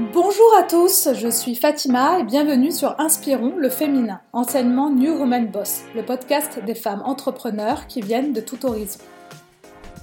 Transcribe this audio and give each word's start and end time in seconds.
Bonjour 0.00 0.56
à 0.58 0.62
tous, 0.62 1.10
je 1.12 1.28
suis 1.28 1.54
Fatima 1.54 2.20
et 2.20 2.24
bienvenue 2.24 2.72
sur 2.72 2.98
Inspirons 2.98 3.56
le 3.58 3.68
féminin, 3.68 4.22
enseignement 4.32 4.88
New 4.88 5.12
Woman 5.12 5.48
Boss, 5.48 5.82
le 5.94 6.02
podcast 6.02 6.58
des 6.64 6.74
femmes 6.74 7.02
entrepreneurs 7.04 7.86
qui 7.86 8.00
viennent 8.00 8.32
de 8.32 8.40
tout 8.40 8.64
horizon. 8.64 9.00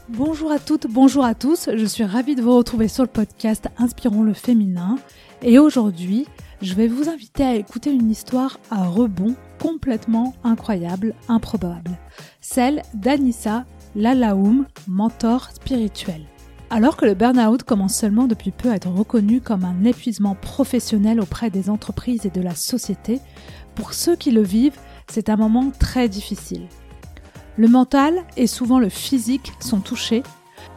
Bonjour 0.08 0.52
à 0.52 0.60
toutes, 0.60 0.86
bonjour 0.86 1.26
à 1.26 1.34
tous, 1.34 1.70
je 1.76 1.86
suis 1.86 2.04
ravie 2.04 2.36
de 2.36 2.44
vous 2.44 2.56
retrouver 2.56 2.88
sur 2.88 3.04
le 3.04 3.10
podcast 3.10 3.70
Inspirons 3.80 4.22
le 4.22 4.34
féminin 4.34 4.98
et 5.42 5.58
aujourd'hui 5.58 6.28
je 6.62 6.76
vais 6.76 6.88
vous 6.88 7.10
inviter 7.10 7.44
à 7.44 7.56
écouter 7.56 7.92
une 7.92 8.12
histoire 8.12 8.60
à 8.70 8.86
rebond 8.86 9.34
complètement 9.60 10.36
incroyable, 10.44 11.16
improbable, 11.28 11.98
celle 12.40 12.84
d'Anissa 12.94 13.66
Lalaoum, 13.96 14.68
mentor 14.88 15.50
spirituel. 15.52 16.22
Alors 16.70 16.98
que 16.98 17.06
le 17.06 17.14
burn-out 17.14 17.64
commence 17.64 17.96
seulement 17.96 18.28
depuis 18.28 18.52
peu 18.52 18.70
à 18.70 18.76
être 18.76 18.90
reconnu 18.90 19.40
comme 19.40 19.64
un 19.64 19.86
épuisement 19.86 20.36
professionnel 20.36 21.22
auprès 21.22 21.50
des 21.50 21.70
entreprises 21.70 22.26
et 22.26 22.30
de 22.30 22.42
la 22.42 22.56
société, 22.56 23.22
pour 23.74 23.94
ceux 23.94 24.18
qui 24.18 24.32
le 24.32 24.42
vivent, 24.42 24.78
c'est 25.10 25.30
un 25.30 25.38
moment 25.38 25.72
très 25.72 26.10
difficile. 26.10 26.68
Le 27.56 27.70
mental 27.70 28.22
et 28.36 28.48
souvent 28.48 28.80
le 28.80 28.90
physique 28.90 29.54
sont 29.62 29.80
touchés, 29.80 30.24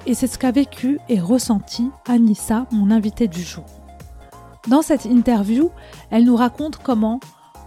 et 0.07 0.15
c'est 0.15 0.29
ce 0.29 0.39
qu'a 0.39 0.53
vécu 0.53 1.01
et 1.09 1.19
ressenti 1.19 1.91
Anissa, 2.07 2.67
mon 2.71 2.93
invitée 2.93 3.27
du 3.27 3.43
jour. 3.43 3.67
Dans 4.69 4.83
cette 4.83 5.07
interview, 5.07 5.71
elle 6.11 6.25
nous 6.25 6.37
raconte 6.37 6.77
comment, 6.77 7.19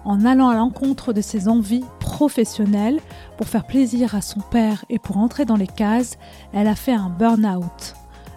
en 0.06 0.24
allant 0.24 0.48
à 0.48 0.56
l'encontre 0.56 1.12
de 1.12 1.22
ses 1.22 1.50
envies 1.50 1.84
professionnelles 2.00 3.02
pour 3.38 3.48
faire 3.48 3.66
plaisir 3.66 4.16
à 4.16 4.22
son 4.22 4.40
père 4.40 4.86
et 4.90 5.00
pour 5.00 5.18
entrer 5.18 5.44
dans 5.44 5.58
les 5.58 5.68
cases, 5.68 6.18
elle 6.54 6.68
a 6.68 6.76
fait 6.76 6.94
un 6.94 7.10
burn-out 7.10 7.96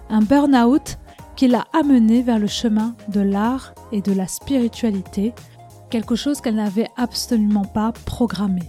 un 0.09 0.21
burn-out 0.21 0.99
qui 1.37 1.49
l'a 1.49 1.67
amenée 1.73 2.23
vers 2.23 2.39
le 2.39 2.47
chemin 2.47 2.95
de 3.09 3.21
l'art 3.21 3.75
et 3.93 4.01
de 4.01 4.13
la 4.13 4.27
spiritualité, 4.27 5.35
quelque 5.91 6.15
chose 6.15 6.41
qu'elle 6.41 6.55
n'avait 6.55 6.89
absolument 6.97 7.65
pas 7.65 7.93
programmé. 7.93 8.63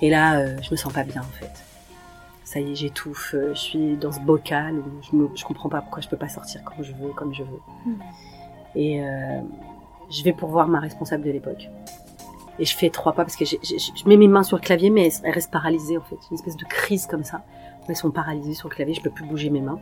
Et 0.00 0.10
là, 0.10 0.38
euh, 0.38 0.56
je 0.60 0.70
me 0.70 0.76
sens 0.76 0.92
pas 0.92 1.04
bien 1.04 1.22
en 1.22 1.38
fait. 1.38 1.50
Ça 2.44 2.60
y 2.60 2.72
est, 2.72 2.74
j'étouffe, 2.74 3.34
euh, 3.34 3.54
je 3.54 3.60
suis 3.60 3.96
dans 3.96 4.12
ce 4.12 4.20
bocal 4.20 4.74
où 4.78 4.84
je, 5.02 5.16
ne 5.16 5.44
comprends 5.44 5.68
pas 5.68 5.80
pourquoi 5.80 6.02
je 6.02 6.08
peux 6.08 6.16
pas 6.16 6.28
sortir 6.28 6.62
quand 6.64 6.82
je 6.82 6.92
veux, 6.92 7.10
comme 7.12 7.32
je 7.32 7.42
veux. 7.42 7.60
Hmm. 7.86 7.98
Et 8.74 9.02
euh, 9.02 9.40
je 10.10 10.22
vais 10.24 10.32
pour 10.32 10.50
voir 10.50 10.68
ma 10.68 10.80
responsable 10.80 11.24
de 11.24 11.30
l'époque. 11.30 11.70
Et 12.58 12.64
je 12.64 12.76
fais 12.76 12.90
trois 12.90 13.12
pas 13.12 13.24
parce 13.24 13.36
que 13.36 13.44
je 13.44 13.56
mets 14.06 14.16
mes 14.16 14.28
mains 14.28 14.42
sur 14.42 14.56
le 14.56 14.62
clavier, 14.62 14.90
mais 14.90 15.10
elles 15.22 15.32
restent 15.32 15.50
paralysées 15.50 15.96
en 15.96 16.02
fait. 16.02 16.18
Une 16.30 16.36
espèce 16.36 16.56
de 16.56 16.64
crise 16.64 17.06
comme 17.06 17.24
ça. 17.24 17.42
Elles 17.88 17.96
sont 17.96 18.10
paralysées 18.10 18.54
sur 18.54 18.68
le 18.68 18.74
clavier, 18.74 18.94
je 18.94 19.02
peux 19.02 19.10
plus 19.10 19.26
bouger 19.26 19.50
mes 19.50 19.60
mains. 19.60 19.78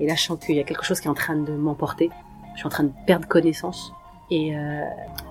Et 0.00 0.06
là, 0.06 0.14
je 0.14 0.22
sens 0.22 0.38
qu'il 0.38 0.56
y 0.56 0.60
a 0.60 0.64
quelque 0.64 0.84
chose 0.84 1.00
qui 1.00 1.08
est 1.08 1.10
en 1.10 1.14
train 1.14 1.36
de 1.36 1.52
m'emporter. 1.52 2.10
Je 2.54 2.58
suis 2.58 2.66
en 2.66 2.70
train 2.70 2.84
de 2.84 2.92
perdre 3.06 3.26
connaissance. 3.26 3.92
Et 4.30 4.56
euh, 4.56 4.82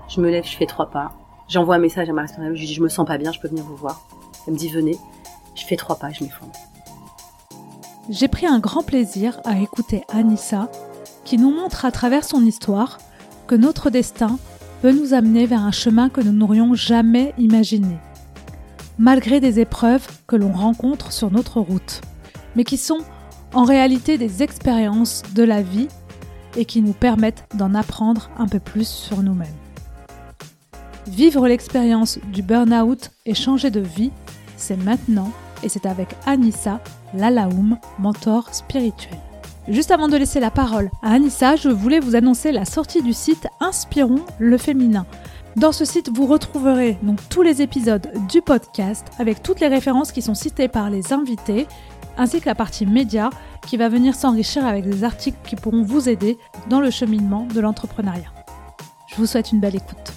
je 0.08 0.22
me 0.22 0.30
lève, 0.30 0.46
je 0.46 0.56
fais 0.56 0.66
trois 0.66 0.90
pas. 0.90 1.12
J'envoie 1.48 1.76
un 1.76 1.80
message 1.80 2.10
à 2.10 2.14
ma 2.14 2.22
responsable, 2.22 2.56
je 2.56 2.62
lui 2.62 2.68
dis 2.68 2.74
je 2.74 2.82
me 2.82 2.90
sens 2.90 3.06
pas 3.06 3.18
bien, 3.18 3.32
je 3.32 3.40
peux 3.40 3.48
venir 3.48 3.64
vous 3.64 3.76
voir. 3.76 4.06
Elle 4.48 4.54
me 4.54 4.58
dit 4.58 4.70
venez. 4.70 4.98
Je 5.56 5.66
fais 5.66 5.76
trois 5.76 5.98
pas, 5.98 6.12
je 6.12 6.24
m'effondre. 6.24 6.54
J'ai 8.10 8.28
pris 8.28 8.46
un 8.46 8.60
grand 8.60 8.84
plaisir 8.84 9.42
à 9.44 9.60
écouter 9.60 10.04
Anissa, 10.10 10.70
qui 11.26 11.38
nous 11.38 11.52
montre 11.52 11.86
à 11.86 11.92
travers 11.92 12.24
son 12.24 12.44
histoire 12.46 13.00
que 13.48 13.56
notre 13.56 13.90
destin 13.90 14.38
peut 14.82 14.92
nous 14.92 15.14
amener 15.14 15.46
vers 15.46 15.62
un 15.62 15.72
chemin 15.72 16.10
que 16.10 16.22
nous 16.22 16.32
n'aurions 16.32 16.74
jamais 16.74 17.34
imaginé 17.38 17.98
malgré 19.02 19.40
des 19.40 19.60
épreuves 19.60 20.08
que 20.28 20.36
l'on 20.36 20.52
rencontre 20.52 21.12
sur 21.12 21.32
notre 21.32 21.60
route, 21.60 22.02
mais 22.56 22.64
qui 22.64 22.78
sont 22.78 23.00
en 23.52 23.64
réalité 23.64 24.20
des 24.20 24.44
expériences 24.44 25.24
de 25.34 25.42
la 25.42 25.64
vie 25.64 25.88
et 26.56 26.66
qui 26.66 26.84
nous 26.84 26.94
permettent 26.94 27.46
d'en 27.56 27.74
apprendre 27.74 28.30
un 28.38 28.48
peu 28.48 28.60
plus 28.60 28.88
sur 28.88 29.24
nous-mêmes. 29.24 29.48
Vivre 31.08 31.48
l'expérience 31.48 32.20
du 32.32 32.44
burn-out 32.44 33.10
et 33.26 33.34
changer 33.34 33.72
de 33.72 33.80
vie, 33.80 34.12
c'est 34.56 34.78
maintenant 34.78 35.32
et 35.64 35.70
c'est 35.70 35.88
avec 35.88 36.10
Anissa 36.28 36.80
Lalaoum, 37.16 37.80
mentor 37.98 38.54
spirituel. 38.54 39.18
Juste 39.68 39.90
avant 39.90 40.10
de 40.10 40.18
laisser 40.18 40.40
la 40.40 40.52
parole 40.52 40.92
à 41.02 41.14
Anissa, 41.14 41.56
je 41.56 41.70
voulais 41.70 42.00
vous 42.00 42.16
annoncer 42.16 42.52
la 42.52 42.66
sortie 42.66 43.02
du 43.02 43.14
site 43.14 43.48
Inspirons 43.60 44.26
le 44.38 44.58
féminin, 44.58 45.08
dans 45.58 45.74
ce 45.74 45.84
site, 45.84 46.10
vous 46.10 46.28
retrouverez 46.28 46.98
donc 47.02 47.20
tous 47.30 47.42
les 47.42 47.62
épisodes 47.62 48.10
du 48.30 48.42
podcast 48.42 49.06
avec 49.20 49.44
toutes 49.44 49.60
les 49.60 49.68
références 49.68 50.12
qui 50.12 50.22
sont 50.22 50.34
citées 50.34 50.70
par 50.70 50.90
les 50.90 51.12
invités, 51.12 51.68
ainsi 52.18 52.40
que 52.40 52.46
la 52.46 52.56
partie 52.56 52.86
média 52.86 53.30
qui 53.68 53.76
va 53.76 53.90
venir 53.90 54.16
s'enrichir 54.16 54.66
avec 54.66 54.86
des 54.86 55.04
articles 55.04 55.38
qui 55.44 55.58
pourront 55.58 55.84
vous 55.84 56.08
aider 56.08 56.38
dans 56.70 56.80
le 56.80 56.90
cheminement 56.90 57.46
de 57.48 57.60
l'entrepreneuriat. 57.60 58.32
Je 59.08 59.16
vous 59.16 59.26
souhaite 59.26 59.52
une 59.52 59.60
belle 59.60 59.76
écoute. 59.76 60.14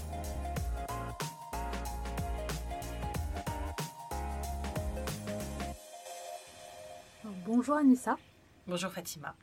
Bonjour 7.45 7.75
Anissa. 7.75 8.17
Bonjour 8.69 8.91
Fatima. 8.91 9.35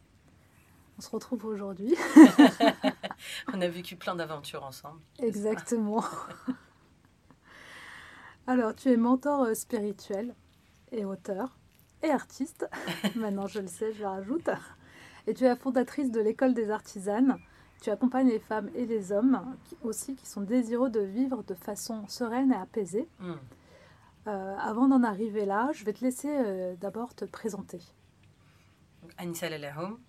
On 0.98 1.02
se 1.02 1.10
retrouve 1.10 1.46
aujourd'hui. 1.46 1.96
On 3.54 3.62
a 3.62 3.68
vécu 3.68 3.96
plein 3.96 4.16
d'aventures 4.16 4.64
ensemble. 4.64 5.00
Exactement. 5.20 6.04
Alors, 8.48 8.76
tu 8.76 8.90
es 8.90 8.98
mentor 8.98 9.44
euh, 9.44 9.54
spirituel 9.54 10.34
et 10.92 11.06
auteur 11.06 11.58
et 12.04 12.10
artiste. 12.10 12.68
Maintenant, 13.16 13.48
je 13.48 13.60
le 13.60 13.68
sais, 13.68 13.94
je 13.94 14.00
le 14.00 14.08
rajoute. 14.08 14.50
Et 15.28 15.34
tu 15.34 15.44
es 15.46 15.48
la 15.48 15.56
fondatrice 15.56 16.12
de 16.12 16.20
l'école 16.20 16.54
des 16.54 16.72
artisanes. 16.72 17.38
Tu 17.82 17.90
accompagnes 17.90 18.30
les 18.30 18.40
femmes 18.40 18.70
et 18.76 18.86
les 18.86 19.12
hommes 19.12 19.56
aussi 19.84 20.16
qui 20.16 20.28
sont 20.28 20.42
désireux 20.42 20.90
de 20.90 21.00
vivre 21.00 21.44
de 21.44 21.56
façon 21.56 22.08
sereine 22.08 22.52
et 22.52 22.56
apaisée. 22.56 23.08
Hmm. 23.20 23.34
Euh, 24.28 24.56
avant 24.58 24.88
d'en 24.88 25.04
arriver 25.04 25.46
là, 25.46 25.72
je 25.74 25.84
vais 25.84 25.94
te 25.94 26.04
laisser 26.04 26.30
euh, 26.30 26.76
d'abord 26.76 27.16
te 27.16 27.26
présenter. 27.26 27.80
Anissa 29.18 29.50
Lalahoum, 29.50 30.00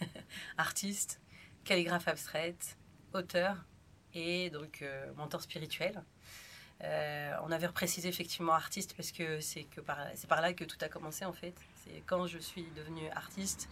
artiste, 0.58 1.20
calligraphe 1.64 2.08
abstraite, 2.08 2.76
auteur 3.12 3.56
et 4.14 4.50
donc 4.50 4.82
euh, 4.82 5.12
mentor 5.16 5.42
spirituel. 5.42 6.02
Euh, 6.82 7.32
on 7.44 7.52
avait 7.52 7.68
reprécisé 7.68 8.08
effectivement 8.08 8.52
artiste 8.52 8.94
parce 8.96 9.12
que 9.12 9.40
c'est 9.40 9.64
que 9.64 9.80
par, 9.80 9.98
c'est 10.14 10.28
par 10.28 10.40
là 10.40 10.52
que 10.52 10.64
tout 10.64 10.76
a 10.80 10.88
commencé 10.88 11.24
en 11.24 11.32
fait. 11.32 11.54
C'est 11.76 12.02
quand 12.06 12.26
je 12.26 12.38
suis 12.38 12.66
devenue 12.76 13.08
artiste, 13.10 13.68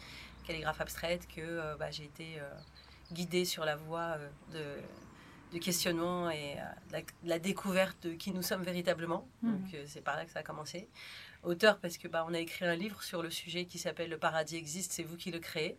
calligraphe 0.46 0.80
abstraite, 0.80 1.26
que 1.28 1.40
euh, 1.40 1.76
bah, 1.76 1.90
j'ai 1.90 2.04
été 2.04 2.38
guidée 3.12 3.44
sur 3.44 3.64
la 3.64 3.76
voie 3.76 4.16
de, 4.52 5.58
questionnement 5.58 6.30
et 6.30 6.56
de 6.90 7.28
la, 7.28 7.38
découverte 7.38 8.06
de 8.06 8.12
qui 8.14 8.32
nous 8.32 8.42
sommes 8.42 8.62
véritablement. 8.62 9.28
Mmh. 9.42 9.50
Donc 9.52 9.76
c'est 9.86 10.00
par 10.00 10.16
là 10.16 10.24
que 10.24 10.30
ça 10.30 10.38
a 10.38 10.42
commencé. 10.42 10.88
Auteur 11.42 11.78
parce 11.78 11.98
que 11.98 12.08
bah, 12.08 12.24
on 12.26 12.32
a 12.32 12.38
écrit 12.38 12.64
un 12.64 12.76
livre 12.76 13.02
sur 13.02 13.22
le 13.22 13.28
sujet 13.28 13.66
qui 13.66 13.78
s'appelle 13.78 14.08
Le 14.08 14.18
paradis 14.18 14.56
existe, 14.56 14.92
c'est 14.92 15.02
vous 15.02 15.16
qui 15.16 15.30
le 15.30 15.40
créez 15.40 15.76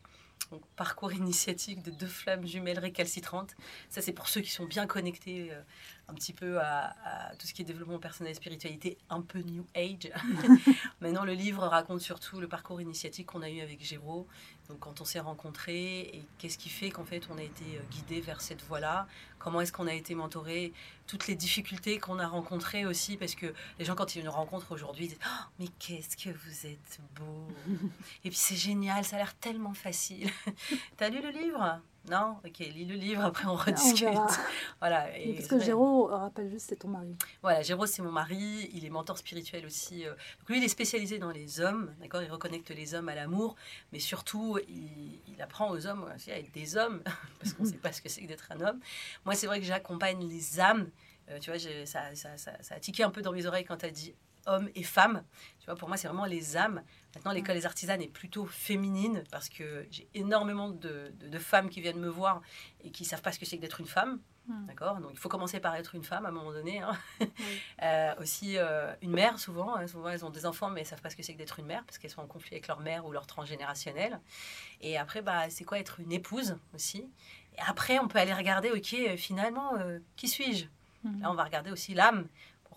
parcours 0.75 1.13
initiatique 1.13 1.81
de 1.83 1.91
deux 1.91 2.07
flammes 2.07 2.45
jumelles 2.45 2.79
récalcitrantes. 2.79 3.55
Ça, 3.89 4.01
c'est 4.01 4.13
pour 4.13 4.27
ceux 4.27 4.41
qui 4.41 4.51
sont 4.51 4.65
bien 4.65 4.85
connectés 4.85 5.51
euh, 5.51 5.61
un 6.07 6.13
petit 6.13 6.33
peu 6.33 6.59
à, 6.59 6.95
tout 7.39 7.47
ce 7.47 7.53
qui 7.53 7.61
est 7.61 7.65
développement 7.65 7.99
personnel 7.99 8.31
et 8.31 8.35
spiritualité, 8.35 8.97
un 9.09 9.21
peu 9.21 9.39
New 9.39 9.65
Age. 9.75 10.11
Maintenant, 11.01 11.23
le 11.23 11.33
livre 11.33 11.63
raconte 11.63 12.01
surtout 12.01 12.39
le 12.39 12.47
parcours 12.47 12.81
initiatique 12.81 13.27
qu'on 13.27 13.41
a 13.41 13.49
eu 13.49 13.61
avec 13.61 13.83
Géraud, 13.83 14.27
donc 14.69 14.79
quand 14.79 15.01
on 15.01 15.05
s'est 15.05 15.19
rencontrés 15.19 15.99
et 15.99 16.23
qu'est-ce 16.37 16.57
qui 16.57 16.69
fait 16.69 16.89
qu'en 16.89 17.03
fait 17.03 17.27
on 17.29 17.37
a 17.37 17.43
été 17.43 17.63
euh, 17.75 17.81
guidé 17.91 18.21
vers 18.21 18.41
cette 18.41 18.63
voie-là, 18.63 19.07
comment 19.39 19.61
est-ce 19.61 19.73
qu'on 19.73 19.87
a 19.87 19.93
été 19.93 20.15
mentoré, 20.15 20.73
toutes 21.07 21.27
les 21.27 21.35
difficultés 21.35 21.99
qu'on 21.99 22.19
a 22.19 22.27
rencontrées 22.27 22.85
aussi, 22.85 23.17
parce 23.17 23.35
que 23.35 23.53
les 23.79 23.85
gens 23.85 23.95
quand 23.95 24.15
ils 24.15 24.23
nous 24.23 24.31
rencontrent 24.31 24.71
aujourd'hui 24.71 25.07
disent 25.09 25.19
oh, 25.25 25.43
mais 25.59 25.67
qu'est-ce 25.79 26.15
que 26.17 26.29
vous 26.29 26.67
êtes 26.67 26.99
beau 27.15 27.47
et 28.23 28.29
puis 28.29 28.37
c'est 28.37 28.55
génial, 28.55 29.03
ça 29.03 29.17
a 29.17 29.19
l'air 29.19 29.35
tellement 29.35 29.73
facile. 29.73 30.29
T'as 30.97 31.09
lu 31.09 31.21
le 31.21 31.29
livre? 31.29 31.81
Non 32.09 32.37
Ok, 32.45 32.59
lis 32.59 32.85
le 32.85 32.95
livre, 32.95 33.21
après 33.25 33.45
on 33.45 33.55
rediscute. 33.55 34.07
voilà. 34.79 35.17
Et 35.17 35.33
parce 35.33 35.47
que 35.47 35.59
Géraud, 35.59 36.07
rappelle 36.07 36.49
juste, 36.49 36.67
c'est 36.69 36.75
ton 36.75 36.89
mari. 36.89 37.15
Voilà, 37.41 37.61
Géraud, 37.61 37.85
c'est 37.85 38.01
mon 38.01 38.11
mari. 38.11 38.69
Il 38.73 38.85
est 38.85 38.89
mentor 38.89 39.17
spirituel 39.17 39.65
aussi. 39.65 40.05
Euh. 40.05 40.13
lui, 40.49 40.57
il 40.57 40.63
est 40.63 40.69
spécialisé 40.69 41.17
dans 41.17 41.31
les 41.31 41.61
hommes, 41.61 41.93
d'accord 42.01 42.21
Il 42.21 42.31
reconnecte 42.31 42.71
les 42.71 42.93
hommes 42.93 43.09
à 43.09 43.15
l'amour, 43.15 43.55
mais 43.91 43.99
surtout, 43.99 44.59
il, 44.67 45.41
apprend 45.41 45.71
aux 45.71 45.87
hommes 45.87 46.09
aussi 46.15 46.31
à 46.31 46.39
être 46.39 46.51
des 46.53 46.77
hommes, 46.77 47.01
parce 47.39 47.53
qu'on 47.53 47.63
ne 47.63 47.69
sait 47.69 47.77
pas 47.77 47.91
ce 47.91 48.01
que 48.01 48.09
c'est 48.09 48.21
que 48.21 48.27
d'être 48.27 48.51
un 48.51 48.61
homme. 48.61 48.79
Moi, 49.25 49.35
c'est 49.35 49.47
vrai 49.47 49.59
que 49.59 49.65
j'accompagne 49.65 50.27
les 50.27 50.59
âmes. 50.59 50.89
Euh, 51.29 51.39
tu 51.39 51.49
vois, 51.51 51.59
ça, 51.59 52.15
ça, 52.15 52.37
ça, 52.37 52.51
ça, 52.61 52.75
a 52.75 52.79
tiqué 52.79 53.03
un 53.03 53.09
peu 53.09 53.21
dans 53.21 53.31
mes 53.31 53.45
oreilles 53.45 53.65
quand 53.65 53.77
tu 53.77 53.85
as 53.85 53.91
dit 53.91 54.13
hommes 54.45 54.69
et 54.75 54.83
femmes. 54.83 55.23
Tu 55.59 55.65
vois, 55.65 55.75
pour 55.75 55.87
moi, 55.87 55.97
c'est 55.97 56.07
vraiment 56.07 56.25
les 56.25 56.57
âmes. 56.57 56.81
Maintenant, 57.15 57.31
l'école 57.31 57.55
des 57.55 57.65
artisanes 57.65 58.01
est 58.01 58.07
plutôt 58.07 58.45
féminine 58.45 59.23
parce 59.31 59.47
que 59.49 59.85
j'ai 59.91 60.07
énormément 60.15 60.69
de, 60.69 61.13
de, 61.19 61.39
femmes 61.39 61.69
qui 61.69 61.79
viennent 61.79 61.99
me 61.99 62.09
voir 62.09 62.41
et 62.83 62.89
qui 62.89 63.05
savent 63.05 63.21
pas 63.21 63.31
ce 63.31 63.39
que 63.39 63.45
c'est 63.45 63.57
que 63.57 63.61
d'être 63.61 63.79
une 63.79 63.87
femme. 63.87 64.19
Hmm. 64.47 64.65
D'accord? 64.65 64.99
Donc, 64.99 65.11
il 65.13 65.19
faut 65.19 65.29
commencer 65.29 65.59
par 65.59 65.75
être 65.75 65.95
une 65.95 66.03
femme 66.03 66.25
à 66.25 66.29
un 66.29 66.31
moment 66.31 66.51
donné. 66.51 66.79
Hein. 66.79 66.97
Euh, 67.81 68.13
aussi, 68.19 68.57
euh, 68.57 68.93
une 69.01 69.11
mère, 69.11 69.39
souvent. 69.39 69.75
Hein. 69.75 69.87
souvent, 69.87 70.07
elles 70.07 70.23
ont 70.23 70.29
des 70.29 70.45
enfants, 70.45 70.69
mais 70.69 70.81
elles 70.81 70.87
savent 70.87 71.01
pas 71.01 71.09
ce 71.09 71.17
que 71.17 71.23
c'est 71.23 71.33
que 71.33 71.37
d'être 71.37 71.59
une 71.59 71.65
mère 71.65 71.83
parce 71.83 71.97
qu'elles 71.97 72.11
sont 72.11 72.21
en 72.21 72.27
conflit 72.27 72.53
avec 72.53 72.67
leur 72.67 72.79
mère 72.79 73.05
ou 73.05 73.11
leur 73.11 73.27
transgénérationnel. 73.27 74.21
Et 74.79 74.97
après, 74.97 75.21
bah, 75.21 75.49
c'est 75.49 75.65
quoi 75.65 75.79
être 75.79 75.99
une 75.99 76.13
épouse 76.13 76.57
aussi? 76.73 77.09
Et 77.57 77.61
après, 77.67 77.99
on 77.99 78.07
peut 78.07 78.19
aller 78.19 78.33
regarder, 78.33 78.71
OK, 78.71 78.93
euh, 78.93 79.17
finalement, 79.17 79.73
qui 80.15 80.29
suis-je? 80.29 80.65
Hmm. 81.03 81.21
Là, 81.21 81.31
on 81.31 81.35
va 81.35 81.43
regarder 81.43 81.71
aussi 81.71 81.93
l'âme. 81.93 82.27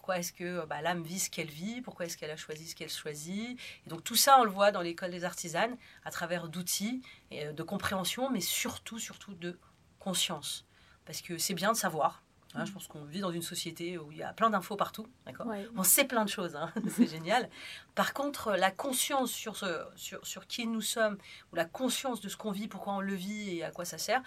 Pourquoi 0.06 0.20
est-ce 0.20 0.32
que 0.32 0.64
bah, 0.66 0.80
l'âme 0.82 1.02
vit 1.02 1.18
ce 1.18 1.30
qu'elle 1.30 1.50
vit 1.50 1.80
Pourquoi 1.80 2.06
est-ce 2.06 2.16
qu'elle 2.16 2.30
a 2.30 2.36
choisi 2.36 2.68
ce 2.68 2.76
qu'elle 2.76 2.88
choisit 2.88 3.58
Et 3.84 3.90
donc 3.90 4.04
tout 4.04 4.14
ça, 4.14 4.38
on 4.38 4.44
le 4.44 4.50
voit 4.50 4.70
dans 4.70 4.80
l'école 4.80 5.10
des 5.10 5.24
artisanes 5.24 5.76
à 6.04 6.12
travers 6.12 6.48
d'outils, 6.48 7.02
de 7.32 7.62
compréhension, 7.64 8.30
mais 8.30 8.40
surtout, 8.40 9.00
surtout 9.00 9.34
de 9.34 9.58
conscience 9.98 10.64
parce 11.06 11.22
que 11.22 11.38
c'est 11.38 11.54
bien 11.54 11.72
de 11.72 11.76
savoir. 11.76 12.22
Hein, 12.54 12.64
je 12.64 12.70
mm. 12.70 12.74
pense 12.74 12.86
qu'on 12.86 13.04
vit 13.04 13.20
dans 13.20 13.32
une 13.32 13.42
société 13.42 13.98
où 13.98 14.12
il 14.12 14.18
y 14.18 14.22
a 14.22 14.32
plein 14.32 14.50
d'infos 14.50 14.76
partout, 14.76 15.08
d'accord? 15.24 15.48
On 15.76 15.82
sait 15.82 16.04
plein 16.04 16.24
de 16.24 16.30
choses, 16.30 16.54
hein, 16.54 16.72
c'est 16.88 17.06
génial. 17.06 17.48
Par 17.94 18.12
contre, 18.12 18.52
la 18.52 18.70
conscience 18.70 19.32
sur, 19.32 19.56
ce, 19.56 19.84
sur, 19.96 20.24
sur 20.26 20.46
qui 20.46 20.66
nous 20.66 20.80
sommes, 20.82 21.18
ou 21.52 21.56
la 21.56 21.64
conscience 21.64 22.20
de 22.20 22.28
ce 22.28 22.36
qu'on 22.36 22.52
vit, 22.52 22.68
pourquoi 22.68 22.94
on 22.94 23.00
le 23.00 23.14
vit 23.14 23.56
et 23.56 23.64
à 23.64 23.70
quoi 23.70 23.84
ça 23.84 23.98
sert, 23.98 24.22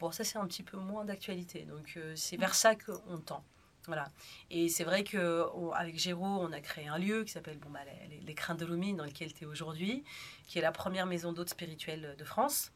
bon, 0.00 0.10
ça 0.10 0.24
c'est 0.24 0.38
un 0.38 0.46
petit 0.46 0.62
peu 0.62 0.76
moins 0.76 1.06
d'actualité. 1.06 1.62
Donc 1.62 1.94
euh, 1.96 2.14
c'est 2.14 2.36
vers 2.36 2.54
ça 2.54 2.74
qu'on 2.74 3.18
tend. 3.18 3.42
Voilà. 3.86 4.08
Et 4.50 4.68
c'est 4.68 4.84
vrai 4.84 5.04
qu'avec 5.04 5.98
Géraud, 5.98 6.24
on 6.40 6.52
a 6.52 6.60
créé 6.60 6.88
un 6.88 6.98
lieu 6.98 7.24
qui 7.24 7.32
s'appelle 7.32 7.58
bon, 7.58 7.70
bah, 7.70 7.80
les, 8.08 8.20
les, 8.20 8.34
de 8.34 8.64
Lumine, 8.64 8.96
dans 8.96 9.04
lequel 9.04 9.32
tu 9.32 9.44
es 9.44 9.46
aujourd'hui, 9.46 10.04
qui 10.46 10.58
est 10.58 10.62
la 10.62 10.72
première 10.72 11.06
maison 11.06 11.32
d'hôtes 11.32 11.50
spirituelle 11.50 12.14
de 12.18 12.24
France, 12.24 12.72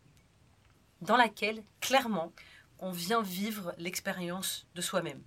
dans 1.00 1.16
laquelle, 1.16 1.62
clairement, 1.81 2.32
on 2.78 2.90
vient 2.90 3.22
vivre 3.22 3.75
l'expérience 3.78 4.66
de 4.75 4.81
soi-même. 4.81 5.22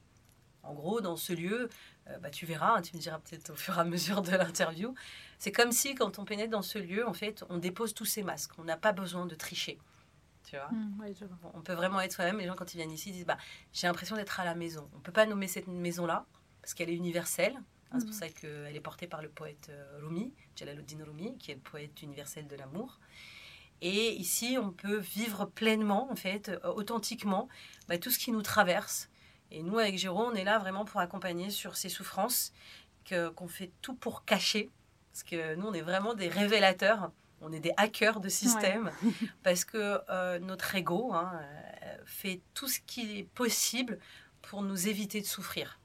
En 0.64 0.74
gros, 0.74 1.02
dans 1.02 1.16
ce 1.16 1.34
lieu, 1.34 1.70
euh, 2.08 2.18
bah, 2.20 2.30
tu 2.30 2.46
verras, 2.46 2.78
hein, 2.78 2.82
tu 2.82 2.96
me 2.96 3.02
diras 3.02 3.20
peut-être 3.20 3.52
au 3.52 3.56
fur 3.56 3.78
et 3.78 3.82
à 3.82 3.84
mesure 3.84 4.22
de 4.22 4.32
l'interview, 4.32 4.94
c'est 5.40 5.52
comme 5.52 5.72
si 5.72 5.96
quand 5.96 6.20
on 6.20 6.26
pénètre 6.26 6.52
dans 6.52 6.62
ce 6.62 6.78
lieu, 6.78 7.08
en 7.08 7.14
fait, 7.14 7.44
on 7.50 7.58
dépose 7.58 7.94
tous 7.94 8.06
ces 8.06 8.24
masques. 8.24 8.52
On 8.60 8.64
n'a 8.64 8.78
pas 8.78 8.92
besoin 8.92 9.26
de 9.26 9.36
tricher. 9.36 9.80
Tu 10.52 10.58
vois 10.58 10.68
mmh, 10.70 11.14
On 11.54 11.62
peut 11.62 11.72
vraiment 11.74 12.02
être 12.02 12.12
soi-même. 12.12 12.38
Les 12.38 12.46
gens, 12.46 12.56
quand 12.56 12.74
ils 12.74 12.78
viennent 12.78 12.92
ici, 12.92 13.14
disent 13.14 13.26
bah, 13.26 13.38
J'ai 13.72 13.88
l'impression 13.88 14.18
d'être 14.18 14.38
à 14.38 14.44
la 14.44 14.54
maison. 14.54 14.90
On 14.94 14.98
ne 14.98 15.02
peut 15.02 15.14
pas 15.14 15.26
nommer 15.26 15.48
cette 15.48 15.68
maison-là 15.68 16.26
parce 16.62 16.74
qu'elle 16.74 16.90
est 16.90 16.96
universelle. 16.96 17.56
Hein, 17.92 18.00
c'est 18.00 18.06
pour 18.06 18.16
mmh. 18.16 18.20
ça 18.20 18.30
qu'elle 18.30 18.76
est 18.76 18.82
portée 18.82 19.08
par 19.08 19.22
le 19.22 19.30
poète 19.30 19.68
euh, 19.70 20.00
Rumi, 20.02 20.34
Jalaluddin 20.58 21.06
Rumi, 21.06 21.38
qui 21.38 21.52
est 21.52 21.56
le 21.56 21.62
poète 21.62 22.02
universel 22.02 22.50
de 22.50 22.56
l'amour. 22.58 23.00
Et 23.80 24.12
ici, 24.12 24.58
on 24.62 24.72
peut 24.72 24.98
vivre 24.98 25.46
pleinement, 25.46 26.12
en 26.12 26.18
fait, 26.18 26.50
euh, 26.50 26.74
authentiquement, 26.74 27.48
bah, 27.88 27.98
tout 27.98 28.10
ce 28.10 28.20
qui 28.20 28.34
nous 28.34 28.42
traverse. 28.42 29.10
Et 29.52 29.64
nous, 29.64 29.80
avec 29.80 29.98
Jérôme, 29.98 30.32
on 30.34 30.36
est 30.36 30.44
là 30.44 30.60
vraiment 30.60 30.84
pour 30.84 31.00
accompagner 31.00 31.50
sur 31.50 31.78
ces 31.78 31.88
souffrances 31.88 32.52
que, 33.06 33.30
qu'on 33.30 33.48
fait 33.48 33.72
tout 33.82 33.96
pour 33.96 34.26
cacher. 34.26 34.70
Parce 35.14 35.24
que 35.24 35.56
nous, 35.56 35.68
on 35.68 35.74
est 35.74 35.82
vraiment 35.82 36.14
des 36.14 36.28
révélateurs, 36.28 37.12
on 37.42 37.52
est 37.52 37.60
des 37.60 37.74
hackers 37.78 38.20
de 38.20 38.30
système, 38.30 38.92
parce 39.44 39.66
que 39.66 40.00
euh, 40.10 40.40
notre 40.40 40.76
ego 40.76 41.14
hein, 41.14 41.32
euh, 41.84 41.98
fait 42.06 42.42
tout 42.54 42.68
ce 42.68 42.80
qui 42.80 43.20
est 43.20 43.24
possible 43.24 44.00
pour 44.42 44.62
nous 44.62 44.88
éviter 44.88 45.22
de 45.22 45.26
souffrir. 45.26 45.80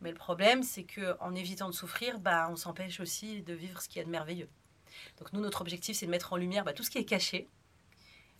Mais 0.00 0.10
le 0.10 0.16
problème, 0.16 0.62
c'est 0.62 0.84
qu'en 0.84 1.34
évitant 1.34 1.68
de 1.68 1.74
souffrir, 1.74 2.18
bah, 2.18 2.48
on 2.50 2.56
s'empêche 2.56 2.98
aussi 3.00 3.42
de 3.42 3.54
vivre 3.54 3.80
ce 3.80 3.88
qu'il 3.88 3.98
y 3.98 4.02
a 4.02 4.04
de 4.04 4.10
merveilleux. 4.10 4.48
Donc 5.18 5.32
nous, 5.32 5.40
notre 5.40 5.60
objectif, 5.60 5.96
c'est 5.96 6.06
de 6.06 6.10
mettre 6.10 6.32
en 6.32 6.36
lumière 6.36 6.64
bah, 6.64 6.72
tout 6.72 6.82
ce 6.82 6.90
qui 6.90 6.98
est 6.98 7.04
caché. 7.04 7.48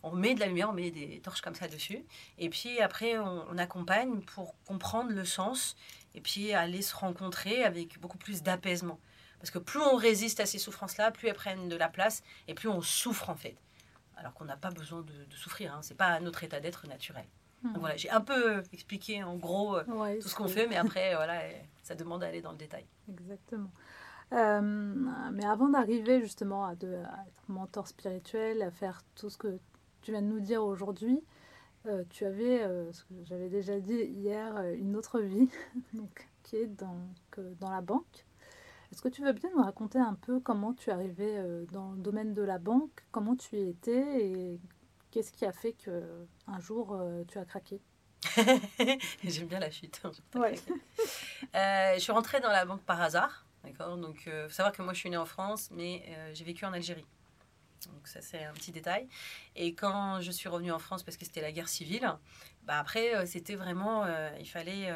On 0.03 0.11
met 0.11 0.35
de 0.35 0.39
la 0.39 0.47
lumière, 0.47 0.69
on 0.69 0.73
met 0.73 0.91
des 0.91 1.19
torches 1.21 1.41
comme 1.41 1.55
ça 1.55 1.67
dessus. 1.67 2.03
Et 2.37 2.49
puis 2.49 2.79
après, 2.79 3.17
on, 3.17 3.57
accompagne 3.57 4.21
pour 4.21 4.55
comprendre 4.65 5.11
le 5.11 5.25
sens 5.25 5.75
et 6.13 6.21
puis 6.21 6.53
aller 6.53 6.81
se 6.81 6.95
rencontrer 6.95 7.63
avec 7.63 7.99
beaucoup 7.99 8.17
plus 8.17 8.43
d'apaisement. 8.43 8.99
Parce 9.39 9.51
que 9.51 9.59
plus 9.59 9.79
on 9.79 9.95
résiste 9.95 10.39
à 10.39 10.45
ces 10.45 10.57
souffrances-là, 10.57 11.11
plus 11.11 11.27
elles 11.27 11.35
prennent 11.35 11.69
de 11.69 11.75
la 11.75 11.89
place 11.89 12.23
et 12.47 12.53
plus 12.53 12.69
on 12.69 12.81
souffre 12.81 13.29
en 13.29 13.35
fait. 13.35 13.55
Alors 14.15 14.33
qu'on 14.33 14.45
n'a 14.45 14.57
pas 14.57 14.71
besoin 14.71 15.01
de, 15.01 15.35
souffrir, 15.35 15.73
hein. 15.73 15.81
ce 15.83 15.89
n'est 15.89 15.97
pas 15.97 16.19
notre 16.19 16.43
état 16.43 16.59
d'être 16.59 16.87
naturel. 16.87 17.25
Hmm. 17.61 17.73
Donc 17.73 17.79
voilà, 17.81 17.97
j'ai 17.97 18.09
un 18.09 18.21
peu 18.21 18.63
expliqué 18.73 19.23
en 19.23 19.35
gros 19.35 19.77
euh, 19.77 20.19
tout 20.19 20.27
ce 20.27 20.35
qu'on 20.35 20.47
fait, 20.47 20.67
mais 20.67 20.75
après, 20.75 21.13
voilà, 21.15 21.41
ça 21.83 21.93
demande 21.93 22.21
d'aller 22.21 22.41
dans 22.41 22.51
le 22.51 22.57
détail. 22.57 22.85
Exactement. 23.09 23.69
Euh, 24.33 24.61
mais 25.31 25.45
avant 25.45 25.69
d'arriver 25.69 26.19
justement 26.19 26.65
à, 26.65 26.75
de, 26.75 26.93
être 26.93 27.47
mentor 27.47 27.87
spirituel, 27.87 28.61
à 28.61 28.71
faire 28.71 29.01
tout 29.15 29.29
ce 29.29 29.37
que 29.37 29.59
tu 30.01 30.11
viens 30.11 30.21
de 30.21 30.27
nous 30.27 30.41
dire 30.41 30.63
aujourd'hui, 30.63 31.23
euh, 31.85 32.03
tu 32.09 32.25
avais, 32.25 32.63
euh, 32.63 32.91
ce 32.91 33.03
que 33.05 33.13
j'avais 33.23 33.49
déjà 33.49 33.79
dit 33.79 33.93
hier, 33.93 34.59
une 34.73 34.95
autre 34.95 35.21
vie 35.21 35.49
donc, 35.93 36.27
qui 36.43 36.57
est 36.57 36.67
dans, 36.67 36.97
dans 37.59 37.69
la 37.69 37.81
banque. 37.81 38.25
Est-ce 38.91 39.01
que 39.01 39.09
tu 39.09 39.23
veux 39.23 39.33
bien 39.33 39.49
nous 39.55 39.61
raconter 39.61 39.99
un 39.99 40.15
peu 40.15 40.39
comment 40.39 40.73
tu 40.73 40.89
es 40.89 40.93
arrivé 40.93 41.37
dans 41.71 41.91
le 41.91 41.97
domaine 41.97 42.33
de 42.33 42.41
la 42.41 42.57
banque, 42.57 43.03
comment 43.11 43.35
tu 43.35 43.57
y 43.57 43.69
étais 43.69 44.25
et 44.25 44.59
qu'est-ce 45.11 45.31
qui 45.31 45.45
a 45.45 45.51
fait 45.51 45.73
que 45.73 46.25
un 46.47 46.59
jour 46.59 46.97
tu 47.27 47.37
as 47.37 47.45
craqué? 47.45 47.81
J'aime 49.23 49.47
bien 49.47 49.59
la 49.59 49.69
chute. 49.69 50.01
Ouais. 50.35 50.55
je 51.53 51.99
suis 51.99 52.11
rentrée 52.11 52.39
dans 52.39 52.49
la 52.49 52.65
banque 52.65 52.83
par 52.83 53.01
hasard. 53.01 53.47
D'accord? 53.67 53.97
Donc, 53.97 54.23
il 54.25 54.31
euh, 54.31 54.47
faut 54.47 54.53
savoir 54.53 54.73
que 54.73 54.81
moi, 54.81 54.93
je 54.93 54.99
suis 54.99 55.09
née 55.09 55.17
en 55.17 55.25
France, 55.25 55.69
mais 55.71 56.03
euh, 56.07 56.31
j'ai 56.33 56.43
vécu 56.43 56.65
en 56.65 56.73
Algérie. 56.73 57.05
Donc, 57.85 58.07
ça, 58.07 58.21
c'est 58.21 58.43
un 58.43 58.53
petit 58.53 58.71
détail. 58.71 59.07
Et 59.55 59.73
quand 59.73 60.21
je 60.21 60.31
suis 60.31 60.49
revenue 60.49 60.71
en 60.71 60.79
France, 60.79 61.03
parce 61.03 61.17
que 61.17 61.25
c'était 61.25 61.41
la 61.41 61.51
guerre 61.51 61.69
civile, 61.69 62.09
bah, 62.63 62.79
après, 62.79 63.15
euh, 63.15 63.25
c'était 63.25 63.55
vraiment. 63.55 64.05
il 64.39 64.47
fallait. 64.47 64.91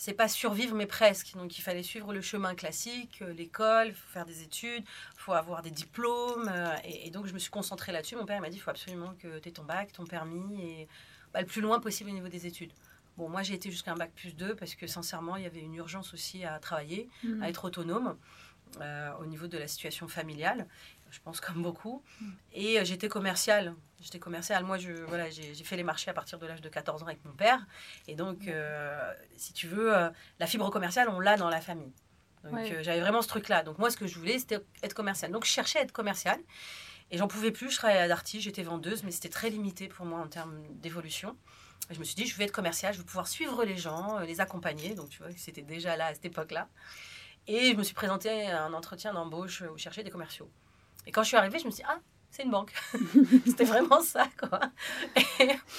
C'est 0.00 0.14
pas 0.14 0.28
survivre, 0.28 0.74
mais 0.74 0.86
presque. 0.86 1.34
Donc, 1.34 1.58
il 1.58 1.60
fallait 1.60 1.82
suivre 1.82 2.14
le 2.14 2.22
chemin 2.22 2.54
classique, 2.54 3.22
l'école, 3.36 3.88
il 3.88 3.94
faut 3.94 4.08
faire 4.08 4.24
des 4.24 4.42
études, 4.42 4.82
faut 5.18 5.34
avoir 5.34 5.60
des 5.60 5.70
diplômes. 5.70 6.50
Et, 6.84 7.10
donc, 7.10 7.26
je 7.26 7.34
me 7.34 7.38
suis 7.38 7.50
concentrée 7.50 7.92
là-dessus. 7.92 8.16
Mon 8.16 8.24
père 8.24 8.40
m'a 8.40 8.48
dit 8.48 8.56
il 8.56 8.60
faut 8.60 8.70
absolument 8.70 9.12
que 9.18 9.38
tu 9.40 9.48
aies 9.50 9.52
ton 9.52 9.62
bac, 9.62 9.92
ton 9.92 10.06
permis, 10.06 10.62
et 10.62 10.88
bah, 11.34 11.42
le 11.42 11.46
plus 11.46 11.60
loin 11.60 11.80
possible 11.80 12.08
au 12.08 12.14
niveau 12.14 12.28
des 12.28 12.46
études. 12.46 12.72
Bon, 13.18 13.28
moi, 13.28 13.42
j'ai 13.42 13.52
été 13.52 13.70
jusqu'à 13.70 13.92
un 13.92 13.96
bac 13.96 14.10
plus 14.16 14.34
2 14.34 14.54
parce 14.54 14.74
que 14.74 14.86
sincèrement, 14.86 15.36
il 15.36 15.42
y 15.42 15.46
avait 15.46 15.60
une 15.60 15.74
urgence 15.74 16.14
aussi 16.14 16.46
à 16.46 16.58
travailler, 16.60 17.10
à 17.22 17.26
mm. 17.26 17.42
être 17.42 17.66
autonome 17.66 18.16
euh, 18.80 19.12
au 19.20 19.26
niveau 19.26 19.48
de 19.48 19.58
la 19.58 19.68
situation 19.68 20.08
familiale. 20.08 20.66
Je 21.10 21.18
pense 21.22 21.42
comme 21.42 21.62
beaucoup. 21.62 22.02
Mm. 22.22 22.30
Et 22.54 22.80
euh, 22.80 22.84
j'étais 22.86 23.10
commerciale. 23.10 23.74
J'étais 24.00 24.18
commerciale. 24.18 24.64
Moi, 24.64 24.78
je, 24.78 24.92
voilà, 24.92 25.28
j'ai 25.30 25.54
fait 25.54 25.76
les 25.76 25.82
marchés 25.82 26.10
à 26.10 26.14
partir 26.14 26.38
de 26.38 26.46
l'âge 26.46 26.60
de 26.60 26.68
14 26.68 27.02
ans 27.02 27.06
avec 27.06 27.24
mon 27.24 27.32
père. 27.32 27.66
Et 28.08 28.14
donc, 28.14 28.48
euh, 28.48 29.12
si 29.36 29.52
tu 29.52 29.66
veux, 29.66 29.92
la 30.38 30.46
fibre 30.46 30.70
commerciale, 30.70 31.08
on 31.10 31.20
l'a 31.20 31.36
dans 31.36 31.50
la 31.50 31.60
famille. 31.60 31.92
Donc, 32.44 32.58
j'avais 32.80 33.00
vraiment 33.00 33.20
ce 33.20 33.28
truc-là. 33.28 33.62
Donc, 33.62 33.78
moi, 33.78 33.90
ce 33.90 33.96
que 33.96 34.06
je 34.06 34.18
voulais, 34.18 34.38
c'était 34.38 34.60
être 34.82 34.94
commerciale. 34.94 35.30
Donc, 35.32 35.44
je 35.44 35.50
cherchais 35.50 35.80
à 35.80 35.82
être 35.82 35.92
commerciale. 35.92 36.40
Et 37.10 37.18
j'en 37.18 37.28
pouvais 37.28 37.50
plus. 37.50 37.70
Je 37.70 37.76
travaillais 37.76 38.00
à 38.00 38.08
Darty, 38.08 38.40
j'étais 38.40 38.62
vendeuse, 38.62 39.02
mais 39.02 39.10
c'était 39.10 39.28
très 39.28 39.50
limité 39.50 39.88
pour 39.88 40.06
moi 40.06 40.20
en 40.20 40.28
termes 40.28 40.62
d'évolution 40.80 41.36
je 41.90 41.98
me 41.98 42.04
suis 42.04 42.14
dit, 42.14 42.26
je 42.26 42.36
vais 42.36 42.44
être 42.44 42.52
commerciale, 42.52 42.92
je 42.94 42.98
vais 42.98 43.04
pouvoir 43.04 43.26
suivre 43.26 43.64
les 43.64 43.76
gens, 43.76 44.18
euh, 44.18 44.24
les 44.24 44.40
accompagner. 44.40 44.94
Donc, 44.94 45.08
tu 45.08 45.22
vois, 45.22 45.28
c'était 45.36 45.62
déjà 45.62 45.96
là 45.96 46.06
à 46.06 46.14
cette 46.14 46.24
époque-là. 46.24 46.68
Et 47.46 47.72
je 47.72 47.76
me 47.76 47.82
suis 47.82 47.94
présentée 47.94 48.46
à 48.46 48.64
un 48.64 48.72
entretien 48.72 49.12
d'embauche 49.12 49.62
où 49.62 49.76
je 49.76 49.82
cherchais 49.82 50.04
des 50.04 50.10
commerciaux. 50.10 50.50
Et 51.06 51.12
quand 51.12 51.22
je 51.22 51.28
suis 51.28 51.36
arrivée, 51.36 51.58
je 51.58 51.64
me 51.64 51.70
suis 51.70 51.82
dit, 51.82 51.88
ah, 51.88 51.98
c'est 52.30 52.44
une 52.44 52.50
banque. 52.50 52.72
C'était 53.46 53.64
vraiment 53.64 54.00
ça, 54.00 54.28
quoi. 54.38 54.60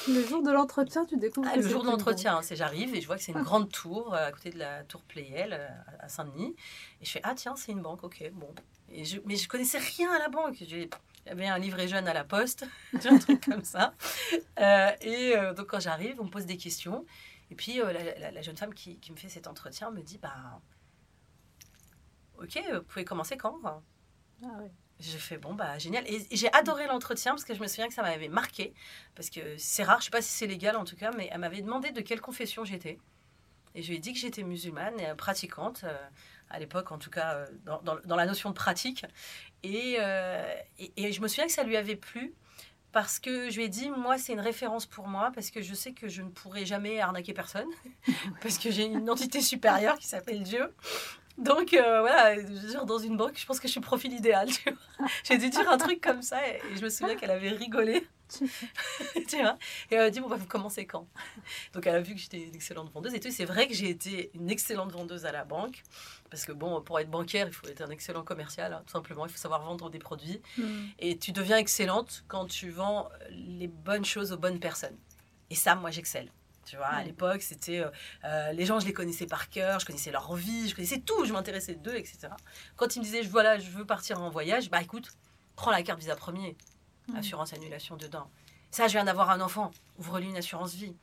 Le 0.07 0.23
jour 0.27 0.43
de 0.43 0.51
l'entretien, 0.51 1.05
tu 1.05 1.17
découvres 1.17 1.49
ah, 1.51 1.55
Le 1.55 1.67
jour 1.67 1.83
de 1.83 1.87
l'entretien, 1.87 2.41
c'est 2.41 2.55
j'arrive 2.55 2.93
et 2.95 3.01
je 3.01 3.07
vois 3.07 3.17
que 3.17 3.23
c'est 3.23 3.31
une 3.31 3.39
ah. 3.39 3.43
grande 3.43 3.71
tour 3.71 4.13
euh, 4.13 4.27
à 4.27 4.31
côté 4.31 4.49
de 4.49 4.59
la 4.59 4.83
tour 4.83 5.01
Playel 5.03 5.53
euh, 5.53 5.67
à 5.99 6.09
Saint-Denis. 6.09 6.55
Et 7.01 7.05
je 7.05 7.11
fais, 7.11 7.21
ah 7.23 7.33
tiens, 7.35 7.55
c'est 7.55 7.71
une 7.71 7.81
banque, 7.81 8.03
ok, 8.03 8.29
bon. 8.33 8.53
Et 8.89 9.05
je, 9.05 9.19
mais 9.25 9.35
je 9.35 9.47
connaissais 9.47 9.77
rien 9.77 10.11
à 10.11 10.19
la 10.19 10.29
banque. 10.29 10.57
J'ai 10.59 10.89
il 11.25 11.29
y 11.29 11.31
avait 11.31 11.47
un 11.47 11.59
livret 11.59 11.87
jeune 11.87 12.07
à 12.07 12.13
la 12.13 12.23
poste, 12.23 12.65
un 13.05 13.17
truc 13.19 13.45
comme 13.45 13.63
ça. 13.63 13.93
Euh, 14.59 14.91
et 15.01 15.37
euh, 15.37 15.53
donc 15.53 15.67
quand 15.67 15.79
j'arrive, 15.79 16.19
on 16.19 16.25
me 16.25 16.29
pose 16.29 16.45
des 16.45 16.57
questions. 16.57 17.05
Et 17.51 17.55
puis 17.55 17.81
euh, 17.81 17.93
la, 17.93 18.41
jeune 18.41 18.57
femme 18.57 18.73
qui, 18.73 18.97
qui, 18.99 19.11
me 19.11 19.17
fait 19.17 19.29
cet 19.29 19.47
entretien 19.47 19.91
me 19.91 20.01
dit, 20.01 20.17
bah, 20.17 20.61
ok, 22.41 22.59
vous 22.73 22.83
pouvez 22.83 23.05
commencer 23.05 23.37
quand 23.37 23.59
ah, 23.63 24.47
ouais. 24.59 24.71
J'ai 25.01 25.17
fait 25.17 25.37
bon 25.37 25.53
bah 25.53 25.77
génial 25.79 26.03
et 26.07 26.25
j'ai 26.31 26.53
adoré 26.53 26.87
l'entretien 26.87 27.31
parce 27.31 27.43
que 27.43 27.53
je 27.53 27.59
me 27.59 27.67
souviens 27.67 27.87
que 27.87 27.93
ça 27.93 28.03
m'avait 28.03 28.29
marqué 28.29 28.73
parce 29.15 29.29
que 29.29 29.57
c'est 29.57 29.83
rare, 29.83 29.99
je 29.99 30.05
sais 30.05 30.11
pas 30.11 30.21
si 30.21 30.29
c'est 30.29 30.47
légal 30.47 30.75
en 30.75 30.85
tout 30.85 30.95
cas, 30.95 31.11
mais 31.17 31.27
elle 31.31 31.39
m'avait 31.39 31.61
demandé 31.61 31.91
de 31.91 32.01
quelle 32.01 32.21
confession 32.21 32.63
j'étais 32.63 32.99
et 33.73 33.81
je 33.81 33.89
lui 33.89 33.97
ai 33.97 33.99
dit 33.99 34.13
que 34.13 34.19
j'étais 34.19 34.43
musulmane 34.43 34.99
et 34.99 35.13
pratiquante 35.15 35.85
à 36.51 36.59
l'époque, 36.59 36.91
en 36.91 36.97
tout 36.97 37.09
cas 37.09 37.35
euh, 37.35 37.45
dans, 37.65 37.81
dans, 37.81 38.15
la 38.15 38.25
notion 38.25 38.49
de 38.49 38.55
pratique. 38.55 39.05
Euh, 39.65 40.55
et, 40.79 40.91
et, 40.97 41.11
je 41.11 41.21
me 41.21 41.27
souviens 41.27 41.45
que 41.45 41.51
ça 41.51 41.63
lui 41.63 41.77
avait 41.77 41.95
plu 41.95 42.33
parce 42.91 43.19
que 43.19 43.49
je 43.49 43.57
lui 43.57 43.65
ai 43.65 43.69
dit, 43.69 43.89
moi, 43.89 44.17
c'est 44.17 44.33
une 44.33 44.41
référence 44.41 44.85
pour 44.85 45.07
moi, 45.07 45.31
parce 45.33 45.49
que 45.49 45.61
je 45.61 45.73
sais 45.73 45.93
que 45.93 46.09
je 46.09 46.21
ne 46.21 46.29
pourrai 46.29 46.65
jamais 46.65 46.99
arnaquer 46.99 47.33
personne, 47.33 47.69
parce 48.41 48.57
que 48.57 48.69
j'ai 48.69 48.83
une 48.83 49.09
entité 49.09 49.41
supérieure 49.41 49.97
qui 49.97 50.07
s'appelle 50.07 50.43
Dieu. 50.43 50.73
Donc 51.41 51.73
euh, 51.73 51.99
voilà, 52.01 52.35
dans 52.85 52.99
une 52.99 53.17
banque, 53.17 53.37
je 53.37 53.45
pense 53.45 53.59
que 53.59 53.67
je 53.67 53.71
suis 53.71 53.81
profil 53.81 54.13
idéal. 54.13 54.49
tu 54.49 54.69
vois. 54.69 55.07
J'ai 55.23 55.37
dû 55.37 55.49
dire 55.49 55.69
un 55.69 55.77
truc 55.77 56.01
comme 56.01 56.21
ça 56.21 56.47
et, 56.47 56.61
et 56.71 56.77
je 56.77 56.83
me 56.83 56.89
souviens 56.89 57.15
qu'elle 57.15 57.31
avait 57.31 57.49
rigolé. 57.49 58.07
tu 59.27 59.37
vois. 59.41 59.57
Et 59.89 59.95
elle 59.95 59.99
m'a 59.99 60.09
dit, 60.09 60.19
bon, 60.19 60.29
bah, 60.29 60.37
vous 60.37 60.47
commencez 60.47 60.85
quand? 60.85 61.07
Donc, 61.73 61.85
elle 61.87 61.95
a 61.95 62.01
vu 62.01 62.13
que 62.13 62.19
j'étais 62.19 62.41
une 62.41 62.55
excellente 62.55 62.91
vendeuse 62.91 63.13
et 63.13 63.19
tout. 63.19 63.31
C'est 63.31 63.45
vrai 63.45 63.67
que 63.67 63.73
j'ai 63.73 63.89
été 63.89 64.31
une 64.33 64.49
excellente 64.49 64.91
vendeuse 64.91 65.25
à 65.25 65.31
la 65.31 65.43
banque. 65.43 65.83
Parce 66.29 66.45
que, 66.45 66.51
bon, 66.51 66.81
pour 66.81 66.99
être 66.99 67.09
bancaire, 67.09 67.47
il 67.47 67.53
faut 67.53 67.67
être 67.67 67.81
un 67.81 67.89
excellent 67.89 68.23
commercial, 68.23 68.73
hein, 68.73 68.83
tout 68.85 68.93
simplement. 68.93 69.25
Il 69.25 69.31
faut 69.31 69.37
savoir 69.37 69.61
vendre 69.63 69.89
des 69.89 69.99
produits. 69.99 70.41
Mm. 70.57 70.63
Et 70.99 71.17
tu 71.17 71.31
deviens 71.31 71.57
excellente 71.57 72.23
quand 72.27 72.45
tu 72.45 72.69
vends 72.69 73.09
les 73.29 73.67
bonnes 73.67 74.05
choses 74.05 74.31
aux 74.31 74.37
bonnes 74.37 74.59
personnes. 74.59 74.97
Et 75.49 75.55
ça, 75.55 75.75
moi, 75.75 75.91
j'excelle. 75.91 76.31
Tu 76.65 76.77
vois, 76.77 76.85
à 76.87 77.03
l'époque, 77.03 77.41
c'était. 77.41 77.79
euh, 77.79 77.89
euh, 78.23 78.51
les 78.53 78.65
gens, 78.65 78.79
je 78.79 78.85
les 78.85 78.93
connaissais 78.93 79.25
par 79.25 79.49
cœur, 79.49 79.79
je 79.79 79.85
connaissais 79.85 80.11
leur 80.11 80.33
vie, 80.35 80.69
je 80.69 80.75
connaissais 80.75 80.99
tout, 80.99 81.25
je 81.25 81.33
m'intéressais 81.33 81.75
d'eux, 81.75 81.95
etc. 81.95 82.29
Quand 82.75 82.95
ils 82.95 82.99
me 82.99 83.03
disaient, 83.03 83.23
voilà, 83.23 83.57
je 83.57 83.69
veux 83.71 83.85
partir 83.85 84.21
en 84.21 84.29
voyage, 84.29 84.69
bah 84.69 84.81
écoute, 84.81 85.11
prends 85.55 85.71
la 85.71 85.81
carte 85.83 85.99
Visa 85.99 86.15
Premier, 86.15 86.55
assurance 87.15 87.51
annulation 87.53 87.97
dedans. 87.97 88.29
Ça, 88.69 88.87
je 88.87 88.93
viens 88.93 89.03
d'avoir 89.05 89.31
un 89.31 89.41
enfant, 89.41 89.71
ouvre-lui 89.97 90.27
une 90.29 90.37
assurance 90.37 90.73
vie. 90.75 90.95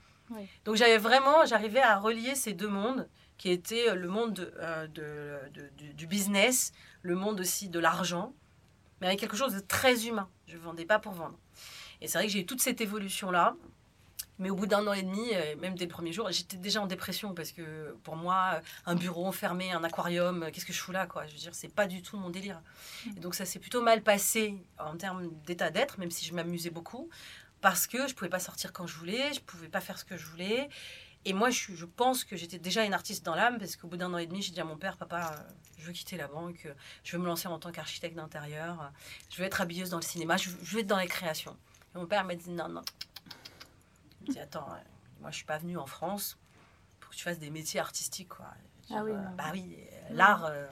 Donc 0.65 0.77
j'avais 0.77 0.97
vraiment, 0.99 1.45
j'arrivais 1.45 1.81
à 1.83 1.99
relier 1.99 2.35
ces 2.35 2.53
deux 2.55 2.69
mondes 2.69 3.09
qui 3.37 3.50
étaient 3.50 3.95
le 3.95 4.09
monde 4.09 4.35
de, 4.35 4.53
euh, 4.59 4.87
de- 4.87 5.50
de- 5.53 5.69
du, 5.77 5.93
du 5.95 6.07
business, 6.07 6.73
le 7.03 7.15
monde 7.15 7.41
aussi 7.41 7.69
de 7.69 7.79
l'argent, 7.79 8.33
mais 9.00 9.07
avec 9.09 9.21
quelque 9.21 9.37
chose 9.37 9.55
de 9.55 9.61
très 9.61 10.07
humain. 10.07 10.29
Je 10.47 10.57
ne 10.57 10.61
vendais 10.62 10.85
pas 10.87 10.99
pour 10.99 11.12
vendre. 11.12 11.38
Et 12.00 12.09
c'est 12.09 12.19
vrai 12.19 12.27
que 12.27 12.33
j'ai 12.33 12.41
eu 12.41 12.47
toute 12.47 12.61
cette 12.61 12.81
évolution-là. 12.81 13.55
Mais 14.38 14.50
au 14.50 14.54
bout 14.54 14.66
d'un 14.66 14.87
an 14.87 14.92
et 14.92 15.02
demi, 15.02 15.30
euh, 15.35 15.57
même 15.57 15.75
dès 15.75 15.85
le 15.85 15.90
premier 15.90 16.12
jour, 16.12 16.30
j'étais 16.30 16.57
déjà 16.57 16.80
en 16.80 16.87
dépression 16.87 17.35
parce 17.35 17.52
que 17.52 17.97
pour 18.04 18.16
moi, 18.16 18.52
euh, 18.54 18.61
un 18.87 18.95
bureau 18.95 19.33
fermé, 19.33 19.73
un 19.73 19.83
aquarium, 19.83 20.45
euh, 20.45 20.50
qu'est-ce 20.52 20.66
que 20.66 20.73
je 20.73 20.80
fous 20.80 20.92
là 20.92 21.07
quoi 21.07 21.26
Je 21.26 21.33
veux 21.33 21.38
dire, 21.38 21.54
c'est 21.54 21.75
pas 21.75 21.87
du 21.87 22.02
tout 22.02 22.16
mon 22.16 22.30
délire. 22.30 22.62
Et 23.16 23.21
donc 23.21 23.35
ça 23.35 23.45
s'est 23.45 23.59
plutôt 23.59 23.83
mal 23.83 24.02
passé 24.02 24.54
en 24.78 24.97
termes 24.97 25.30
d'état 25.45 25.71
d'être, 25.71 25.99
même 25.99 26.11
si 26.11 26.25
je 26.25 26.35
m'amusais 26.35 26.71
beaucoup, 26.71 27.09
parce 27.61 27.87
que 27.87 28.07
je 28.07 28.14
pouvais 28.14 28.30
pas 28.30 28.38
sortir 28.38 28.73
quand 28.73 28.87
je 28.87 28.97
voulais, 28.97 29.33
je 29.33 29.40
pouvais 29.40 29.68
pas 29.68 29.80
faire 29.80 29.99
ce 29.99 30.04
que 30.04 30.16
je 30.16 30.26
voulais. 30.26 30.68
Et 31.25 31.33
moi, 31.33 31.50
je, 31.50 31.85
pense 31.85 32.25
que 32.25 32.37
j'étais 32.37 32.61
déjà 32.61 32.85
une 32.85 32.95
artiste 32.95 33.26
dans 33.26 33.35
l'âme, 33.35 33.59
parce 33.59 33.75
qu'au 33.75 33.88
bout 33.88 33.97
d'un 33.97 34.14
an 34.14 34.18
et 34.18 34.26
demi, 34.26 34.40
j'ai 34.40 34.52
dit 34.52 34.61
à 34.61 34.64
mon 34.64 34.76
père, 34.76 34.97
papa, 34.97 35.35
je 35.76 35.85
veux 35.85 35.92
quitter 35.92 36.16
la 36.16 36.28
banque, 36.28 36.68
je 37.02 37.16
veux 37.16 37.23
me 37.23 37.26
lancer 37.26 37.49
en 37.49 37.59
tant 37.59 37.73
qu'architecte 37.73 38.14
d'intérieur, 38.14 38.92
je 39.28 39.37
veux 39.38 39.45
être 39.45 39.61
habilleuse 39.61 39.90
dans 39.90 39.99
le 39.99 40.02
cinéma, 40.02 40.37
je 40.37 40.50
veux, 40.50 40.59
je 40.62 40.75
veux 40.75 40.80
être 40.80 40.87
dans 40.87 40.99
les 40.99 41.09
créations. 41.09 41.57
Et 41.95 41.99
mon 41.99 42.07
père 42.07 42.25
m'a 42.25 42.35
dit, 42.35 42.50
non, 42.50 42.68
non. 42.68 42.83
Me 44.28 44.40
attends, 44.40 44.66
euh, 44.70 44.76
moi, 45.20 45.30
je 45.30 45.37
suis 45.37 45.44
pas 45.44 45.58
venue 45.58 45.76
en 45.76 45.87
France 45.87 46.38
pour 47.00 47.11
que 47.11 47.16
tu 47.16 47.23
fasses 47.23 47.38
des 47.38 47.50
métiers 47.50 47.80
artistiques, 47.80 48.28
quoi. 48.28 48.47
Ah 48.90 49.02
oui, 49.04 49.12
euh, 49.12 49.23
bah 49.37 49.50
oui, 49.52 49.76
l'art, 50.11 50.47
euh, 50.47 50.66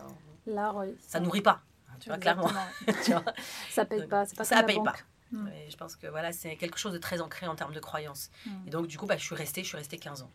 L'art, 0.46 0.76
oui. 0.76 0.96
ça 1.00 1.20
nourrit 1.20 1.42
pas, 1.42 1.60
hein, 1.88 1.94
tu 2.00 2.08
vois, 2.08 2.18
clairement. 2.18 2.48
Tu 3.04 3.12
vois. 3.12 3.24
Ça 3.70 3.84
paye 3.84 4.06
pas. 4.06 4.24
C'est 4.24 4.36
pas 4.36 4.44
Ça 4.44 4.62
paye 4.62 4.76
banque. 4.76 4.86
pas. 4.86 4.96
Mm. 5.32 5.48
Et 5.48 5.70
je 5.70 5.76
pense 5.76 5.96
que 5.96 6.06
voilà, 6.06 6.32
c'est 6.32 6.56
quelque 6.56 6.78
chose 6.78 6.92
de 6.92 6.98
très 6.98 7.20
ancré 7.20 7.46
en 7.46 7.56
termes 7.56 7.74
de 7.74 7.80
croyances. 7.80 8.30
Mm. 8.46 8.50
Et 8.66 8.70
donc, 8.70 8.86
du 8.86 8.96
coup, 8.96 9.06
bah, 9.06 9.16
je 9.16 9.24
suis 9.24 9.34
restée, 9.34 9.62
je 9.62 9.68
suis 9.68 9.76
restée 9.76 9.98
15 9.98 10.22
ans. 10.22 10.30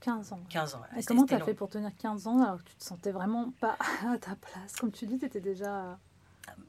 15 0.00 0.32
ans. 0.32 0.40
15 0.48 0.74
ans. 0.76 0.82
Et 0.96 1.02
comment 1.04 1.22
c'était 1.22 1.38
t'as 1.38 1.44
fait 1.44 1.54
pour 1.54 1.68
tenir 1.68 1.90
15 1.98 2.26
ans 2.26 2.42
alors 2.42 2.58
que 2.58 2.68
tu 2.70 2.76
te 2.76 2.84
sentais 2.84 3.10
vraiment 3.12 3.52
pas 3.60 3.76
à 4.08 4.16
ta 4.18 4.36
place? 4.36 4.76
Comme 4.78 4.92
tu 4.92 5.06
dis, 5.06 5.18
t'étais 5.18 5.40
déjà. 5.40 5.98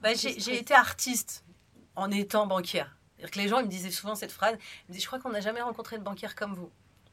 Bah, 0.01 0.13
j'ai 0.13 0.37
j'ai 0.37 0.59
été 0.59 0.73
artiste 0.73 1.45
en 1.95 2.11
étant 2.11 2.45
banquière. 2.45 2.97
Que 3.29 3.39
les 3.39 3.47
gens 3.47 3.61
me 3.61 3.67
disaient 3.67 3.91
souvent 3.91 4.15
cette 4.15 4.31
phrase. 4.31 4.57
Je 4.89 5.05
crois 5.05 5.19
qu'on 5.19 5.29
n'a 5.29 5.41
jamais 5.41 5.61
rencontré 5.61 5.97
de 5.97 6.03
banquière 6.03 6.35
comme 6.35 6.53
vous. 6.55 6.71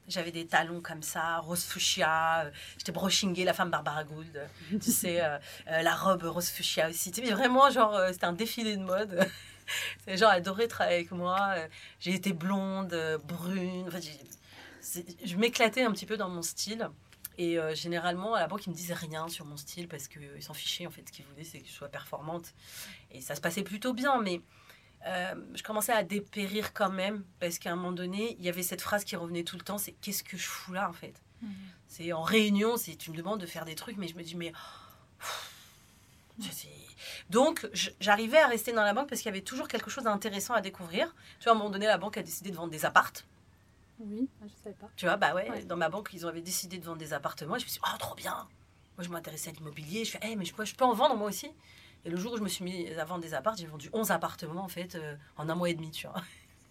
J'avais 0.09 0.31
des 0.33 0.47
talons 0.47 0.81
comme 0.81 1.03
ça, 1.03 1.37
rose 1.39 1.65
fuchsia. 1.65 2.45
euh, 2.47 2.51
J'étais 2.79 2.93
brochinguée, 2.93 3.45
la 3.45 3.53
femme 3.53 3.71
Barbara 3.71 4.05
Gould. 4.05 4.37
euh, 4.37 4.79
tu 4.83 4.91
sais, 4.91 5.23
euh, 5.23 5.39
la 5.67 5.95
robe 5.95 6.23
rose 6.23 6.49
fuchsia 6.49 6.89
aussi. 6.89 7.11
Vraiment, 7.11 7.69
genre, 7.71 7.95
c'était 8.11 8.25
un 8.25 8.33
défilé 8.33 8.77
de 8.79 8.83
mode. 8.83 9.19
Les 10.07 10.17
gens 10.17 10.29
adoraient 10.29 10.67
travailler 10.67 10.97
avec 10.97 11.11
moi. 11.11 11.57
J'ai 12.01 12.15
été 12.15 12.33
blonde, 12.33 12.97
brune. 13.25 13.85
Enfin, 13.89 13.99
je 15.23 15.37
m'éclatais 15.37 15.83
un 15.83 15.93
petit 15.93 16.07
peu 16.07 16.17
dans 16.17 16.31
mon 16.31 16.41
style. 16.41 16.89
Et 17.37 17.59
généralement, 17.75 18.35
à 18.35 18.41
la 18.41 18.47
banque, 18.49 18.67
ils 18.67 18.71
me 18.71 18.75
disaient 18.75 18.95
rien 18.95 19.29
sur 19.29 19.45
mon 19.45 19.59
style 19.59 19.87
parce 19.87 20.09
qu'ils 20.09 20.43
s'en 20.43 20.55
fichaient. 20.55 20.87
En 20.87 20.91
fait, 20.91 21.03
ce 21.07 21.13
qu'ils 21.13 21.27
voulaient, 21.27 21.45
c'est 21.45 21.61
que 21.61 21.69
je 21.69 21.73
sois 21.73 21.89
performante. 21.89 22.55
Et 23.11 23.21
ça 23.21 23.35
se 23.35 23.43
passait 23.43 23.63
plutôt 23.63 23.93
bien. 23.93 24.23
Mais 24.23 24.41
euh, 25.07 25.35
je 25.55 25.63
commençais 25.63 25.93
à 25.93 26.03
dépérir 26.03 26.73
quand 26.75 26.91
même 26.91 27.25
parce 27.41 27.59
qu'à 27.59 27.73
un 27.73 27.77
moment 27.77 27.93
donné, 27.93 28.37
il 28.39 28.45
y 28.45 28.49
avait 28.49 28.63
cette 28.63 28.81
phrase 28.83 29.05
qui 29.05 29.17
revenait 29.17 29.45
tout 29.45 29.57
le 29.57 29.63
temps 29.63 29.79
c'est 29.79 29.93
qu'est-ce 29.93 30.23
que 30.25 30.37
je 30.37 30.47
fous 30.47 30.73
là, 30.73 30.89
en 30.89 30.93
fait? 30.93 31.15
C'est 31.87 32.13
en 32.13 32.23
réunion, 32.23 32.77
c'est 32.77 32.97
tu 32.97 33.11
me 33.13 33.17
demandes 33.17 33.41
de 33.41 33.47
faire 33.47 33.65
des 33.65 33.75
trucs, 33.77 33.97
mais 33.97 34.09
je 34.09 34.17
me 34.17 34.23
dis, 34.23 34.35
mais. 34.37 34.53
C'est- 36.51 36.69
Donc, 37.31 37.69
j'arrivais 38.01 38.39
à 38.39 38.47
rester 38.47 38.73
dans 38.73 38.83
la 38.85 38.93
banque 38.95 39.09
parce 39.09 39.21
qu'il 39.21 39.29
y 39.29 39.35
avait 39.35 39.43
toujours 39.45 39.67
quelque 39.69 39.91
chose 39.91 40.05
d'intéressant 40.05 40.55
à 40.55 40.61
découvrir. 40.61 41.15
Tu 41.41 41.45
vois, 41.45 41.53
à 41.53 41.55
un 41.55 41.59
moment 41.59 41.71
donné, 41.71 41.87
la 41.87 41.99
banque 41.99 42.17
a 42.17 42.23
décidé 42.23 42.51
de 42.51 42.57
vendre 42.57 42.71
des 42.71 42.85
appartes. 42.85 43.25
Oui, 43.99 44.29
ah, 44.41 44.45
je 44.47 44.63
savais 44.63 44.77
pas. 44.77 44.89
Tu 44.97 45.07
vois, 45.07 45.17
bah 45.17 45.35
ouais, 45.35 45.51
Ouais. 45.51 45.65
dans 45.65 45.77
ma 45.77 45.89
banque, 45.89 46.11
ils 46.13 46.25
avaient 46.25 46.41
décidé 46.41 46.79
de 46.79 46.85
vendre 46.85 46.99
des 46.99 47.13
appartements. 47.13 47.57
Et 47.57 47.61
je 47.61 47.65
me 47.65 47.69
suis 47.71 47.81
dit, 47.81 47.87
oh, 47.93 47.97
trop 47.99 48.15
bien. 48.15 48.47
Moi, 48.97 49.05
je 49.05 49.09
m'intéressais 49.09 49.51
à 49.51 49.53
l'immobilier. 49.53 50.05
Je 50.05 50.13
fais, 50.13 50.21
Eh, 50.23 50.37
mais 50.37 50.45
je 50.45 50.53
je 50.65 50.75
peux 50.75 50.85
en 50.85 50.93
vendre 50.95 51.17
moi 51.17 51.29
aussi. 51.29 51.51
Et 52.05 52.11
le 52.11 52.17
jour 52.17 52.33
où 52.33 52.37
je 52.37 52.43
me 52.43 52.49
suis 52.49 52.65
mis 52.65 52.89
à 52.95 53.05
vendre 53.05 53.23
des 53.23 53.35
appartes, 53.35 53.59
j'ai 53.59 53.67
vendu 53.67 53.91
11 53.93 54.11
appartements, 54.11 54.63
en 54.65 54.69
fait, 54.69 54.95
euh, 54.95 55.15
en 55.37 55.49
un 55.49 55.55
mois 55.55 55.69
et 55.71 55.75
demi, 55.75 55.91
tu 55.91 56.07
vois. 56.07 56.23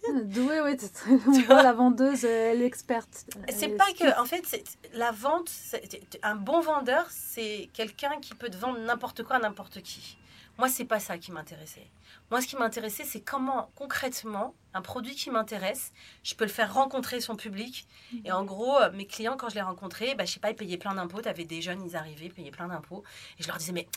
Douée, 0.25 0.61
oui, 0.61 0.77
t'es 0.77 0.87
très- 0.89 1.11
on 1.27 1.31
voit 1.41 1.63
la 1.63 1.73
vendeuse, 1.73 2.23
elle 2.23 2.61
est 2.61 2.65
experte. 2.65 3.25
C'est 3.49 3.69
pas 3.77 3.91
que, 3.93 4.19
en 4.19 4.25
fait, 4.25 4.45
c'est- 4.45 4.63
la 4.93 5.11
vente, 5.11 5.49
c'est- 5.49 6.19
un 6.23 6.35
bon 6.35 6.61
vendeur, 6.61 7.05
c'est 7.09 7.69
quelqu'un 7.73 8.19
qui 8.21 8.33
peut 8.35 8.49
te 8.49 8.57
vendre 8.57 8.79
n'importe 8.79 9.23
quoi 9.23 9.35
à 9.35 9.39
n'importe 9.39 9.81
qui. 9.81 10.17
Moi, 10.57 10.69
c'est 10.69 10.85
pas 10.85 10.99
ça 10.99 11.17
qui 11.19 11.31
m'intéressait. 11.31 11.85
Moi, 12.31 12.41
ce 12.41 12.47
qui 12.47 12.55
m'intéressait, 12.55 13.03
c'est 13.03 13.19
comment, 13.21 13.69
concrètement, 13.75 14.55
un 14.73 14.81
produit 14.81 15.13
qui 15.13 15.29
m'intéresse, 15.29 15.91
je 16.23 16.33
peux 16.35 16.45
le 16.45 16.51
faire 16.51 16.73
rencontrer 16.73 17.19
son 17.21 17.35
public. 17.35 17.87
Et 18.25 18.31
en 18.31 18.43
gros, 18.43 18.75
euh, 18.77 18.91
mes 18.91 19.05
clients, 19.05 19.35
quand 19.37 19.49
je 19.49 19.55
les 19.55 19.61
rencontrais, 19.61 20.15
bah, 20.15 20.25
je 20.25 20.31
sais 20.33 20.39
pas, 20.39 20.49
ils 20.49 20.55
payaient 20.55 20.77
plein 20.79 20.95
d'impôts. 20.95 21.21
Tu 21.21 21.27
avais 21.29 21.45
des 21.45 21.61
jeunes, 21.61 21.83
ils 21.85 21.95
arrivaient, 21.95 22.25
ils 22.25 22.33
payaient 22.33 22.49
plein 22.51 22.67
d'impôts. 22.69 23.03
Et 23.39 23.43
je 23.43 23.47
leur 23.47 23.57
disais, 23.57 23.71
mais 23.71 23.87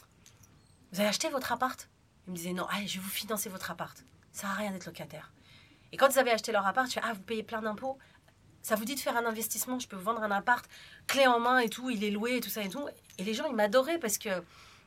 vous 0.93 1.01
avez 1.01 1.09
acheté 1.09 1.29
votre 1.29 1.53
appart? 1.53 1.89
Ils 2.27 2.33
me 2.33 2.37
disaient, 2.37 2.53
non, 2.53 2.67
allez, 2.67 2.87
je 2.87 2.99
vais 2.99 3.05
vous 3.05 3.11
financer 3.11 3.49
votre 3.49 3.71
appart. 3.71 3.97
Ça 4.33 4.43
sert 4.43 4.51
à 4.51 4.55
rien 4.55 4.71
d'être 4.71 4.87
locataire. 4.87 5.33
Et 5.93 5.97
quand 5.97 6.09
ils 6.09 6.19
avaient 6.19 6.31
acheté 6.31 6.53
leur 6.53 6.67
appart, 6.67 6.87
je 6.89 6.95
fais, 6.95 7.01
ah, 7.03 7.13
vous 7.13 7.23
payez 7.23 7.43
plein 7.43 7.63
d'impôts? 7.63 7.99
Ça 8.63 8.77
vous 8.77 8.85
dit 8.85 8.95
de 8.95 9.01
faire 9.01 9.17
un 9.17 9.25
investissement, 9.25 9.79
je 9.79 9.89
peux 9.89 9.97
vous 9.97 10.05
vendre 10.05 10.23
un 10.23 10.31
appart, 10.31 10.69
clé 11.07 11.27
en 11.27 11.41
main 11.41 11.59
et 11.59 11.69
tout, 11.69 11.91
il 11.91 12.05
est 12.05 12.11
loué 12.11 12.37
et 12.37 12.41
tout 12.41 12.51
ça 12.51 12.63
et 12.63 12.69
tout. 12.69 12.87
Et 13.19 13.25
les 13.25 13.35
gens, 13.35 13.47
ils 13.47 13.55
m'adoraient 13.55 13.99
parce 13.99 14.19
que 14.19 14.29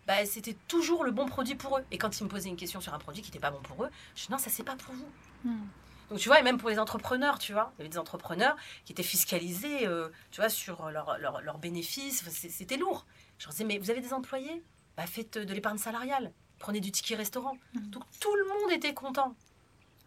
bah, 0.05 0.25
c'était 0.25 0.55
toujours 0.67 1.03
le 1.03 1.12
bon 1.12 1.25
produit 1.25 1.55
pour 1.55 1.79
eux. 1.79 1.86
Et 1.91 1.98
quand 1.98 2.19
ils 2.19 2.24
me 2.24 2.29
posaient 2.29 2.50
une 2.50 2.55
question 2.55 2.81
sur 2.81 2.93
un 2.93 3.00
produit 3.00 3.22
qui 3.22 3.29
n'était 3.29 3.39
pas 3.39 3.51
bon 3.51 3.62
pour 3.62 3.83
eux, 3.83 3.89
je 4.15 4.25
dis 4.25 4.31
non, 4.31 4.38
ça 4.38 4.50
c'est 4.50 4.63
pas 4.63 4.75
pour 4.75 4.93
vous. 4.93 5.10
Hmm. 5.43 5.65
Donc 6.10 6.19
tu 6.19 6.29
vois, 6.29 6.39
et 6.39 6.43
même 6.43 6.57
pour 6.57 6.69
les 6.69 6.77
entrepreneurs, 6.77 7.39
tu 7.39 7.53
vois, 7.53 7.74
il 7.75 7.79
y 7.79 7.81
avait 7.81 7.89
des 7.89 7.98
entrepreneurs 7.98 8.55
qui 8.86 8.91
étaient 8.91 9.01
fiscalisés, 9.01 9.88
euh, 9.88 10.10
tu 10.31 10.41
vois, 10.41 10.50
sur 10.50 10.89
leurs 10.91 11.17
leur, 11.17 11.41
leurs 11.41 11.57
bénéfices, 11.57 12.24
c'était 12.29 12.77
lourd. 12.77 13.05
Je 13.39 13.45
leur 13.45 13.53
disais, 13.53 13.63
mais 13.63 13.79
vous 13.79 13.89
avez 13.89 14.01
des 14.01 14.13
employés? 14.13 14.63
Bah, 14.97 15.05
Faites 15.07 15.38
de 15.38 15.53
l'épargne 15.53 15.77
salariale, 15.77 16.31
prenez 16.59 16.79
du 16.79 16.91
ticket 16.91 17.15
restaurant. 17.15 17.55
Mhm. 17.73 17.88
Donc 17.89 18.03
tout 18.19 18.35
le 18.35 18.47
monde 18.47 18.71
était 18.71 18.93
content. 18.93 19.35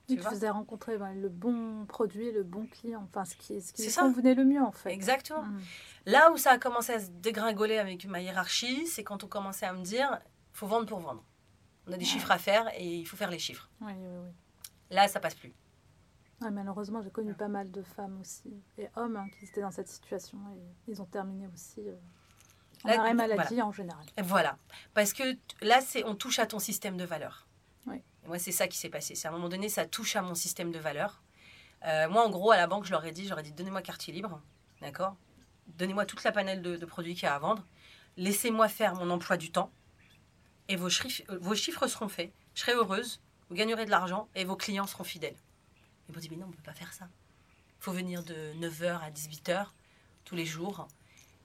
Tu 0.09 0.17
tu 0.17 0.23
faisais 0.23 0.51
rencontrer 0.51 0.99
ben, 0.99 1.15
le 1.21 1.29
bon 1.29 1.85
produit, 1.87 2.31
le 2.31 2.45
bon 2.45 2.67
client, 2.69 3.03
enfin 3.09 3.25
ce 3.25 3.35
qui, 3.35 3.61
ce 3.61 3.73
qui 3.73 3.93
convenait 3.93 4.35
le 4.35 4.45
mieux 4.45 4.63
en 4.63 4.71
fait. 4.71 4.93
Exactement. 4.93 5.43
Mm. 5.43 5.61
Là 6.07 6.31
où 6.31 6.37
ça 6.37 6.53
a 6.53 6.59
commencé 6.59 6.93
à 6.93 7.01
se 7.01 7.11
dégringoler 7.11 7.79
avec 7.79 8.07
ma 8.07 8.21
hiérarchie, 8.21 8.87
c'est 8.87 9.03
quand 9.03 9.25
on 9.25 9.27
commençait 9.27 9.67
à 9.67 9.73
me 9.73 9.83
dire 9.83 10.21
faut 10.53 10.69
vendre 10.69 10.87
pour 10.87 11.01
vendre. 11.01 11.25
On 11.89 11.93
a 11.93 11.97
des 11.97 12.05
Ouais. 12.05 12.05
chiffres 12.05 12.31
à 12.31 12.39
faire 12.39 12.69
et 12.79 12.87
il 12.99 13.05
faut 13.05 13.17
faire 13.17 13.31
les 13.31 13.41
chiffres. 13.41 13.69
Oui, 13.81 13.93
oui, 13.97 14.07
oui. 14.25 14.31
Là, 14.91 15.09
ça 15.09 15.19
passe 15.19 15.35
plus. 15.35 15.53
Ouais, 16.41 16.51
malheureusement, 16.53 17.03
j'ai 17.03 17.11
connu 17.11 17.35
pas 17.35 17.49
mal 17.49 17.73
de 17.73 17.83
femmes 17.83 18.21
aussi 18.21 18.53
et 18.79 18.87
hommes 18.95 19.17
hein, 19.17 19.27
qui 19.37 19.45
étaient 19.47 19.61
dans 19.63 19.71
cette 19.73 19.89
situation 19.89 20.39
et 20.55 20.91
ils 20.93 21.03
ont 21.03 21.07
terminé 21.07 21.49
aussi 21.53 21.81
euh, 21.81 21.97
Là, 22.87 23.01
arrêt 23.01 23.15
voilà. 23.15 23.35
maladie 23.37 23.63
en 23.63 23.73
général. 23.73 24.05
Voilà. 24.23 24.59
Parce 24.95 25.13
que 25.13 25.37
là, 25.63 25.81
c'est 25.81 26.05
on 26.05 26.15
touche 26.15 26.39
à 26.39 26.47
ton 26.47 26.59
système 26.59 26.97
de 26.97 27.05
valeurs. 27.05 27.47
Oui. 27.87 28.03
Moi, 28.27 28.39
c'est 28.39 28.53
ça 28.53 28.67
qui 28.69 28.77
s'est 28.79 28.89
passé. 28.89 29.15
C'est 29.15 29.29
à 29.29 29.31
un 29.31 29.35
moment 29.35 29.49
donné, 29.49 29.69
ça 29.69 29.87
touche 29.87 30.17
à 30.17 30.23
mon 30.23 30.35
système 30.35 30.73
de 30.73 30.79
valeurs. 30.79 31.23
Euh, 31.85 32.09
moi, 32.09 32.25
en 32.27 32.31
gros, 32.31 32.51
à 32.51 32.57
la 32.57 32.67
banque, 32.67 32.85
je 32.85 32.91
leur 32.91 33.05
ai 33.05 33.13
dit, 33.13 33.31
ai 33.31 33.43
dit, 33.43 33.53
donnez-moi 33.53 33.83
quartier 33.83 34.13
libre, 34.13 34.41
d'accord? 34.81 35.17
Donnez-moi 35.79 36.07
toute 36.07 36.25
la 36.25 36.33
panelle 36.33 36.63
de, 36.63 36.77
de 36.77 36.87
produits 36.87 37.15
qu'il 37.15 37.25
y 37.25 37.27
a 37.27 37.35
à 37.35 37.39
vendre. 37.39 37.65
Laissez-moi 38.17 38.69
faire 38.69 38.95
mon 38.95 39.11
emploi 39.11 39.37
du 39.37 39.51
temps. 39.53 39.71
Et 40.69 40.77
vos, 40.77 40.89
chiffres- 40.89 41.23
vos 41.41 41.55
chiffres 41.55 41.87
seront 41.87 42.09
faits. 42.09 42.33
Je 42.55 42.63
serai 42.63 42.73
heureuse, 42.73 43.21
vous 43.51 43.55
gagnerez 43.57 43.85
de 43.85 43.91
l'argent 43.91 44.29
et 44.35 44.45
vos 44.45 44.57
clients 44.57 44.87
seront 44.87 45.05
fidèles. 45.05 45.37
Ils 46.09 46.15
m'ont 46.15 46.21
dit, 46.21 46.29
mais 46.31 46.37
non, 46.37 46.47
on 46.47 46.51
ne 46.51 46.55
peut 46.55 46.63
pas 46.63 46.73
faire 46.73 46.93
ça. 46.93 47.09
Il 47.79 47.85
faut 47.85 47.93
venir 47.93 48.23
de 48.25 48.53
9h 48.55 49.01
à 49.01 49.11
18h 49.11 49.67
tous 50.25 50.35
les 50.35 50.47
jours. 50.47 50.89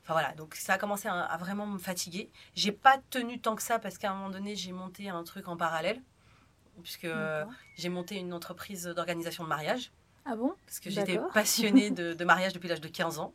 Enfin 0.03 0.13
voilà, 0.13 0.33
donc 0.33 0.55
ça 0.55 0.73
a 0.73 0.77
commencé 0.77 1.07
à, 1.07 1.21
à 1.21 1.37
vraiment 1.37 1.65
me 1.67 1.77
fatiguer. 1.77 2.29
J'ai 2.55 2.71
pas 2.71 2.97
tenu 3.09 3.39
tant 3.39 3.55
que 3.55 3.61
ça 3.61 3.79
parce 3.79 3.97
qu'à 3.97 4.11
un 4.11 4.15
moment 4.15 4.29
donné, 4.29 4.55
j'ai 4.55 4.71
monté 4.71 5.09
un 5.09 5.23
truc 5.23 5.47
en 5.47 5.57
parallèle. 5.57 6.01
Puisque 6.81 7.05
euh, 7.05 7.45
j'ai 7.77 7.89
monté 7.89 8.15
une 8.15 8.33
entreprise 8.33 8.85
d'organisation 8.85 9.43
de 9.43 9.49
mariage. 9.49 9.91
Ah 10.25 10.35
bon? 10.35 10.53
Parce 10.65 10.79
que 10.79 10.89
j'étais 10.89 11.19
passionnée 11.33 11.91
de, 11.91 12.13
de 12.13 12.25
mariage 12.25 12.53
depuis 12.53 12.69
l'âge 12.69 12.81
de 12.81 12.87
15 12.87 13.19
ans. 13.19 13.33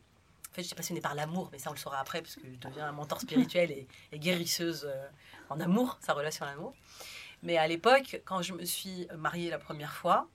fait, 0.51 0.63
j'étais 0.63 0.75
passionnée 0.75 1.01
par 1.01 1.15
l'amour, 1.15 1.49
mais 1.51 1.59
ça, 1.59 1.69
on 1.69 1.73
le 1.73 1.79
saura 1.79 1.99
après, 1.99 2.21
parce 2.21 2.35
que 2.35 2.41
je 2.45 2.57
deviens 2.67 2.87
un 2.87 2.91
mentor 2.91 3.21
spirituel 3.21 3.71
et, 3.71 3.87
et 4.11 4.19
guérisseuse 4.19 4.85
euh, 4.89 5.07
en 5.49 5.59
amour, 5.61 5.97
sa 6.01 6.13
relation 6.13 6.45
à 6.45 6.49
l'amour. 6.49 6.73
Mais 7.43 7.57
à 7.57 7.67
l'époque, 7.67 8.21
quand 8.25 8.41
je 8.41 8.53
me 8.53 8.65
suis 8.65 9.07
mariée 9.15 9.49
la 9.49 9.59
première 9.59 9.93
fois, 9.93 10.27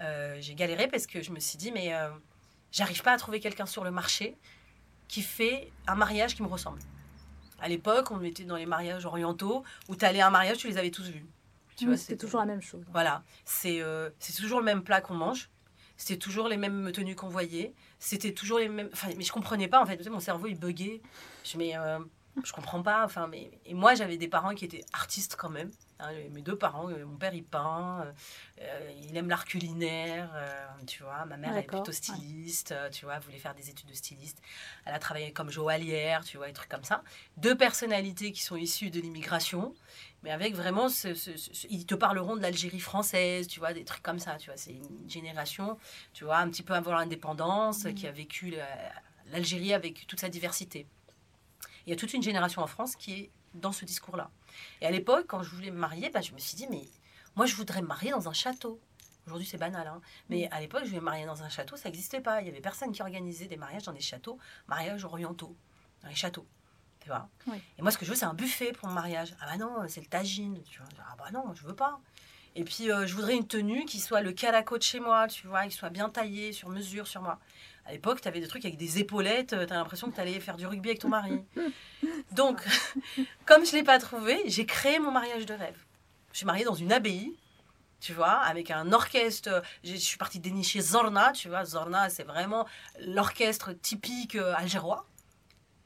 euh, 0.00 0.36
j'ai 0.40 0.54
galéré 0.54 0.86
parce 0.88 1.06
que 1.06 1.22
je 1.22 1.30
me 1.30 1.40
suis 1.40 1.56
dit, 1.56 1.72
mais 1.72 1.94
euh, 1.94 2.10
j'arrive 2.72 3.02
pas 3.02 3.12
à 3.12 3.16
trouver 3.16 3.40
quelqu'un 3.40 3.66
sur 3.66 3.84
le 3.84 3.90
marché 3.90 4.36
qui 5.14 5.22
fait 5.22 5.70
un 5.86 5.94
mariage 5.94 6.34
qui 6.34 6.42
me 6.42 6.48
ressemble. 6.48 6.80
À 7.60 7.68
l'époque, 7.68 8.10
on 8.10 8.20
était 8.24 8.42
dans 8.42 8.56
les 8.56 8.66
mariages 8.66 9.06
orientaux 9.06 9.62
où 9.88 9.94
tu 9.94 10.04
allais 10.04 10.20
à 10.20 10.26
un 10.26 10.30
mariage, 10.30 10.56
tu 10.56 10.66
les 10.66 10.76
avais 10.76 10.90
tous 10.90 11.04
vus. 11.04 11.24
Tu 11.76 11.84
Oui, 11.84 11.90
vois, 11.90 11.96
c'était 11.96 12.16
toujours 12.16 12.40
la 12.40 12.46
même 12.46 12.60
chose. 12.60 12.82
Voilà, 12.90 13.22
c'est 13.44 13.80
euh, 13.80 14.10
c'est 14.18 14.32
toujours 14.32 14.58
le 14.58 14.64
même 14.64 14.82
plat 14.82 15.00
qu'on 15.00 15.14
mange. 15.14 15.50
C'était 15.96 16.18
toujours 16.18 16.48
les 16.48 16.56
mêmes 16.56 16.90
tenues 16.90 17.14
qu'on 17.14 17.28
voyait. 17.28 17.74
C'était 18.00 18.34
toujours 18.34 18.58
les 18.58 18.68
mêmes. 18.68 18.90
Enfin, 18.92 19.10
mais 19.16 19.22
je 19.22 19.30
comprenais 19.30 19.68
pas 19.68 19.80
en 19.80 19.86
fait. 19.86 20.04
Mon 20.10 20.18
cerveau 20.18 20.48
il 20.48 20.58
buguait. 20.58 21.00
Je 21.44 21.58
mais 21.58 21.78
euh, 21.78 22.00
je 22.42 22.52
comprends 22.52 22.82
pas. 22.82 23.04
Enfin, 23.04 23.28
mais 23.28 23.52
et 23.66 23.74
moi 23.74 23.94
j'avais 23.94 24.16
des 24.16 24.26
parents 24.26 24.56
qui 24.56 24.64
étaient 24.64 24.84
artistes 24.92 25.36
quand 25.38 25.50
même. 25.50 25.70
Hein, 26.00 26.10
mes 26.32 26.42
deux 26.42 26.56
parents, 26.56 26.88
euh, 26.90 27.04
mon 27.04 27.16
père 27.16 27.34
il 27.34 27.44
peint, 27.44 28.02
euh, 28.04 28.12
euh, 28.60 28.92
il 29.02 29.16
aime 29.16 29.28
l'art 29.28 29.44
culinaire, 29.44 30.30
euh, 30.34 30.66
tu 30.86 31.02
vois. 31.02 31.24
Ma 31.26 31.36
mère 31.36 31.56
est 31.56 31.62
plutôt 31.66 31.92
styliste, 31.92 32.74
tu 32.92 33.04
vois, 33.04 33.18
voulait 33.18 33.38
faire 33.38 33.54
des 33.54 33.70
études 33.70 33.88
de 33.88 33.94
styliste. 33.94 34.40
Elle 34.84 34.94
a 34.94 34.98
travaillé 34.98 35.32
comme 35.32 35.50
joaillière, 35.50 36.24
tu 36.24 36.36
vois, 36.36 36.46
des 36.46 36.52
trucs 36.52 36.68
comme 36.70 36.84
ça. 36.84 37.02
Deux 37.36 37.56
personnalités 37.56 38.32
qui 38.32 38.42
sont 38.42 38.56
issues 38.56 38.90
de 38.90 39.00
l'immigration 39.00 39.74
mais 40.22 40.30
avec 40.30 40.54
vraiment, 40.54 40.88
ce, 40.88 41.12
ce- 41.14 41.36
ce- 41.36 41.66
ils 41.68 41.84
te 41.84 41.94
parleront 41.94 42.34
de 42.34 42.40
l'Algérie 42.40 42.80
française, 42.80 43.46
tu 43.46 43.58
vois, 43.58 43.74
des 43.74 43.84
trucs 43.84 44.02
comme 44.02 44.18
ça, 44.18 44.36
tu 44.38 44.46
vois. 44.48 44.56
C'est 44.56 44.72
une 44.72 45.04
génération, 45.10 45.76
tu 46.14 46.24
vois, 46.24 46.38
un 46.38 46.48
petit 46.48 46.62
peu 46.62 46.72
avant 46.72 46.92
l'indépendance, 46.94 47.84
qui 47.94 48.06
a 48.06 48.10
vécu 48.10 48.48
la- 48.48 48.66
l'Algérie 49.32 49.74
avec 49.74 50.06
toute 50.06 50.20
sa 50.20 50.30
diversité. 50.30 50.86
Il 51.86 51.90
y 51.90 51.92
a 51.92 51.96
toute 51.96 52.14
une 52.14 52.22
génération 52.22 52.62
en 52.62 52.66
France 52.66 52.96
qui 52.96 53.12
est 53.12 53.30
dans 53.52 53.72
ce 53.72 53.84
discours-là. 53.84 54.30
Et 54.80 54.86
à 54.86 54.90
l'époque, 54.90 55.26
quand 55.28 55.42
je 55.42 55.50
voulais 55.50 55.70
me 55.70 55.78
marier, 55.78 56.10
bah, 56.10 56.20
je 56.20 56.32
me 56.32 56.38
suis 56.38 56.56
dit, 56.56 56.66
mais 56.70 56.84
moi, 57.36 57.46
je 57.46 57.54
voudrais 57.54 57.82
me 57.82 57.86
marier 57.86 58.10
dans 58.10 58.28
un 58.28 58.32
château. 58.32 58.80
Aujourd'hui, 59.26 59.46
c'est 59.46 59.56
banal, 59.56 59.86
hein. 59.86 60.02
mais 60.28 60.50
à 60.50 60.60
l'époque, 60.60 60.82
je 60.84 60.88
voulais 60.88 61.00
me 61.00 61.06
marier 61.06 61.24
dans 61.24 61.42
un 61.42 61.48
château, 61.48 61.76
ça 61.76 61.88
n'existait 61.88 62.20
pas. 62.20 62.42
Il 62.42 62.46
y 62.46 62.50
avait 62.50 62.60
personne 62.60 62.92
qui 62.92 63.00
organisait 63.00 63.46
des 63.46 63.56
mariages 63.56 63.84
dans 63.84 63.92
des 63.92 64.00
châteaux, 64.00 64.38
mariages 64.68 65.04
orientaux, 65.04 65.56
dans 66.02 66.08
les 66.08 66.14
châteaux. 66.14 66.46
Tu 67.00 67.08
vois 67.08 67.28
Oui. 67.46 67.58
Et 67.78 67.82
moi, 67.82 67.90
ce 67.90 67.98
que 67.98 68.04
je 68.04 68.10
veux, 68.10 68.16
c'est 68.16 68.26
un 68.26 68.34
buffet 68.34 68.72
pour 68.72 68.88
mon 68.88 68.94
mariage. 68.94 69.34
Ah 69.40 69.46
bah 69.46 69.56
non, 69.56 69.88
c'est 69.88 70.00
le 70.00 70.06
tagine. 70.06 70.62
Tu 70.64 70.78
vois. 70.78 70.88
Ah 71.10 71.16
bah 71.18 71.30
non, 71.32 71.54
je 71.54 71.66
veux 71.66 71.74
pas. 71.74 72.00
Et 72.54 72.64
puis, 72.64 72.90
euh, 72.90 73.06
je 73.06 73.14
voudrais 73.14 73.34
une 73.34 73.46
tenue 73.46 73.84
qui 73.84 73.98
soit 73.98 74.20
le 74.20 74.32
calaco 74.32 74.78
de 74.78 74.82
chez 74.82 75.00
moi, 75.00 75.26
tu 75.26 75.46
vois, 75.46 75.66
qui 75.66 75.72
soit 75.72 75.90
bien 75.90 76.08
taillée, 76.08 76.52
sur 76.52 76.68
mesure, 76.68 77.06
sur 77.06 77.20
moi. 77.20 77.38
À 77.86 77.92
l'époque, 77.92 78.20
tu 78.20 78.28
avais 78.28 78.40
des 78.40 78.48
trucs 78.48 78.64
avec 78.64 78.76
des 78.78 78.98
épaulettes, 78.98 79.48
tu 79.50 79.54
as 79.56 79.66
l'impression 79.66 80.10
que 80.10 80.14
tu 80.14 80.20
allais 80.20 80.40
faire 80.40 80.56
du 80.56 80.66
rugby 80.66 80.88
avec 80.90 81.00
ton 81.00 81.08
mari. 81.08 81.42
Donc, 82.32 82.62
comme 83.46 83.64
je 83.66 83.72
ne 83.72 83.76
l'ai 83.78 83.82
pas 83.82 83.98
trouvé, 83.98 84.40
j'ai 84.46 84.64
créé 84.66 84.98
mon 84.98 85.10
mariage 85.10 85.44
de 85.46 85.54
rêve. 85.54 85.76
Je 86.32 86.38
suis 86.38 86.46
mariée 86.46 86.64
dans 86.64 86.74
une 86.74 86.92
abbaye, 86.92 87.34
tu 88.00 88.12
vois, 88.14 88.32
avec 88.40 88.70
un 88.70 88.92
orchestre. 88.92 89.62
Je 89.84 89.94
suis 89.96 90.16
partie 90.16 90.40
dénicher 90.40 90.80
Zorna, 90.80 91.32
tu 91.32 91.48
vois. 91.48 91.64
Zorna, 91.64 92.08
c'est 92.08 92.24
vraiment 92.24 92.66
l'orchestre 93.00 93.72
typique 93.72 94.34
euh, 94.36 94.54
algérois. 94.56 95.06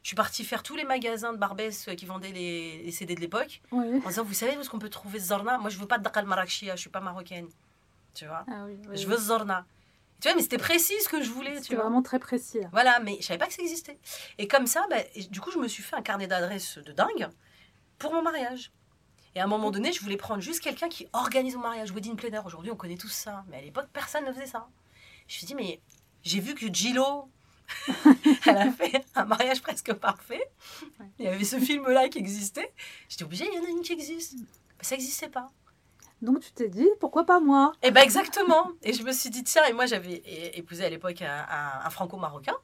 Je 0.05 0.09
suis 0.11 0.17
partie 0.17 0.45
faire 0.45 0.63
tous 0.63 0.77
les 0.77 0.85
magasins 0.85 1.33
de 1.33 1.39
Barbès 1.39 1.89
euh, 1.89 1.95
qui 1.95 2.07
vendaient 2.07 2.31
les, 2.33 2.83
les 2.85 2.93
CD 2.93 3.15
de 3.17 3.21
l'époque 3.21 3.61
Oui. 3.73 4.01
en 4.05 4.09
disant 4.09 4.23
Vous 4.25 4.33
savez 4.35 4.57
où 4.57 4.61
est-ce 4.61 4.71
qu'on 4.71 4.79
peut 4.79 4.89
trouver 4.89 5.19
Zorna? 5.19 5.59
Moi, 5.59 5.69
je 5.71 5.79
veux 5.79 5.87
pas 5.87 5.99
de 5.99 6.05
Dakal 6.05 6.25
Marrakechia, 6.27 6.77
je 6.77 6.81
suis 6.81 6.91
pas 6.91 7.01
marocaine. 7.01 7.49
Tu 8.15 8.25
vois 8.27 8.45
Ah 8.49 8.65
oui, 8.67 8.79
oui, 8.89 8.97
Je 8.97 9.07
veux 9.07 9.17
Zorna. 9.19 9.67
Tu 10.21 10.29
vois, 10.29 10.35
mais 10.35 10.43
c'était 10.43 10.59
précis 10.59 10.95
ce 11.03 11.09
que 11.09 11.23
je 11.23 11.31
voulais. 11.31 11.61
C'était 11.63 11.77
vraiment 11.77 12.03
très 12.03 12.19
précis. 12.19 12.59
hein. 12.65 12.69
voilà, 12.73 12.99
mais 13.01 13.19
je 13.21 13.27
savais 13.27 13.39
pas 13.39 13.47
que 13.47 13.53
ça 13.55 13.63
existait. 13.63 13.99
Et 14.39 14.49
comme 14.49 14.67
ça, 14.67 14.85
bah, 14.91 14.97
du 15.31 15.41
coup, 15.41 15.51
je 15.53 15.59
me 15.59 15.69
suis 15.69 15.83
fait 15.83 15.95
un 15.97 16.03
carnet 16.03 16.27
d'adresses 16.27 16.79
de 16.79 16.93
dingue 16.93 17.29
pour 17.99 18.13
mon 18.13 18.23
mariage. 18.23 18.73
Et 19.35 19.41
à 19.41 19.45
un 19.45 19.47
moment 19.47 19.71
donné, 19.71 19.93
je 19.93 20.01
voulais 20.01 20.17
prendre 20.17 20.41
juste 20.43 20.61
quelqu'un 20.61 20.89
qui 20.89 21.07
organise 21.13 21.55
mon 21.55 21.63
mariage. 21.63 21.93
Wedding 21.93 22.17
planner, 22.17 22.41
aujourd'hui, 22.45 22.73
on 22.73 22.77
connaît 22.77 22.97
tous 22.97 23.13
ça. 23.13 23.45
Mais 23.49 23.59
à 23.59 23.61
l'époque, 23.61 23.87
personne 23.93 24.25
ne 24.25 24.33
faisait 24.33 24.47
ça. 24.47 24.69
Je 25.29 25.35
me 25.35 25.39
suis 25.39 25.47
dit, 25.47 25.55
mais 25.55 25.81
j'ai 26.25 26.41
vu 26.41 26.55
que 26.57 26.67
Gillo, 26.73 27.31
elle 28.47 28.57
a 28.57 28.73
fait 28.73 29.05
un 29.15 29.25
mariage 29.25 29.63
presque 29.63 29.93
parfait. 29.93 30.43
Il 31.19 31.27
y 31.27 31.29
avait 31.29 31.45
ce 31.45 31.61
film-là 31.61 32.09
qui 32.09 32.19
existait. 32.19 32.73
J'étais 33.09 33.23
obligée, 33.25 33.47
il 33.47 33.55
y 33.55 33.59
en 33.61 33.65
a 33.65 33.69
une 33.69 33.83
qui 33.83 33.93
existe. 33.93 34.35
Mais 34.37 34.83
ça 34.85 34.97
n'existait 34.97 35.29
pas. 35.29 35.49
Donc 36.23 36.41
tu 36.41 36.51
t'es 36.53 36.69
dit, 36.69 36.89
pourquoi 37.01 37.25
pas 37.25 37.39
moi? 37.41 37.73
Et 37.83 37.91
ben 37.91 38.01
exactement. 38.03 38.73
Et 38.83 38.93
je 38.93 39.03
me 39.03 39.13
suis 39.13 39.31
dit, 39.31 39.45
tiens, 39.45 39.65
et 39.67 39.73
moi 39.73 39.87
j'avais 39.87 40.23
épousé 40.55 40.85
à 40.85 40.89
l'époque 40.91 41.23
un, 41.23 41.47
un- 41.51 41.87
un 41.87 41.91
franco-marocain. 41.91 42.57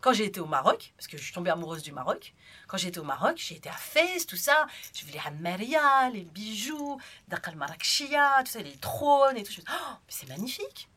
Quand 0.00 0.12
j'ai 0.12 0.26
été 0.26 0.38
au 0.38 0.46
Maroc, 0.46 0.92
parce 0.96 1.08
que 1.08 1.16
je 1.18 1.22
suis 1.24 1.32
tombée 1.32 1.50
amoureuse 1.50 1.82
du 1.82 1.90
Maroc, 1.90 2.32
quand 2.68 2.76
j'étais 2.76 3.00
au 3.00 3.04
Maroc, 3.04 3.34
j'ai 3.36 3.56
été 3.56 3.68
à 3.68 3.72
Fès, 3.72 4.26
tout 4.26 4.36
ça. 4.36 4.66
Je 4.94 5.04
vu 5.04 5.10
les 5.12 5.18
Hammaria, 5.18 6.08
les 6.12 6.22
bijoux, 6.22 6.98
Dakar 7.26 7.56
Marrakechia, 7.56 8.42
tout 8.44 8.50
ça, 8.52 8.60
les 8.62 8.76
trônes 8.76 9.36
et 9.36 9.42
tout. 9.42 9.50
Je 9.52 9.60
me 9.60 9.62
suis 9.62 9.62
dit, 9.62 9.68
oh, 9.72 9.94
c'est 10.06 10.28
magnifique. 10.28 10.88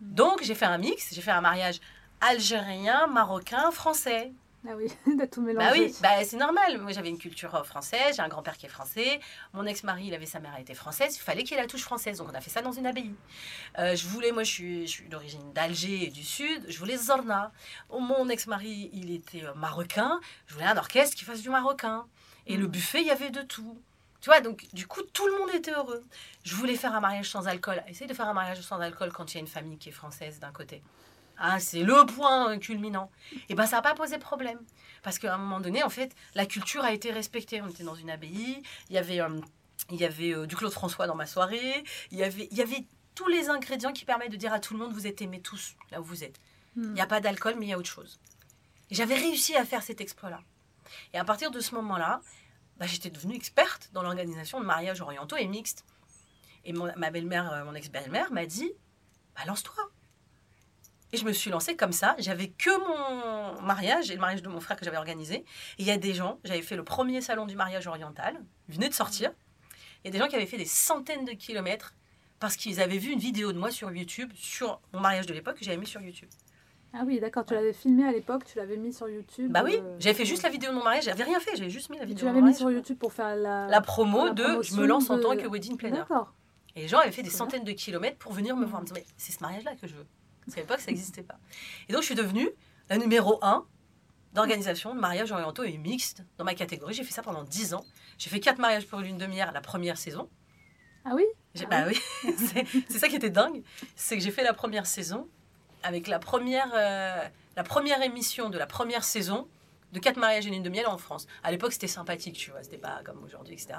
Donc 0.00 0.42
j'ai 0.42 0.54
fait 0.54 0.66
un 0.66 0.78
mix, 0.78 1.12
j'ai 1.12 1.22
fait 1.22 1.32
un 1.32 1.40
mariage 1.40 1.80
algérien, 2.20 3.06
marocain, 3.08 3.70
français. 3.70 4.32
Ah 4.68 4.74
oui, 4.76 4.88
tout. 5.30 5.42
Bah 5.54 5.70
oui, 5.72 5.94
bah, 6.02 6.24
c'est 6.24 6.36
normal. 6.36 6.78
Moi, 6.78 6.92
j'avais 6.92 7.08
une 7.08 7.18
culture 7.18 7.54
euh, 7.54 7.62
française, 7.62 8.16
j'ai 8.16 8.22
un 8.22 8.28
grand-père 8.28 8.56
qui 8.56 8.66
est 8.66 8.70
français. 8.70 9.20
Mon 9.52 9.64
ex-mari, 9.64 10.06
il 10.06 10.14
avait 10.14 10.26
sa 10.26 10.40
mère, 10.40 10.52
elle 10.56 10.62
était 10.62 10.74
française. 10.74 11.16
Il 11.16 11.20
fallait 11.20 11.44
qu'il 11.44 11.56
ait 11.56 11.60
la 11.60 11.66
touche 11.66 11.82
française. 11.82 12.18
Donc, 12.18 12.28
on 12.30 12.34
a 12.34 12.40
fait 12.40 12.50
ça 12.50 12.62
dans 12.62 12.72
une 12.72 12.86
abbaye. 12.86 13.14
Euh, 13.78 13.94
je 13.94 14.06
voulais, 14.08 14.32
moi, 14.32 14.42
je 14.42 14.50
suis, 14.50 14.86
je 14.86 14.92
suis 14.92 15.08
d'origine 15.08 15.52
d'Alger 15.52 16.04
et 16.04 16.10
du 16.10 16.24
Sud. 16.24 16.64
Je 16.68 16.78
voulais 16.78 16.96
Zorna. 16.96 17.52
Oh, 17.90 18.00
Mon 18.00 18.28
ex-mari, 18.28 18.90
il 18.92 19.14
était 19.14 19.44
euh, 19.44 19.54
marocain. 19.54 20.20
Je 20.46 20.54
voulais 20.54 20.66
un 20.66 20.76
orchestre 20.76 21.16
qui 21.16 21.24
fasse 21.24 21.42
du 21.42 21.50
marocain. 21.50 22.06
Et 22.46 22.56
le 22.56 22.66
buffet, 22.66 23.00
il 23.00 23.06
y 23.06 23.10
avait 23.10 23.30
de 23.30 23.42
tout. 23.42 23.80
Tu 24.20 24.30
vois, 24.30 24.40
donc, 24.40 24.66
du 24.72 24.86
coup, 24.86 25.02
tout 25.02 25.26
le 25.26 25.38
monde 25.38 25.50
était 25.54 25.72
heureux. 25.72 26.02
Je 26.42 26.54
voulais 26.54 26.76
faire 26.76 26.94
un 26.94 27.00
mariage 27.00 27.30
sans 27.30 27.46
alcool. 27.46 27.82
Essaye 27.86 28.08
de 28.08 28.14
faire 28.14 28.28
un 28.28 28.34
mariage 28.34 28.60
sans 28.60 28.80
alcool 28.80 29.12
quand 29.12 29.32
il 29.32 29.36
y 29.36 29.38
a 29.38 29.40
une 29.40 29.46
famille 29.46 29.78
qui 29.78 29.90
est 29.90 29.92
française 29.92 30.40
d'un 30.40 30.52
côté. 30.52 30.82
Ah, 31.38 31.58
c'est 31.60 31.82
le 31.82 32.06
point 32.06 32.58
culminant. 32.58 33.10
Et 33.48 33.54
ben 33.54 33.66
ça 33.66 33.76
n'a 33.76 33.82
pas 33.82 33.94
posé 33.94 34.18
problème. 34.18 34.58
Parce 35.02 35.18
qu'à 35.18 35.34
un 35.34 35.38
moment 35.38 35.60
donné, 35.60 35.82
en 35.82 35.90
fait, 35.90 36.14
la 36.34 36.46
culture 36.46 36.82
a 36.84 36.92
été 36.92 37.10
respectée. 37.12 37.60
On 37.62 37.68
était 37.68 37.84
dans 37.84 37.94
une 37.94 38.10
abbaye, 38.10 38.62
il 38.88 38.94
y 38.94 38.98
avait, 38.98 39.20
euh, 39.20 39.40
il 39.90 39.96
y 40.00 40.04
avait 40.04 40.34
euh, 40.34 40.46
du 40.46 40.56
Claude 40.56 40.72
François 40.72 41.06
dans 41.06 41.14
ma 41.14 41.26
soirée, 41.26 41.84
il 42.10 42.18
y, 42.18 42.24
avait, 42.24 42.48
il 42.50 42.56
y 42.56 42.62
avait 42.62 42.86
tous 43.14 43.28
les 43.28 43.48
ingrédients 43.50 43.92
qui 43.92 44.04
permettent 44.04 44.32
de 44.32 44.36
dire 44.36 44.52
à 44.52 44.60
tout 44.60 44.74
le 44.74 44.80
monde, 44.80 44.92
vous 44.92 45.06
êtes 45.06 45.20
aimés 45.22 45.40
tous 45.40 45.74
là 45.90 46.00
où 46.00 46.04
vous 46.04 46.24
êtes. 46.24 46.40
Il 46.76 46.82
Hmm. 46.82 46.92
n'y 46.94 47.00
a 47.00 47.06
pas 47.06 47.20
d'alcool, 47.20 47.54
mais 47.58 47.66
il 47.66 47.68
y 47.70 47.72
a 47.72 47.78
autre 47.78 47.88
chose. 47.88 48.18
Et 48.90 48.94
j'avais 48.94 49.14
réussi 49.14 49.54
à 49.56 49.64
faire 49.64 49.82
cet 49.82 50.00
exploit-là. 50.00 50.40
Et 51.14 51.18
à 51.18 51.24
partir 51.24 51.50
de 51.50 51.60
ce 51.60 51.74
moment-là, 51.74 52.20
bah, 52.78 52.86
j'étais 52.86 53.08
devenue 53.10 53.34
experte 53.34 53.88
dans 53.92 54.02
l'organisation 54.02 54.60
de 54.60 54.64
mariages 54.66 55.00
orientaux 55.00 55.36
et 55.36 55.46
mixtes. 55.46 55.84
Et 56.64 56.72
mon- 56.72 56.92
ma 56.96 57.10
belle-mère, 57.10 57.52
euh, 57.52 57.64
mon 57.64 57.74
ex-belle-mère 57.74 58.30
m'a 58.32 58.44
dit, 58.46 58.70
bah, 59.34 59.42
lance-toi. 59.46 59.74
Et 61.12 61.16
je 61.16 61.24
me 61.24 61.32
suis 61.32 61.50
lancée 61.50 61.76
comme 61.76 61.92
ça. 61.92 62.16
J'avais 62.18 62.48
que 62.48 62.70
mon 63.56 63.62
mariage 63.62 64.10
et 64.10 64.14
le 64.14 64.20
mariage 64.20 64.42
de 64.42 64.48
mon 64.48 64.60
frère 64.60 64.76
que 64.76 64.84
j'avais 64.84 64.96
organisé. 64.96 65.36
Et 65.36 65.44
il 65.78 65.86
y 65.86 65.90
a 65.90 65.96
des 65.96 66.14
gens, 66.14 66.38
j'avais 66.44 66.62
fait 66.62 66.76
le 66.76 66.84
premier 66.84 67.20
salon 67.20 67.46
du 67.46 67.56
mariage 67.56 67.86
oriental, 67.86 68.36
il 68.68 68.74
venait 68.74 68.88
de 68.88 68.94
sortir. 68.94 69.30
Il 70.04 70.08
y 70.08 70.08
a 70.08 70.12
des 70.12 70.18
gens 70.18 70.28
qui 70.28 70.36
avaient 70.36 70.46
fait 70.46 70.58
des 70.58 70.64
centaines 70.66 71.24
de 71.24 71.32
kilomètres 71.32 71.94
parce 72.38 72.56
qu'ils 72.56 72.80
avaient 72.80 72.98
vu 72.98 73.12
une 73.12 73.18
vidéo 73.18 73.52
de 73.52 73.58
moi 73.58 73.70
sur 73.70 73.90
YouTube, 73.90 74.30
sur 74.34 74.80
mon 74.92 75.00
mariage 75.00 75.26
de 75.26 75.32
l'époque, 75.32 75.58
que 75.58 75.64
j'avais 75.64 75.78
mis 75.78 75.86
sur 75.86 76.00
YouTube. 76.00 76.28
Ah 76.92 77.02
oui, 77.06 77.20
d'accord, 77.20 77.44
tu 77.44 77.54
l'avais 77.54 77.72
filmé 77.72 78.04
à 78.06 78.12
l'époque, 78.12 78.44
tu 78.44 78.58
l'avais 78.58 78.76
mis 78.76 78.92
sur 78.92 79.08
YouTube. 79.08 79.50
Bah 79.52 79.62
oui, 79.64 79.76
euh, 79.76 79.96
j'avais 79.98 80.14
fait 80.14 80.24
juste 80.24 80.42
la 80.42 80.48
vidéo 80.48 80.70
de 80.70 80.76
mon 80.76 80.84
mariage, 80.84 81.04
j'avais 81.04 81.24
rien 81.24 81.40
fait, 81.40 81.56
j'avais 81.56 81.70
juste 81.70 81.90
mis 81.90 81.96
la 81.98 82.04
Tu 82.04 82.08
vidéo 82.08 82.22
de 82.22 82.26
l'avais 82.26 82.40
mon 82.40 82.46
mis 82.46 82.52
mariage. 82.52 82.58
sur 82.58 82.70
YouTube 82.70 82.98
pour 82.98 83.12
faire 83.12 83.36
la, 83.36 83.66
La 83.68 83.80
promo 83.80 84.26
la 84.26 84.32
de 84.32 84.62
je 84.62 84.74
me 84.76 84.86
lance 84.86 85.10
en 85.10 85.18
tant 85.20 85.36
que 85.36 85.46
wedding 85.46 85.76
planner. 85.76 85.98
D'accord. 85.98 86.32
Et 86.74 86.82
les 86.82 86.88
gens 86.88 86.98
avaient 86.98 87.10
fait 87.12 87.22
des 87.22 87.30
centaines 87.30 87.64
de 87.64 87.72
kilomètres 87.72 88.18
pour 88.18 88.32
venir 88.32 88.56
me 88.56 88.64
voir. 88.66 88.80
me 88.82 88.86
disant, 88.86 88.96
mais 88.98 89.06
c'est 89.16 89.32
ce 89.32 89.40
mariage-là 89.40 89.74
que 89.76 89.86
je 89.86 89.94
veux. 89.94 90.06
Parce 90.46 90.54
qu'à 90.54 90.60
l'époque, 90.62 90.80
ça 90.80 90.90
n'existait 90.90 91.22
pas. 91.22 91.38
Et 91.88 91.92
donc, 91.92 92.02
je 92.02 92.06
suis 92.06 92.14
devenue 92.14 92.48
la 92.88 92.98
numéro 92.98 93.38
un 93.42 93.66
d'organisation 94.32 94.94
de 94.94 95.00
mariages 95.00 95.32
orientaux 95.32 95.64
et 95.64 95.76
mixtes 95.78 96.24
dans 96.38 96.44
ma 96.44 96.54
catégorie. 96.54 96.94
J'ai 96.94 97.04
fait 97.04 97.12
ça 97.12 97.22
pendant 97.22 97.42
10 97.42 97.74
ans. 97.74 97.84
J'ai 98.18 98.30
fait 98.30 98.40
quatre 98.40 98.58
mariages 98.58 98.86
pour 98.86 99.00
une 99.00 99.18
demi-heure 99.18 99.50
la 99.52 99.60
première 99.60 99.96
saison. 99.96 100.28
Ah 101.04 101.12
oui? 101.14 101.24
Ah 101.58 101.66
bah 101.70 101.84
oui, 101.86 101.98
c'est 102.36 102.66
c'est 102.88 102.98
ça 102.98 103.08
qui 103.08 103.16
était 103.16 103.30
dingue. 103.30 103.62
C'est 103.94 104.16
que 104.16 104.22
j'ai 104.22 104.30
fait 104.30 104.42
la 104.44 104.52
première 104.52 104.86
saison 104.86 105.28
avec 105.82 106.06
la 106.06 106.18
première, 106.18 106.70
euh, 106.74 107.26
la 107.56 107.62
première 107.62 108.02
émission 108.02 108.50
de 108.50 108.58
la 108.58 108.66
première 108.66 109.04
saison 109.04 109.48
de 109.92 109.98
quatre 110.00 110.18
mariages 110.18 110.46
et 110.46 110.50
une 110.50 110.62
demi-heure 110.62 110.92
en 110.92 110.98
France. 110.98 111.26
À 111.42 111.50
l'époque, 111.50 111.72
c'était 111.72 111.86
sympathique, 111.86 112.36
tu 112.36 112.50
vois, 112.50 112.62
c'était 112.62 112.76
pas 112.76 113.02
comme 113.04 113.22
aujourd'hui, 113.22 113.54
etc. 113.54 113.74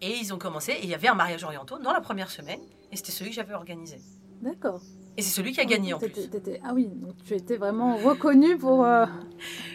Et 0.00 0.16
ils 0.16 0.32
ont 0.32 0.38
commencé, 0.38 0.72
et 0.72 0.84
il 0.84 0.88
y 0.88 0.94
avait 0.94 1.08
un 1.08 1.14
mariage 1.14 1.44
orientaux 1.44 1.78
dans 1.78 1.92
la 1.92 2.00
première 2.00 2.30
semaine, 2.30 2.60
et 2.90 2.96
c'était 2.96 3.12
celui 3.12 3.30
que 3.30 3.36
j'avais 3.36 3.54
organisé. 3.54 3.98
D'accord. 4.40 4.80
Et 5.16 5.22
c'est 5.22 5.30
celui 5.30 5.52
qui 5.52 5.60
a 5.60 5.64
gagné 5.66 5.92
en 5.92 5.98
plus. 5.98 6.30
Ah 6.64 6.72
oui, 6.74 6.86
donc 6.88 7.14
tu 7.24 7.34
étais 7.34 7.56
vraiment 7.58 7.96
reconnue 7.96 8.56
pour. 8.56 8.84
euh, 8.84 9.04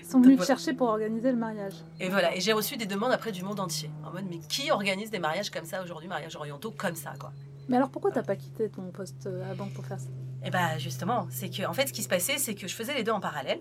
Ils 0.02 0.06
sont 0.06 0.20
venus 0.22 0.40
te 0.40 0.46
chercher 0.46 0.74
pour 0.74 0.88
organiser 0.88 1.32
le 1.32 1.38
mariage. 1.38 1.76
Et 2.00 2.10
voilà, 2.10 2.36
et 2.36 2.42
j'ai 2.42 2.54
reçu 2.54 2.76
des 2.78 2.88
demandes 2.88 3.12
après 3.12 3.32
du 3.32 3.44
monde 3.44 3.60
entier. 3.60 3.92
En 4.04 4.12
mode, 4.12 4.26
mais 4.30 4.40
qui 4.40 4.72
organise 4.72 5.12
des 5.12 5.20
mariages 5.20 5.52
comme 5.52 5.66
ça 5.66 5.84
aujourd'hui, 5.84 6.08
mariages 6.10 6.36
orientaux 6.36 6.72
comme 6.72 6.96
ça, 6.96 7.14
quoi? 7.20 7.32
Mais 7.70 7.76
alors 7.78 7.90
pourquoi 7.90 8.12
t'as 8.12 8.24
pas 8.24 8.36
quitté 8.36 8.70
ton 8.70 8.90
poste 8.92 9.28
euh, 9.28 9.52
à 9.52 9.54
banque 9.54 9.74
pour 9.74 9.86
faire 9.86 10.00
ça? 10.00 10.08
Et 10.44 10.50
bah 10.50 10.78
justement, 10.80 11.28
c'est 11.30 11.50
que 11.50 11.68
en 11.68 11.74
fait, 11.74 11.88
ce 11.88 11.94
qui 11.94 12.02
se 12.02 12.08
passait, 12.10 12.38
c'est 12.38 12.56
que 12.56 12.68
je 12.68 12.74
faisais 12.74 12.94
les 12.96 13.04
deux 13.04 13.12
en 13.12 13.20
parallèle. 13.20 13.60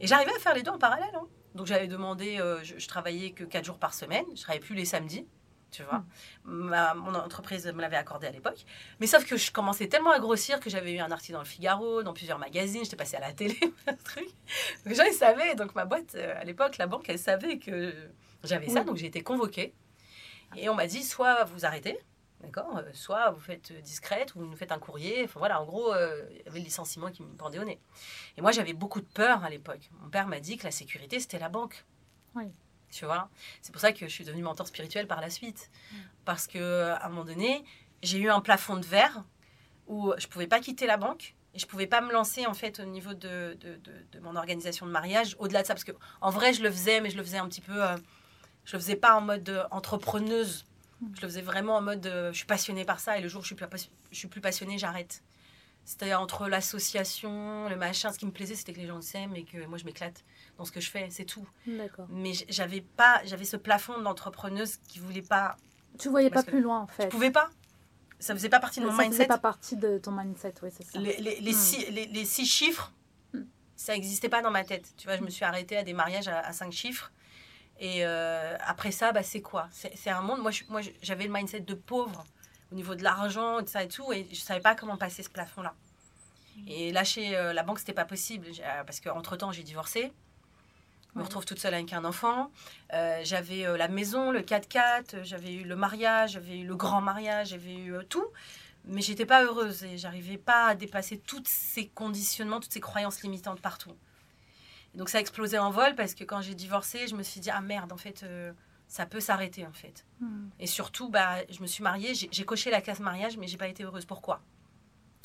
Et 0.00 0.06
j'arrivais 0.08 0.34
à 0.34 0.38
faire 0.40 0.54
les 0.54 0.62
deux 0.62 0.70
en 0.72 0.78
parallèle. 0.78 1.14
hein. 1.14 1.26
Donc 1.54 1.66
j'avais 1.66 1.86
demandé, 1.86 2.38
euh, 2.40 2.58
je, 2.64 2.78
je 2.78 2.88
travaillais 2.88 3.30
que 3.30 3.44
4 3.44 3.64
jours 3.64 3.78
par 3.78 3.92
semaine, 3.94 4.24
je 4.34 4.40
travaillais 4.40 4.64
plus 4.64 4.74
les 4.74 4.86
samedis, 4.86 5.26
tu 5.72 5.82
vois. 5.82 6.04
Ma- 6.44 6.94
mon 6.94 7.12
entreprise 7.14 7.66
me 7.66 7.80
l'avait 7.80 7.96
accordé 7.96 8.28
à 8.28 8.30
l'époque. 8.30 8.64
Mais 9.00 9.06
sauf 9.08 9.24
que 9.26 9.36
je 9.36 9.50
commençais 9.50 9.88
tellement 9.88 10.12
à 10.12 10.20
grossir 10.20 10.60
que 10.60 10.70
j'avais 10.70 10.92
eu 10.92 10.98
un 11.00 11.10
article 11.10 11.32
dans 11.32 11.38
le 11.40 11.44
Figaro, 11.46 12.02
dans 12.04 12.12
plusieurs 12.12 12.38
magazines, 12.38 12.84
j'étais 12.84 12.96
passée 12.96 13.16
à 13.16 13.20
la 13.20 13.32
télé, 13.32 13.58
un 13.88 13.94
truc. 13.94 14.28
Les 14.84 14.94
gens, 14.94 15.04
ils 15.04 15.12
savaient. 15.14 15.54
Donc 15.56 15.74
ma 15.74 15.84
boîte, 15.84 16.14
euh, 16.14 16.40
à 16.40 16.44
l'époque, 16.44 16.78
la 16.78 16.86
banque, 16.86 17.08
elle 17.08 17.18
savait 17.18 17.58
que 17.58 17.92
j'avais 18.44 18.68
ça. 18.68 18.84
Donc 18.84 18.96
j'ai 18.98 19.06
été 19.06 19.22
convoquée. 19.22 19.72
Et 20.56 20.68
on 20.68 20.74
m'a 20.74 20.86
dit, 20.86 21.02
soit 21.02 21.44
vous 21.44 21.64
arrêtez, 21.64 21.98
d'accord 22.40 22.76
euh, 22.76 22.82
Soit 22.92 23.30
vous 23.30 23.40
faites 23.40 23.70
euh, 23.70 23.80
discrète, 23.80 24.34
ou 24.34 24.40
vous 24.40 24.46
nous 24.46 24.56
faites 24.56 24.70
un 24.72 24.78
courrier. 24.78 25.22
Enfin 25.24 25.38
voilà, 25.38 25.62
en 25.62 25.64
gros, 25.64 25.94
euh, 25.94 26.26
il 26.30 26.36
y 26.44 26.48
avait 26.48 26.58
le 26.58 26.64
licenciement 26.66 27.10
qui 27.10 27.22
me 27.22 27.34
pendait 27.36 27.58
au 27.58 27.64
nez. 27.64 27.80
Et 28.36 28.42
moi, 28.42 28.50
j'avais 28.52 28.74
beaucoup 28.74 29.00
de 29.00 29.06
peur 29.06 29.42
à 29.44 29.48
l'époque. 29.48 29.88
Mon 30.02 30.10
père 30.10 30.26
m'a 30.26 30.40
dit 30.40 30.58
que 30.58 30.64
la 30.64 30.70
sécurité, 30.70 31.20
c'était 31.20 31.38
la 31.38 31.48
banque. 31.48 31.86
Oui. 32.34 32.44
Tu 32.92 33.04
vois. 33.06 33.28
C'est 33.62 33.72
pour 33.72 33.80
ça 33.80 33.92
que 33.92 34.06
je 34.06 34.12
suis 34.12 34.24
devenue 34.24 34.42
mentor 34.42 34.66
spirituel 34.68 35.06
par 35.08 35.20
la 35.20 35.30
suite. 35.30 35.70
Parce 36.24 36.46
que 36.46 36.90
à 36.90 37.06
un 37.06 37.08
moment 37.08 37.24
donné, 37.24 37.64
j'ai 38.02 38.18
eu 38.18 38.30
un 38.30 38.40
plafond 38.40 38.76
de 38.76 38.84
verre 38.86 39.24
où 39.88 40.12
je 40.18 40.26
pouvais 40.28 40.46
pas 40.46 40.60
quitter 40.60 40.86
la 40.86 40.96
banque. 40.98 41.34
Et 41.54 41.58
je 41.58 41.66
pouvais 41.66 41.86
pas 41.86 42.00
me 42.00 42.12
lancer 42.12 42.46
en 42.46 42.54
fait 42.54 42.80
au 42.80 42.84
niveau 42.84 43.12
de, 43.12 43.56
de, 43.60 43.74
de- 43.76 44.04
de 44.12 44.20
mon 44.20 44.36
organisation 44.36 44.86
de 44.86 44.90
mariage 44.90 45.36
au-delà 45.38 45.62
de 45.62 45.66
ça. 45.66 45.74
Parce 45.74 45.84
que 45.84 45.92
en 46.20 46.30
vrai 46.30 46.52
je 46.54 46.62
le 46.62 46.70
faisais 46.70 47.00
mais 47.00 47.10
je 47.10 47.16
le 47.16 47.22
faisais 47.22 47.38
un 47.38 47.48
petit 47.48 47.60
peu 47.60 47.82
euh, 47.82 47.96
je 48.64 48.74
le 48.76 48.78
faisais 48.80 48.96
pas 48.96 49.16
en 49.16 49.20
mode 49.20 49.48
euh, 49.48 49.64
entrepreneuse. 49.70 50.64
Je 51.14 51.20
le 51.22 51.28
faisais 51.28 51.42
vraiment 51.42 51.76
en 51.76 51.82
mode 51.82 52.06
euh, 52.06 52.30
je 52.32 52.36
suis 52.38 52.46
passionnée 52.46 52.84
par 52.84 53.00
ça 53.00 53.18
et 53.18 53.20
le 53.20 53.28
jour 53.28 53.40
où 53.40 53.42
je 53.44 53.48
suis 53.48 53.56
plus, 53.56 53.90
je 54.12 54.16
suis 54.16 54.28
plus 54.28 54.40
passionnée 54.40 54.78
j'arrête 54.78 55.22
c'était 55.84 56.14
entre 56.14 56.48
l'association 56.48 57.68
le 57.68 57.76
machin 57.76 58.12
ce 58.12 58.18
qui 58.18 58.26
me 58.26 58.30
plaisait 58.30 58.54
c'était 58.54 58.72
que 58.72 58.78
les 58.80 58.86
gens 58.86 59.00
s'aiment 59.00 59.34
et 59.36 59.44
que 59.44 59.64
moi 59.66 59.78
je 59.78 59.84
m'éclate 59.84 60.24
dans 60.58 60.64
ce 60.64 60.72
que 60.72 60.80
je 60.80 60.90
fais 60.90 61.08
c'est 61.10 61.24
tout 61.24 61.46
D'accord. 61.66 62.06
mais 62.08 62.32
j'avais 62.48 62.80
pas 62.80 63.20
j'avais 63.24 63.44
ce 63.44 63.56
plafond 63.56 64.00
d'entrepreneuse 64.00 64.76
qui 64.88 64.98
voulait 65.00 65.22
pas 65.22 65.56
Tu 65.98 66.08
voyais 66.08 66.30
pas 66.30 66.42
plus 66.42 66.60
loin 66.60 66.80
en 66.80 66.86
fait. 66.86 67.04
je 67.04 67.08
pouvais 67.08 67.30
pas 67.32 67.50
ça 68.20 68.34
faisait 68.34 68.48
pas 68.48 68.60
partie 68.60 68.78
de 68.80 68.84
mon 68.86 68.92
ça 68.92 68.98
mindset 69.02 69.16
faisait 69.16 69.26
pas 69.28 69.38
partie 69.38 69.76
de 69.76 69.98
ton 69.98 70.12
mindset, 70.12 70.54
oui, 70.62 70.70
c'est 70.72 70.84
ça. 70.84 70.98
les, 71.00 71.16
les, 71.16 71.40
les 71.40 71.50
Hmm. 71.52 71.54
six, 71.56 71.90
les, 71.90 72.24
six 72.24 72.46
chiffres, 72.46 72.92
Hmm. 73.34 73.40
ça 73.74 73.94
n'existait 73.94 74.28
pas 74.28 74.42
dans 74.42 74.52
ma 74.52 74.62
tête. 74.62 74.94
Tu 74.96 75.08
vois, 75.08 75.16
je 75.16 75.22
me 75.22 75.28
suis 75.30 75.44
arrêtée 75.44 75.76
à 75.76 75.82
des 75.82 75.92
mariages 75.92 76.28
à, 76.28 76.38
à 76.38 76.52
cinq 76.52 76.70
chiffres. 76.70 77.10
Et 77.80 78.06
euh, 78.06 78.56
après 78.60 78.92
ça, 78.92 79.10
bah, 79.10 79.24
c'est 79.24 79.40
quoi? 79.40 79.68
C'est 79.72 80.10
un 80.10 80.20
monde. 80.20 80.40
Moi, 80.40 80.52
j'avais 81.02 81.24
le 81.26 81.32
mindset 81.32 81.60
de 81.60 81.74
pauvre 81.74 82.24
au 82.72 82.74
niveau 82.74 82.94
de 82.94 83.04
l'argent 83.04 83.60
et 83.60 83.66
ça 83.66 83.82
et 83.84 83.88
tout. 83.88 84.12
Et 84.12 84.26
je 84.32 84.40
savais 84.40 84.60
pas 84.60 84.74
comment 84.74 84.96
passer 84.96 85.22
ce 85.22 85.30
plafond-là. 85.30 85.74
Et 86.66 86.92
lâcher 86.92 87.36
euh, 87.36 87.52
la 87.52 87.62
banque, 87.62 87.78
c'était 87.78 87.92
pas 87.92 88.04
possible. 88.04 88.46
Euh, 88.48 88.84
Parce 88.84 89.00
qu'entre-temps, 89.00 89.52
j'ai 89.52 89.62
divorcé. 89.62 90.12
Je 91.14 91.18
me 91.18 91.24
retrouve 91.24 91.44
toute 91.44 91.58
seule 91.58 91.74
avec 91.74 91.92
un 91.92 92.04
enfant. 92.04 92.50
Euh, 92.94 93.20
j'avais 93.22 93.66
euh, 93.66 93.76
la 93.76 93.88
maison, 93.88 94.30
le 94.30 94.40
4x4, 94.40 95.16
euh, 95.16 95.24
j'avais 95.24 95.52
eu 95.52 95.64
le 95.64 95.76
mariage, 95.76 96.32
j'avais 96.32 96.58
eu 96.58 96.66
le 96.66 96.74
grand 96.74 97.02
mariage, 97.02 97.48
j'avais 97.48 97.74
eu 97.74 97.94
euh, 97.94 98.02
tout. 98.08 98.26
Mais 98.86 99.02
j'étais 99.02 99.26
pas 99.26 99.44
heureuse 99.44 99.84
et 99.84 99.98
j'arrivais 99.98 100.38
pas 100.38 100.68
à 100.68 100.74
dépasser 100.74 101.18
tous 101.18 101.42
ces 101.44 101.86
conditionnements, 101.88 102.60
toutes 102.60 102.72
ces 102.72 102.80
croyances 102.80 103.22
limitantes 103.22 103.60
partout. 103.60 103.94
Et 104.94 104.98
donc 104.98 105.10
ça 105.10 105.18
a 105.18 105.20
explosé 105.20 105.58
en 105.58 105.70
vol 105.70 105.94
parce 105.94 106.14
que 106.14 106.24
quand 106.24 106.40
j'ai 106.40 106.54
divorcé, 106.54 107.06
je 107.06 107.14
me 107.14 107.22
suis 107.22 107.40
dit 107.40 107.50
ah 107.50 107.60
merde, 107.60 107.92
en 107.92 107.96
fait, 107.96 108.24
ça 108.92 109.06
peut 109.06 109.20
s'arrêter 109.20 109.66
en 109.66 109.72
fait. 109.72 110.04
Hmm. 110.20 110.48
Et 110.60 110.66
surtout, 110.66 111.08
bah, 111.08 111.36
je 111.48 111.62
me 111.62 111.66
suis 111.66 111.82
mariée, 111.82 112.12
j'ai 112.14 112.44
coché 112.44 112.70
la 112.70 112.82
case 112.82 113.00
mariage, 113.00 113.38
mais 113.38 113.46
j'ai 113.46 113.56
pas 113.56 113.68
été 113.68 113.84
heureuse. 113.84 114.04
Pourquoi? 114.04 114.42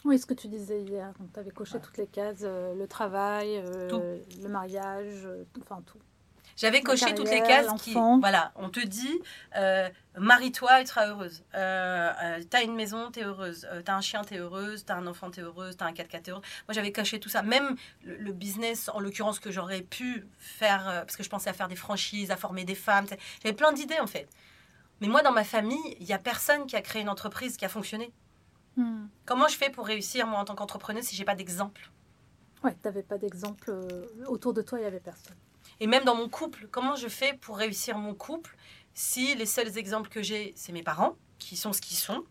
Oui, 0.05 0.17
ce 0.17 0.25
que 0.25 0.33
tu 0.33 0.47
disais 0.47 0.83
hier. 0.83 1.11
Tu 1.33 1.39
avais 1.41 1.51
coché 1.51 1.77
toutes 1.81 1.97
les 1.97 2.07
cases, 2.07 2.43
euh, 2.43 2.73
le 2.75 2.87
travail, 2.87 3.57
euh, 3.57 3.89
Tout. 3.89 4.01
le 4.41 4.47
mariage, 4.47 5.25
euh, 5.25 5.43
tout- 5.51 5.59
enfin 5.63 5.81
tout. 5.85 5.97
J'avais 6.57 6.81
coché 6.81 7.13
toutes 7.13 7.29
les 7.29 7.43
cases 7.43 7.67
qui. 7.81 7.93
Voilà, 7.93 8.51
on 8.55 8.69
te 8.69 8.79
dit 8.79 9.21
euh, 9.55 9.87
marie-toi, 10.17 10.81
tu 10.81 10.87
seras 10.87 11.07
heureuse. 11.07 11.43
Euh, 11.53 12.11
euh, 12.23 12.43
t'as 12.49 12.63
une 12.63 12.75
maison, 12.75 13.11
t'es 13.11 13.23
heureuse. 13.23 13.67
T'as 13.85 13.95
un 13.95 14.01
chien, 14.01 14.23
t'es 14.23 14.37
heureuse. 14.37 14.83
T'as 14.83 14.95
un 14.95 15.05
enfant, 15.05 15.29
t'es 15.29 15.41
heureuse. 15.41 15.77
T'as 15.77 15.85
un 15.85 15.91
4x4, 15.91 16.21
t'es 16.23 16.31
heureuse. 16.31 16.43
Moi, 16.67 16.73
j'avais 16.73 16.91
coché 16.91 17.19
tout 17.19 17.29
ça. 17.29 17.43
Même 17.43 17.75
le, 18.03 18.17
le 18.17 18.33
business, 18.33 18.89
en 18.89 18.99
l'occurrence, 18.99 19.39
que 19.39 19.51
j'aurais 19.51 19.81
pu 19.81 20.25
faire, 20.39 20.85
parce 21.05 21.15
que 21.15 21.21
je 21.21 21.29
pensais 21.29 21.49
à 21.49 21.53
faire 21.53 21.67
des 21.67 21.75
franchises, 21.75 22.31
à 22.31 22.37
former 22.37 22.65
des 22.65 22.75
femmes. 22.75 23.05
J'avais 23.43 23.55
plein 23.55 23.71
d'idées, 23.71 23.99
en 23.99 24.07
fait. 24.07 24.27
Mais 24.99 25.07
moi, 25.07 25.21
dans 25.21 25.31
ma 25.31 25.43
famille, 25.43 25.95
il 25.99 26.07
n'y 26.07 26.13
a 26.13 26.19
personne 26.19 26.65
qui 26.65 26.75
a 26.75 26.81
créé 26.81 27.03
une 27.03 27.09
entreprise 27.09 27.55
qui 27.55 27.65
a 27.65 27.69
fonctionné. 27.69 28.11
Hmm. 28.77 29.05
Comment 29.25 29.47
je 29.47 29.55
fais 29.55 29.69
pour 29.69 29.85
réussir, 29.85 30.25
moi, 30.25 30.39
en 30.39 30.45
tant 30.45 30.55
qu'entrepreneuse, 30.55 31.03
si 31.03 31.15
j'ai 31.15 31.25
pas 31.25 31.35
d'exemple? 31.35 31.91
Ouais, 32.63 32.73
tu 32.73 32.79
n'avais 32.85 33.03
pas 33.03 33.19
d'exemple. 33.19 33.71
autour 34.25 34.55
de 34.55 34.63
toi, 34.63 34.79
il 34.79 34.81
n'y 34.81 34.87
avait 34.87 34.99
personne. 34.99 35.35
Et 35.79 35.87
même 35.87 36.03
dans 36.03 36.15
mon 36.15 36.29
couple, 36.29 36.67
comment 36.71 36.95
je 36.95 37.07
fais 37.07 37.33
pour 37.33 37.57
réussir 37.57 37.97
mon 37.97 38.13
couple 38.13 38.55
si 38.93 39.35
les 39.35 39.45
seuls 39.45 39.77
exemples 39.77 40.09
que 40.09 40.23
j'ai, 40.23 40.53
c'est 40.55 40.71
mes 40.71 40.81
parents, 40.81 41.15
qui 41.37 41.55
sont 41.55 41.71
ce 41.71 41.81
qu'ils 41.81 41.97
sont 41.97 42.23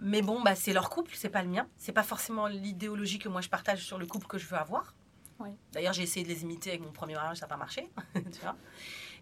Mais 0.00 0.20
bon, 0.20 0.42
bah, 0.42 0.56
c'est 0.56 0.72
leur 0.72 0.90
couple, 0.90 1.12
c'est 1.14 1.28
pas 1.28 1.42
le 1.42 1.48
mien. 1.48 1.68
C'est 1.76 1.92
pas 1.92 2.02
forcément 2.02 2.48
l'idéologie 2.48 3.20
que 3.20 3.28
moi 3.28 3.40
je 3.40 3.48
partage 3.48 3.84
sur 3.84 3.96
le 3.96 4.06
couple 4.06 4.26
que 4.26 4.36
je 4.36 4.46
veux 4.46 4.56
avoir. 4.56 4.94
Oui. 5.38 5.50
D'ailleurs, 5.72 5.92
j'ai 5.92 6.02
essayé 6.02 6.24
de 6.24 6.28
les 6.28 6.42
imiter 6.42 6.70
avec 6.70 6.82
mon 6.82 6.90
premier 6.90 7.14
mariage, 7.14 7.38
ça 7.38 7.46
n'a 7.46 7.50
pas 7.50 7.56
marché. 7.56 7.88
tu 8.14 8.40
vois 8.42 8.56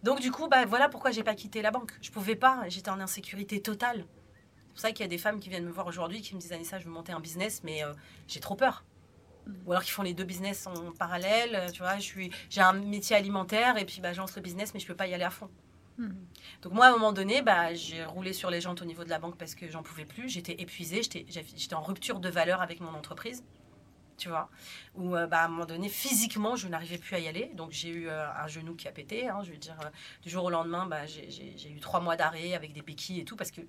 Donc, 0.02 0.20
du 0.20 0.30
coup, 0.30 0.48
bah, 0.48 0.64
voilà 0.64 0.88
pourquoi 0.88 1.10
j'ai 1.10 1.22
pas 1.22 1.34
quitté 1.34 1.60
la 1.60 1.70
banque. 1.70 1.92
Je 2.00 2.10
pouvais 2.10 2.34
pas, 2.34 2.64
j'étais 2.68 2.90
en 2.90 2.98
insécurité 2.98 3.60
totale. 3.60 4.06
C'est 4.68 4.70
pour 4.70 4.80
ça 4.80 4.92
qu'il 4.92 5.00
y 5.00 5.04
a 5.04 5.08
des 5.08 5.18
femmes 5.18 5.40
qui 5.40 5.50
viennent 5.50 5.66
me 5.66 5.70
voir 5.70 5.86
aujourd'hui 5.86 6.22
qui 6.22 6.34
me 6.34 6.40
disent 6.40 6.52
Anissa, 6.52 6.78
je 6.78 6.86
veux 6.86 6.90
monter 6.90 7.12
un 7.12 7.20
business, 7.20 7.62
mais 7.62 7.84
euh, 7.84 7.92
j'ai 8.26 8.40
trop 8.40 8.54
peur. 8.54 8.84
Ou 9.66 9.72
alors 9.72 9.82
qu'ils 9.82 9.92
font 9.92 10.02
les 10.02 10.14
deux 10.14 10.24
business 10.24 10.66
en 10.66 10.92
parallèle. 10.92 11.54
euh, 11.54 11.68
Tu 11.70 11.80
vois, 11.80 11.96
je 11.96 12.02
suis, 12.02 12.30
j'ai 12.50 12.60
un 12.60 12.72
métier 12.74 13.16
alimentaire 13.16 13.78
et 13.78 13.84
puis 13.84 14.00
bah, 14.00 14.12
je 14.12 14.18
lance 14.18 14.36
le 14.36 14.42
business, 14.42 14.74
mais 14.74 14.80
je 14.80 14.86
peux 14.86 14.94
pas 14.96 15.06
y 15.06 15.14
aller 15.14 15.24
à 15.24 15.30
fond. 15.30 15.48
Hmm. 15.98 16.12
Donc 16.62 16.72
moi, 16.74 16.86
à 16.86 16.88
un 16.90 16.92
moment 16.92 17.12
donné, 17.12 17.42
bah, 17.42 17.74
j'ai 17.74 18.04
roulé 18.04 18.32
sur 18.32 18.50
les 18.50 18.60
jantes 18.60 18.82
au 18.82 18.84
niveau 18.84 19.04
de 19.04 19.10
la 19.10 19.18
banque 19.18 19.36
parce 19.36 19.54
que 19.54 19.68
j'en 19.68 19.82
pouvais 19.82 20.04
plus. 20.04 20.28
J'étais 20.28 20.60
épuisée, 20.60 21.02
j'étais, 21.02 21.26
j'étais 21.28 21.74
en 21.74 21.82
rupture 21.82 22.20
de 22.20 22.28
valeur 22.28 22.62
avec 22.62 22.80
mon 22.80 22.94
entreprise. 22.94 23.42
Tu 24.16 24.28
vois, 24.28 24.50
où 24.96 25.14
euh, 25.14 25.28
bah, 25.28 25.42
à 25.42 25.44
un 25.44 25.48
moment 25.48 25.64
donné, 25.64 25.88
physiquement, 25.88 26.56
je 26.56 26.66
n'arrivais 26.66 26.98
plus 26.98 27.14
à 27.14 27.20
y 27.20 27.28
aller. 27.28 27.52
Donc 27.54 27.70
j'ai 27.70 27.88
eu 27.90 28.08
euh, 28.08 28.28
un 28.32 28.48
genou 28.48 28.74
qui 28.74 28.88
a 28.88 28.92
pété. 28.92 29.28
hein, 29.28 29.42
je 29.44 29.52
veux 29.52 29.56
dire, 29.58 29.76
euh, 29.84 29.88
du 30.22 30.28
jour 30.28 30.44
au 30.44 30.50
lendemain, 30.50 30.86
bah, 30.86 31.06
j'ai 31.06 31.70
eu 31.70 31.78
trois 31.78 32.00
mois 32.00 32.16
d'arrêt 32.16 32.54
avec 32.54 32.72
des 32.72 32.82
béquilles 32.82 33.20
et 33.20 33.24
tout 33.24 33.36
parce 33.36 33.52
que 33.52 33.60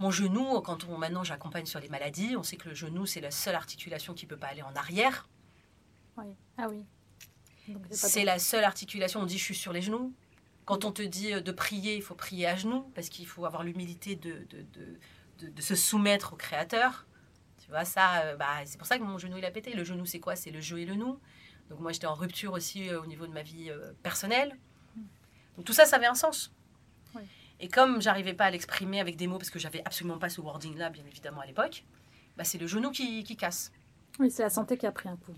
mon 0.00 0.10
genou, 0.10 0.60
quand 0.62 0.84
on 0.88 0.98
maintenant 0.98 1.22
j'accompagne 1.22 1.66
sur 1.66 1.78
les 1.78 1.88
maladies, 1.88 2.34
on 2.36 2.42
sait 2.42 2.56
que 2.56 2.68
le 2.68 2.74
genou 2.74 3.06
c'est 3.06 3.20
la 3.20 3.30
seule 3.30 3.54
articulation 3.54 4.12
qui 4.14 4.26
peut 4.26 4.36
pas 4.36 4.48
aller 4.48 4.62
en 4.62 4.74
arrière. 4.74 5.28
Oui. 6.16 6.34
Ah 6.58 6.66
oui. 6.68 6.84
C'est 7.92 8.24
la 8.24 8.38
seule 8.40 8.64
articulation. 8.64 9.20
On 9.20 9.26
dit 9.26 9.38
je 9.38 9.44
suis 9.44 9.54
sur 9.54 9.72
les 9.72 9.82
genoux. 9.82 10.12
Quand 10.64 10.84
on 10.84 10.92
te 10.92 11.02
dit 11.02 11.32
euh, 11.32 11.40
de 11.40 11.52
prier, 11.52 11.94
il 11.96 12.02
faut 12.02 12.14
prier 12.16 12.46
à 12.46 12.56
genoux 12.56 12.90
parce 12.94 13.08
qu'il 13.08 13.26
faut 13.26 13.44
avoir 13.44 13.62
l'humilité 13.62 14.16
de, 14.16 14.32
de, 14.50 14.62
de, 14.72 14.98
de- 15.38 15.48
de 15.48 15.62
se 15.62 15.74
soumettre 15.74 16.32
au 16.32 16.36
Créateur. 16.36 17.06
Tu 17.62 17.70
vois, 17.70 17.84
ça, 17.84 18.22
euh, 18.22 18.36
bah, 18.36 18.56
c'est 18.64 18.78
pour 18.78 18.86
ça 18.86 18.98
que 18.98 19.02
mon 19.04 19.18
genou 19.18 19.36
il 19.38 19.44
a 19.44 19.50
pété. 19.50 19.72
Le 19.74 19.84
genou, 19.84 20.04
c'est 20.06 20.20
quoi? 20.20 20.34
C'est 20.36 20.50
le 20.50 20.60
jeu 20.60 20.78
et 20.80 20.84
le 20.84 20.94
nous. 20.94 21.18
Donc 21.68 21.80
moi, 21.80 21.92
j'étais 21.92 22.06
en 22.06 22.14
rupture 22.14 22.52
aussi 22.52 22.88
euh, 22.88 23.00
au 23.00 23.06
niveau 23.06 23.26
de 23.26 23.32
ma 23.32 23.42
vie 23.42 23.70
euh, 23.70 23.92
personnelle. 24.02 24.58
Donc 25.56 25.64
tout 25.66 25.72
ça, 25.72 25.84
ça 25.86 25.96
avait 25.96 26.06
un 26.06 26.14
sens. 26.14 26.52
Et 27.60 27.68
comme 27.68 28.00
j'arrivais 28.00 28.32
pas 28.34 28.46
à 28.46 28.50
l'exprimer 28.50 29.00
avec 29.00 29.16
des 29.16 29.26
mots, 29.26 29.38
parce 29.38 29.50
que 29.50 29.58
j'avais 29.58 29.82
absolument 29.84 30.18
pas 30.18 30.28
ce 30.30 30.40
wording-là, 30.40 30.90
bien 30.90 31.04
évidemment, 31.06 31.40
à 31.42 31.46
l'époque, 31.46 31.84
bah, 32.36 32.44
c'est 32.44 32.58
le 32.58 32.66
genou 32.66 32.90
qui, 32.90 33.22
qui 33.22 33.36
casse. 33.36 33.70
Oui, 34.18 34.30
c'est 34.30 34.42
la 34.42 34.50
santé 34.50 34.76
qui 34.78 34.86
a 34.86 34.92
pris 34.92 35.08
un 35.08 35.16
coup. 35.16 35.34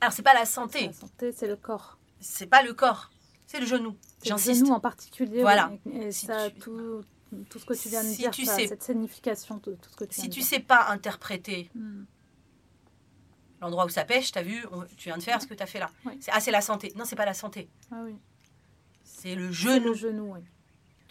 Alors, 0.00 0.12
c'est 0.12 0.22
pas 0.22 0.34
la 0.34 0.44
santé, 0.44 0.86
La 0.86 0.92
santé, 0.92 1.32
c'est 1.32 1.46
le 1.46 1.56
corps. 1.56 1.98
c'est 2.20 2.46
pas 2.46 2.62
le 2.62 2.74
corps, 2.74 3.10
c'est 3.46 3.58
le 3.60 3.66
genou. 3.66 3.96
C'est 4.18 4.26
le 4.26 4.36
J'insiste. 4.36 4.60
genou 4.64 4.74
en 4.74 4.80
particulier. 4.80 5.40
Voilà. 5.42 5.72
oui, 5.86 5.96
Et, 5.96 6.12
Si 6.12 6.26
ça, 6.26 6.50
tu- 6.50 6.58
tout, 6.58 7.02
tout 7.48 7.58
ce 7.58 7.64
que 7.64 7.74
tu 7.74 7.88
viens 7.88 8.02
de 8.04 8.08
Si 8.08 8.16
dire, 8.18 8.30
tu 8.32 8.44
ça 8.44 8.56
sais- 8.56 8.66
cette 8.68 8.82
signification 8.82 9.56
de 9.58 9.74
tout 9.74 9.90
ce 9.90 9.96
que 9.96 10.04
tu 10.04 10.14
Si 10.20 10.28
tu 10.28 10.40
dire. 10.40 10.44
sais 10.48 10.60
pas 10.60 10.88
interpréter 10.90 11.70
Hmm. 11.74 12.04
l'endroit 13.60 13.86
où 13.86 13.88
ça 13.88 14.04
pêche, 14.04 14.32
t'as 14.32 14.42
vu, 14.42 14.64
on- 14.72 14.82
tu 14.96 15.08
viens 15.08 15.16
de 15.18 15.22
faire 15.22 15.40
ce 15.40 15.46
que 15.46 15.54
t'as 15.54 15.66
fait 15.66 15.78
là. 15.78 15.90
Oui. 16.04 16.18
C'est 16.20 16.30
ah 16.34 16.40
c'est 16.40 16.50
la 16.50 16.60
santé. 16.60 16.92
Non, 16.96 17.04
c'est 17.04 17.16
pas 17.16 17.24
la 17.26 17.34
santé. 17.34 17.68
Ah 17.90 18.02
oui. 18.04 18.16
C'est 19.04 19.34
le 19.34 19.52
C'est 19.52 19.78
le 19.78 19.92
genou. 19.92 19.94
genou, 19.94 20.34
oui. 20.34 20.40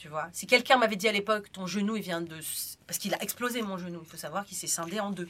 Tu 0.02 0.08
vois. 0.08 0.30
Si 0.34 0.48
quelqu'un 0.48 0.78
m'avait 0.78 0.96
dit 0.96 1.08
à 1.08 1.12
l'époque, 1.12 1.52
ton 1.52 1.68
genou, 1.68 1.96
il 1.96 2.02
vient 2.02 2.22
de, 2.22 2.40
parce 2.88 2.98
qu'il 2.98 3.14
a 3.14 3.22
explosé 3.22 3.62
mon 3.62 3.78
genou. 3.78 4.00
Il 4.04 4.10
faut 4.10 4.18
savoir 4.18 4.46
qu'il 4.46 4.58
s'est 4.58 4.66
scindé 4.66 5.00
en 5.00 5.12
deux. 5.12 5.30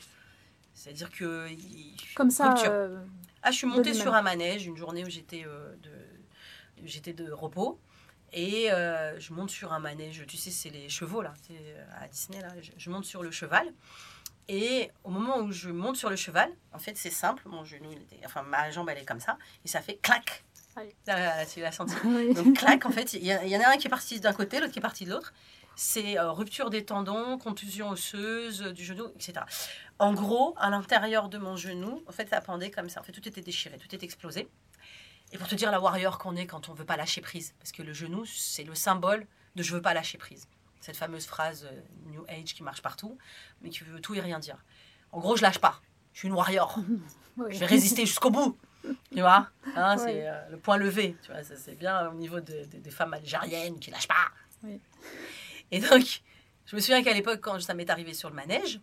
C'est-à-dire 0.73 1.11
que 1.11 1.49
il- 1.49 1.93
Comme 2.15 2.31
ça, 2.31 2.53
euh, 2.69 3.03
Ah, 3.43 3.51
je 3.51 3.57
suis 3.57 3.67
montée 3.67 3.89
sur 4.01 4.13
un 4.13 4.21
manège 4.21 4.65
une 4.67 4.77
journée 4.77 5.03
où 5.03 5.09
j'étais 5.09 5.43
euh, 5.45 5.75
de, 5.83 5.91
j'étais 6.85 7.11
de 7.11 7.29
repos. 7.33 7.81
Et 8.31 8.71
euh, 8.71 9.19
je 9.19 9.33
monte 9.33 9.49
sur 9.49 9.73
un 9.73 9.79
manège, 9.79 10.23
tu 10.25 10.37
sais, 10.37 10.51
c'est 10.51 10.69
les 10.69 10.87
chevaux 10.87 11.21
là, 11.21 11.33
à 11.99 12.07
Disney 12.07 12.39
là. 12.39 12.53
Je, 12.61 12.71
je 12.77 12.89
monte 12.89 13.03
sur 13.03 13.23
le 13.23 13.31
cheval. 13.31 13.67
Et 14.47 14.89
au 15.03 15.09
moment 15.09 15.39
où 15.39 15.51
je 15.51 15.69
monte 15.69 15.97
sur 15.97 16.09
le 16.09 16.15
cheval, 16.15 16.49
en 16.71 16.79
fait, 16.79 16.95
c'est 16.95 17.09
simple, 17.11 17.43
mon 17.45 17.65
genou, 17.65 17.89
il 17.91 17.97
était, 18.03 18.21
enfin 18.25 18.41
ma 18.43 18.71
jambe, 18.71 18.87
elle 18.89 18.99
est 18.99 19.05
comme 19.05 19.19
ça, 19.19 19.37
et 19.65 19.67
ça 19.67 19.81
fait 19.81 19.97
clac. 19.97 20.45
Ah, 21.07 21.45
tu 21.45 21.59
l'as 21.59 21.71
senti. 21.71 21.95
oui. 22.05 22.33
Donc 22.33 22.57
clac, 22.57 22.85
en 22.85 22.91
fait, 22.91 23.13
il 23.13 23.25
y, 23.25 23.57
en 23.57 23.61
a 23.61 23.69
un 23.73 23.77
qui 23.77 23.87
est 23.87 23.89
parti 23.89 24.19
d'un 24.19 24.33
côté, 24.33 24.59
l'autre 24.59 24.71
qui 24.71 24.79
est 24.79 24.81
parti 24.81 25.05
de 25.05 25.11
l'autre. 25.11 25.33
C'est 25.75 26.19
euh, 26.19 26.31
rupture 26.31 26.69
des 26.69 26.85
tendons, 26.85 27.37
contusion 27.37 27.89
osseuse 27.89 28.61
euh, 28.61 28.73
du 28.73 28.83
genou, 28.83 29.07
etc. 29.15 29.45
En 29.99 30.13
gros, 30.13 30.53
à 30.57 30.69
l'intérieur 30.69 31.29
de 31.29 31.37
mon 31.37 31.55
genou, 31.55 32.03
en 32.07 32.11
fait, 32.11 32.29
ça 32.29 32.41
pendait 32.41 32.71
comme 32.71 32.89
ça. 32.89 32.99
En 32.99 33.03
fait, 33.03 33.13
tout 33.13 33.27
était 33.27 33.41
déchiré, 33.41 33.77
tout 33.77 33.93
était 33.93 34.05
explosé. 34.05 34.49
Et 35.31 35.37
pour 35.37 35.47
te 35.47 35.55
dire 35.55 35.71
la 35.71 35.79
warrior 35.79 36.17
qu'on 36.17 36.35
est 36.35 36.45
quand 36.45 36.69
on 36.69 36.73
veut 36.73 36.85
pas 36.85 36.97
lâcher 36.97 37.21
prise. 37.21 37.53
Parce 37.59 37.71
que 37.71 37.81
le 37.81 37.93
genou, 37.93 38.25
c'est 38.25 38.63
le 38.63 38.75
symbole 38.75 39.25
de 39.55 39.63
je 39.63 39.73
veux 39.73 39.81
pas 39.81 39.93
lâcher 39.93 40.17
prise. 40.17 40.47
Cette 40.81 40.97
fameuse 40.97 41.25
phrase 41.25 41.65
euh, 41.71 41.81
New 42.07 42.25
Age 42.27 42.53
qui 42.53 42.63
marche 42.63 42.81
partout, 42.81 43.17
mais 43.61 43.69
qui 43.69 43.83
veut 43.83 44.01
tout 44.01 44.13
et 44.15 44.19
rien 44.19 44.39
dire. 44.39 44.57
En 45.11 45.19
gros, 45.19 45.35
je 45.35 45.41
lâche 45.41 45.59
pas. 45.59 45.81
Je 46.13 46.19
suis 46.19 46.27
une 46.27 46.33
warrior. 46.33 46.79
Oui. 47.37 47.53
Je 47.53 47.59
vais 47.59 47.65
résister 47.65 48.05
jusqu'au 48.05 48.29
bout. 48.29 48.57
Tu 49.13 49.21
vois 49.21 49.47
Hein, 49.75 49.97
Ouais. 49.97 50.03
C'est 50.03 50.27
euh, 50.27 50.49
le 50.51 50.57
point 50.57 50.77
levé. 50.77 51.15
Tu 51.23 51.31
vois, 51.31 51.43
ça, 51.43 51.55
c'est 51.55 51.75
bien 51.75 52.09
au 52.09 52.13
niveau 52.13 52.39
de- 52.39 52.65
de- 52.71 52.77
des 52.77 52.91
femmes 52.91 53.13
algériennes 53.13 53.79
qui 53.79 53.91
lâchent 53.91 54.07
pas. 54.07 54.29
Oui. 54.63 54.79
Et 55.71 55.79
donc, 55.79 56.21
je 56.65 56.75
me 56.75 56.81
souviens 56.81 57.03
qu'à 57.03 57.13
l'époque, 57.13 57.39
quand 57.41 57.59
ça 57.61 57.73
m'est 57.73 57.89
arrivé 57.89 58.13
sur 58.13 58.29
le 58.29 58.35
manège, 58.35 58.79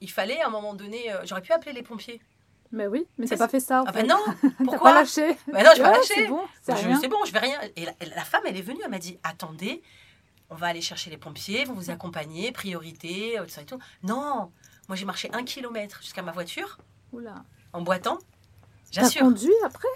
il 0.00 0.10
fallait 0.10 0.40
à 0.40 0.46
un 0.46 0.50
moment 0.50 0.74
donné, 0.74 1.12
euh, 1.12 1.20
j'aurais 1.24 1.42
pu 1.42 1.52
appeler 1.52 1.72
les 1.72 1.82
pompiers. 1.82 2.20
Mais 2.70 2.86
oui, 2.86 3.06
mais 3.16 3.26
Ça, 3.26 3.36
t'as 3.36 3.44
pas 3.46 3.48
fait 3.48 3.60
ça. 3.60 3.80
en 3.82 3.84
Ah 3.86 3.92
fait. 3.92 4.02
ben 4.02 4.08
non 4.08 4.50
Pourquoi 4.64 4.92
pas 4.92 5.00
lâché. 5.00 5.36
Ben 5.50 5.64
non, 5.64 5.70
je 5.76 5.82
vais 5.82 5.88
Ouais, 5.88 5.96
lâcher. 5.96 6.14
C'est 6.14 6.26
bon, 6.28 6.42
c'est 6.62 6.76
Je-. 6.76 7.00
C'est 7.00 7.08
bon, 7.08 7.16
je 7.26 7.32
vais 7.32 7.38
rien. 7.38 7.58
Et 7.76 7.84
la, 7.86 7.92
la 8.14 8.24
femme, 8.24 8.42
elle 8.46 8.56
est 8.56 8.62
venue, 8.62 8.80
elle 8.84 8.90
m'a 8.90 8.98
dit 8.98 9.18
Attendez, 9.22 9.82
on 10.50 10.54
va 10.54 10.66
aller 10.68 10.82
chercher 10.82 11.08
les 11.10 11.16
pompiers, 11.16 11.64
vont 11.64 11.72
vous 11.74 11.90
accompagner, 11.90 12.52
priorité, 12.52 13.36
tout 13.42 13.48
ça 13.48 13.62
et 13.62 13.64
tout. 13.66 13.78
Non, 14.02 14.52
moi 14.88 14.96
j'ai 14.96 15.04
marché 15.06 15.30
un 15.32 15.44
kilomètre 15.44 16.00
jusqu'à 16.02 16.22
ma 16.22 16.32
voiture 16.32 16.78
Oula. 17.12 17.42
en 17.72 17.80
boitant. 17.80 18.18
J'assure. 18.90 19.22
conduit 19.22 19.52
après? 19.64 19.88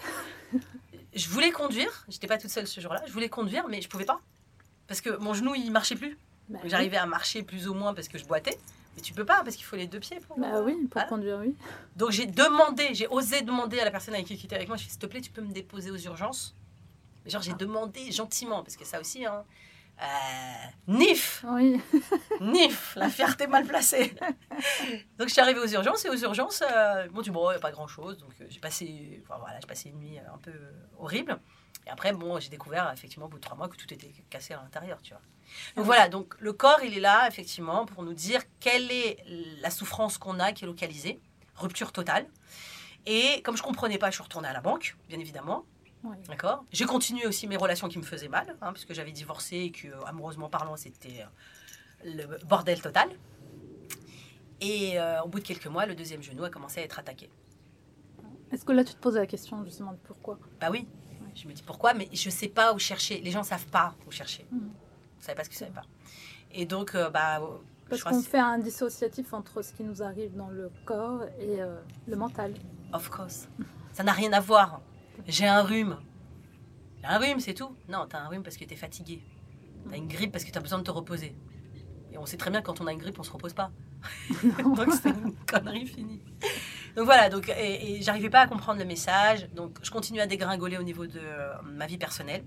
Je 1.14 1.28
voulais 1.28 1.50
conduire, 1.50 2.04
j'étais 2.08 2.26
pas 2.26 2.38
toute 2.38 2.50
seule 2.50 2.66
ce 2.66 2.80
jour-là, 2.80 3.02
je 3.06 3.12
voulais 3.12 3.28
conduire, 3.28 3.68
mais 3.68 3.82
je 3.82 3.88
pouvais 3.88 4.04
pas. 4.06 4.20
Parce 4.86 5.00
que 5.00 5.16
mon 5.18 5.34
genou, 5.34 5.54
il 5.54 5.70
marchait 5.70 5.94
plus. 5.96 6.16
Bah 6.48 6.58
J'arrivais 6.64 6.96
à 6.96 7.06
marcher 7.06 7.42
plus 7.42 7.68
ou 7.68 7.74
moins 7.74 7.94
parce 7.94 8.08
que 8.08 8.18
je 8.18 8.24
boitais. 8.24 8.58
Mais 8.96 9.02
tu 9.02 9.12
peux 9.14 9.24
pas 9.24 9.42
parce 9.44 9.56
qu'il 9.56 9.64
faut 9.64 9.76
les 9.76 9.86
deux 9.86 10.00
pieds 10.00 10.20
pour. 10.20 10.38
Bah 10.38 10.60
oui, 10.62 10.74
pour 10.74 10.88
Voilà. 10.94 11.08
conduire, 11.08 11.38
oui. 11.40 11.54
Donc 11.96 12.10
j'ai 12.10 12.26
demandé, 12.26 12.88
j'ai 12.94 13.06
osé 13.08 13.42
demander 13.42 13.78
à 13.80 13.84
la 13.84 13.90
personne 13.90 14.14
avec 14.14 14.26
qui 14.26 14.34
était 14.34 14.54
avec 14.56 14.68
moi, 14.68 14.76
je 14.76 14.84
fais 14.84 14.90
s'il 14.90 14.98
te 14.98 15.06
plaît, 15.06 15.20
tu 15.20 15.30
peux 15.30 15.40
me 15.42 15.52
déposer 15.52 15.90
aux 15.90 15.96
urgences. 15.98 16.54
Mais 17.24 17.30
genre 17.30 17.42
j'ai 17.42 17.54
demandé 17.54 18.10
gentiment 18.10 18.62
parce 18.62 18.76
que 18.76 18.84
ça 18.84 19.00
aussi, 19.00 19.24
hein. 19.24 19.44
Euh, 20.02 20.66
nif, 20.88 21.44
Oui. 21.48 21.80
nif, 22.40 22.94
la 22.96 23.08
fierté 23.08 23.46
mal 23.46 23.64
placée. 23.64 24.14
donc 25.18 25.28
je 25.28 25.32
suis 25.32 25.40
arrivée 25.40 25.60
aux 25.60 25.68
urgences 25.68 26.04
et 26.04 26.08
aux 26.08 26.16
urgences, 26.16 26.62
euh, 26.68 27.08
bon 27.08 27.22
tu 27.22 27.30
bon, 27.30 27.52
y 27.52 27.54
a 27.54 27.60
pas 27.60 27.70
grand 27.70 27.86
chose, 27.86 28.18
donc 28.18 28.32
euh, 28.40 28.46
j'ai 28.48 28.58
passé, 28.58 29.22
enfin, 29.24 29.38
voilà, 29.38 29.58
passé 29.60 29.90
une 29.90 29.98
nuit 29.98 30.18
euh, 30.18 30.34
un 30.34 30.38
peu 30.38 30.52
horrible. 30.98 31.38
Et 31.86 31.90
après 31.90 32.12
bon, 32.12 32.38
j'ai 32.40 32.48
découvert 32.48 32.90
effectivement 32.92 33.26
au 33.26 33.28
bout 33.28 33.38
de 33.38 33.42
trois 33.42 33.56
mois 33.56 33.68
que 33.68 33.76
tout 33.76 33.92
était 33.92 34.12
cassé 34.28 34.54
à 34.54 34.56
l'intérieur, 34.62 35.00
tu 35.02 35.10
vois. 35.12 35.22
Donc 35.76 35.84
voilà, 35.84 36.08
donc 36.08 36.34
le 36.40 36.52
corps 36.52 36.80
il 36.82 36.96
est 36.96 37.00
là 37.00 37.28
effectivement 37.28 37.86
pour 37.86 38.02
nous 38.02 38.14
dire 38.14 38.40
quelle 38.60 38.90
est 38.90 39.18
la 39.60 39.70
souffrance 39.70 40.18
qu'on 40.18 40.40
a 40.40 40.52
qui 40.52 40.64
est 40.64 40.66
localisée, 40.66 41.20
rupture 41.56 41.92
totale. 41.92 42.26
Et 43.06 43.42
comme 43.42 43.56
je 43.56 43.62
comprenais 43.62 43.98
pas, 43.98 44.10
je 44.10 44.14
suis 44.14 44.22
retournée 44.22 44.48
à 44.48 44.52
la 44.52 44.60
banque, 44.60 44.96
bien 45.08 45.18
évidemment. 45.18 45.64
Oui. 46.04 46.16
D'accord 46.28 46.64
J'ai 46.72 46.84
continué 46.84 47.26
aussi 47.26 47.46
mes 47.46 47.56
relations 47.56 47.88
qui 47.88 47.98
me 47.98 48.02
faisaient 48.02 48.28
mal, 48.28 48.56
hein, 48.60 48.72
puisque 48.72 48.92
j'avais 48.92 49.12
divorcé 49.12 49.56
et 49.56 49.70
que, 49.70 49.88
euh, 49.88 50.04
amoureusement 50.06 50.48
parlant, 50.48 50.76
c'était 50.76 51.24
euh, 52.04 52.10
le 52.16 52.44
bordel 52.44 52.80
total. 52.80 53.08
Et 54.60 54.98
euh, 54.98 55.22
au 55.22 55.28
bout 55.28 55.40
de 55.40 55.44
quelques 55.44 55.66
mois, 55.66 55.86
le 55.86 55.94
deuxième 55.94 56.22
genou 56.22 56.44
a 56.44 56.50
commencé 56.50 56.80
à 56.80 56.84
être 56.84 56.98
attaqué. 56.98 57.30
Est-ce 58.52 58.64
que 58.64 58.72
là, 58.72 58.84
tu 58.84 58.94
te 58.94 59.00
poses 59.00 59.16
la 59.16 59.26
question 59.26 59.64
justement 59.64 59.92
de 59.92 59.98
pourquoi? 60.04 60.38
Bah 60.60 60.68
oui, 60.70 60.86
je 61.34 61.48
me 61.48 61.52
dis 61.52 61.62
pourquoi, 61.62 61.94
mais 61.94 62.08
je 62.12 62.30
sais 62.30 62.48
pas 62.48 62.72
où 62.72 62.78
chercher. 62.78 63.20
Les 63.20 63.30
gens 63.30 63.42
savent 63.42 63.66
pas 63.66 63.94
où 64.06 64.10
chercher. 64.10 64.46
Mhm. 64.50 64.60
Vous 64.60 65.24
savez 65.24 65.36
pas 65.36 65.44
ce 65.44 65.48
qu'ils 65.48 65.58
savent 65.58 65.72
pas. 65.72 65.84
Et 66.52 66.66
donc, 66.66 66.94
euh, 66.94 67.10
bah, 67.10 67.40
Parce 67.88 68.04
qu'on 68.04 68.20
que 68.20 68.26
fait 68.26 68.38
un 68.38 68.58
dissociatif 68.58 69.32
entre 69.32 69.62
ce 69.62 69.72
qui 69.72 69.82
nous 69.84 70.02
arrive 70.02 70.36
dans 70.36 70.48
le 70.48 70.70
corps 70.84 71.22
et 71.40 71.62
euh, 71.62 71.80
le 72.06 72.16
mental. 72.16 72.54
Of 72.92 73.08
course. 73.08 73.48
Ça 73.92 74.02
n'a 74.02 74.12
rien 74.12 74.32
à 74.32 74.40
voir. 74.40 74.80
J'ai 75.26 75.46
un 75.46 75.62
rhume. 75.62 75.98
Un 77.04 77.18
rhume, 77.18 77.40
c'est 77.40 77.54
tout. 77.54 77.74
Non, 77.88 78.06
t'as 78.08 78.20
un 78.20 78.28
rhume 78.28 78.42
parce 78.42 78.56
que 78.56 78.64
t'es 78.64 78.76
fatigué. 78.76 79.22
T'as 79.88 79.96
une 79.96 80.08
grippe 80.08 80.32
parce 80.32 80.44
que 80.44 80.50
t'as 80.50 80.60
besoin 80.60 80.78
de 80.78 80.84
te 80.84 80.90
reposer. 80.90 81.34
Et 82.12 82.18
on 82.18 82.26
sait 82.26 82.36
très 82.36 82.50
bien 82.50 82.60
que 82.60 82.66
quand 82.66 82.80
on 82.80 82.86
a 82.86 82.92
une 82.92 82.98
grippe, 82.98 83.18
on 83.18 83.22
se 83.22 83.30
repose 83.30 83.54
pas. 83.54 83.70
donc 84.62 84.92
c'est 85.00 85.10
une 85.10 85.34
connerie 85.46 85.86
finie. 85.86 86.20
Donc 86.96 87.06
voilà, 87.06 87.28
donc, 87.30 87.48
et, 87.48 87.94
et 87.96 88.02
j'arrivais 88.02 88.30
pas 88.30 88.40
à 88.40 88.46
comprendre 88.46 88.78
le 88.78 88.84
message. 88.84 89.48
Donc 89.54 89.78
je 89.82 89.90
continue 89.90 90.20
à 90.20 90.26
dégringoler 90.26 90.76
au 90.76 90.82
niveau 90.82 91.06
de 91.06 91.18
euh, 91.20 91.54
ma 91.64 91.86
vie 91.86 91.98
personnelle. 91.98 92.44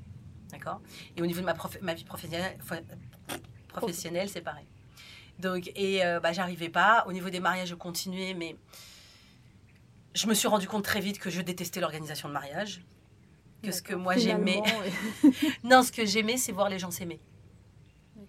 D'accord? 0.51 0.81
Et 1.17 1.21
au 1.21 1.25
niveau 1.25 1.41
de 1.41 1.45
ma, 1.45 1.53
prof- 1.53 1.81
ma 1.81 1.93
vie 1.93 2.03
professionnelle, 2.03 2.57
professionnelle 3.67 4.29
c'est 4.29 4.41
pareil. 4.41 4.67
Donc, 5.39 5.69
et 5.75 6.05
euh, 6.05 6.19
bah, 6.19 6.31
j'arrivais 6.31 6.69
pas. 6.69 7.03
Au 7.07 7.11
niveau 7.13 7.29
des 7.29 7.39
mariages, 7.41 7.69
je 7.69 7.75
continuais, 7.75 8.33
mais 8.33 8.55
je 10.15 10.27
me 10.27 10.33
suis 10.33 10.47
rendu 10.47 10.67
compte 10.67 10.83
très 10.83 11.01
vite 11.01 11.19
que 11.19 11.29
je 11.29 11.41
détestais 11.41 11.81
l'organisation 11.81 12.29
de 12.29 12.33
mariage. 12.33 12.81
Que 13.61 13.71
ce 13.71 13.81
que 13.81 13.93
moi 13.93 14.15
j'aimais. 14.17 14.61
Non, 15.63 15.83
ce 15.83 15.91
que 15.91 16.05
j'aimais, 16.05 16.37
c'est 16.37 16.51
voir 16.51 16.69
les 16.69 16.79
gens 16.79 16.91
s'aimer. 16.91 17.19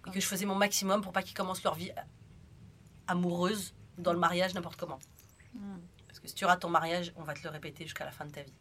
Et 0.07 0.11
que 0.11 0.19
je 0.19 0.25
faisais 0.25 0.45
mon 0.45 0.55
maximum 0.55 1.01
pour 1.01 1.13
pas 1.13 1.23
qu'ils 1.23 1.35
commencent 1.35 1.63
leur 1.63 1.75
vie 1.75 1.91
amoureuse 3.07 3.73
dans 3.97 4.13
le 4.13 4.19
mariage 4.19 4.53
n'importe 4.53 4.75
comment. 4.75 4.99
Mm. 5.53 5.77
Parce 6.07 6.19
que 6.19 6.27
si 6.27 6.35
tu 6.35 6.45
rates 6.45 6.61
ton 6.61 6.69
mariage, 6.69 7.13
on 7.15 7.23
va 7.23 7.33
te 7.33 7.43
le 7.43 7.49
répéter 7.49 7.85
jusqu'à 7.85 8.05
la 8.05 8.11
fin 8.11 8.25
de 8.25 8.31
ta 8.31 8.41
vie. 8.41 8.53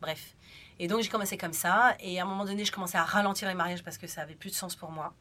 Bref. 0.00 0.34
Et 0.78 0.88
donc 0.88 1.02
j'ai 1.02 1.08
commencé 1.08 1.36
comme 1.36 1.52
ça. 1.52 1.96
Et 2.00 2.18
à 2.18 2.22
un 2.22 2.26
moment 2.26 2.44
donné, 2.44 2.64
je 2.64 2.72
commençais 2.72 2.98
à 2.98 3.04
ralentir 3.04 3.48
les 3.48 3.54
mariages 3.54 3.82
parce 3.82 3.98
que 3.98 4.06
ça 4.06 4.22
avait 4.22 4.34
plus 4.34 4.50
de 4.50 4.54
sens 4.54 4.74
pour 4.74 4.90
moi. 4.90 5.14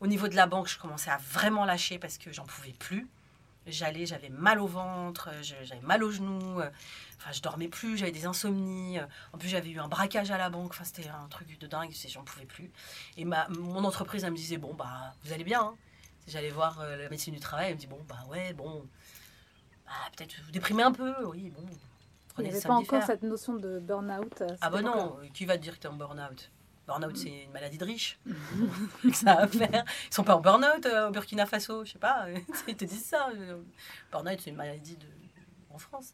Au 0.00 0.06
niveau 0.06 0.28
de 0.28 0.36
la 0.36 0.46
banque, 0.46 0.68
je 0.68 0.78
commençais 0.78 1.10
à 1.10 1.16
vraiment 1.16 1.64
lâcher 1.64 1.98
parce 1.98 2.18
que 2.18 2.32
j'en 2.32 2.44
pouvais 2.44 2.72
plus. 2.72 3.08
J'allais, 3.66 4.06
j'avais 4.06 4.28
mal 4.28 4.60
au 4.60 4.66
ventre, 4.66 5.30
j'avais 5.42 5.80
mal 5.80 6.04
aux 6.04 6.10
genoux. 6.10 6.60
Euh, 7.16 7.22
Enfin, 7.22 7.32
je 7.32 7.40
dormais 7.42 7.68
plus, 7.68 7.96
j'avais 7.96 8.12
des 8.12 8.26
insomnies. 8.26 8.98
euh, 8.98 9.06
En 9.32 9.38
plus, 9.38 9.48
j'avais 9.48 9.70
eu 9.70 9.78
un 9.78 9.88
braquage 9.88 10.30
à 10.30 10.38
la 10.38 10.50
banque. 10.50 10.70
Enfin, 10.70 10.84
c'était 10.84 11.08
un 11.08 11.28
truc 11.28 11.58
de 11.58 11.66
dingue. 11.66 11.92
J'en 12.08 12.22
pouvais 12.24 12.46
plus. 12.46 12.70
Et 13.16 13.24
ma, 13.24 13.48
mon 13.48 13.84
entreprise, 13.84 14.24
elle 14.24 14.32
me 14.32 14.36
disait 14.36 14.58
bon 14.58 14.74
bah 14.74 15.14
vous 15.24 15.32
allez 15.32 15.44
bien. 15.44 15.60
hein. 15.62 15.74
J'allais 16.28 16.50
voir 16.50 16.80
euh, 16.80 16.96
la 16.96 17.08
médecine 17.08 17.34
du 17.34 17.40
travail. 17.40 17.68
Elle 17.68 17.74
me 17.76 17.80
dit 17.80 17.86
bon 17.86 18.00
bah 18.08 18.18
ouais 18.28 18.52
bon. 18.52 18.86
Bah, 19.86 19.92
peut-être 20.16 20.34
vous 20.44 20.50
déprimez 20.50 20.82
un 20.82 20.92
peu. 20.92 21.14
Oui 21.26 21.50
bon. 21.50 21.64
Il 22.38 22.44
n'y 22.44 22.50
avait 22.50 22.60
pas 22.60 22.74
encore 22.74 23.02
cette 23.02 23.22
notion 23.22 23.54
de 23.54 23.78
burn-out. 23.78 24.42
à 24.42 24.46
Ah 24.60 24.70
bah 24.70 24.82
non, 24.82 25.16
qui 25.32 25.46
va 25.46 25.56
te 25.56 25.62
dire 25.62 25.74
que 25.76 25.80
tu 25.80 25.86
es 25.86 25.90
en 25.90 25.94
burn-out? 25.94 26.50
Burn-out, 26.86 27.16
c'est 27.16 27.44
une 27.44 27.50
maladie 27.50 27.78
de 27.78 27.84
riche. 27.84 28.18
ça 29.14 29.32
a 29.32 29.42
à 29.44 29.46
faire. 29.48 29.84
Ils 30.10 30.14
sont 30.14 30.22
pas 30.22 30.36
en 30.36 30.40
burn-out 30.40 30.84
euh, 30.84 31.08
au 31.08 31.12
Burkina 31.12 31.46
Faso, 31.46 31.84
je 31.86 31.92
sais 31.92 31.98
pas. 31.98 32.26
Ils 32.68 32.76
te 32.76 32.84
disent 32.84 33.06
ça. 33.06 33.30
euh, 33.34 33.62
Burn-out, 34.12 34.38
c'est 34.42 34.50
une 34.50 34.56
maladie 34.56 34.96
de... 34.96 35.06
en 35.70 35.78
France. 35.78 36.12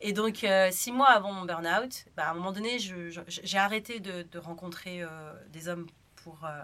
Et 0.00 0.12
donc, 0.12 0.44
euh, 0.44 0.70
six 0.70 0.92
mois 0.92 1.10
avant 1.10 1.32
mon 1.32 1.44
burn-out, 1.44 2.06
bah, 2.16 2.28
à 2.28 2.30
un 2.30 2.34
moment 2.34 2.52
donné, 2.52 2.78
j'ai 2.78 3.58
arrêté 3.58 4.00
de, 4.00 4.22
de 4.22 4.38
rencontrer 4.38 5.02
euh, 5.02 5.32
des 5.48 5.68
hommes 5.68 5.86
pour... 6.16 6.44
euh, 6.44 6.62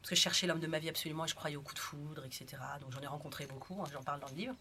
parce 0.00 0.10
que 0.10 0.16
je 0.16 0.20
cherchais 0.20 0.46
l'homme 0.46 0.60
de 0.60 0.66
ma 0.66 0.78
vie 0.78 0.90
absolument, 0.90 1.26
je 1.26 1.34
croyais 1.34 1.56
au 1.56 1.62
coup 1.62 1.72
de 1.72 1.78
foudre, 1.78 2.22
etc. 2.26 2.44
Donc 2.80 2.92
j'en 2.92 3.00
ai 3.00 3.06
rencontré 3.06 3.46
beaucoup, 3.46 3.80
hein, 3.80 3.86
j'en 3.90 4.02
parle 4.02 4.20
dans 4.20 4.28
le 4.28 4.34
livre. 4.34 4.54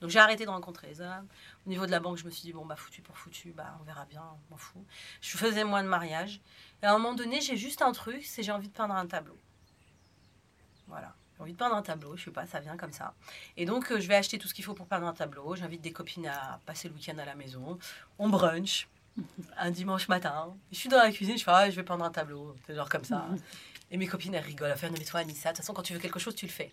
Donc 0.00 0.10
j'ai 0.10 0.18
arrêté 0.18 0.44
de 0.44 0.50
rencontrer 0.50 0.88
les 0.88 1.00
hommes. 1.00 1.28
Au 1.64 1.70
niveau 1.70 1.86
de 1.86 1.92
la 1.92 2.00
banque, 2.00 2.16
je 2.16 2.24
me 2.24 2.30
suis 2.30 2.42
dit, 2.42 2.52
bon, 2.52 2.66
bah 2.66 2.74
foutu 2.74 3.02
pour 3.02 3.16
foutu, 3.16 3.52
bah 3.52 3.76
on 3.80 3.84
verra 3.84 4.04
bien, 4.06 4.22
on 4.22 4.54
m'en 4.54 4.56
fout. 4.56 4.82
Je 5.20 5.36
faisais 5.36 5.62
moins 5.62 5.84
de 5.84 5.88
mariage. 5.88 6.40
Et 6.82 6.86
à 6.86 6.90
un 6.94 6.98
moment 6.98 7.14
donné, 7.14 7.40
j'ai 7.40 7.56
juste 7.56 7.82
un 7.82 7.92
truc, 7.92 8.24
c'est 8.24 8.42
j'ai 8.42 8.50
envie 8.50 8.68
de 8.68 8.72
peindre 8.72 8.94
un 8.94 9.06
tableau. 9.06 9.38
Voilà. 10.88 11.14
J'ai 11.40 11.44
envie 11.44 11.52
de 11.54 11.58
peindre 11.58 11.74
un 11.74 11.80
tableau, 11.80 12.18
je 12.18 12.24
sais 12.24 12.30
pas, 12.30 12.46
ça 12.46 12.60
vient 12.60 12.76
comme 12.76 12.92
ça. 12.92 13.14
Et 13.56 13.64
donc, 13.64 13.90
euh, 13.90 13.98
je 13.98 14.06
vais 14.06 14.14
acheter 14.14 14.36
tout 14.36 14.46
ce 14.46 14.52
qu'il 14.52 14.62
faut 14.62 14.74
pour 14.74 14.84
peindre 14.84 15.06
un 15.06 15.14
tableau. 15.14 15.56
J'invite 15.56 15.80
des 15.80 15.90
copines 15.90 16.26
à 16.26 16.60
passer 16.66 16.88
le 16.88 16.94
week-end 16.94 17.16
à 17.16 17.24
la 17.24 17.34
maison. 17.34 17.78
On 18.18 18.28
brunch 18.28 18.88
un 19.56 19.70
dimanche 19.70 20.08
matin. 20.08 20.54
Je 20.70 20.76
suis 20.76 20.90
dans 20.90 20.98
la 20.98 21.10
cuisine, 21.10 21.38
je 21.38 21.44
fais, 21.44 21.50
ah, 21.50 21.70
je 21.70 21.76
vais 21.76 21.82
peindre 21.82 22.04
un 22.04 22.10
tableau. 22.10 22.54
C'est 22.66 22.74
genre 22.74 22.90
comme 22.90 23.04
ça. 23.04 23.26
Et 23.90 23.96
mes 23.96 24.06
copines, 24.06 24.34
elles 24.34 24.44
rigolent. 24.44 24.70
Elles 24.70 24.76
font, 24.76 24.88
non, 24.88 24.96
mais 24.98 25.04
toi, 25.06 25.20
Anissa, 25.20 25.48
de 25.48 25.54
toute 25.54 25.64
façon, 25.64 25.72
quand 25.72 25.82
tu 25.82 25.94
veux 25.94 25.98
quelque 25.98 26.18
chose, 26.18 26.34
tu 26.34 26.44
le 26.44 26.52
fais. 26.52 26.72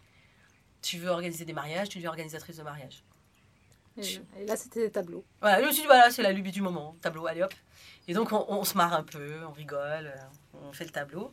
Tu 0.81 0.97
veux 0.97 1.07
organiser 1.07 1.45
des 1.45 1.53
mariages, 1.53 1.87
tu 1.87 1.99
deviens 1.99 2.09
organisatrice 2.09 2.57
de 2.57 2.63
mariage. 2.63 3.03
Et, 3.97 4.45
là, 4.45 4.57
c'était 4.57 4.81
des 4.81 4.91
tableaux. 4.91 5.23
Voilà, 5.39 5.61
je 5.61 5.67
me 5.67 5.71
suis 5.71 5.83
dit, 5.83 5.87
voilà, 5.87 6.11
c'est 6.11 6.21
la 6.21 6.33
lubie 6.33 6.51
du 6.51 6.61
moment, 6.61 6.97
tableau, 7.01 7.25
allez 7.25 7.41
hop. 7.41 7.53
Et 8.09 8.13
donc, 8.13 8.33
on, 8.33 8.45
on 8.49 8.65
se 8.65 8.75
marre 8.75 8.93
un 8.93 9.03
peu, 9.03 9.45
on 9.45 9.53
rigole, 9.53 10.13
on 10.53 10.73
fait 10.73 10.83
le 10.83 10.91
tableau. 10.91 11.31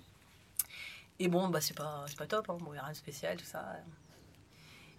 Et 1.19 1.29
bon, 1.29 1.49
bah, 1.49 1.61
c'est 1.61 1.77
pas, 1.77 2.07
pas 2.19 2.27
top, 2.27 2.51
hein. 2.51 2.59
bon, 2.61 2.71
il 2.71 2.73
n'y 2.73 2.79
a 2.79 2.83
rien 2.83 2.93
de 2.93 2.97
spécial, 2.97 3.37
tout 3.37 3.45
ça. 3.45 3.77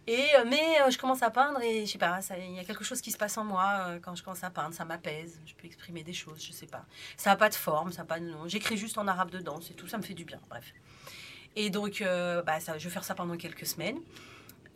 Et, 0.08 0.24
euh, 0.36 0.46
mais 0.48 0.82
euh, 0.82 0.92
je 0.92 1.00
commence 1.00 1.24
à 1.24 1.32
peindre 1.32 1.60
et 1.62 1.86
je 1.86 1.92
sais 1.92 1.98
pas, 1.98 2.20
il 2.38 2.54
y 2.54 2.60
a 2.60 2.64
quelque 2.64 2.84
chose 2.84 3.02
qui 3.02 3.12
se 3.12 3.18
passe 3.18 3.38
en 3.38 3.44
moi 3.44 3.88
euh, 3.88 4.00
quand 4.00 4.14
je 4.16 4.24
commence 4.24 4.44
à 4.44 4.52
peindre, 4.52 4.76
ça 4.76 4.86
m'apaise, 4.86 5.42
je 5.48 5.56
peux 5.56 5.66
exprimer 5.66 6.04
des 6.04 6.14
choses, 6.14 6.46
je 6.46 6.52
sais 6.52 6.68
pas. 6.68 6.86
Ça 7.18 7.32
n'a 7.32 7.36
pas 7.36 7.50
de 7.50 7.56
forme, 7.56 7.92
ça 7.92 8.04
n'a 8.04 8.06
pas. 8.06 8.18
J'écris 8.46 8.78
juste 8.78 9.00
en 9.00 9.08
arabe 9.08 9.32
dedans, 9.32 9.60
c'est 9.62 9.74
tout, 9.74 9.88
ça 9.88 9.98
me 9.98 10.04
fait 10.04 10.14
du 10.14 10.24
bien, 10.24 10.40
bref. 10.48 10.74
Et 11.56 11.70
donc, 11.70 12.04
bah, 12.04 12.60
je 12.60 12.84
vais 12.84 12.90
faire 12.90 13.04
ça 13.04 13.16
pendant 13.16 13.38
quelques 13.38 13.66
semaines. 13.66 13.98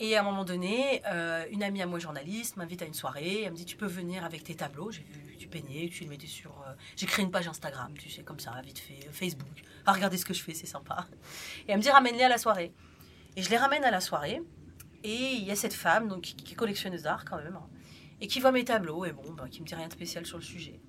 Et 0.02 0.16
à 0.16 0.22
un 0.22 0.24
moment 0.24 0.46
donné, 0.46 1.02
euh, 1.08 1.46
une 1.52 1.62
amie 1.62 1.82
à 1.82 1.86
moi, 1.86 2.00
journaliste, 2.00 2.56
m'invite 2.56 2.82
à 2.82 2.86
une 2.86 2.94
soirée. 2.94 3.44
Elle 3.44 3.52
me 3.52 3.58
dit 3.58 3.66
Tu 3.66 3.76
peux 3.76 3.86
venir 3.86 4.24
avec 4.24 4.44
tes 4.46 4.56
tableaux. 4.56 4.92
J'ai 4.92 5.04
vu 5.04 5.34
que 5.34 5.38
tu 5.38 5.48
peignais, 5.50 5.90
tu 5.90 6.04
le 6.06 6.10
mettais 6.10 6.28
sur. 6.28 6.52
euh, 6.68 6.74
J'ai 6.96 7.06
créé 7.06 7.26
une 7.26 7.32
page 7.32 7.48
Instagram, 7.50 7.94
tu 7.98 8.10
sais, 8.10 8.24
comme 8.24 8.40
ça, 8.40 8.54
vite 8.64 8.80
fait, 8.80 9.06
euh, 9.08 9.12
Facebook. 9.12 9.62
Ah, 9.86 9.92
regardez 9.92 10.18
ce 10.18 10.26
que 10.26 10.34
je 10.34 10.42
fais, 10.42 10.54
c'est 10.54 10.68
sympa. 10.68 11.06
Et 11.68 11.72
elle 11.72 11.78
me 11.78 11.82
dit 11.84 11.90
Ramène-les 11.90 12.24
à 12.24 12.30
la 12.30 12.38
soirée. 12.38 12.72
Et 13.36 13.42
je 13.42 13.50
les 13.50 13.58
ramène 13.58 13.84
à 13.84 13.92
la 13.92 14.00
soirée. 14.00 14.42
Et 15.04 15.34
il 15.34 15.44
y 15.44 15.52
a 15.52 15.56
cette 15.56 15.74
femme, 15.74 16.08
donc, 16.08 16.22
qui 16.22 16.54
est 16.54 16.56
collectionneuse 16.56 17.04
d'art 17.04 17.24
quand 17.26 17.38
même, 17.38 17.56
hein, 17.56 17.68
et 18.22 18.28
qui 18.28 18.40
voit 18.42 18.52
mes 18.52 18.66
tableaux, 18.66 19.06
et 19.06 19.14
bon, 19.14 19.32
bah, 19.32 19.48
qui 19.50 19.62
me 19.62 19.66
dit 19.66 19.74
rien 19.76 19.88
de 19.88 19.94
spécial 19.94 20.26
sur 20.26 20.38
le 20.38 20.44
sujet. 20.44 20.80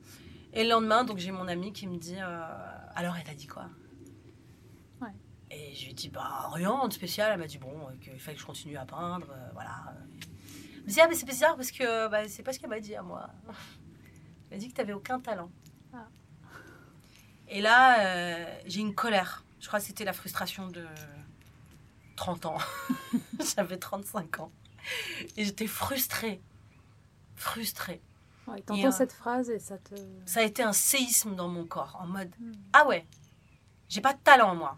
Et 0.53 0.65
le 0.65 0.71
lendemain, 0.71 1.05
donc 1.05 1.19
j'ai 1.19 1.31
mon 1.31 1.47
ami 1.47 1.73
qui 1.73 1.87
me 1.87 1.97
dit 1.97 2.17
euh, 2.21 2.43
Alors, 2.97 3.17
elle 3.17 3.25
t'a 3.25 3.35
dit 3.35 3.47
quoi? 3.47 3.69
Et 5.51 5.75
je 5.75 5.85
lui 5.85 5.91
ai 5.91 5.95
dit 5.95 6.09
Bah, 6.09 6.49
rien 6.53 6.87
de 6.87 6.93
spécial. 6.93 7.33
Elle 7.33 7.39
m'a 7.41 7.47
dit 7.47 7.59
Bon, 7.59 7.89
euh, 7.89 7.97
qu'il 8.01 8.19
fallait 8.21 8.35
que 8.37 8.41
je 8.41 8.47
continue 8.47 8.77
à 8.77 8.85
peindre. 8.85 9.27
euh, 9.31 9.49
voilà. 9.53 9.77
Elle 10.77 10.83
me 10.85 10.89
dit 10.89 11.01
Ah, 11.01 11.07
mais 11.09 11.15
c'est 11.15 11.27
bizarre 11.27 11.57
parce 11.57 11.71
que 11.73 12.09
bah, 12.09 12.29
c'est 12.29 12.43
pas 12.43 12.53
ce 12.53 12.59
qu'elle 12.61 12.71
m'a 12.71 12.81
dit 12.81 12.95
à 12.95 13.03
moi. 13.03 13.29
Elle 14.51 14.57
m'a 14.57 14.61
dit 14.65 14.69
que 14.69 14.75
t'avais 14.75 14.93
aucun 14.93 15.21
talent. 15.21 15.51
Ah. 15.93 16.09
Et 17.49 17.61
là, 17.61 18.01
euh, 18.01 18.59
j'ai 18.67 18.81
une 18.81 18.95
colère. 18.95 19.45
Je 19.61 19.67
crois 19.69 19.79
que 19.79 19.85
c'était 19.87 20.05
la 20.05 20.13
frustration 20.13 20.67
de 20.69 20.85
30 22.17 22.47
ans. 22.47 22.59
J'avais 23.57 23.77
35 23.79 24.41
ans. 24.41 24.51
Et 25.37 25.45
j'étais 25.45 25.67
frustrée. 25.69 26.41
Frustrée. 27.37 28.01
Ouais, 28.49 28.61
T'entends 28.63 28.89
euh, 28.89 28.91
cette 28.91 29.13
phrase 29.13 29.51
et 29.51 29.59
ça 29.61 29.79
te. 29.79 29.95
Ça 30.27 30.41
a 30.41 30.43
été 30.43 30.63
un 30.63 30.73
séisme 30.73 31.37
dans 31.37 31.49
mon 31.49 31.65
corps. 31.65 31.97
En 32.01 32.07
mode 32.07 32.31
Hmm. 32.41 32.53
Ah 32.73 32.87
ouais, 32.89 33.07
j'ai 33.89 34.01
pas 34.01 34.15
de 34.15 34.19
talent, 34.19 34.55
moi. 34.57 34.77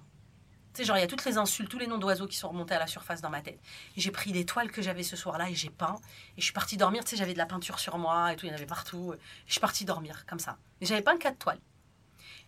Tu 0.74 0.78
sais, 0.78 0.84
genre, 0.84 0.96
il 0.96 1.00
y 1.00 1.04
a 1.04 1.06
toutes 1.06 1.24
les 1.26 1.36
insultes, 1.36 1.68
tous 1.70 1.78
les 1.78 1.86
noms 1.86 1.98
d'oiseaux 1.98 2.26
qui 2.26 2.36
sont 2.36 2.48
remontés 2.48 2.74
à 2.74 2.78
la 2.78 2.86
surface 2.86 3.20
dans 3.20 3.28
ma 3.28 3.42
tête. 3.42 3.60
J'ai 3.96 4.10
pris 4.10 4.32
les 4.32 4.46
toiles 4.46 4.70
que 4.70 4.80
j'avais 4.80 5.02
ce 5.02 5.16
soir-là 5.16 5.50
et 5.50 5.54
j'ai 5.54 5.68
peint. 5.70 6.00
Et 6.36 6.40
je 6.40 6.44
suis 6.44 6.54
partie 6.54 6.76
dormir. 6.78 7.04
Tu 7.04 7.10
sais, 7.10 7.16
j'avais 7.16 7.34
de 7.34 7.38
la 7.38 7.44
peinture 7.46 7.78
sur 7.78 7.98
moi 7.98 8.32
et 8.32 8.36
tout, 8.36 8.46
il 8.46 8.48
y 8.48 8.52
en 8.52 8.54
avait 8.54 8.64
partout. 8.66 9.12
Et 9.14 9.18
je 9.46 9.52
suis 9.52 9.60
partie 9.60 9.84
dormir 9.84 10.24
comme 10.26 10.38
ça. 10.38 10.56
Et 10.80 10.86
j'avais 10.86 11.02
peint 11.02 11.18
quatre 11.18 11.38
toiles. 11.38 11.60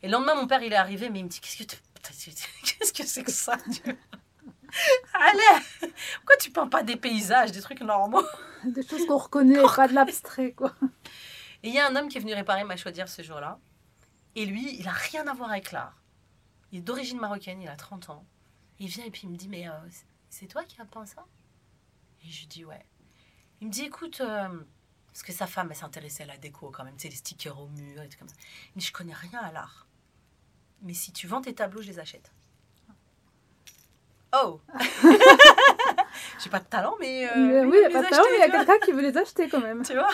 Et 0.03 0.07
le 0.07 0.13
lendemain, 0.13 0.35
mon 0.37 0.47
père, 0.47 0.63
il 0.63 0.73
est 0.73 0.77
arrivé, 0.77 1.11
mais 1.11 1.19
il 1.21 1.25
me 1.25 1.29
dit 1.29 1.41
Qu'est-ce 1.41 1.59
que 1.59 1.65
tu- 1.65 1.77
qu'est-ce 2.79 2.93
que 2.93 3.07
c'est 3.07 3.23
que 3.25 3.31
ça 3.33 3.57
Allez 5.15 5.63
Pourquoi 5.81 6.37
tu 6.41 6.51
peins 6.51 6.67
pas 6.67 6.83
des 6.83 6.97
paysages, 6.97 7.53
des 7.53 7.61
trucs 7.61 7.81
normaux? 7.81 8.23
Des 8.65 8.87
choses 8.87 9.07
qu'on 9.07 9.19
reconnaît, 9.19 9.63
pas 9.77 9.89
de 9.89 9.93
l'abstrait, 9.93 10.53
quoi. 10.53 10.75
Et 11.63 11.69
il 11.69 11.75
y 11.75 11.79
a 11.79 11.87
un 11.87 11.95
homme 11.97 12.09
qui 12.09 12.17
est 12.17 12.21
venu 12.21 12.33
réparer 12.33 12.65
ma 12.65 12.77
chaudière 12.79 13.09
ce 13.09 13.23
jour-là. 13.23 13.59
Et 14.37 14.47
lui, 14.47 14.77
il 14.79 14.89
a 14.89 14.93
rien 14.93 15.27
à 15.29 15.35
voir 15.35 15.51
avec 15.51 15.71
l'art. 15.71 15.95
Il 16.75 16.79
est 16.79 16.83
d'origine 16.83 17.21
marocaine, 17.21 17.63
il 17.63 17.69
a 17.69 17.77
30 17.77 18.11
ans. 18.11 18.27
Il 18.81 18.89
vient 18.89 19.05
et 19.05 19.11
puis 19.13 19.23
il 19.25 19.31
me 19.31 19.37
dit 19.37 19.49
Mais 19.49 19.69
euh, 19.69 19.73
c'est- 20.29 20.49
toi 20.49 20.65
qui 20.65 20.81
as 20.81 20.85
peint 20.85 21.07
ça? 21.07 21.25
Et 22.25 22.29
je 22.29 22.49
dis 22.49 22.65
Ouais. 22.65 22.85
Il 23.61 23.69
me 23.69 23.73
dit 23.73 23.83
Écoute, 23.83 24.21
euh, 24.21 24.49
parce 25.07 25.23
que 25.23 25.33
sa 25.33 25.47
femme, 25.47 25.69
elle 25.71 25.77
s'intéressait 25.77 26.25
à 26.25 26.27
la 26.27 26.37
déco 26.37 26.71
quand 26.73 26.83
même, 26.83 26.97
tu 26.97 27.03
sais, 27.03 27.09
les 27.11 27.15
stickers 27.15 27.61
au 27.61 27.69
mur 27.69 28.03
et 28.03 28.09
tout 28.09 28.19
comme 28.19 28.29
ça. 28.29 28.35
Dit 28.75 28.85
Je 28.85 28.93
connais 28.93 29.15
rien 29.15 29.39
à 29.39 29.53
l'art. 29.53 29.87
Mais 30.83 30.95
si 30.95 31.13
tu 31.13 31.29
vends 31.29 31.41
tes 31.41 31.55
tableaux, 31.55 31.81
je 31.81 31.87
les 31.87 32.01
achète. 32.01 32.33
Oh 34.37 34.61
pas 36.55 36.61
de 36.61 36.67
talent, 36.67 36.95
mais. 37.01 37.29
euh, 37.29 37.65
oui, 37.65 37.79
il 37.79 37.81
n'y 37.81 37.85
a 37.85 37.89
veut 37.89 37.93
pas 37.95 38.01
les 38.03 38.07
de 38.07 38.11
talent, 38.11 38.25
mais 38.31 38.37
il 38.37 38.39
y 38.39 38.43
a 38.43 38.51
quelqu'un 38.51 38.79
qui 38.85 38.93
veut 38.93 39.03
les 39.03 39.17
acheter 39.17 39.49
quand 39.49 39.61
même. 39.61 39.83
tu 39.87 39.95
vois 39.95 40.09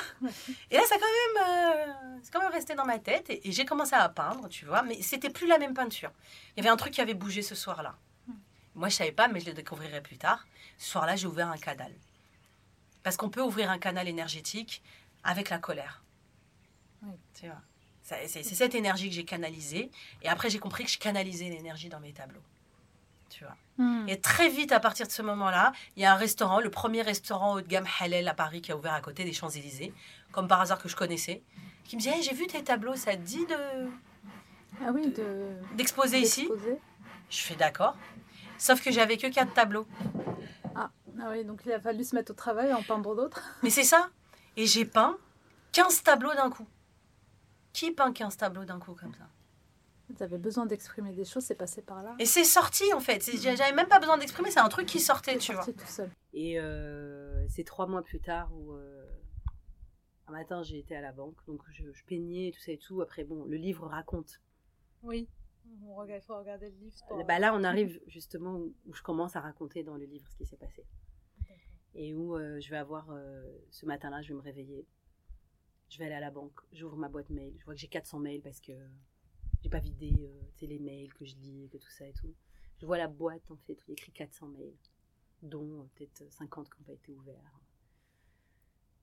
et 0.71 0.77
là 0.77 0.83
ça 0.89 0.95
quand 0.95 1.01
même 1.21 1.47
euh, 1.47 1.93
c'est 2.23 2.33
quand 2.33 2.41
même 2.41 2.51
resté 2.51 2.75
dans 2.75 2.87
ma 2.87 2.99
tête 2.99 3.29
et, 3.29 3.47
et 3.47 3.53
j'ai 3.53 3.67
commencé 3.67 3.95
à 3.95 4.09
peindre 4.09 4.49
tu 4.49 4.65
vois 4.65 4.81
mais 4.83 5.03
c'était 5.03 5.29
plus 5.29 5.47
la 5.47 5.59
même 5.59 5.75
peinture. 5.75 6.11
Il 6.57 6.63
y 6.65 6.67
avait 6.67 6.73
un 6.73 6.79
truc 6.79 6.95
qui 6.95 7.03
avait 7.03 7.13
bougé 7.13 7.43
ce 7.43 7.55
soir-là. 7.55 7.95
Moi 8.75 8.89
je 8.89 8.95
savais 8.97 9.13
pas 9.13 9.29
mais 9.29 9.41
je 9.41 9.47
le 9.47 9.53
découvrirai 9.53 10.01
plus 10.01 10.17
tard. 10.17 10.47
Ce 10.79 10.89
soir-là 10.91 11.15
j'ai 11.15 11.27
ouvert 11.27 11.49
un 11.49 11.59
canal. 11.59 11.93
Parce 13.03 13.19
qu'on 13.19 13.29
peut 13.29 13.43
ouvrir 13.43 13.71
un 13.71 13.79
canal 13.79 14.09
énergétique 14.09 14.83
avec 15.25 15.51
la 15.51 15.59
colère. 15.59 16.03
Oui. 17.03 17.13
tu 17.39 17.47
vois. 17.47 17.61
C'est 18.03 18.43
cette 18.43 18.75
énergie 18.75 19.11
que 19.11 19.15
j'ai 19.15 19.27
canalisée 19.27 19.91
et 20.23 20.29
après 20.31 20.49
j'ai 20.49 20.59
compris 20.59 20.85
que 20.85 20.91
je 20.91 20.99
canalisais 20.99 21.51
l'énergie 21.51 21.91
dans 21.91 22.01
mes 22.01 22.15
tableaux 22.15 22.43
tu 23.31 23.45
vois 23.45 23.55
Hmm. 23.79 24.07
et 24.09 24.21
très 24.21 24.51
vite, 24.51 24.73
à 24.73 24.81
partir 24.81 25.07
de 25.07 25.13
ce 25.13 25.23
moment-là, 25.23 25.73
il 25.97 26.03
y 26.03 26.05
a 26.05 26.13
un 26.13 26.17
restaurant, 26.17 26.61
le 26.61 26.69
premier 26.71 27.01
restaurant 27.01 27.55
haut 27.55 27.61
de 27.63 27.67
gamme 27.67 27.87
halal 27.99 28.29
à 28.29 28.35
Paris 28.35 28.61
qui 28.61 28.73
a 28.73 28.77
ouvert 28.77 28.93
à 28.93 29.01
côté 29.01 29.25
des 29.25 29.33
Champs-Élysées, 29.33 29.95
comme 30.33 30.49
par 30.49 30.61
hasard 30.61 30.79
que 30.83 30.89
je 30.91 30.97
connaissais, 30.97 31.43
qui 31.85 31.97
me 31.97 32.01
dit 32.03 32.09
Hey, 32.11 32.23
J'ai 32.23 32.35
vu 32.35 32.47
tes 32.47 32.63
tableaux, 32.63 32.95
ça 32.95 33.13
te 33.13 33.23
dit 33.23 33.47
de- 33.47 33.89
Ah 34.85 34.91
oui, 34.93 35.11
de. 35.13 35.55
d'exposer 35.77 36.19
ici. 36.19 36.47
Je 37.31 37.39
fais 37.39 37.55
d'accord. 37.55 37.97
Sauf 38.59 38.83
que 38.85 38.91
j'avais 38.91 39.17
que 39.17 39.29
quatre 39.29 39.55
tableaux. 39.55 39.87
Ah 40.77 40.91
oui, 41.31 41.45
donc 41.45 41.63
il 41.65 41.73
a 41.73 41.81
fallu 41.81 42.05
se 42.05 42.15
mettre 42.15 42.33
au 42.33 42.35
travail 42.35 42.73
en 42.75 42.83
peindre 42.83 43.15
d'autres. 43.17 43.43
Mais 43.63 43.71
c'est 43.71 43.85
ça. 43.85 44.11
Et 44.57 44.67
j'ai 44.67 44.85
peint 44.85 45.17
15 45.73 46.03
tableaux 46.03 46.35
d'un 46.35 46.51
coup. 46.51 46.67
Qui 47.73 47.93
peint 47.93 48.13
15 48.13 48.37
tableaux 48.37 48.65
d'un 48.65 48.79
coup 48.79 48.95
comme 48.95 49.15
ça? 49.15 49.25
Vous 50.17 50.23
avez 50.23 50.39
besoin 50.39 50.67
d'exprimer 50.67 51.13
des 51.13 51.25
choses, 51.25 51.45
c'est 51.45 51.55
passé 51.55 51.83
par 51.83 52.03
là. 52.03 52.15
Et 52.19 52.27
c'est 52.27 52.45
sorti 52.45 52.85
en 52.95 53.01
fait. 53.01 53.23
C'est- 53.23 53.37
J'avais 53.39 53.73
même 53.73 53.89
pas 53.89 53.99
besoin 54.01 54.19
d'exprimer, 54.19 54.51
c'est 54.51 54.61
un 54.61 54.69
truc 54.69 54.87
qui 54.87 55.01
sortait, 55.01 55.39
tu 55.39 55.53
vois. 55.53 55.63
sorti 55.63 55.79
tout 55.81 55.87
seul. 55.87 56.11
Et 56.33 56.59
euh, 56.61 57.47
c'est 57.49 57.65
trois 57.65 57.87
mois 57.87 58.03
plus 58.03 58.21
tard 58.21 58.53
où 58.55 58.73
euh, 58.73 59.07
un 60.27 60.33
matin 60.33 60.63
j'ai 60.63 60.79
été 60.79 60.95
à 60.97 61.01
la 61.01 61.13
banque, 61.13 61.37
donc 61.47 61.63
je, 61.73 61.93
je 61.93 62.05
peignais 62.05 62.51
tout 62.53 62.61
ça 62.61 62.73
et 62.73 62.79
tout. 62.79 63.01
Après 63.03 63.25
bon, 63.25 63.45
le 63.45 63.57
livre 63.57 63.87
raconte. 63.87 64.41
Oui. 65.03 65.29
Il 65.73 66.21
faut 66.27 66.37
regarder 66.39 66.69
le 66.71 66.77
livre. 66.77 66.97
Bah 67.29 67.39
là 67.39 67.55
on 67.55 67.63
arrive 67.63 68.01
justement 68.09 68.57
où, 68.57 68.75
où 68.87 68.95
je 68.95 69.03
commence 69.03 69.37
à 69.37 69.41
raconter 69.41 69.85
dans 69.85 69.97
le 69.97 70.05
livre 70.05 70.27
ce 70.29 70.37
qui 70.37 70.45
s'est 70.45 70.57
passé. 70.57 70.85
Et 71.95 72.15
où 72.15 72.37
euh, 72.37 72.59
je 72.61 72.71
vais 72.71 72.77
avoir 72.77 73.11
euh, 73.11 73.43
ce 73.71 73.85
matin-là, 73.87 74.23
je 74.23 74.29
vais 74.29 74.35
me 74.35 74.41
réveiller. 74.41 74.87
Je 75.89 75.99
vais 75.99 76.05
aller 76.07 76.15
à 76.15 76.21
la 76.21 76.31
banque, 76.31 76.59
j'ouvre 76.73 76.97
ma 76.97 77.09
boîte 77.09 77.31
mail, 77.31 77.53
je 77.59 77.65
vois 77.65 77.75
que 77.75 77.81
j'ai 77.81 77.89
400 77.89 78.21
mails 78.21 78.41
parce 78.43 78.61
que 78.61 78.73
j'ai 79.63 79.69
pas 79.69 79.81
vidé 79.81 80.15
euh, 80.21 80.67
les 80.67 80.79
mails 80.79 81.13
que 81.15 81.25
je 81.25 81.37
lis, 81.37 81.69
que 81.71 81.79
tout 81.79 81.91
ça 81.91 82.07
et 82.07 82.13
tout. 82.13 82.35
Je 82.79 82.87
vois 82.87 82.99
la 82.99 83.09
boîte 83.09 83.51
en 83.51 83.57
fait, 83.57 83.75
où 83.75 83.85
il 83.87 83.91
y 83.91 83.93
a 83.93 83.95
écrit 83.95 84.13
400 84.13 84.49
mails, 84.49 84.77
dont 85.43 85.83
euh, 85.83 85.85
peut-être 85.95 86.31
50 86.33 86.71
qui 86.71 86.81
n'ont 86.81 86.87
pas 86.87 86.93
été 86.93 87.13
ouverts. 87.13 87.61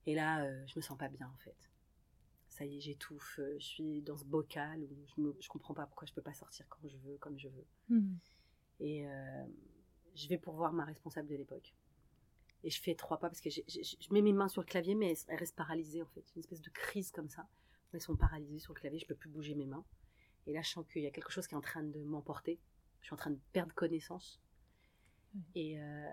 Et 0.07 0.15
là, 0.15 0.41
euh, 0.43 0.63
je 0.65 0.73
me 0.77 0.81
sens 0.81 0.97
pas 0.97 1.09
bien 1.09 1.27
en 1.27 1.37
fait. 1.37 1.69
Ça 2.47 2.65
y 2.65 2.77
est, 2.77 2.79
j'étouffe, 2.79 3.39
euh, 3.39 3.57
je 3.59 3.65
suis 3.65 4.01
dans 4.01 4.17
ce 4.17 4.23
bocal 4.23 4.81
où 4.81 5.05
je, 5.05 5.21
me, 5.21 5.35
je 5.39 5.49
comprends 5.49 5.73
pas 5.73 5.85
pourquoi 5.85 6.07
je 6.07 6.13
peux 6.13 6.21
pas 6.21 6.33
sortir 6.33 6.65
quand 6.69 6.87
je 6.87 6.97
veux, 6.97 7.17
comme 7.17 7.37
je 7.37 7.49
veux. 7.49 7.67
Hmm. 7.89 8.15
Et 8.79 9.05
euh, 9.05 9.45
je 10.15 10.27
vais 10.29 10.37
pour 10.37 10.55
voir 10.55 10.71
ma 10.71 10.85
responsable 10.85 11.27
de 11.27 11.35
l'époque. 11.35 11.75
Et 12.63 12.69
je 12.69 12.81
fais 12.81 12.95
trois 12.95 13.19
pas 13.19 13.27
parce 13.29 13.41
que 13.41 13.49
je 13.49 14.13
mets 14.13 14.21
mes 14.21 14.33
mains 14.33 14.47
sur 14.47 14.61
le 14.61 14.65
clavier, 14.65 14.95
mais 14.95 15.11
elles, 15.11 15.17
elles 15.27 15.37
restent 15.37 15.57
paralysées 15.57 16.01
en 16.01 16.07
fait. 16.07 16.23
Une 16.35 16.39
espèce 16.39 16.61
de 16.61 16.69
crise 16.69 17.11
comme 17.11 17.29
ça. 17.29 17.47
Elles 17.91 18.01
sont 18.01 18.15
paralysées 18.15 18.59
sur 18.59 18.73
le 18.73 18.79
clavier, 18.79 18.99
je 18.99 19.05
peux 19.05 19.15
plus 19.15 19.29
bouger 19.29 19.55
mes 19.55 19.65
mains. 19.65 19.85
Et 20.47 20.53
là, 20.53 20.61
je 20.61 20.69
sens 20.69 20.85
qu'il 20.87 21.03
y 21.03 21.07
a 21.07 21.11
quelque 21.11 21.31
chose 21.31 21.45
qui 21.45 21.53
est 21.53 21.57
en 21.57 21.61
train 21.61 21.83
de 21.83 21.99
m'emporter. 22.03 22.59
Je 23.01 23.05
suis 23.07 23.13
en 23.13 23.17
train 23.17 23.31
de 23.31 23.39
perdre 23.51 23.73
connaissance. 23.75 24.41
Et, 25.53 25.79
euh, 25.79 26.09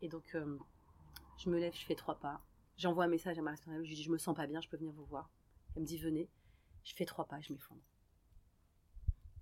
et 0.00 0.08
donc, 0.08 0.34
euh, 0.34 0.58
je 1.36 1.50
me 1.50 1.58
lève, 1.58 1.74
je 1.74 1.84
fais 1.84 1.96
trois 1.96 2.18
pas. 2.18 2.40
J'envoie 2.78 3.04
un 3.04 3.08
message 3.08 3.38
à 3.38 3.42
ma 3.42 3.50
responsable. 3.50 3.84
Je 3.84 3.88
lui 3.90 3.96
dis 3.96 4.02
Je 4.04 4.10
me 4.10 4.18
sens 4.18 4.34
pas 4.34 4.46
bien, 4.46 4.60
je 4.60 4.68
peux 4.68 4.76
venir 4.76 4.92
vous 4.92 5.04
voir. 5.04 5.30
Elle 5.74 5.82
me 5.82 5.86
dit 5.86 5.98
Venez. 5.98 6.30
Je 6.84 6.94
fais 6.94 7.04
trois 7.04 7.26
pas, 7.26 7.40
je 7.40 7.52
m'effondre. 7.52 7.80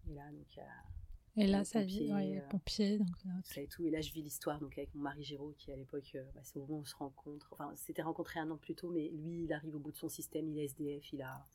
Et 0.08 0.14
là, 0.14 0.30
donc, 0.32 0.46
il 0.54 0.58
y 0.58 0.60
a 0.60 1.44
Et 1.44 1.46
là, 1.46 1.58
Le 1.58 1.64
ça 1.64 1.80
pompier, 1.80 2.06
dit, 2.06 2.12
ouais, 2.12 2.38
euh. 2.38 2.98
Donc, 2.98 3.24
là, 3.24 3.32
ça 3.44 3.60
et 3.60 3.66
tout. 3.66 3.84
Et 3.86 3.90
là, 3.90 4.00
je 4.00 4.12
vis 4.12 4.22
l'histoire 4.22 4.58
donc 4.58 4.76
avec 4.76 4.94
mon 4.94 5.02
mari 5.02 5.22
Géraud, 5.22 5.54
qui 5.58 5.70
à 5.70 5.76
l'époque, 5.76 6.10
euh, 6.14 6.24
bah, 6.34 6.40
c'est 6.42 6.58
au 6.58 6.62
moment 6.62 6.78
où 6.78 6.80
on 6.80 6.84
se 6.84 6.96
rencontre. 6.96 7.48
Enfin, 7.52 7.72
c'était 7.76 8.02
rencontré 8.02 8.40
un 8.40 8.50
an 8.50 8.56
plus 8.56 8.74
tôt, 8.74 8.90
mais 8.90 9.08
lui, 9.10 9.44
il 9.44 9.52
arrive 9.52 9.76
au 9.76 9.78
bout 9.78 9.92
de 9.92 9.96
son 9.96 10.08
système, 10.08 10.48
il 10.48 10.58
est 10.58 10.64
SDF, 10.64 11.12
il 11.12 11.22
a, 11.22 11.46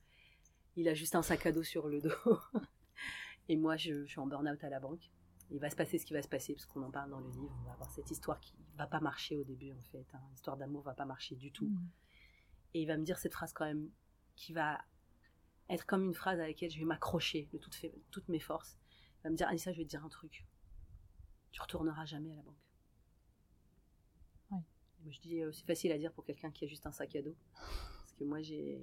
il 0.76 0.88
a 0.88 0.94
juste 0.94 1.16
un 1.16 1.22
sac 1.22 1.46
à 1.46 1.52
dos 1.52 1.64
sur 1.64 1.88
le 1.88 2.02
dos. 2.02 2.10
et 3.50 3.58
moi, 3.58 3.78
je, 3.78 4.06
je 4.06 4.10
suis 4.10 4.20
en 4.20 4.28
burn-out 4.28 4.64
à 4.64 4.70
la 4.70 4.80
banque. 4.80 5.12
Il 5.52 5.60
va 5.60 5.70
se 5.70 5.76
passer 5.76 5.98
ce 6.00 6.06
qui 6.06 6.14
va 6.14 6.22
se 6.22 6.28
passer, 6.28 6.54
parce 6.54 6.66
qu'on 6.66 6.82
en 6.82 6.92
parle 6.92 7.12
dans 7.12 7.20
le 7.20 7.30
livre. 7.30 7.56
On 7.62 7.66
va 7.66 7.74
avoir 7.74 7.92
cette 7.92 8.10
histoire 8.10 8.40
qui 8.40 8.56
va 8.78 8.88
pas 8.88 9.00
marcher 9.00 9.38
au 9.38 9.44
début, 9.44 9.72
en 9.72 9.82
fait. 9.92 10.06
hein. 10.14 10.22
L'histoire 10.32 10.58
d'amour 10.58 10.82
va 10.84 10.94
pas 10.94 11.06
marcher 11.06 11.36
du 11.36 11.52
tout. 11.52 11.68
Hmm. 11.68 11.88
Et 12.74 12.82
il 12.82 12.88
va 12.88 12.98
me 12.98 13.04
dire 13.04 13.18
cette 13.18 13.34
phrase 13.34 13.54
quand 13.54 13.66
même 13.66 13.90
qui 14.36 14.54
va 14.54 14.82
être 15.70 15.86
comme 15.86 16.04
une 16.04 16.14
phrase 16.14 16.40
à 16.40 16.48
laquelle 16.48 16.70
je 16.70 16.80
vais 16.80 16.86
m'accrocher 16.86 17.50
de 17.54 17.58
toutes, 17.58 18.28
mes 18.28 18.40
forces. 18.40 18.78
Il 19.20 19.24
va 19.24 19.30
me 19.30 19.36
dire, 19.36 19.48
Anissa, 19.48 19.72
je 19.72 19.78
vais 19.78 19.86
te 19.86 19.90
dire 19.90 20.04
un 20.04 20.10
truc. 20.10 20.46
Tu 21.52 21.62
retourneras 21.62 22.06
jamais 22.06 22.34
à 22.34 22.36
la 22.36 22.42
banque. 22.42 22.56
Moi, 24.52 25.12
je 25.12 25.20
dis, 25.20 25.42
euh, 25.42 25.52
c'est 25.52 25.66
facile 25.66 25.92
à 25.92 26.00
dire 26.00 26.12
pour 26.12 26.26
quelqu'un 26.26 26.50
qui 26.50 26.66
a 26.66 26.68
juste 26.68 26.88
un 26.88 26.92
sac 26.92 27.16
à 27.16 27.22
dos. 27.22 27.36
Parce 27.54 28.14
que 28.14 28.24
moi, 28.24 28.42
j'ai 28.42 28.82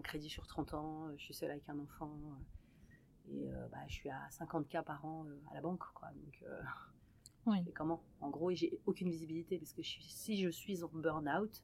un 0.00 0.02
crédit 0.02 0.30
sur 0.30 0.46
30 0.46 0.74
ans, 0.74 1.06
euh, 1.08 1.14
je 1.18 1.22
suis 1.24 1.34
seule 1.34 1.50
avec 1.50 1.68
un 1.68 1.78
enfant. 1.78 2.10
euh, 2.24 3.32
Et 3.32 3.50
euh, 3.52 3.68
bah, 3.70 3.78
je 3.86 3.92
suis 3.94 4.08
à 4.10 4.28
50K 4.30 4.82
par 4.82 5.04
an 5.04 5.26
à 5.50 5.54
la 5.54 5.60
banque. 5.60 5.84
Quoi. 5.94 6.08
Donc, 6.14 6.42
Oui. 7.46 7.58
et 7.66 7.72
comment? 7.72 8.02
En 8.20 8.30
gros, 8.30 8.50
j'ai 8.52 8.78
aucune 8.86 9.08
visibilité 9.10 9.58
parce 9.58 9.72
que 9.72 9.82
je 9.82 9.88
suis- 9.88 10.02
si 10.04 10.36
je 10.42 10.48
suis 10.50 10.82
en 10.82 10.88
burn-out, 10.88 11.62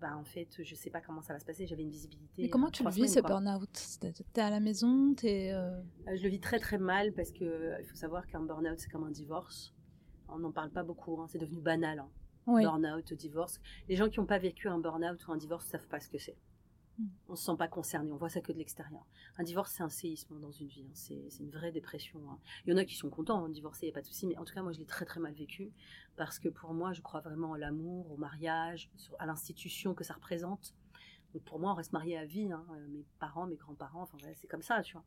bah 0.00 0.16
en 0.16 0.24
fait, 0.24 0.62
je 0.62 0.74
sais 0.76 0.90
pas 0.90 1.00
comment 1.00 1.22
ça 1.22 1.32
va 1.32 1.40
se 1.40 1.44
passer. 1.44 1.66
J'avais 1.66 1.82
une 1.82 1.90
visibilité. 1.90 2.42
Mais 2.42 2.48
comment 2.50 2.70
tu 2.70 2.84
le 2.84 2.90
vis, 2.90 3.08
ce 3.08 3.20
burn-out? 3.20 3.98
T'es 4.32 4.40
à 4.40 4.50
la 4.50 4.60
maison, 4.60 5.14
euh, 5.24 5.26
Euh, 5.26 6.16
Je 6.16 6.22
le 6.22 6.28
vis 6.28 6.38
très 6.40 6.58
très 6.60 6.78
mal 6.78 7.12
parce 7.14 7.32
que 7.32 7.74
il 7.80 7.84
faut 7.86 7.96
savoir 7.96 8.26
qu'un 8.28 8.40
burn-out 8.42 8.78
c'est 8.78 8.90
comme 8.90 9.04
un 9.04 9.10
divorce. 9.10 9.74
On 10.28 10.38
n'en 10.38 10.52
parle 10.52 10.70
pas 10.70 10.84
beaucoup, 10.84 11.20
hein, 11.20 11.26
c'est 11.28 11.38
devenu 11.38 11.60
banal. 11.60 11.98
hein. 12.00 12.10
Oui. 12.46 12.62
Burn-out, 12.62 13.12
divorce. 13.14 13.60
Les 13.88 13.96
gens 13.96 14.08
qui 14.08 14.20
n'ont 14.20 14.26
pas 14.26 14.38
vécu 14.38 14.68
un 14.68 14.78
burn-out 14.78 15.26
ou 15.26 15.32
un 15.32 15.36
divorce 15.36 15.66
ne 15.66 15.70
savent 15.72 15.88
pas 15.88 15.98
ce 16.00 16.08
que 16.08 16.18
c'est. 16.18 16.36
On 17.28 17.36
se 17.36 17.44
sent 17.44 17.56
pas 17.56 17.68
concerné, 17.68 18.10
on 18.10 18.16
voit 18.16 18.28
ça 18.28 18.40
que 18.40 18.50
de 18.52 18.58
l'extérieur. 18.58 19.04
Un 19.36 19.44
divorce 19.44 19.72
c'est 19.76 19.82
un 19.84 19.88
séisme 19.88 20.40
dans 20.40 20.50
une 20.50 20.66
vie, 20.66 20.84
hein. 20.84 20.90
c'est 20.94 21.22
c'est 21.30 21.42
une 21.44 21.50
vraie 21.50 21.70
dépression. 21.72 22.20
hein. 22.30 22.38
Il 22.66 22.70
y 22.70 22.74
en 22.74 22.76
a 22.76 22.84
qui 22.84 22.96
sont 22.96 23.08
contents 23.10 23.44
hein, 23.44 23.48
de 23.48 23.54
divorcer, 23.54 23.86
il 23.86 23.88
n'y 23.90 23.92
a 23.92 23.94
pas 23.94 24.00
de 24.02 24.06
souci, 24.06 24.26
mais 24.26 24.36
en 24.36 24.44
tout 24.44 24.52
cas 24.54 24.62
moi 24.62 24.72
je 24.72 24.78
l'ai 24.78 24.84
très 24.86 25.04
très 25.04 25.20
mal 25.20 25.32
vécu 25.34 25.70
parce 26.16 26.38
que 26.38 26.48
pour 26.48 26.74
moi 26.74 26.92
je 26.92 27.00
crois 27.02 27.20
vraiment 27.20 27.52
à 27.54 27.58
l'amour, 27.58 28.10
au 28.10 28.16
mariage, 28.16 28.90
sur- 28.96 29.14
à 29.20 29.26
l'institution 29.26 29.94
que 29.94 30.02
ça 30.04 30.14
représente. 30.14 30.74
Donc 31.34 31.42
pour 31.44 31.58
moi, 31.60 31.72
on 31.72 31.74
reste 31.74 31.92
marié 31.92 32.16
à 32.16 32.24
vie. 32.24 32.50
Euh, 32.50 32.88
Mes 32.88 33.04
parents, 33.18 33.46
mes 33.46 33.56
grands-parents, 33.56 34.02
enfin 34.02 34.16
voilà, 34.18 34.34
c'est 34.34 34.46
comme 34.46 34.62
ça, 34.62 34.82
tu 34.82 34.94
vois. 34.94 35.04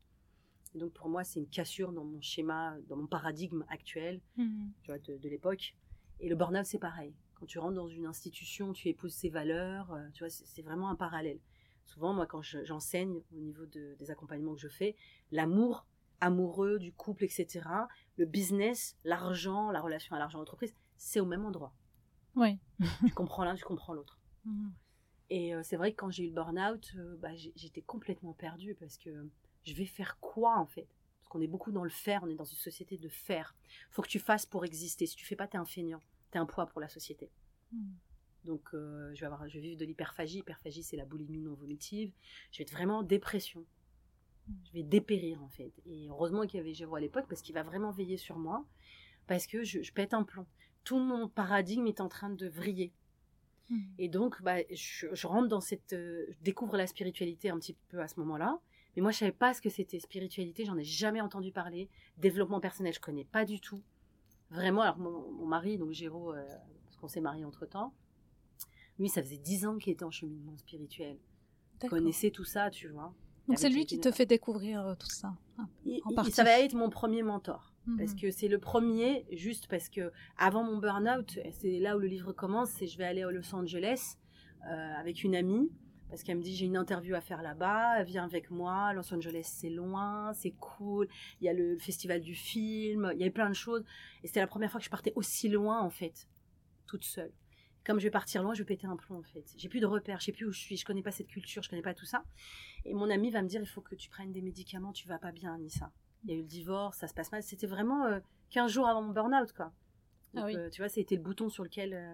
Et 0.75 0.77
donc 0.77 0.93
pour 0.93 1.09
moi, 1.09 1.23
c'est 1.23 1.39
une 1.39 1.47
cassure 1.49 1.91
dans 1.91 2.05
mon 2.05 2.21
schéma, 2.21 2.77
dans 2.87 2.95
mon 2.95 3.07
paradigme 3.07 3.65
actuel, 3.69 4.21
Mhm. 4.37 4.71
tu 4.83 4.91
vois, 4.91 4.99
de, 4.99 5.17
de 5.17 5.29
l'époque. 5.29 5.75
Et 6.19 6.29
le 6.29 6.35
burn-out, 6.35 6.65
c'est 6.65 6.77
pareil. 6.79 7.13
Quand 7.33 7.47
tu 7.47 7.57
rentres 7.57 7.73
dans 7.75 7.87
une 7.87 8.05
institution, 8.05 8.71
tu 8.71 8.87
épouses 8.87 9.15
ses 9.15 9.29
valeurs, 9.29 9.91
euh, 9.93 10.07
tu 10.13 10.19
vois, 10.23 10.29
c'est 10.29 10.61
vraiment 10.61 10.89
un 10.89 10.95
parallèle. 10.95 11.39
Souvent, 11.93 12.13
moi, 12.13 12.25
quand 12.25 12.41
je- 12.41 12.63
j'enseigne 12.63 13.21
au 13.33 13.39
niveau 13.39 13.65
de- 13.65 13.95
des 13.99 14.11
accompagnements 14.11 14.53
que 14.55 14.61
je 14.61 14.69
fais, 14.69 14.95
l'amour 15.31 15.85
amoureux 16.21 16.79
du 16.79 16.93
couple, 16.93 17.25
etc., 17.25 17.89
le 18.15 18.25
business, 18.25 18.95
l'argent, 19.03 19.71
la 19.71 19.81
relation 19.81 20.15
à 20.15 20.19
l'argent 20.19 20.39
entreprise, 20.39 20.73
c'est 20.95 21.19
au 21.19 21.25
même 21.25 21.43
endroit. 21.45 21.73
Oui. 22.35 22.57
tu 23.11 23.13
comprends 23.13 23.43
l'un, 23.43 23.55
tu 23.55 23.65
comprends 23.65 23.93
l'autre. 23.93 24.19
Mhm. 24.45 24.71
Et 25.31 25.53
euh, 25.53 25.63
c'est 25.63 25.75
vrai 25.75 25.91
que 25.91 25.97
quand 25.97 26.11
j'ai 26.11 26.23
eu 26.23 26.27
le 26.27 26.33
burn-out, 26.33 26.93
euh, 26.95 27.17
bah, 27.17 27.35
j'étais 27.35 27.81
complètement 27.81 28.33
perdue 28.33 28.75
parce 28.75 28.97
que 28.97 29.27
je 29.65 29.73
vais 29.73 29.85
faire 29.85 30.17
quoi 30.21 30.57
en 30.57 30.65
fait? 30.65 30.87
Parce 31.19 31.29
qu'on 31.29 31.41
est 31.41 31.47
beaucoup 31.47 31.71
dans 31.73 31.83
le 31.83 31.89
faire, 31.89 32.21
on 32.23 32.29
est 32.29 32.35
dans 32.35 32.45
une 32.45 32.57
société 32.57 32.97
de 32.97 33.09
faire. 33.09 33.53
faut 33.89 34.01
que 34.01 34.07
tu 34.07 34.19
fasses 34.19 34.45
pour 34.45 34.63
exister. 34.63 35.05
Si 35.07 35.15
tu 35.17 35.25
fais 35.25 35.35
pas, 35.35 35.47
t'es 35.47 35.57
un 35.57 35.65
feignant, 35.65 35.99
t'es 36.31 36.39
un 36.39 36.45
poids 36.45 36.67
pour 36.67 36.79
la 36.79 36.87
société. 36.87 37.29
Mhm. 37.73 37.97
Donc 38.45 38.73
euh, 38.73 39.11
je, 39.13 39.19
vais 39.21 39.25
avoir, 39.27 39.47
je 39.47 39.55
vais 39.55 39.61
vivre 39.61 39.77
de 39.77 39.85
l'hyperphagie. 39.85 40.39
Hyperphagie, 40.39 40.83
c'est 40.83 40.97
la 40.97 41.05
boulimie 41.05 41.39
non 41.41 41.53
vomitive. 41.53 42.11
Je 42.51 42.59
vais 42.59 42.63
être 42.63 42.71
vraiment 42.71 42.99
en 42.99 43.03
dépression. 43.03 43.65
Mm. 44.47 44.53
Je 44.65 44.73
vais 44.73 44.83
dépérir 44.83 45.43
en 45.43 45.49
fait. 45.49 45.71
Et 45.85 46.07
heureusement 46.09 46.45
qu'il 46.47 46.57
y 46.57 46.61
avait 46.61 46.73
Géraud 46.73 46.95
à 46.95 46.99
l'époque 46.99 47.25
parce 47.29 47.41
qu'il 47.41 47.53
va 47.55 47.63
vraiment 47.63 47.91
veiller 47.91 48.17
sur 48.17 48.37
moi. 48.37 48.65
Parce 49.27 49.47
que 49.47 49.63
je, 49.63 49.81
je 49.81 49.93
pète 49.93 50.13
un 50.13 50.23
plomb. 50.23 50.47
Tout 50.83 50.97
mon 50.97 51.27
paradigme 51.27 51.87
est 51.87 52.01
en 52.01 52.09
train 52.09 52.29
de 52.29 52.47
vriller. 52.47 52.91
Mhm. 53.69 53.93
Et 53.99 54.09
donc, 54.09 54.41
bah, 54.41 54.57
je, 54.69 55.07
je 55.13 55.27
rentre 55.27 55.47
dans 55.47 55.61
cette. 55.61 55.93
euh, 55.93 56.25
je 56.29 56.43
découvre 56.43 56.75
la 56.77 56.87
spiritualité 56.87 57.49
un 57.49 57.57
petit 57.59 57.77
peu 57.89 57.99
à 58.01 58.07
ce 58.07 58.19
moment-là. 58.19 58.59
Mais 58.95 59.01
moi, 59.01 59.11
je 59.11 59.19
savais 59.19 59.31
pas 59.31 59.53
ce 59.53 59.61
que 59.61 59.69
c'était 59.69 59.99
spiritualité. 59.99 60.65
J'en 60.65 60.77
ai 60.77 60.83
jamais 60.83 61.21
entendu 61.21 61.51
parler. 61.51 61.87
Développement 62.17 62.59
personnel, 62.59 62.93
je 62.93 62.99
connais 62.99 63.23
pas 63.23 63.45
du 63.45 63.61
tout. 63.61 63.81
Vraiment. 64.49 64.81
Alors, 64.81 64.97
mon, 64.97 65.31
mon 65.31 65.45
mari, 65.45 65.77
donc 65.77 65.91
Géraud, 65.91 66.33
euh, 66.33 66.43
parce 66.85 66.97
qu'on 66.97 67.07
s'est 67.07 67.21
mariés 67.21 67.45
entre 67.45 67.65
temps, 67.65 67.93
lui, 69.01 69.09
ça 69.09 69.21
faisait 69.21 69.37
dix 69.37 69.65
ans 69.65 69.77
qu'il 69.77 69.93
était 69.93 70.03
en 70.05 70.11
cheminement 70.11 70.55
spirituel. 70.57 71.17
Il 71.83 71.89
connaissait 71.89 72.31
tout 72.31 72.43
ça, 72.45 72.69
tu 72.69 72.87
vois. 72.89 73.13
Donc 73.47 73.57
c'est 73.57 73.69
lui 73.69 73.85
qui 73.85 73.99
te 73.99 74.11
fait 74.11 74.25
découvrir 74.27 74.85
euh, 74.85 74.95
tout 74.95 75.09
ça. 75.09 75.33
Ah. 75.57 75.63
Il, 75.85 75.99
En 76.05 76.11
il- 76.11 76.15
partie. 76.15 76.31
ça 76.31 76.43
va 76.43 76.59
être 76.59 76.75
mon 76.75 76.89
premier 76.89 77.23
mentor. 77.23 77.73
Mhm. 77.87 77.97
Parce 77.97 78.13
que 78.13 78.29
c'est 78.29 78.47
le 78.47 78.59
premier, 78.59 79.25
juste 79.31 79.67
parce 79.67 79.89
que 79.89 80.11
avant 80.37 80.63
mon 80.63 80.77
burn-out, 80.77 81.39
c'est 81.51 81.79
là 81.79 81.97
où 81.97 81.99
le 81.99 82.07
livre 82.07 82.31
commence, 82.31 82.69
c'est 82.69 82.85
je 82.85 82.97
vais 82.99 83.05
aller 83.05 83.23
à 83.23 83.31
Los 83.31 83.53
Angeles 83.55 84.17
euh, 84.69 84.93
avec 84.99 85.23
une 85.23 85.33
amie, 85.35 85.71
parce 86.07 86.21
qu'elle 86.21 86.37
me 86.37 86.43
dit 86.43 86.55
j'ai 86.55 86.67
une 86.67 86.77
interview 86.77 87.15
à 87.15 87.21
faire 87.21 87.41
là-bas, 87.41 88.03
viens 88.03 88.23
avec 88.25 88.51
moi, 88.51 88.93
Los 88.93 89.11
Angeles 89.11 89.49
c'est 89.51 89.71
loin, 89.71 90.31
c'est 90.35 90.51
cool, 90.51 91.07
il 91.41 91.45
y 91.45 91.49
a 91.49 91.53
le 91.53 91.79
festival 91.79 92.21
du 92.21 92.35
film, 92.35 93.09
il 93.15 93.19
y 93.19 93.23
avait 93.23 93.31
plein 93.31 93.49
de 93.49 93.55
choses, 93.55 93.83
et 94.23 94.27
c'était 94.27 94.41
la 94.41 94.47
première 94.47 94.69
fois 94.69 94.79
que 94.79 94.85
je 94.85 94.91
partais 94.91 95.13
aussi 95.15 95.49
loin 95.49 95.81
en 95.81 95.89
fait, 95.89 96.27
toute 96.85 97.03
seule. 97.03 97.33
Comme 97.85 97.99
je 97.99 98.03
vais 98.03 98.11
partir 98.11 98.43
loin, 98.43 98.53
je 98.53 98.59
vais 98.59 98.65
péter 98.65 98.85
un 98.87 98.95
plomb 98.95 99.17
en 99.19 99.23
fait. 99.23 99.43
J'ai 99.57 99.67
plus 99.69 99.79
de 99.79 99.87
repères, 99.87 100.19
je 100.19 100.25
sais 100.25 100.31
plus 100.31 100.45
où 100.45 100.51
je 100.51 100.59
suis, 100.59 100.77
je 100.77 100.85
connais 100.85 101.01
pas 101.01 101.11
cette 101.11 101.27
culture, 101.27 101.63
je 101.63 101.69
connais 101.69 101.81
pas 101.81 101.93
tout 101.95 102.05
ça. 102.05 102.23
Et 102.85 102.93
mon 102.93 103.09
ami 103.09 103.31
va 103.31 103.41
me 103.41 103.47
dire 103.47 103.59
il 103.61 103.67
faut 103.67 103.81
que 103.81 103.95
tu 103.95 104.09
prennes 104.09 104.31
des 104.31 104.41
médicaments, 104.41 104.91
tu 104.93 105.07
vas 105.07 105.17
pas 105.17 105.31
bien, 105.31 105.53
Anissa. 105.55 105.91
Il 106.23 106.29
y 106.29 106.33
a 106.33 106.35
eu 106.37 106.41
le 106.41 106.47
divorce, 106.47 106.97
ça 106.97 107.07
se 107.07 107.13
passe 107.15 107.31
mal. 107.31 107.41
C'était 107.41 107.65
vraiment 107.67 108.05
euh, 108.05 108.19
15 108.51 108.71
jours 108.71 108.87
avant 108.87 109.01
mon 109.01 109.11
burn-out, 109.13 109.51
quoi. 109.53 109.73
Donc, 110.35 110.43
Ah 110.43 110.45
oui. 110.45 110.55
euh, 110.55 110.69
tu 110.69 110.81
vois, 110.81 110.89
c'était 110.89 111.15
le 111.15 111.21
bouton 111.23 111.49
sur 111.49 111.63
lequel. 111.63 111.93
euh, 111.95 112.13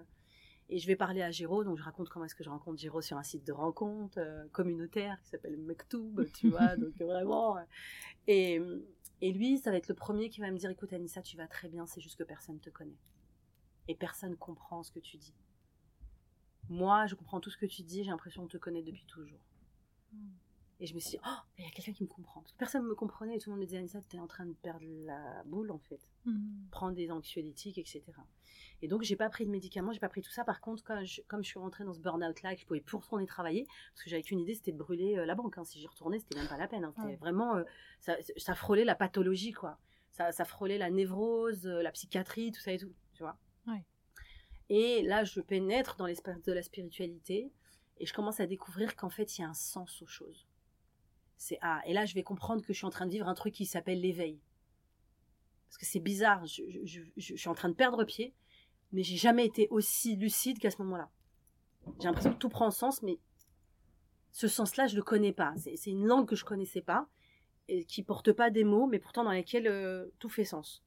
Et 0.70 0.80
je 0.80 0.88
vais 0.88 0.95
parler 0.95 1.22
à 1.22 1.32
Géraud, 1.32 1.65
donc 1.65 1.78
je 1.78 1.84
raconte 1.84 2.07
comment 2.07 2.24
est-ce 2.26 2.36
que 2.36 2.43
je 2.45 2.49
rencontre 2.49 2.80
Géraud 2.80 3.01
sur 3.01 3.18
un 3.18 3.24
site 3.24 3.45
de 3.45 3.51
rencontre 3.51 4.18
euh, 4.20 4.47
communautaire 4.53 5.20
qui 5.24 5.30
s'appelle 5.30 5.57
Mektoub, 5.57 6.24
tu 6.34 6.47
vois, 6.49 6.78
donc 6.78 6.93
euh, 7.01 7.05
vraiment. 7.05 7.57
Et, 8.28 8.61
et 9.22 9.32
lui, 9.34 9.57
ça 9.57 9.72
va 9.72 9.78
être 9.78 9.89
le 9.89 9.95
premier 9.95 10.30
qui 10.30 10.39
va 10.39 10.49
me 10.51 10.57
dire 10.57 10.70
écoute, 10.70 10.93
Anissa, 10.93 11.22
tu 11.22 11.36
vas 11.36 11.47
très 11.47 11.68
bien, 11.68 11.86
c'est 11.86 11.99
juste 12.01 12.18
que 12.18 12.24
personne 12.24 12.59
te 12.61 12.70
connaît. 12.70 12.97
Et 13.89 13.95
personne 13.95 14.36
comprend 14.38 14.84
ce 14.84 14.91
que 14.91 14.99
tu 14.99 15.18
dis. 15.18 15.34
Moi, 16.70 17.07
je 17.07 17.15
comprends 17.15 17.39
tout 17.39 17.49
ce 17.49 17.57
que 17.57 17.65
tu 17.65 17.82
dis, 17.84 18.03
j'ai 18.03 18.09
l'impression 18.11 18.41
qu'on 18.43 18.47
te 18.47 18.57
connaît 18.57 18.84
depuis 18.84 19.05
toujours. 19.05 19.39
Et 20.80 20.86
je 20.86 20.93
me 20.93 20.99
suis 20.99 21.11
dit, 21.11 21.20
oh, 21.26 21.38
il 21.57 21.63
y 21.65 21.68
a 21.68 21.72
quelqu'un 21.72 21.91
qui 21.93 22.03
me 22.03 22.07
comprend. 22.07 22.41
Parce 22.41 22.51
que 22.53 22.57
personne 22.59 22.84
ne 22.84 22.88
me 22.89 22.93
comprenait 22.93 23.36
et 23.36 23.39
tout 23.39 23.49
le 23.49 23.55
monde 23.55 23.61
me 23.61 23.65
disait, 23.65 23.80
Anissa, 23.80 23.99
t'es 24.01 24.20
en 24.20 24.28
train 24.28 24.45
de 24.45 24.53
perdre 24.53 24.86
la 25.05 25.43
boule, 25.45 25.72
en 25.72 25.80
fait. 25.80 25.99
Mhm. 26.26 26.68
Prends 26.70 26.91
des 26.91 27.09
anxiolytiques, 27.09 27.80
etc. 27.80 28.03
Et 28.84 28.88
donc, 28.88 29.01
j'ai 29.01 29.15
pas 29.15 29.28
pris 29.30 29.47
de 29.47 29.49
médicaments, 29.49 29.91
j'ai 29.91 29.99
pas 29.99 30.07
pris 30.09 30.22
tout 30.22 30.30
ça. 30.30 30.43
Par 30.43 30.61
contre, 30.61 30.84
quand 30.84 31.03
je- 31.03 31.22
comme 31.28 31.43
je 31.43 31.47
suis 31.49 31.57
rentrée 31.57 31.84
dans 31.84 31.93
ce 31.93 31.99
burn-out-là, 31.99 32.53
que 32.53 32.61
je 32.61 32.68
pouvais 32.68 32.80
plus 32.82 32.97
retourner 32.97 33.26
travailler, 33.26 33.65
parce 33.93 34.03
que 34.03 34.09
j'avais 34.11 34.22
qu'une 34.22 34.39
idée, 34.39 34.53
c'était 34.53 34.72
de 34.72 34.78
brûler 34.78 35.18
euh, 35.18 35.26
la 35.26 35.34
banque. 35.34 35.57
hein. 35.57 35.63
Si 35.65 35.80
j'y 35.80 35.88
retournais, 35.88 36.20
c'était 36.20 36.38
même 36.38 36.47
pas 36.47 36.57
la 36.57 36.68
peine. 36.68 36.84
hein. 36.84 36.93
C'était 36.95 37.07
Ouais. 37.07 37.15
vraiment, 37.15 37.55
euh, 37.55 37.63
ça, 37.99 38.15
ça 38.38 38.53
frôlait 38.53 38.86
la 38.86 38.93
pathologie, 38.95 39.53
quoi. 39.53 39.80
Ça, 40.11 40.32
ça 40.32 40.45
frôlait 40.45 40.78
la 40.78 40.91
névrose, 40.91 41.65
euh, 41.65 41.82
la 41.82 41.91
psychiatrie, 41.91 42.51
tout 42.51 42.61
ça 42.61 42.72
et 42.72 42.78
tout, 42.78 42.93
tu 43.13 43.24
vois. 43.24 43.36
Et 44.70 45.01
là, 45.03 45.24
je 45.24 45.39
pénètre 45.39 45.95
dans 45.95 46.05
l'espace 46.05 46.41
de 46.43 46.51
la 46.51 46.61
spiritualité 46.61 47.51
et 47.99 48.05
je 48.05 48.13
commence 48.13 48.39
à 48.39 48.47
découvrir 48.47 48.95
qu'en 48.95 49.09
fait, 49.09 49.38
il 49.38 49.41
y 49.41 49.43
a 49.43 49.49
un 49.49 49.53
sens 49.53 50.01
aux 50.01 50.07
choses. 50.07 50.47
C'est 51.38 51.57
ah, 51.61 51.82
et 51.86 51.93
là, 51.93 52.05
je 52.05 52.13
vais 52.13 52.24
comprendre 52.24 52.61
que 52.61 52.74
je 52.74 52.78
suis 52.78 52.86
en 52.86 52.91
train 52.91 53.05
de 53.05 53.11
vivre 53.11 53.28
un 53.28 53.34
truc 53.34 53.53
qui 53.53 53.65
s'appelle 53.65 54.01
l'éveil. 54.01 54.39
Parce 55.68 55.78
que 55.78 55.86
c'est 55.86 55.99
bizarre, 55.99 56.45
je, 56.45 57.01
suis 57.18 57.49
en 57.49 57.53
train 57.53 57.70
de 57.70 57.76
perdre 57.76 58.03
pied, 58.03 58.34
mais 58.91 59.03
j'ai 59.03 59.18
jamais 59.18 59.45
été 59.45 59.68
aussi 59.70 60.15
lucide 60.15 60.59
qu'à 60.59 60.72
ce 60.72 60.82
moment-là. 60.82 61.09
J'ai 61.99 62.05
l'impression 62.05 62.34
que 62.34 62.38
tout 62.38 62.49
prend 62.49 62.72
sens, 62.72 63.01
mais 63.03 63.20
ce 64.32 64.47
sens-là, 64.47 64.88
je 64.88 64.95
le 64.95 65.03
connais 65.03 65.34
pas. 65.34 65.53
C'est 65.57 65.76
c'est 65.76 65.91
une 65.91 66.05
langue 66.05 66.28
que 66.28 66.36
je 66.36 66.45
connaissais 66.45 66.82
pas 66.82 67.07
et 67.68 67.84
qui 67.86 68.01
porte 68.01 68.32
pas 68.32 68.49
des 68.49 68.63
mots, 68.63 68.88
mais 68.88 68.99
pourtant 68.99 69.24
dans 69.24 69.32
laquelle 69.32 69.68
euh, 69.68 70.07
tout 70.20 70.30
fait 70.30 70.45
sens. 70.45 70.84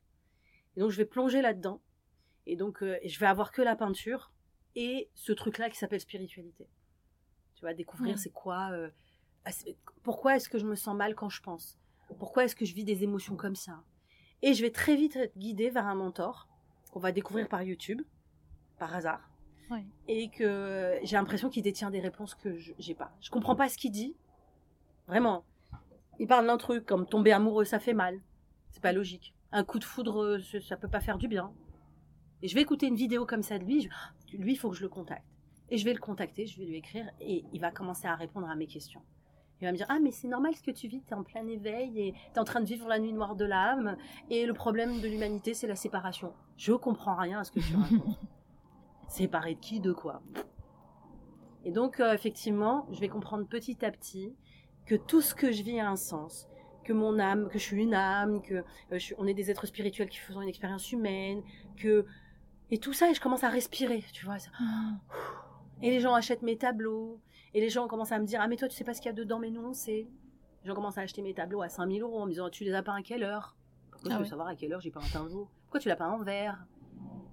Et 0.76 0.81
donc 0.81 0.91
je 0.91 0.97
vais 0.97 1.05
plonger 1.05 1.43
là-dedans, 1.43 1.83
et 2.47 2.57
donc 2.57 2.82
euh, 2.82 2.99
je 3.05 3.18
vais 3.18 3.26
avoir 3.26 3.53
que 3.53 3.62
la 3.62 3.76
peinture 3.76 4.32
et 4.76 5.09
ce 5.14 5.32
truc-là 5.32 5.70
qui 5.70 5.76
s'appelle 5.78 6.01
spiritualité. 6.01 6.68
Tu 7.55 7.62
vas 7.64 7.74
découvrir 7.74 8.18
c'est 8.18 8.30
quoi, 8.30 8.70
euh, 8.72 8.91
ah, 9.45 9.51
pourquoi 10.03 10.36
est-ce 10.36 10.49
que 10.49 10.59
je 10.59 10.66
me 10.66 10.74
sens 10.74 10.97
mal 10.97 11.14
quand 11.14 11.28
je 11.28 11.43
pense, 11.43 11.78
pourquoi 12.18 12.45
est-ce 12.45 12.57
que 12.57 12.64
je 12.64 12.74
vis 12.74 12.84
des 12.84 13.03
émotions 13.05 13.36
comme 13.36 13.57
ça? 13.57 13.82
Et 14.43 14.55
je 14.55 14.62
vais 14.62 14.70
très 14.70 14.97
vite 14.97 15.16
être 15.16 15.36
guidée 15.36 15.70
vers 15.70 15.86
un 15.86 15.95
mentor 15.95 16.49
qu'on 16.91 17.01
va 17.01 17.12
découvrir 17.12 17.49
par 17.49 17.62
YouTube, 17.62 18.03
par 18.78 18.95
hasard 18.95 19.28
et 20.09 20.30
que 20.30 20.99
j'ai 21.05 21.16
l'impression 21.16 21.49
qu'il 21.51 21.62
détient 21.62 21.91
des 21.91 22.01
réponses 22.01 22.34
que 22.34 22.57
je 22.59 22.72
j'ai 22.78 22.95
pas. 22.95 23.12
Je 23.20 23.30
comprends 23.30 23.55
pas 23.55 23.68
ce 23.68 23.76
qu'il 23.76 23.93
dit. 23.93 24.16
Vraiment. 25.07 25.45
Il 26.18 26.26
parle 26.26 26.47
d'un 26.47 26.57
truc 26.57 26.84
comme 26.86 27.07
tomber 27.07 27.32
amoureux, 27.32 27.64
ça 27.64 27.78
fait 27.78 27.93
mal. 27.95 28.20
C'est 28.70 28.82
pas 28.82 28.93
logique. 28.93 29.34
Un 29.53 29.62
coup 29.64 29.78
de 29.78 29.84
foudre, 29.84 30.22
euh, 30.22 30.41
ça- 30.41 30.61
ça 30.61 30.76
peut 30.76 30.88
pas 30.88 31.01
faire 31.01 31.18
du 31.18 31.28
bien. 31.28 31.53
Et 32.43 32.49
je 32.49 32.55
vais 32.55 32.62
écouter 32.62 32.86
une 32.86 32.97
vidéo 32.97 33.26
comme 33.26 33.43
ça 33.43 33.59
de 33.59 33.64
lui. 33.64 33.82
je- 34.30 34.36
lui, 34.36 34.53
il 34.53 34.57
faut 34.57 34.70
que 34.70 34.76
je 34.76 34.82
le 34.82 34.88
contacte. 34.88 35.24
Et 35.70 35.76
je 35.78 35.84
vais 35.84 35.93
le 35.93 36.01
contacter, 36.01 36.47
je 36.47 36.59
vais 36.59 36.64
lui 36.66 36.76
écrire 36.76 37.09
et 37.20 37.45
il 37.53 37.61
va 37.61 37.70
commencer 37.70 38.07
à 38.09 38.14
répondre 38.16 38.49
à 38.49 38.57
mes 38.57 38.66
questions. 38.66 39.03
Il 39.61 39.66
va 39.66 39.72
me 39.72 39.76
dire 39.76 39.86
ah 39.91 39.99
mais 40.01 40.11
c'est 40.11 40.26
normal 40.26 40.55
ce 40.57 40.62
que 40.62 40.70
tu 40.70 40.88
vis, 40.88 41.03
t'es 41.03 41.14
en 41.14 41.22
plein 41.22 41.47
éveil 41.47 42.01
et 42.01 42.14
t'es 42.32 42.41
en 42.41 42.45
train 42.45 42.61
de 42.61 42.64
vivre 42.66 42.88
la 42.88 42.99
nuit 42.99 43.12
noire 43.12 43.36
de 43.36 43.45
l'âme 43.45 43.97
et 44.30 44.47
le 44.47 44.55
problème 44.55 45.01
de 45.01 45.07
l'humanité 45.07 45.53
c'est 45.55 45.66
la 45.66 45.76
séparation. 45.76 46.32
Je 46.57 46.72
comprends 46.72 47.14
rien 47.14 47.41
à 47.41 47.45
ce 47.45 47.53
que 47.53 47.61
tu 47.61 47.76
racontes. 47.76 48.18
Séparé 49.09 49.55
de 49.55 49.61
qui, 49.61 49.80
de 49.80 49.93
quoi? 49.93 50.22
Et 51.64 51.72
donc, 51.72 52.01
euh, 52.01 52.14
effectivement, 52.14 52.86
je 52.91 53.01
vais 53.01 53.09
comprendre 53.09 53.47
petit 53.47 53.84
à 53.84 53.91
petit 53.91 54.34
que 54.86 54.95
tout 54.95 55.20
ce 55.20 55.34
que 55.34 55.53
je 55.53 55.62
vis 55.62 55.78
a 55.78 55.88
un 55.91 55.97
sens, 55.97 56.49
que 56.84 56.93
mon 56.93 57.18
âme, 57.18 57.49
que 57.49 57.59
je 57.59 57.64
suis 57.64 57.82
une 57.82 57.93
âme, 57.95 58.41
que 58.41 58.55
euh, 58.55 58.62
je 58.93 58.99
suis- 58.99 59.14
on 59.18 59.26
est 59.26 59.34
des 59.34 59.51
êtres 59.51 59.66
spirituels 59.66 60.09
qui 60.09 60.18
faisons 60.18 60.41
une 60.41 60.49
expérience 60.49 60.91
humaine, 60.91 61.43
que 61.76 62.07
et 62.71 62.79
tout 62.79 62.93
ça, 62.93 63.11
et 63.11 63.14
je 63.14 63.21
commence 63.21 63.45
à 63.45 63.49
respirer, 63.49 64.05
tu 64.12 64.25
vois. 64.25 64.39
ça. 64.39 64.51
Mhm. 64.61 64.99
Et 65.83 65.91
les 65.91 66.01
gens 66.01 66.14
achètent 66.14 66.43
mes 66.43 66.57
tableaux, 66.57 67.21
et 67.55 67.61
les 67.61 67.71
gens 67.71 67.89
commencent 67.89 68.12
à 68.12 68.18
me 68.18 68.27
dire 68.27 68.41
ah 68.43 68.49
mais 68.49 68.57
toi 68.57 68.68
tu 68.68 68.77
sais 68.77 68.85
pas 68.85 68.95
ce 68.95 69.01
qu'il 69.01 69.09
y 69.09 69.12
a 69.12 69.14
dedans, 69.14 69.39
mais 69.39 69.51
nous 69.51 69.62
on 69.62 69.73
sait. 69.73 70.07
Les 70.62 70.68
gens 70.68 70.75
commencent 70.75 70.99
à 70.99 71.03
acheter 71.03 71.23
mes 71.23 71.33
tableaux 71.35 71.62
à 71.62 71.68
5000 71.68 72.03
euros 72.03 72.21
en 72.21 72.27
me 72.27 72.31
disant 72.31 72.51
tu 72.51 72.64
les 72.64 72.75
as 72.75 72.83
pas 72.83 72.95
à 72.95 73.03
quelle 73.03 73.23
heure? 73.23 73.57
Pourquoi 73.91 74.11
Ah 74.11 74.14
je 74.14 74.18
veux 74.18 74.25
oui. 74.25 74.29
savoir 74.31 74.49
à 74.49 74.55
quelle 74.57 74.73
heure 74.73 74.81
j'ai 74.81 74.91
pas 74.91 75.01
un 75.01 75.09
tableau 75.09 75.49
Pourquoi 75.64 75.81
tu 75.81 75.89
l'as 75.89 75.97
pas 75.97 76.09
en 76.09 76.18
verre? 76.18 76.66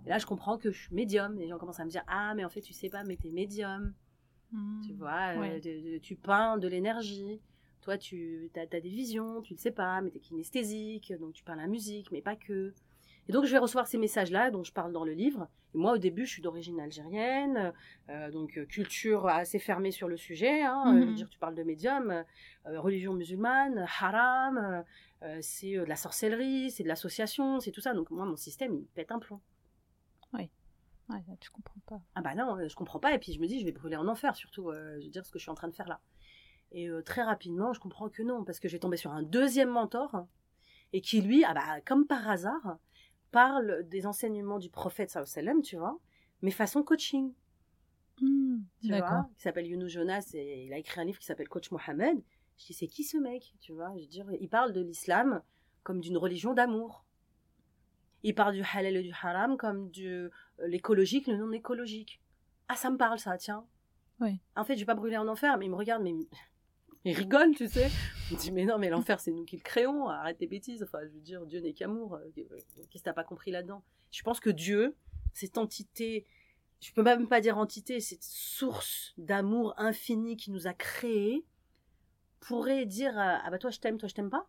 Et 0.05 0.09
là 0.09 0.17
je 0.17 0.25
comprends 0.25 0.57
que 0.57 0.71
je 0.71 0.79
suis 0.83 0.95
médium, 0.95 1.38
et 1.38 1.41
les 1.41 1.47
gens 1.49 1.57
commencent 1.57 1.79
à 1.81 1.85
me 1.85 1.89
dire 1.89 2.03
ah 2.07 2.33
mais 2.35 2.45
en 2.45 2.49
fait 2.49 2.61
tu 2.61 2.73
sais 2.73 2.89
pas 2.89 3.03
mais 3.03 3.17
t'es 3.17 3.31
médium. 3.31 3.93
Mhm. 4.53 4.81
Tu 4.88 4.93
vois, 4.93 5.35
euh, 5.35 5.39
Ouais. 5.41 5.99
tu 6.01 6.15
peins 6.15 6.57
de 6.57 6.67
l'énergie. 6.69 7.41
Toi, 7.81 7.97
tu 7.97 8.49
as, 8.55 8.65
des 8.65 8.79
visions, 8.81 9.41
tu 9.41 9.53
le 9.53 9.59
sais 9.59 9.71
pas, 9.71 10.01
mais 10.01 10.09
t'es 10.09 10.19
kinesthésique, 10.19 11.13
donc 11.19 11.33
tu 11.33 11.43
parles 11.43 11.59
la 11.59 11.67
musique, 11.67 12.11
mais 12.11 12.21
pas 12.21 12.35
que. 12.38 12.73
Et 13.30 13.34
donc, 13.34 13.45
je 13.45 13.51
vais 13.51 13.57
recevoir 13.57 13.88
ces 13.88 13.97
messages-là 13.97 14.51
dont 14.51 14.63
je 14.63 14.71
parle 14.71 14.93
dans 14.93 15.03
le 15.03 15.11
livre. 15.13 15.47
Et 15.73 15.78
moi, 15.78 15.93
au 15.93 15.97
début, 15.97 16.25
je 16.25 16.32
suis 16.32 16.41
d'origine 16.41 16.80
algérienne, 16.80 17.73
euh, 18.09 18.32
donc 18.32 18.57
euh, 18.57 18.65
culture 18.65 19.28
assez 19.28 19.59
fermée 19.59 19.91
sur 19.91 20.07
le 20.07 20.15
sujet. 20.17 20.61
Hein, 20.63 20.84
Mhm. 20.93 20.97
euh, 20.97 21.01
je 21.01 21.05
veux 21.07 21.13
dire, 21.15 21.30
tu 21.30 21.38
parles 21.38 21.55
de 21.55 21.63
médium, 21.63 22.11
euh, 22.11 22.80
religion 22.80 23.13
musulmane, 23.13 23.86
haram, 23.99 24.84
euh, 25.23 25.38
c'est 25.41 25.73
de 25.73 25.84
la 25.84 25.95
sorcellerie, 25.97 26.71
c'est 26.71 26.84
de 26.84 26.88
l'association, 26.88 27.59
c'est 27.59 27.71
tout 27.71 27.82
ça. 27.82 27.93
Donc 27.93 28.11
moi, 28.11 28.25
mon 28.25 28.38
système, 28.38 28.73
il 28.75 28.86
pète 28.88 29.11
un 29.11 29.19
plomb. 29.19 29.41
Oui. 30.34 30.49
Ouais, 31.09 31.23
tu 31.39 31.49
comprends 31.51 31.80
pas. 31.86 32.01
Ah 32.15 32.21
bah 32.21 32.36
non, 32.36 32.57
je 32.67 32.75
comprends 32.75 32.99
pas. 32.99 33.13
Et 33.13 33.19
puis 33.19 33.34
je 33.34 33.39
me 33.39 33.47
dis, 33.47 33.59
je 33.59 33.65
vais 33.65 33.71
brûler 33.71 33.95
en 33.97 34.07
enfer, 34.07 34.36
surtout, 34.36 34.71
je 34.73 35.03
veux 35.05 35.09
dire, 35.09 35.25
ce 35.25 35.32
que 35.32 35.39
je 35.39 35.43
suis 35.43 35.51
en 35.51 35.55
train 35.55 35.69
de 35.69 35.75
faire 35.75 35.88
là. 35.88 36.01
Et 36.73 36.89
très 37.05 37.23
rapidement, 37.23 37.71
je 37.71 37.80
comprends 37.80 38.09
que 38.09 38.21
non, 38.23 38.43
parce 38.43 38.59
que 38.59 38.67
j'ai 38.67 38.78
tombé 38.80 38.97
sur 38.97 39.11
un 39.13 39.23
deuxième 39.23 39.69
mentor, 39.69 40.25
et 40.91 40.99
qui 40.99 41.21
lui, 41.21 41.45
ah 41.45 41.53
bah, 41.53 41.80
comme 41.86 42.05
par 42.07 42.30
hasard, 42.30 42.78
parle 43.38 43.88
des 43.88 44.07
enseignements 44.07 44.57
du 44.57 44.71
prophète 44.71 45.11
sallam, 45.11 45.61
tu 45.61 45.77
vois, 45.77 45.99
mais 46.41 46.49
façon 46.49 46.81
coaching. 46.81 47.31
Mmh, 48.19 48.57
tu 48.81 48.88
vois, 48.88 49.29
il 49.38 49.41
s'appelle 49.43 49.67
Younou 49.67 49.88
Jonas 49.88 50.31
et 50.33 50.65
il 50.65 50.73
a 50.73 50.79
écrit 50.79 50.99
un 50.99 51.05
livre 51.05 51.19
qui 51.19 51.25
s'appelle 51.27 51.47
Coach 51.47 51.69
Mohamed. 51.69 52.17
Je 52.57 52.65
dis, 52.65 52.73
c'est 52.73 52.88
qui 52.88 53.03
ce 53.03 53.15
mec 53.15 53.53
Tu 53.59 53.73
vois, 53.73 53.93
je 53.95 54.01
veux 54.01 54.07
dire, 54.07 54.25
il 54.41 54.49
parle 54.49 54.73
de 54.73 54.81
l'islam 54.81 55.43
comme 55.83 55.99
d'une 55.99 56.17
religion 56.17 56.55
d'amour. 56.55 57.05
Il 58.23 58.33
parle 58.33 58.55
du 58.55 58.63
halal 58.63 58.95
et 58.95 59.03
du 59.03 59.13
haram 59.13 59.55
comme 59.55 59.91
de 59.91 60.31
euh, 60.59 60.67
l'écologique, 60.67 61.27
le 61.27 61.38
non 61.38 61.51
écologique. 61.51 62.19
Ah, 62.69 62.75
ça 62.75 62.89
me 62.89 62.97
parle, 62.97 63.19
ça, 63.19 63.38
tiens. 63.38 63.67
Oui. 64.19 64.39
En 64.55 64.63
fait, 64.63 64.73
je 64.73 64.79
vais 64.79 64.85
pas 64.88 64.95
brûler 64.95 65.17
en 65.17 65.27
enfer, 65.27 65.59
mais 65.59 65.65
il 65.65 65.69
me 65.69 65.75
regarde, 65.75 66.01
mais 66.01 66.15
il 67.07 67.17
rigole, 67.17 67.55
tu 67.55 67.67
sais. 67.67 67.89
Me 68.31 68.37
dit, 68.37 68.51
mais 68.51 68.65
non, 68.65 68.77
mais 68.77 68.89
l'enfer, 68.89 69.19
c'est 69.19 69.31
nous 69.31 69.45
qui 69.45 69.55
le 69.55 69.61
créons, 69.61 70.07
arrête 70.07 70.37
tes 70.37 70.47
bêtises. 70.47 70.83
Enfin, 70.83 70.99
je 71.03 71.09
veux 71.09 71.21
dire, 71.21 71.45
Dieu 71.45 71.59
n'est 71.59 71.73
qu'amour. 71.73 72.15
Euh, 72.15 72.31
qu'est-ce 72.35 72.87
que 72.87 73.03
t'as 73.03 73.13
pas 73.13 73.23
compris 73.23 73.51
là-dedans? 73.51 73.83
Je 74.11 74.21
pense 74.23 74.39
que 74.39 74.49
Dieu, 74.49 74.95
cette 75.33 75.57
entité, 75.57 76.25
je 76.79 76.91
peux 76.91 77.03
même 77.03 77.27
pas 77.27 77.41
dire 77.41 77.57
entité, 77.57 77.99
cette 77.99 78.23
source 78.23 79.13
d'amour 79.17 79.73
infini 79.77 80.37
qui 80.37 80.51
nous 80.51 80.67
a 80.67 80.73
créés, 80.73 81.45
pourrait 82.39 82.85
dire, 82.85 83.13
ah 83.17 83.47
bah 83.49 83.57
toi 83.57 83.71
je 83.71 83.79
t'aime, 83.79 83.97
toi 83.97 84.07
je 84.07 84.13
t'aime 84.13 84.29
pas? 84.29 84.47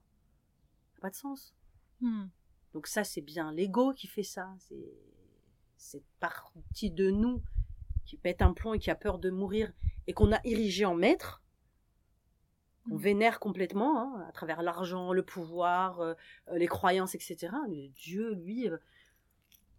Ça 0.95 1.01
pas 1.01 1.11
de 1.11 1.15
sens. 1.15 1.55
Hmm. 2.01 2.27
Donc 2.75 2.87
ça, 2.87 3.03
c'est 3.03 3.23
bien 3.23 3.53
l'ego 3.53 3.93
qui 3.93 4.07
fait 4.07 4.23
ça. 4.23 4.55
C'est 4.59 4.93
cette 5.77 6.07
partie 6.21 6.91
de 6.91 7.11
nous 7.11 7.43
qui 8.05 8.17
pète 8.17 8.43
un 8.43 8.53
plomb 8.53 8.75
et 8.75 8.79
qui 8.79 8.91
a 8.91 8.95
peur 8.95 9.19
de 9.19 9.31
mourir 9.31 9.73
et 10.07 10.13
qu'on 10.13 10.33
a 10.33 10.41
érigé 10.45 10.85
en 10.85 10.95
maître 10.95 11.43
on 12.91 12.97
mm. 12.97 12.99
vénère 12.99 13.41
complètement, 13.41 14.01
hein, 14.01 14.27
à 14.29 14.33
travers 14.33 14.63
l'argent, 14.63 15.13
le 15.13 15.23
pouvoir, 15.23 16.01
euh, 16.01 16.15
euh, 16.49 16.59
les 16.59 16.67
croyances, 16.67 17.15
etc. 17.15 17.49
Mais 17.69 17.89
Dieu, 17.89 18.35
lui, 18.35 18.69
euh, 18.69 18.79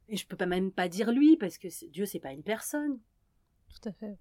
et 0.08 0.18
je 0.18 0.26
peux 0.26 0.38
pas 0.38 0.46
même 0.46 0.72
pas 0.72 0.88
dire 0.88 1.12
lui, 1.12 1.38
parce 1.38 1.58
que 1.58 1.68
Dieu, 1.90 2.06
c'est 2.06 2.20
pas 2.20 2.32
une 2.32 2.44
personne. 2.44 3.00
Tout 3.70 3.90
à 3.90 3.92
fait. 3.92 4.18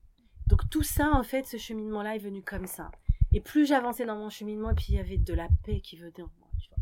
Donc 0.47 0.68
tout 0.70 0.82
ça, 0.82 1.11
en 1.12 1.22
fait, 1.22 1.47
ce 1.47 1.57
cheminement-là 1.57 2.16
est 2.16 2.20
venu 2.20 2.43
comme 2.43 2.66
ça. 2.66 2.91
Et 3.32 3.41
plus 3.41 3.66
j'avançais 3.66 4.07
dans 4.07 4.16
mon 4.16 4.30
cheminement, 4.30 4.70
et 4.70 4.74
puis 4.74 4.86
il 4.91 4.95
y 4.97 5.01
avait 5.01 5.18
de 5.18 5.34
la 5.34 5.49
paix 5.64 5.80
qui 5.80 5.97
venait 5.97 6.22
en 6.22 6.30
moi, 6.39 6.49
tu 6.61 6.68
vois. 6.70 6.78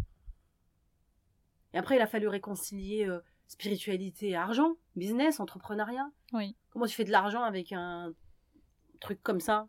Et 1.75 1.79
après, 1.79 1.97
il 1.97 2.01
a 2.01 2.07
fallu 2.07 2.29
réconcilier 2.29 3.09
spiritualité 3.49 4.31
et 4.31 4.37
argent, 4.37 4.77
business, 4.97 5.41
entrepreneuriat. 5.41 6.11
Oui. 6.33 6.57
Comment 6.71 6.87
tu 6.87 6.95
fais 6.95 7.05
de 7.05 7.13
l'argent 7.13 7.43
avec 7.43 7.73
un 7.73 8.13
truc 9.01 9.23
comme 9.23 9.41
ça? 9.41 9.69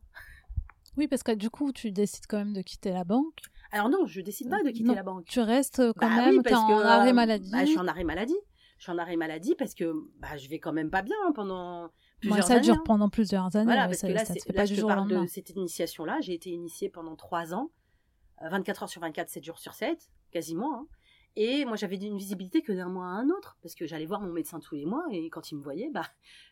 Oui, 0.98 1.08
parce 1.08 1.24
que 1.24 1.32
du 1.32 1.50
coup, 1.50 1.72
tu 1.72 1.92
décides 1.92 2.26
quand 2.28 2.38
même 2.38 2.54
de 2.54 2.62
quitter 2.62 2.92
la 2.92 3.04
banque. 3.04 3.40
Alors 3.72 3.90
non, 3.90 4.06
je 4.06 4.22
décide 4.22 4.50
pas 4.50 4.64
de 4.64 4.70
quitter 4.70 4.96
la 4.96 5.04
banque. 5.04 5.26
Tu 5.26 5.40
restes 5.40 5.82
quand 5.94 6.10
bah 6.10 6.26
même, 6.26 6.42
parce 6.42 6.56
en 6.56 6.80
arrêt 6.80 7.14
maladie. 7.14 7.52
Bah, 7.52 7.66
je 7.66 7.72
suis 7.72 7.80
en 7.80 7.88
arrêt 7.88 8.04
maladie. 8.04 8.38
Je 8.78 8.84
suis 8.84 8.92
en 8.92 8.98
arrêt 8.98 9.16
maladie 9.16 9.56
parce 9.58 9.74
que 9.74 9.92
bah, 10.20 10.38
je 10.38 10.48
vais 10.50 10.60
quand 10.60 10.72
même 10.74 10.90
pas 10.90 11.02
bien 11.02 11.16
pendant 11.34 11.90
plusieurs 12.20 12.46
ça 12.46 12.54
années. 12.54 12.64
Ça 12.64 12.72
dure 12.72 12.80
hein. 12.80 12.84
pendant 12.86 13.10
plusieurs 13.10 13.56
années. 13.56 13.66
Voilà, 13.66 13.86
parce 13.88 14.02
que 14.02 14.08
là, 14.08 14.24
c'est, 14.24 14.54
là, 14.54 14.66
je 14.66 14.82
parle 14.82 15.10
de 15.10 15.26
cette 15.28 15.50
initiation-là. 15.50 16.20
J'ai 16.22 16.34
été 16.34 16.52
initiée 16.52 16.90
pendant 16.90 17.16
trois 17.16 17.54
ans, 17.54 17.72
24 18.42 18.82
euh, 18.82 18.84
heures 18.84 18.90
sur 18.90 19.02
24, 19.02 19.30
7 19.30 19.44
jours 19.44 19.60
sur 19.60 19.74
7, 19.74 20.10
quasiment. 20.32 20.82
Hein. 20.82 20.88
Et 21.40 21.66
moi, 21.66 21.76
j'avais 21.76 21.98
une 21.98 22.18
visibilité 22.18 22.64
que 22.64 22.72
d'un 22.72 22.90
mois 22.90 23.06
à 23.06 23.10
un 23.10 23.30
autre, 23.30 23.60
parce 23.62 23.76
que 23.76 23.86
j'allais 23.86 24.08
voir 24.08 24.22
mon 24.22 24.34
médecin 24.34 24.60
tous 24.60 24.74
les 24.74 24.88
mois, 24.88 25.06
et 25.12 25.30
quand 25.30 25.52
il 25.52 25.58
me 25.60 25.62
voyait, 25.62 25.92
bah, 25.92 26.08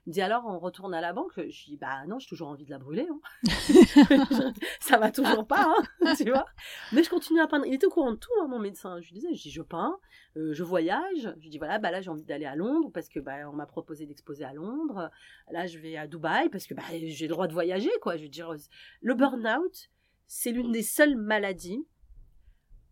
il 0.05 0.09
me 0.09 0.13
dit 0.13 0.21
alors, 0.21 0.45
on 0.45 0.59
retourne 0.59 0.93
à 0.93 1.01
la 1.01 1.11
banque? 1.11 1.31
Je 1.37 1.65
dis, 1.65 1.75
bah 1.75 2.05
non, 2.05 2.19
j'ai 2.19 2.27
toujours 2.27 2.49
envie 2.49 2.65
de 2.65 2.69
la 2.69 2.77
brûler. 2.77 3.07
Hein. 3.09 3.19
ça 4.79 4.99
va 4.99 5.09
toujours 5.09 5.47
pas, 5.47 5.73
hein, 6.03 6.13
tu 6.15 6.29
vois. 6.29 6.45
Mais 6.91 7.01
je 7.01 7.09
continue 7.09 7.39
à 7.39 7.47
peindre. 7.47 7.65
Il 7.65 7.73
était 7.73 7.87
au 7.87 7.89
courant 7.89 8.11
de 8.11 8.17
tout, 8.17 8.29
hein, 8.39 8.47
mon 8.47 8.59
médecin. 8.59 9.01
Je 9.01 9.07
lui 9.07 9.15
disais, 9.15 9.33
je 9.33 9.41
dis, 9.41 9.49
je 9.49 9.63
peins, 9.63 9.97
euh, 10.37 10.53
je 10.53 10.63
voyage. 10.63 11.33
Je 11.37 11.41
lui 11.41 11.49
dis, 11.49 11.57
voilà, 11.57 11.79
bah 11.79 11.89
là, 11.89 12.01
j'ai 12.01 12.11
envie 12.11 12.23
d'aller 12.23 12.45
à 12.45 12.55
Londres, 12.55 12.91
parce 12.93 13.09
que 13.09 13.19
bah, 13.19 13.49
on 13.49 13.53
m'a 13.53 13.65
proposé 13.65 14.05
d'exposer 14.05 14.43
à 14.43 14.53
Londres. 14.53 15.09
Là, 15.49 15.65
je 15.65 15.79
vais 15.79 15.97
à 15.97 16.05
Dubaï, 16.05 16.49
parce 16.49 16.67
que 16.67 16.75
bah, 16.75 16.83
j'ai 16.91 17.25
le 17.25 17.33
droit 17.33 17.47
de 17.47 17.53
voyager, 17.53 17.89
quoi. 18.03 18.17
Je 18.17 18.21
veux 18.21 18.29
dire, 18.29 18.53
le 19.01 19.13
burn-out, 19.15 19.89
c'est 20.27 20.51
l'une 20.51 20.71
des 20.71 20.83
seules 20.83 21.15
maladies 21.15 21.87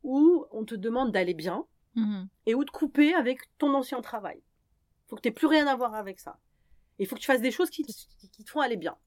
où 0.01 0.47
on 0.51 0.65
te 0.65 0.73
demande 0.73 1.11
d'aller 1.11 1.35
bien 1.35 1.67
Mhm. 1.95 2.27
et 2.45 2.55
ou 2.55 2.63
de 2.63 2.71
couper 2.71 3.13
avec 3.13 3.39
ton 3.57 3.73
ancien 3.73 4.01
travail. 4.01 4.37
Il 4.37 5.09
faut 5.09 5.15
que 5.15 5.21
tu 5.21 5.27
n'aies 5.27 5.33
plus 5.33 5.47
rien 5.47 5.67
à 5.67 5.75
voir 5.75 5.93
avec 5.93 6.19
ça. 6.19 6.39
Il 6.99 7.07
faut 7.07 7.15
que 7.15 7.21
tu 7.21 7.27
fasses 7.27 7.41
des 7.41 7.51
choses 7.51 7.69
qui, 7.69 7.83
te 7.83 8.49
font 8.49 8.61
aller 8.61 8.77
bien. 8.77 8.97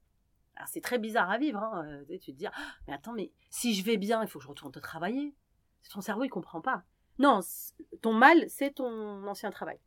Alors 0.55 0.67
c'est 0.69 0.81
très 0.81 0.97
bizarre 0.97 1.29
à 1.29 1.37
vivre. 1.37 1.61
Hein. 1.61 1.85
Euh, 1.85 2.17
tu 2.19 2.31
te 2.33 2.37
dis, 2.37 2.47
ah, 2.47 2.53
mais 2.87 2.93
attends, 2.93 3.13
mais 3.13 3.31
si 3.49 3.73
je 3.73 3.83
vais 3.83 3.97
bien, 3.97 4.21
il 4.23 4.27
faut 4.27 4.39
que 4.39 4.43
je 4.43 4.49
retourne 4.49 4.71
te 4.71 4.79
travailler. 4.79 5.35
Ton 5.91 6.01
cerveau, 6.01 6.23
il 6.23 6.29
comprend 6.29 6.59
pas. 6.59 6.83
Non, 7.19 7.39
ton 8.01 8.13
mal, 8.13 8.45
c'est 8.49 8.75
ton 8.75 9.25
ancien 9.27 9.51
travail. 9.51 9.79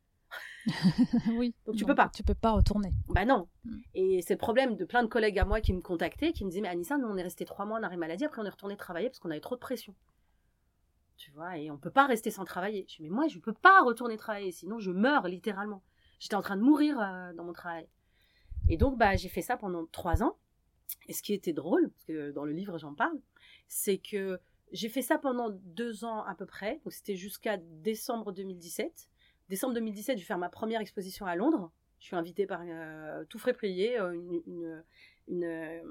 oui. 1.36 1.54
Donc 1.66 1.76
tu 1.76 1.84
peux 1.84 1.94
pas. 1.94 2.10
Tu 2.14 2.22
peux 2.22 2.34
pas 2.34 2.52
retourner. 2.52 2.90
Bah 3.08 3.24
non. 3.24 3.48
Mm. 3.64 3.76
Et 3.94 4.22
c'est 4.22 4.34
le 4.34 4.38
problème 4.38 4.76
de 4.76 4.84
plein 4.84 5.02
de 5.02 5.08
collègues 5.08 5.38
à 5.38 5.44
moi 5.44 5.60
qui 5.60 5.72
me 5.72 5.80
contactaient, 5.80 6.32
qui 6.32 6.44
me 6.44 6.50
disaient, 6.50 6.62
mais 6.62 6.68
Anissa, 6.68 6.98
nous 6.98 7.08
on 7.08 7.16
est 7.16 7.22
resté 7.22 7.44
trois 7.44 7.64
mois 7.64 7.78
en 7.78 7.82
arrêt 7.82 7.96
maladie, 7.96 8.24
après 8.24 8.40
on 8.40 8.44
est 8.44 8.50
retourné 8.50 8.76
travailler 8.76 9.08
parce 9.08 9.18
qu'on 9.18 9.30
avait 9.30 9.40
trop 9.40 9.56
de 9.56 9.60
pression 9.60 9.94
tu 11.20 11.30
vois, 11.32 11.58
et 11.58 11.70
on 11.70 11.76
peut 11.76 11.90
pas 11.90 12.06
rester 12.06 12.30
sans 12.30 12.46
travailler. 12.46 12.86
Je 12.88 12.96
dis, 12.96 13.02
mais 13.02 13.10
moi, 13.10 13.28
je 13.28 13.38
peux 13.38 13.52
pas 13.52 13.82
retourner 13.82 14.16
travailler, 14.16 14.52
sinon 14.52 14.78
je 14.78 14.90
meurs 14.90 15.28
littéralement. 15.28 15.82
J'étais 16.18 16.34
en 16.34 16.40
train 16.40 16.56
de 16.56 16.62
mourir 16.62 16.98
euh, 16.98 17.34
dans 17.34 17.44
mon 17.44 17.52
travail. 17.52 17.86
Et 18.70 18.78
donc, 18.78 18.96
bah, 18.96 19.16
j'ai 19.16 19.28
fait 19.28 19.42
ça 19.42 19.58
pendant 19.58 19.84
trois 19.84 20.22
ans. 20.22 20.38
Et 21.08 21.12
ce 21.12 21.22
qui 21.22 21.34
était 21.34 21.52
drôle, 21.52 21.90
parce 21.90 22.04
que 22.06 22.30
dans 22.30 22.44
le 22.44 22.52
livre 22.52 22.78
j'en 22.78 22.94
parle, 22.94 23.20
c'est 23.68 23.98
que 23.98 24.40
j'ai 24.72 24.88
fait 24.88 25.02
ça 25.02 25.18
pendant 25.18 25.50
deux 25.50 26.06
ans 26.06 26.24
à 26.24 26.34
peu 26.34 26.46
près. 26.46 26.80
Donc, 26.84 26.94
c'était 26.94 27.16
jusqu'à 27.16 27.58
décembre 27.58 28.32
2017. 28.32 29.10
Décembre 29.50 29.74
2017, 29.74 30.16
je 30.16 30.22
vais 30.22 30.26
faire 30.26 30.38
ma 30.38 30.48
première 30.48 30.80
exposition 30.80 31.26
à 31.26 31.36
Londres. 31.36 31.70
Je 31.98 32.06
suis 32.06 32.16
invitée 32.16 32.46
par 32.46 32.62
euh, 32.64 33.24
tout 33.26 33.38
frais 33.38 33.54
une, 33.62 34.40
une, 34.46 34.84
une, 35.28 35.82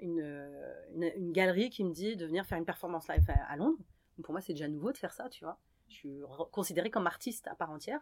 une, 0.00 1.32
galerie 1.32 1.70
qui 1.70 1.84
me 1.84 1.92
dit 1.92 2.16
de 2.16 2.26
venir 2.26 2.44
faire 2.44 2.58
une 2.58 2.64
performance 2.64 3.06
live 3.08 3.24
à 3.48 3.56
Londres 3.56 3.78
pour 4.22 4.32
moi, 4.32 4.40
c'est 4.40 4.52
déjà 4.52 4.68
nouveau 4.68 4.92
de 4.92 4.98
faire 4.98 5.12
ça, 5.12 5.28
tu 5.28 5.44
vois. 5.44 5.58
Je 5.88 5.94
suis 5.94 6.20
considérée 6.52 6.90
comme 6.90 7.06
artiste 7.06 7.46
à 7.48 7.54
part 7.54 7.70
entière. 7.70 8.00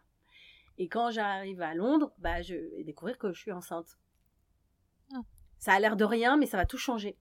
Et 0.79 0.89
quand 0.89 1.11
j'arrive 1.11 1.63
à 1.63 1.75
Londres, 1.75 2.13
bah, 2.19 2.43
je 2.43 2.55
vais 2.55 2.85
découvrir 2.85 3.19
que 3.19 3.33
je 3.33 3.41
suis 3.41 3.53
enceinte. 3.53 3.99
Ah. 5.15 5.21
Ça 5.59 5.73
a 5.73 5.81
l'air 5.81 5.97
de 5.97 6.05
rien, 6.05 6.37
mais 6.37 6.47
ça 6.47 6.57
va 6.57 6.67
tout 6.67 6.79
changer. 6.79 7.17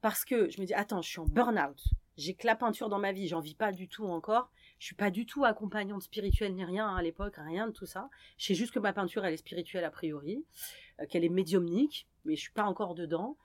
Parce 0.00 0.24
que 0.24 0.50
je 0.50 0.60
me 0.60 0.66
dis, 0.66 0.74
attends, 0.74 1.02
je 1.02 1.08
suis 1.08 1.20
en 1.20 1.26
burn-out. 1.26 1.82
J'ai 2.16 2.34
que 2.34 2.46
la 2.46 2.54
peinture 2.54 2.88
dans 2.88 2.98
ma 2.98 3.12
vie, 3.12 3.26
j'en 3.26 3.40
vis 3.40 3.54
pas 3.54 3.72
du 3.72 3.88
tout 3.88 4.04
encore. 4.04 4.50
Je 4.78 4.86
suis 4.86 4.94
pas 4.94 5.10
du 5.10 5.26
tout 5.26 5.44
accompagnante 5.44 6.02
spirituelle 6.02 6.54
ni 6.54 6.64
rien 6.64 6.88
hein, 6.88 6.96
à 6.96 7.02
l'époque, 7.02 7.36
rien 7.36 7.66
de 7.68 7.72
tout 7.72 7.86
ça. 7.86 8.10
Je 8.36 8.46
sais 8.46 8.54
juste 8.54 8.72
que 8.72 8.78
ma 8.78 8.92
peinture, 8.92 9.24
elle 9.24 9.32
est 9.32 9.38
spirituelle 9.38 9.84
a 9.84 9.90
priori, 9.90 10.44
euh, 11.00 11.06
qu'elle 11.06 11.24
est 11.24 11.30
médiumnique, 11.30 12.08
mais 12.24 12.36
je 12.36 12.42
suis 12.42 12.52
pas 12.52 12.64
encore 12.64 12.94
dedans. 12.94 13.36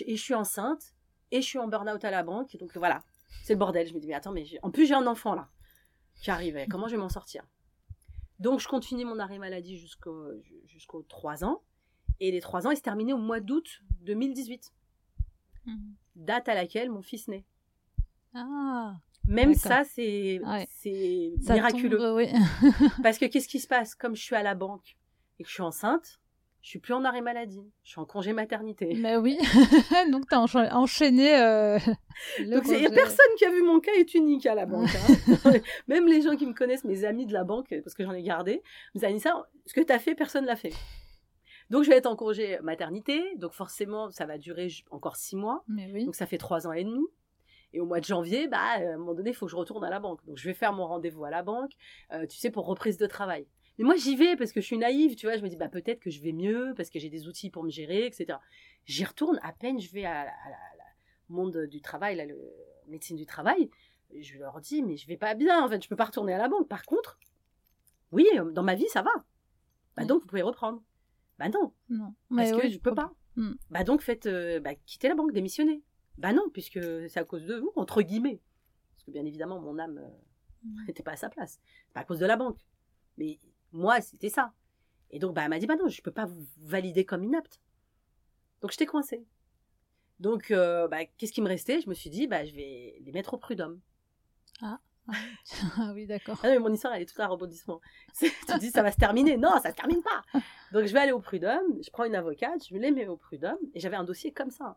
Et 0.00 0.16
je 0.16 0.22
suis 0.22 0.34
enceinte, 0.34 0.94
et 1.30 1.40
je 1.40 1.46
suis 1.46 1.58
en 1.58 1.68
burn-out 1.68 2.04
à 2.04 2.10
la 2.10 2.22
banque. 2.22 2.56
Donc 2.56 2.76
voilà, 2.76 3.02
c'est 3.42 3.54
le 3.54 3.58
bordel. 3.58 3.86
Je 3.86 3.94
me 3.94 4.00
dis, 4.00 4.06
mais 4.06 4.14
attends, 4.14 4.32
mais 4.32 4.44
en 4.62 4.70
plus 4.70 4.86
j'ai 4.86 4.94
un 4.94 5.06
enfant 5.06 5.34
là 5.34 5.48
qui 6.16 6.30
arrive. 6.30 6.58
Comment 6.70 6.88
je 6.88 6.96
vais 6.96 7.00
m'en 7.00 7.08
sortir? 7.08 7.44
Donc 8.38 8.60
je 8.60 8.68
continue 8.68 9.04
mon 9.04 9.18
arrêt 9.18 9.38
maladie 9.38 9.76
jusqu'aux 9.76 10.28
jusqu'aux 10.66 11.02
3 11.02 11.44
ans. 11.44 11.62
Et 12.20 12.30
les 12.32 12.40
3 12.40 12.66
ans, 12.66 12.70
ils 12.70 12.76
se 12.76 12.82
terminaient 12.82 13.12
au 13.12 13.18
mois 13.18 13.40
d'août 13.40 13.82
2018. 14.00 14.72
Mhm. 15.66 15.94
Date 16.16 16.48
à 16.48 16.54
laquelle 16.54 16.90
mon 16.90 17.02
fils 17.02 17.28
naît. 17.28 17.44
Ah 18.34 18.96
même 19.28 19.54
ça, 19.54 19.84
c'est 19.84 20.40
miraculeux. 21.48 22.14
oui. 22.14 22.28
Parce 23.02 23.18
que 23.18 23.26
qu'est-ce 23.26 23.48
qui 23.48 23.60
se 23.60 23.68
passe? 23.68 23.94
Comme 23.94 24.16
je 24.16 24.22
suis 24.22 24.34
à 24.34 24.42
la 24.42 24.54
banque 24.54 24.96
et 25.38 25.42
que 25.42 25.48
je 25.48 25.54
suis 25.54 25.62
enceinte, 25.62 26.18
je 26.62 26.70
suis 26.70 26.78
plus 26.78 26.92
en 26.92 27.04
arrêt 27.04 27.20
maladie, 27.20 27.64
je 27.84 27.90
suis 27.90 28.00
en 28.00 28.04
congé 28.04 28.32
maternité. 28.32 28.94
Mais 29.00 29.16
oui, 29.16 29.38
donc 30.10 30.28
tu 30.28 30.34
as 30.34 30.76
enchaîné. 30.76 31.38
Euh, 31.40 31.78
donc 32.40 32.68
a 32.68 32.90
personne 32.90 33.26
qui 33.38 33.44
a 33.44 33.50
vu 33.50 33.62
mon 33.62 33.80
cas 33.80 33.92
est 33.92 34.14
unique 34.14 34.46
à 34.46 34.54
la 34.54 34.66
banque. 34.66 34.88
Hein. 34.88 35.52
Même 35.86 36.06
les 36.06 36.22
gens 36.22 36.36
qui 36.36 36.46
me 36.46 36.54
connaissent, 36.54 36.84
mes 36.84 37.04
amis 37.04 37.26
de 37.26 37.32
la 37.32 37.44
banque, 37.44 37.74
parce 37.82 37.94
que 37.94 38.04
j'en 38.04 38.12
ai 38.12 38.22
gardé, 38.22 38.62
me 38.94 39.00
disent 39.00 39.22
ça, 39.22 39.48
ce 39.66 39.74
que 39.74 39.80
tu 39.80 39.92
as 39.92 39.98
fait, 39.98 40.14
personne 40.14 40.44
l'a 40.44 40.56
fait. 40.56 40.72
Donc 41.70 41.84
je 41.84 41.90
vais 41.90 41.96
être 41.96 42.06
en 42.06 42.16
congé 42.16 42.58
maternité, 42.62 43.22
donc 43.36 43.52
forcément 43.52 44.10
ça 44.10 44.24
va 44.24 44.38
durer 44.38 44.68
encore 44.90 45.16
six 45.16 45.36
mois. 45.36 45.64
Mais 45.68 45.90
oui. 45.92 46.06
Donc 46.06 46.14
ça 46.14 46.26
fait 46.26 46.38
trois 46.38 46.66
ans 46.66 46.72
et 46.72 46.84
demi. 46.84 47.04
Et 47.74 47.80
au 47.80 47.86
mois 47.86 48.00
de 48.00 48.04
janvier, 48.04 48.48
bah, 48.48 48.58
à 48.58 48.78
un 48.78 48.96
moment 48.96 49.14
donné, 49.14 49.30
il 49.30 49.34
faut 49.34 49.44
que 49.44 49.52
je 49.52 49.56
retourne 49.56 49.84
à 49.84 49.90
la 49.90 50.00
banque. 50.00 50.24
Donc 50.24 50.38
je 50.38 50.44
vais 50.48 50.54
faire 50.54 50.72
mon 50.72 50.86
rendez-vous 50.86 51.24
à 51.24 51.30
la 51.30 51.42
banque, 51.42 51.72
euh, 52.12 52.26
tu 52.26 52.38
sais, 52.38 52.50
pour 52.50 52.66
reprise 52.66 52.96
de 52.96 53.06
travail. 53.06 53.46
Mais 53.78 53.84
moi, 53.84 53.96
j'y 53.96 54.16
vais 54.16 54.36
parce 54.36 54.52
que 54.52 54.60
je 54.60 54.66
suis 54.66 54.78
naïve, 54.78 55.14
tu 55.14 55.26
vois. 55.26 55.36
Je 55.36 55.42
me 55.42 55.48
dis, 55.48 55.56
bah, 55.56 55.68
peut-être 55.68 56.00
que 56.00 56.10
je 56.10 56.20
vais 56.20 56.32
mieux 56.32 56.74
parce 56.76 56.90
que 56.90 56.98
j'ai 56.98 57.10
des 57.10 57.28
outils 57.28 57.50
pour 57.50 57.62
me 57.64 57.70
gérer, 57.70 58.06
etc. 58.06 58.38
J'y 58.86 59.04
retourne 59.04 59.38
à 59.42 59.52
peine, 59.52 59.80
je 59.80 59.90
vais 59.92 60.04
à, 60.04 60.24
la 60.24 60.30
monde 61.28 61.66
du 61.66 61.80
travail, 61.80 62.16
la 62.16 62.26
médecine 62.86 63.16
du 63.16 63.26
travail. 63.26 63.70
Je 64.18 64.38
leur 64.38 64.60
dis, 64.60 64.82
mais 64.82 64.96
je 64.96 65.06
vais 65.06 65.16
pas 65.16 65.34
bien, 65.34 65.64
en 65.64 65.68
fait, 65.68 65.82
je 65.82 65.88
peux 65.88 65.96
pas 65.96 66.06
retourner 66.06 66.32
à 66.32 66.38
la 66.38 66.48
banque. 66.48 66.68
Par 66.68 66.84
contre, 66.84 67.18
oui, 68.12 68.26
dans 68.52 68.62
ma 68.62 68.74
vie, 68.74 68.88
ça 68.88 69.02
va. 69.02 69.10
Bah, 69.96 70.04
donc, 70.04 70.22
vous 70.22 70.26
pouvez 70.26 70.42
reprendre. 70.42 70.82
Bah 71.38 71.48
non, 71.48 71.72
Non. 71.88 72.14
parce 72.34 72.50
Mais 72.50 72.56
que 72.58 72.66
oui, 72.66 72.72
je 72.72 72.78
peux 72.80 72.94
pas. 72.94 73.12
Mm. 73.36 73.52
Bah 73.70 73.84
donc 73.84 74.00
faites, 74.00 74.26
euh, 74.26 74.58
bah, 74.58 74.74
quittez 74.74 75.06
la 75.06 75.14
banque, 75.14 75.32
démissionnez. 75.32 75.84
Bah 76.16 76.32
non, 76.32 76.50
puisque 76.52 76.80
c'est 77.08 77.20
à 77.20 77.24
cause 77.24 77.46
de 77.46 77.54
vous, 77.54 77.72
entre 77.76 78.02
guillemets. 78.02 78.40
Parce 78.90 79.04
que 79.04 79.10
bien 79.12 79.24
évidemment, 79.24 79.60
mon 79.60 79.78
âme 79.78 80.00
Mm. 80.62 80.84
n'était 80.88 81.02
pas 81.02 81.12
à 81.12 81.16
sa 81.16 81.28
place. 81.28 81.60
Pas 81.94 82.00
à 82.00 82.04
cause 82.04 82.18
de 82.18 82.26
la 82.26 82.36
banque. 82.36 82.58
Mais 83.16 83.38
moi, 83.72 84.00
c'était 84.00 84.28
ça. 84.28 84.52
Et 85.10 85.18
donc, 85.18 85.34
bah, 85.34 85.42
elle 85.44 85.50
m'a 85.50 85.58
dit, 85.58 85.66
bah 85.66 85.76
non, 85.76 85.88
je 85.88 86.02
peux 86.02 86.10
pas 86.10 86.26
vous 86.26 86.46
valider 86.58 87.04
comme 87.04 87.24
inapte. 87.24 87.60
Donc, 88.60 88.72
j'étais 88.72 88.86
coincée. 88.86 89.24
Donc, 90.20 90.50
euh, 90.50 90.88
bah, 90.88 91.04
qu'est-ce 91.04 91.32
qui 91.32 91.42
me 91.42 91.48
restait? 91.48 91.80
Je 91.80 91.88
me 91.88 91.94
suis 91.94 92.10
dit, 92.10 92.26
bah, 92.26 92.44
je 92.44 92.54
vais 92.54 92.98
les 93.00 93.12
mettre 93.12 93.34
au 93.34 93.38
prud'homme. 93.38 93.80
Ah 94.60 94.80
oui, 95.94 96.06
d'accord. 96.06 96.38
Ah 96.42 96.48
non, 96.48 96.52
mais 96.54 96.58
mon 96.58 96.72
histoire, 96.72 96.92
elle 96.94 97.02
est 97.02 97.06
tout 97.06 97.20
un 97.22 97.26
rebondissement. 97.26 97.80
Tu 98.18 98.30
te 98.30 98.58
dis, 98.58 98.70
ça 98.70 98.82
va 98.82 98.92
se 98.92 98.98
terminer. 98.98 99.36
Non, 99.36 99.52
ça 99.62 99.70
se 99.70 99.76
termine 99.76 100.02
pas. 100.02 100.40
Donc, 100.72 100.84
je 100.84 100.92
vais 100.92 101.00
aller 101.00 101.12
au 101.12 101.20
prud'homme, 101.20 101.82
je 101.82 101.90
prends 101.90 102.04
une 102.04 102.14
avocate, 102.14 102.66
je 102.68 102.74
les 102.74 102.90
mets 102.90 103.08
au 103.08 103.16
prud'homme, 103.16 103.58
et 103.74 103.80
j'avais 103.80 103.96
un 103.96 104.04
dossier 104.04 104.32
comme 104.32 104.50
ça. 104.50 104.76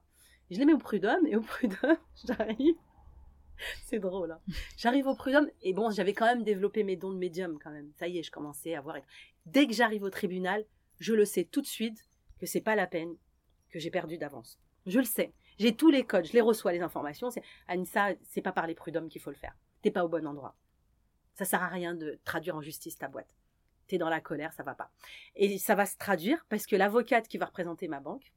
Je 0.49 0.59
les 0.59 0.65
mets 0.65 0.73
au 0.73 0.77
prud'homme, 0.77 1.25
et 1.27 1.35
au 1.35 1.41
prud'homme, 1.41 1.97
j'arrive. 2.25 2.75
C'est 3.85 3.99
drôle. 3.99 4.31
hein. 4.31 4.39
J'arrive 4.77 5.07
au 5.07 5.15
prud'homme, 5.15 5.49
et 5.61 5.73
bon, 5.73 5.89
j'avais 5.91 6.13
quand 6.13 6.25
même 6.25 6.43
développé 6.43 6.83
mes 6.83 6.95
dons 6.95 7.11
de 7.11 7.17
médium, 7.17 7.59
quand 7.59 7.71
même. 7.71 7.91
Ça 7.95 8.07
y 8.07 8.17
est, 8.19 8.23
je 8.23 8.31
commençais 8.31 8.75
à 8.75 8.81
voir. 8.81 8.97
Dès 9.45 9.67
que 9.67 9.73
j'arrive 9.73 10.03
au 10.03 10.09
tribunal, 10.09 10.65
je 10.99 11.13
le 11.13 11.25
sais 11.25 11.43
tout 11.45 11.61
de 11.61 11.67
suite 11.67 12.07
que 12.39 12.45
c'est 12.45 12.61
pas 12.61 12.75
la 12.75 12.87
peine, 12.87 13.15
que 13.69 13.79
j'ai 13.79 13.91
perdu 13.91 14.17
d'avance. 14.17 14.59
Je 14.85 14.99
le 14.99 15.05
sais. 15.05 15.33
J'ai 15.59 15.75
tous 15.75 15.91
les 15.91 16.05
codes, 16.05 16.25
je 16.25 16.33
les 16.33 16.41
reçois, 16.41 16.71
les 16.71 16.81
informations. 16.81 17.29
C'est 17.29 17.43
Anissa, 17.67 18.09
c'est 18.23 18.41
pas 18.41 18.51
par 18.51 18.65
les 18.67 18.75
prud'hommes 18.75 19.09
qu'il 19.09 19.21
faut 19.21 19.29
le 19.29 19.35
faire. 19.35 19.55
T'es 19.81 19.91
pas 19.91 20.03
au 20.03 20.09
bon 20.09 20.25
endroit. 20.25 20.55
Ça 21.35 21.45
sert 21.45 21.61
à 21.61 21.67
rien 21.67 21.93
de 21.93 22.19
traduire 22.25 22.55
en 22.55 22.61
justice 22.61 22.97
ta 22.97 23.07
boîte. 23.07 23.35
T'es 23.87 23.97
dans 23.97 24.09
la 24.09 24.21
colère, 24.21 24.53
ça 24.53 24.63
va 24.63 24.73
pas. 24.73 24.91
Et 25.35 25.57
ça 25.57 25.75
va 25.75 25.85
se 25.85 25.97
traduire 25.97 26.45
parce 26.49 26.65
que 26.65 26.75
l'avocate 26.75 27.27
qui 27.27 27.37
va 27.37 27.45
représenter 27.45 27.87
ma 27.87 27.99
banque, 27.99 28.31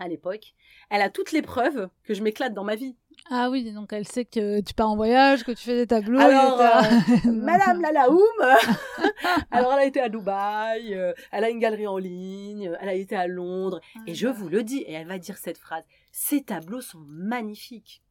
à 0.00 0.08
l'époque, 0.08 0.54
elle 0.88 1.02
a 1.02 1.10
toutes 1.10 1.30
les 1.30 1.42
preuves 1.42 1.88
que 2.04 2.14
je 2.14 2.22
m'éclate 2.22 2.54
dans 2.54 2.64
ma 2.64 2.74
vie. 2.74 2.96
Ah 3.30 3.50
oui, 3.50 3.70
donc 3.72 3.92
elle 3.92 4.08
sait 4.08 4.24
que 4.24 4.60
tu 4.60 4.72
pars 4.74 4.88
en 4.90 4.96
voyage, 4.96 5.44
que 5.44 5.52
tu 5.52 5.62
fais 5.62 5.76
des 5.76 5.86
tableaux. 5.86 6.18
Alors, 6.18 6.56
t'as- 6.56 6.88
Madame 7.30 7.82
Lalaoum, 7.82 8.18
alors 9.50 9.74
elle 9.74 9.78
a 9.80 9.84
été 9.84 10.00
à 10.00 10.08
Dubaï, 10.08 10.94
euh, 10.94 11.12
elle 11.30 11.44
a 11.44 11.50
une 11.50 11.58
galerie 11.58 11.86
en 11.86 11.98
ligne, 11.98 12.68
euh, 12.68 12.76
elle 12.80 12.88
a 12.88 12.94
été 12.94 13.14
à 13.14 13.26
Londres, 13.26 13.80
et 14.06 14.14
je 14.14 14.26
vous 14.26 14.48
le 14.48 14.62
dis, 14.62 14.78
et 14.78 14.92
elle 14.92 15.06
va 15.06 15.18
dire 15.18 15.36
cette 15.36 15.58
phrase, 15.58 15.84
ces 16.12 16.42
tableaux 16.42 16.80
sont 16.80 17.04
magnifiques. 17.06 18.02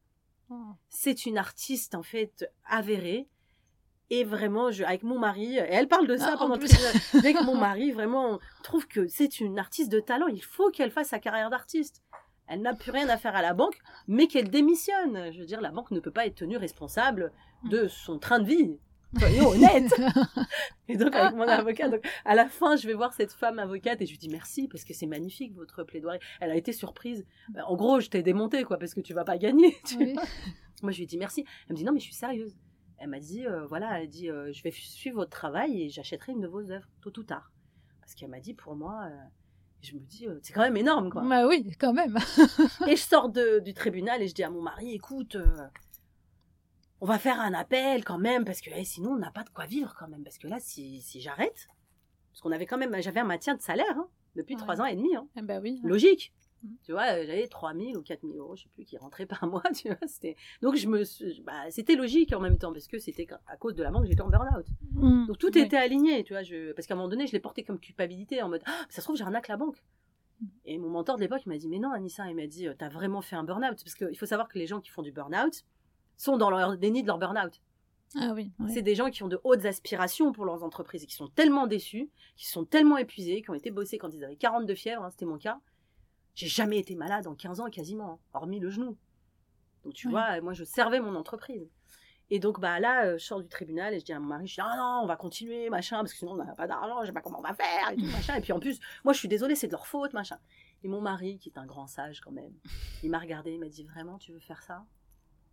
Oh. 0.52 0.54
c'est 0.88 1.26
une 1.26 1.38
artiste 1.38 1.94
en 1.94 2.02
fait 2.02 2.50
avérée. 2.68 3.28
Et 4.12 4.24
vraiment, 4.24 4.70
je, 4.72 4.82
avec 4.82 5.02
mon 5.04 5.18
mari, 5.18 5.54
et 5.56 5.60
elle 5.60 5.86
parle 5.86 6.06
de 6.08 6.16
ça 6.16 6.30
Ah, 6.32 6.34
en 6.34 6.38
pendant 6.38 6.58
tribunal. 6.58 6.92
Avec 7.14 7.40
mon 7.42 7.56
mari, 7.56 7.92
vraiment, 7.92 8.32
on 8.34 8.38
trouve 8.64 8.88
que 8.88 9.06
c'est 9.06 9.38
une 9.40 9.58
artiste 9.58 9.90
de 9.90 10.00
talent. 10.00 10.26
Il 10.26 10.42
faut 10.42 10.70
qu'elle 10.70 10.90
fasse 10.90 11.08
sa 11.08 11.20
carrière 11.20 11.48
d'artiste. 11.50 12.02
Elle 12.48 12.62
n'a 12.62 12.74
plus 12.74 12.90
rien 12.90 13.08
à 13.08 13.16
faire 13.16 13.36
à 13.36 13.42
la 13.42 13.54
banque, 13.54 13.78
mais 14.08 14.26
qu'elle 14.26 14.50
démissionne. 14.50 15.32
Je 15.32 15.38
veux 15.38 15.46
dire, 15.46 15.60
la 15.60 15.70
banque 15.70 15.92
ne 15.92 16.00
peut 16.00 16.10
pas 16.10 16.26
être 16.26 16.34
tenue 16.34 16.56
responsable 16.56 17.32
de 17.70 17.86
son 17.86 18.18
train 18.18 18.40
de 18.40 18.46
vie. 18.46 18.78
Soyons 19.18 19.48
honnêtes. 19.50 19.92
Et 20.88 20.96
donc, 20.96 21.14
avec 21.14 21.36
mon 21.36 21.46
avocat, 21.46 21.88
donc, 21.88 22.04
à 22.24 22.34
la 22.34 22.48
fin, 22.48 22.74
je 22.76 22.88
vais 22.88 22.94
voir 22.94 23.12
cette 23.12 23.32
femme 23.32 23.60
avocate 23.60 24.00
et 24.02 24.06
je 24.06 24.10
lui 24.10 24.18
dis 24.18 24.28
merci 24.28 24.66
parce 24.68 24.84
que 24.84 24.92
c'est 24.94 25.06
magnifique 25.06 25.54
votre 25.54 25.84
plaidoirie. 25.84 26.18
Elle 26.40 26.50
a 26.50 26.56
été 26.56 26.72
surprise. 26.72 27.24
Euh, 27.56 27.60
En 27.66 27.76
gros, 27.76 28.00
je 28.00 28.08
t'ai 28.08 28.22
démonté, 28.22 28.64
quoi, 28.64 28.78
parce 28.78 28.94
que 28.94 29.00
tu 29.00 29.14
vas 29.14 29.24
pas 29.24 29.38
gagner. 29.38 29.76
tu 29.86 29.96
Oui. 29.98 30.12
vois. 30.14 30.22
Moi, 30.82 30.90
je 30.92 30.98
lui 30.98 31.06
dit 31.06 31.18
merci. 31.18 31.44
Elle 31.68 31.74
me 31.74 31.76
dit 31.76 31.84
non, 31.84 31.92
mais 31.92 32.00
je 32.00 32.04
suis 32.06 32.14
sérieuse. 32.14 32.56
Elle 33.02 33.08
m'a 33.08 33.18
dit, 33.18 33.46
euh, 33.46 33.66
voilà, 33.66 34.00
elle 34.00 34.08
dit, 34.10 34.28
euh, 34.30 34.52
je 34.52 34.62
vais 34.62 34.70
suivre 34.70 35.16
votre 35.16 35.30
travail 35.30 35.82
et 35.82 35.88
j'achèterai 35.88 36.32
une 36.32 36.40
de 36.42 36.46
vos 36.46 36.70
œuvres, 36.70 36.86
tôt 37.00 37.12
ou 37.18 37.22
tard. 37.22 37.50
Parce 38.00 38.14
qu'elle 38.14 38.28
m'a 38.28 38.40
dit, 38.40 38.52
pour 38.54 38.76
moi, 38.76 39.04
euh, 39.10 39.16
je 39.80 39.94
me 39.94 40.00
dis, 40.00 40.26
c'est 40.42 40.52
quand 40.52 40.60
même 40.60 40.76
énorme, 40.76 41.10
quoi. 41.10 41.22
Bah 41.22 41.46
oui, 41.48 41.66
quand 41.78 41.94
même. 41.94 42.16
Et 42.86 42.96
je 42.96 43.02
sors 43.02 43.30
de- 43.30 43.60
du 43.60 43.72
tribunal 43.72 44.20
et 44.22 44.28
je 44.28 44.34
dis 44.34 44.42
à 44.44 44.50
mon 44.50 44.60
mari, 44.60 44.92
écoute, 44.92 45.36
on 47.00 47.06
va 47.06 47.18
faire 47.18 47.40
un 47.40 47.54
appel 47.54 48.04
quand 48.04 48.18
même, 48.18 48.44
parce 48.44 48.60
que 48.60 48.68
eh, 48.74 48.84
sinon, 48.84 49.12
on 49.12 49.16
n'a 49.18 49.30
pas 49.30 49.44
de 49.44 49.48
quoi 49.50 49.64
vivre 49.64 49.94
quand 49.98 50.08
même. 50.08 50.22
Parce 50.22 50.36
que 50.38 50.46
là, 50.48 50.58
si, 50.60 51.00
si 51.00 51.20
j'arrête, 51.22 51.68
parce 52.30 52.42
qu'on 52.42 52.52
avait 52.52 52.66
quand 52.66 52.76
même, 52.78 52.94
j'avais 53.00 53.20
un 53.20 53.24
maintien 53.24 53.54
de 53.54 53.62
salaire 53.62 53.96
hein, 53.96 54.08
depuis 54.36 54.56
trois 54.56 54.80
ans 54.82 54.84
et 54.84 54.96
demi. 54.96 55.16
hein. 55.16 55.26
Eh 55.36 55.42
bah 55.42 55.60
oui. 55.62 55.80
Logique. 55.82 56.34
Tu 56.82 56.92
vois, 56.92 57.14
euh, 57.14 57.24
j'avais 57.26 57.46
3 57.48 57.74
000 57.74 57.92
ou 57.96 58.02
4 58.02 58.20
000 58.22 58.34
euros, 58.36 58.54
je 58.56 58.64
sais 58.64 58.68
plus, 58.74 58.84
qui 58.84 58.98
rentraient 58.98 59.26
par 59.26 59.46
mois, 59.46 59.62
tu 59.74 59.88
vois. 59.88 59.96
C'était... 60.06 60.36
Donc, 60.62 60.76
je 60.76 60.88
me 60.88 61.04
suis- 61.04 61.40
bah, 61.42 61.70
c'était 61.70 61.94
logique 61.96 62.32
en 62.34 62.40
même 62.40 62.58
temps, 62.58 62.72
parce 62.72 62.86
que 62.86 62.98
c'était 62.98 63.26
à 63.46 63.56
cause 63.56 63.74
de 63.74 63.82
la 63.82 63.90
banque, 63.90 64.04
j'étais 64.06 64.20
en 64.22 64.28
burn-out. 64.28 64.66
Mm. 64.92 65.26
Donc, 65.26 65.38
tout 65.38 65.50
Oui. 65.54 65.60
était 65.62 65.76
aligné, 65.76 66.22
tu 66.24 66.32
vois. 66.34 66.42
Je... 66.42 66.72
Parce 66.72 66.86
qu'à 66.86 66.94
un 66.94 66.96
moment 66.98 67.08
donné, 67.08 67.26
je 67.26 67.32
l'ai 67.32 67.40
porté 67.40 67.62
comme 67.64 67.78
culpabilité, 67.78 68.42
en 68.42 68.48
mode, 68.48 68.62
ah, 68.66 68.84
ça 68.90 69.00
se 69.00 69.06
trouve, 69.06 69.16
j'arnaque 69.16 69.48
la 69.48 69.56
banque. 69.56 69.82
Et 70.64 70.78
mon 70.78 70.88
mentor 70.88 71.16
de 71.16 71.20
l'époque, 71.22 71.42
il 71.46 71.48
m'a 71.50 71.58
dit, 71.58 71.68
mais 71.68 71.78
non, 71.78 71.92
Anissa, 71.92 72.28
il 72.28 72.34
m'a 72.36 72.46
dit, 72.46 72.66
euh, 72.68 72.74
t'as 72.76 72.88
vraiment 72.88 73.20
fait 73.20 73.36
un 73.36 73.44
burn-out. 73.44 73.82
Parce 73.84 73.94
qu'il 73.94 74.16
faut 74.18 74.26
savoir 74.26 74.48
que 74.48 74.58
les 74.58 74.66
gens 74.66 74.80
qui 74.80 74.90
font 74.90 75.02
du 75.02 75.12
burn-out 75.12 75.64
sont 76.16 76.36
dans 76.36 76.50
leur 76.50 76.76
déni 76.78 77.02
de 77.02 77.06
leur 77.06 77.18
burn-out. 77.18 77.60
Ah 78.16 78.32
oui. 78.34 78.50
C'est 78.68 78.82
des 78.82 78.94
gens 78.96 79.08
qui 79.10 79.22
ont 79.22 79.28
de 79.28 79.38
hautes 79.44 79.64
aspirations 79.66 80.32
pour 80.32 80.44
leurs 80.44 80.64
entreprises 80.64 81.04
et 81.04 81.06
qui 81.06 81.14
sont 81.14 81.28
tellement 81.28 81.66
déçus, 81.68 82.10
qui 82.36 82.48
sont 82.48 82.64
tellement 82.64 82.96
épuisés, 82.98 83.40
qui 83.40 83.50
ont 83.50 83.54
été 83.54 83.70
bossés 83.70 83.98
quand 83.98 84.12
ils 84.12 84.24
avaient 84.24 84.34
42 84.36 84.74
fièvre, 84.74 85.04
hein, 85.04 85.10
c'était 85.10 85.26
mon 85.26 85.38
cas. 85.38 85.60
J'ai 86.40 86.48
jamais 86.48 86.78
été 86.78 86.94
malade 86.94 87.26
en 87.26 87.34
15 87.34 87.60
ans 87.60 87.68
quasiment, 87.68 88.12
hein, 88.14 88.18
hormis 88.32 88.60
le 88.60 88.70
genou. 88.70 88.96
Donc 89.84 89.92
tu 89.92 90.06
Oui. 90.06 90.12
vois, 90.12 90.40
moi 90.40 90.54
je 90.54 90.64
servais 90.64 90.98
mon 90.98 91.14
entreprise. 91.14 91.68
Et 92.30 92.38
donc 92.38 92.60
bah 92.60 92.80
là, 92.80 93.04
euh, 93.04 93.18
je 93.18 93.24
sors 93.26 93.42
du 93.42 93.48
tribunal 93.48 93.92
et 93.92 94.00
je 94.00 94.04
dis 94.06 94.12
à 94.14 94.20
mon 94.20 94.28
mari, 94.28 94.46
je 94.46 94.54
dis 94.54 94.60
ah 94.62 94.74
non, 94.74 95.00
on 95.02 95.06
va 95.06 95.16
continuer, 95.16 95.68
machin, 95.68 95.98
parce 95.98 96.12
que 96.12 96.18
sinon 96.18 96.32
on 96.32 96.36
n'a 96.36 96.54
pas 96.54 96.66
d'argent, 96.66 97.00
je 97.02 97.08
sais 97.08 97.12
pas 97.12 97.20
comment 97.20 97.40
on 97.40 97.42
va 97.42 97.52
faire, 97.52 97.90
et 97.90 97.96
tout, 97.96 98.06
machin. 98.06 98.36
Et 98.36 98.40
puis 98.40 98.54
en 98.54 98.58
plus, 98.60 98.80
moi 99.04 99.12
je 99.12 99.18
suis 99.18 99.28
désolée, 99.28 99.54
c'est 99.54 99.66
de 99.66 99.72
leur 99.72 99.86
faute, 99.86 100.14
machin. 100.14 100.38
Et 100.82 100.88
mon 100.88 101.02
mari, 101.02 101.36
qui 101.38 101.50
est 101.50 101.58
un 101.58 101.66
grand 101.66 101.86
sage 101.86 102.22
quand 102.22 102.30
même, 102.32 102.54
il 103.02 103.10
m'a 103.10 103.18
regardé, 103.18 103.52
il 103.52 103.60
m'a 103.60 103.68
dit 103.68 103.84
vraiment, 103.84 104.16
tu 104.16 104.32
veux 104.32 104.40
faire 104.40 104.62
ça? 104.62 104.86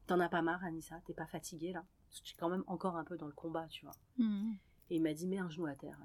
T'en 0.05 0.21
as 0.21 0.29
pas 0.29 0.41
marre, 0.41 0.63
Anissa? 0.63 0.95
T'es 1.05 1.13
pas 1.13 1.25
fatiguée 1.27 1.73
là 1.73 1.83
Parce 2.07 2.21
que 2.21 2.27
je 2.27 2.29
suis 2.29 2.37
quand 2.37 2.47
même 2.47 2.63
encore 2.67 2.95
un 2.95 3.03
peu 3.03 3.17
dans 3.17 3.27
le 3.27 3.33
combat, 3.33 3.67
tu 3.69 3.83
vois. 3.83 3.95
Mm. 4.17 4.53
Et 4.89 4.95
il 4.97 5.01
m'a 5.01 5.13
dit, 5.13 5.27
mets 5.27 5.37
un 5.37 5.49
genou 5.49 5.65
à 5.67 5.75
terre. 5.75 5.99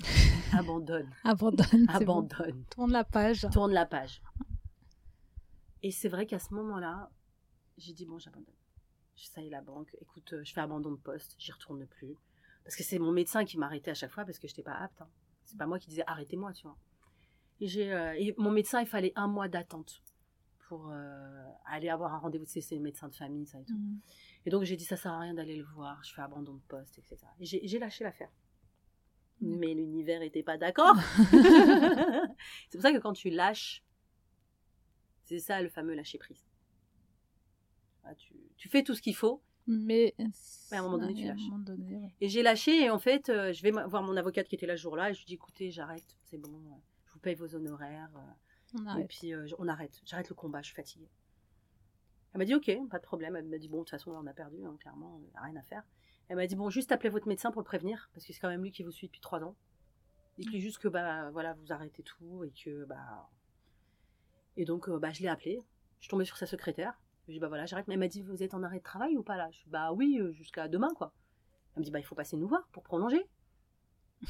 Abandonne, 0.52 1.08
Abandonne. 1.24 1.86
bon. 1.86 1.92
abandonne. 1.92 2.64
Tourne 2.70 2.90
la 2.92 3.04
page. 3.04 3.46
Tourne 3.52 3.72
la 3.72 3.86
page. 3.86 4.20
Et 5.82 5.90
c'est 5.92 6.08
vrai 6.08 6.26
qu'à 6.26 6.38
ce 6.38 6.52
moment-là, 6.54 7.10
j'ai 7.78 7.92
dit, 7.92 8.04
bon, 8.06 8.18
j'abandonne. 8.18 8.54
Ça 9.16 9.42
y 9.42 9.46
est, 9.46 9.50
la 9.50 9.60
banque, 9.60 9.94
écoute, 10.00 10.32
euh, 10.32 10.42
je 10.44 10.52
fais 10.52 10.60
abandon 10.60 10.90
de 10.92 10.96
poste, 10.96 11.34
j'y 11.38 11.52
retourne 11.52 11.86
plus. 11.86 12.16
Parce 12.64 12.74
que 12.74 12.82
c'est 12.82 12.98
mon 12.98 13.12
médecin 13.12 13.44
qui 13.44 13.58
m'arrêtait 13.58 13.90
à 13.90 13.94
chaque 13.94 14.10
fois 14.12 14.24
parce 14.24 14.38
que 14.38 14.48
je 14.48 14.52
n'étais 14.52 14.62
pas 14.62 14.74
apte. 14.74 15.00
hein. 15.02 15.08
C'est 15.44 15.58
pas 15.58 15.66
moi 15.66 15.78
qui 15.78 15.88
disais, 15.88 16.04
arrêtez-moi, 16.06 16.52
tu 16.52 16.62
vois. 16.66 16.76
Et, 17.60 17.92
euh, 17.92 18.14
et 18.18 18.34
mon 18.38 18.50
médecin, 18.50 18.80
il 18.80 18.86
fallait 18.86 19.12
un 19.16 19.26
mois 19.28 19.48
d'attente 19.48 20.02
pour 20.70 20.88
euh, 20.92 21.42
aller 21.66 21.88
avoir 21.88 22.14
un 22.14 22.18
rendez-vous. 22.18 22.44
Tu 22.44 22.52
sais, 22.52 22.60
c'est 22.60 22.76
le 22.76 22.80
médecin 22.80 23.08
de 23.08 23.14
famille, 23.16 23.44
ça 23.44 23.58
et 23.58 23.64
tout. 23.64 23.74
Mm. 23.76 23.98
Et 24.46 24.50
donc 24.50 24.62
j'ai 24.62 24.76
dit 24.76 24.84
ça 24.84 24.96
sert 24.96 25.10
à 25.10 25.18
rien 25.18 25.34
d'aller 25.34 25.56
le 25.56 25.64
voir, 25.64 26.00
je 26.04 26.14
fais 26.14 26.22
abandon 26.22 26.54
de 26.54 26.62
poste, 26.68 26.96
etc. 26.96 27.16
Et 27.40 27.44
j'ai 27.44 27.78
lâché 27.80 28.04
l'affaire. 28.04 28.30
D'accord. 29.40 29.58
Mais 29.58 29.74
l'univers 29.74 30.20
n'était 30.20 30.44
pas 30.44 30.58
d'accord. 30.58 30.94
c'est 31.32 32.78
pour 32.78 32.82
ça 32.82 32.92
que 32.92 32.98
quand 32.98 33.14
tu 33.14 33.30
lâches, 33.30 33.82
c'est 35.24 35.40
ça 35.40 35.60
le 35.60 35.68
fameux 35.70 35.94
lâcher 35.94 36.18
prise. 36.18 36.46
Ah, 38.04 38.14
tu, 38.14 38.32
tu 38.56 38.68
fais 38.68 38.84
tout 38.84 38.94
ce 38.94 39.02
qu'il 39.02 39.16
faut. 39.16 39.42
Mais, 39.66 40.14
Mais 40.18 40.76
à 40.76 40.80
un 40.80 40.82
moment 40.84 40.98
donné, 40.98 41.14
tu 41.14 41.26
lâches. 41.26 41.50
donné, 41.64 41.96
ouais. 41.96 42.14
Et 42.20 42.28
j'ai 42.28 42.42
lâché 42.44 42.84
et 42.84 42.90
en 42.90 43.00
fait, 43.00 43.28
euh, 43.28 43.52
je 43.52 43.60
vais 43.62 43.72
voir 43.72 44.04
mon 44.04 44.16
avocate 44.16 44.46
qui 44.46 44.54
était 44.54 44.66
là 44.66 44.76
ce 44.76 44.82
jour-là 44.82 45.10
et 45.10 45.14
je 45.14 45.18
lui 45.18 45.26
dis 45.26 45.34
écoutez, 45.34 45.72
j'arrête, 45.72 46.16
c'est 46.26 46.38
bon, 46.38 46.48
euh, 46.48 46.76
je 47.06 47.12
vous 47.12 47.18
paye 47.18 47.34
vos 47.34 47.56
honoraires. 47.56 48.12
euh, 48.14 48.49
On 48.74 48.96
et 48.96 49.04
puis 49.04 49.32
euh, 49.34 49.46
on 49.58 49.68
arrête, 49.68 50.00
j'arrête 50.04 50.28
le 50.28 50.34
combat, 50.34 50.60
je 50.60 50.66
suis 50.66 50.74
fatiguée. 50.74 51.08
Elle 52.32 52.38
m'a 52.38 52.44
dit 52.44 52.54
ok, 52.54 52.70
pas 52.88 52.98
de 52.98 53.04
problème. 53.04 53.36
Elle 53.36 53.48
m'a 53.48 53.58
dit 53.58 53.68
bon, 53.68 53.78
de 53.78 53.82
toute 53.82 53.90
façon, 53.90 54.12
là, 54.12 54.20
on 54.22 54.26
a 54.26 54.32
perdu, 54.32 54.64
hein, 54.64 54.76
clairement, 54.78 55.18
il 55.18 55.30
n'y 55.30 55.36
a 55.36 55.42
rien 55.42 55.56
à 55.56 55.62
faire. 55.62 55.82
Elle 56.28 56.36
m'a 56.36 56.46
dit 56.46 56.54
bon, 56.54 56.70
juste 56.70 56.92
appelez 56.92 57.10
votre 57.10 57.26
médecin 57.26 57.50
pour 57.50 57.60
le 57.60 57.66
prévenir, 57.66 58.08
parce 58.14 58.24
que 58.24 58.32
c'est 58.32 58.38
quand 58.38 58.48
même 58.48 58.62
lui 58.62 58.70
qui 58.70 58.84
vous 58.84 58.92
suit 58.92 59.08
depuis 59.08 59.20
trois 59.20 59.42
ans. 59.42 59.56
Dites-lui 60.38 60.60
juste 60.60 60.78
que 60.78 60.88
bah 60.88 61.30
voilà, 61.32 61.54
vous 61.54 61.72
arrêtez 61.72 62.02
tout 62.02 62.44
et 62.44 62.52
que 62.52 62.84
bah. 62.84 63.28
Et 64.56 64.64
donc 64.64 64.88
euh, 64.88 64.98
bah, 64.98 65.10
je 65.12 65.22
l'ai 65.22 65.28
appelé, 65.28 65.62
je 65.98 66.04
suis 66.04 66.10
tombée 66.10 66.24
sur 66.24 66.36
sa 66.36 66.46
secrétaire. 66.46 66.98
Je 67.22 67.26
lui 67.26 67.32
ai 67.32 67.36
dit 67.36 67.40
bah 67.40 67.48
voilà, 67.48 67.66
j'arrête. 67.66 67.88
Mais 67.88 67.94
elle 67.94 68.00
m'a 68.00 68.08
dit 68.08 68.22
vous 68.22 68.42
êtes 68.42 68.54
en 68.54 68.62
arrêt 68.62 68.78
de 68.78 68.84
travail 68.84 69.16
ou 69.16 69.22
pas 69.22 69.36
là? 69.36 69.48
Je 69.50 69.58
suis 69.58 69.70
bah 69.70 69.92
oui, 69.92 70.18
euh, 70.20 70.32
jusqu'à 70.32 70.68
demain 70.68 70.94
quoi. 70.94 71.12
Elle 71.74 71.80
me 71.80 71.84
dit 71.84 71.90
bah 71.90 71.98
il 71.98 72.04
faut 72.04 72.14
passer 72.14 72.36
nous 72.36 72.48
voir 72.48 72.66
pour 72.68 72.84
prolonger. 72.84 73.26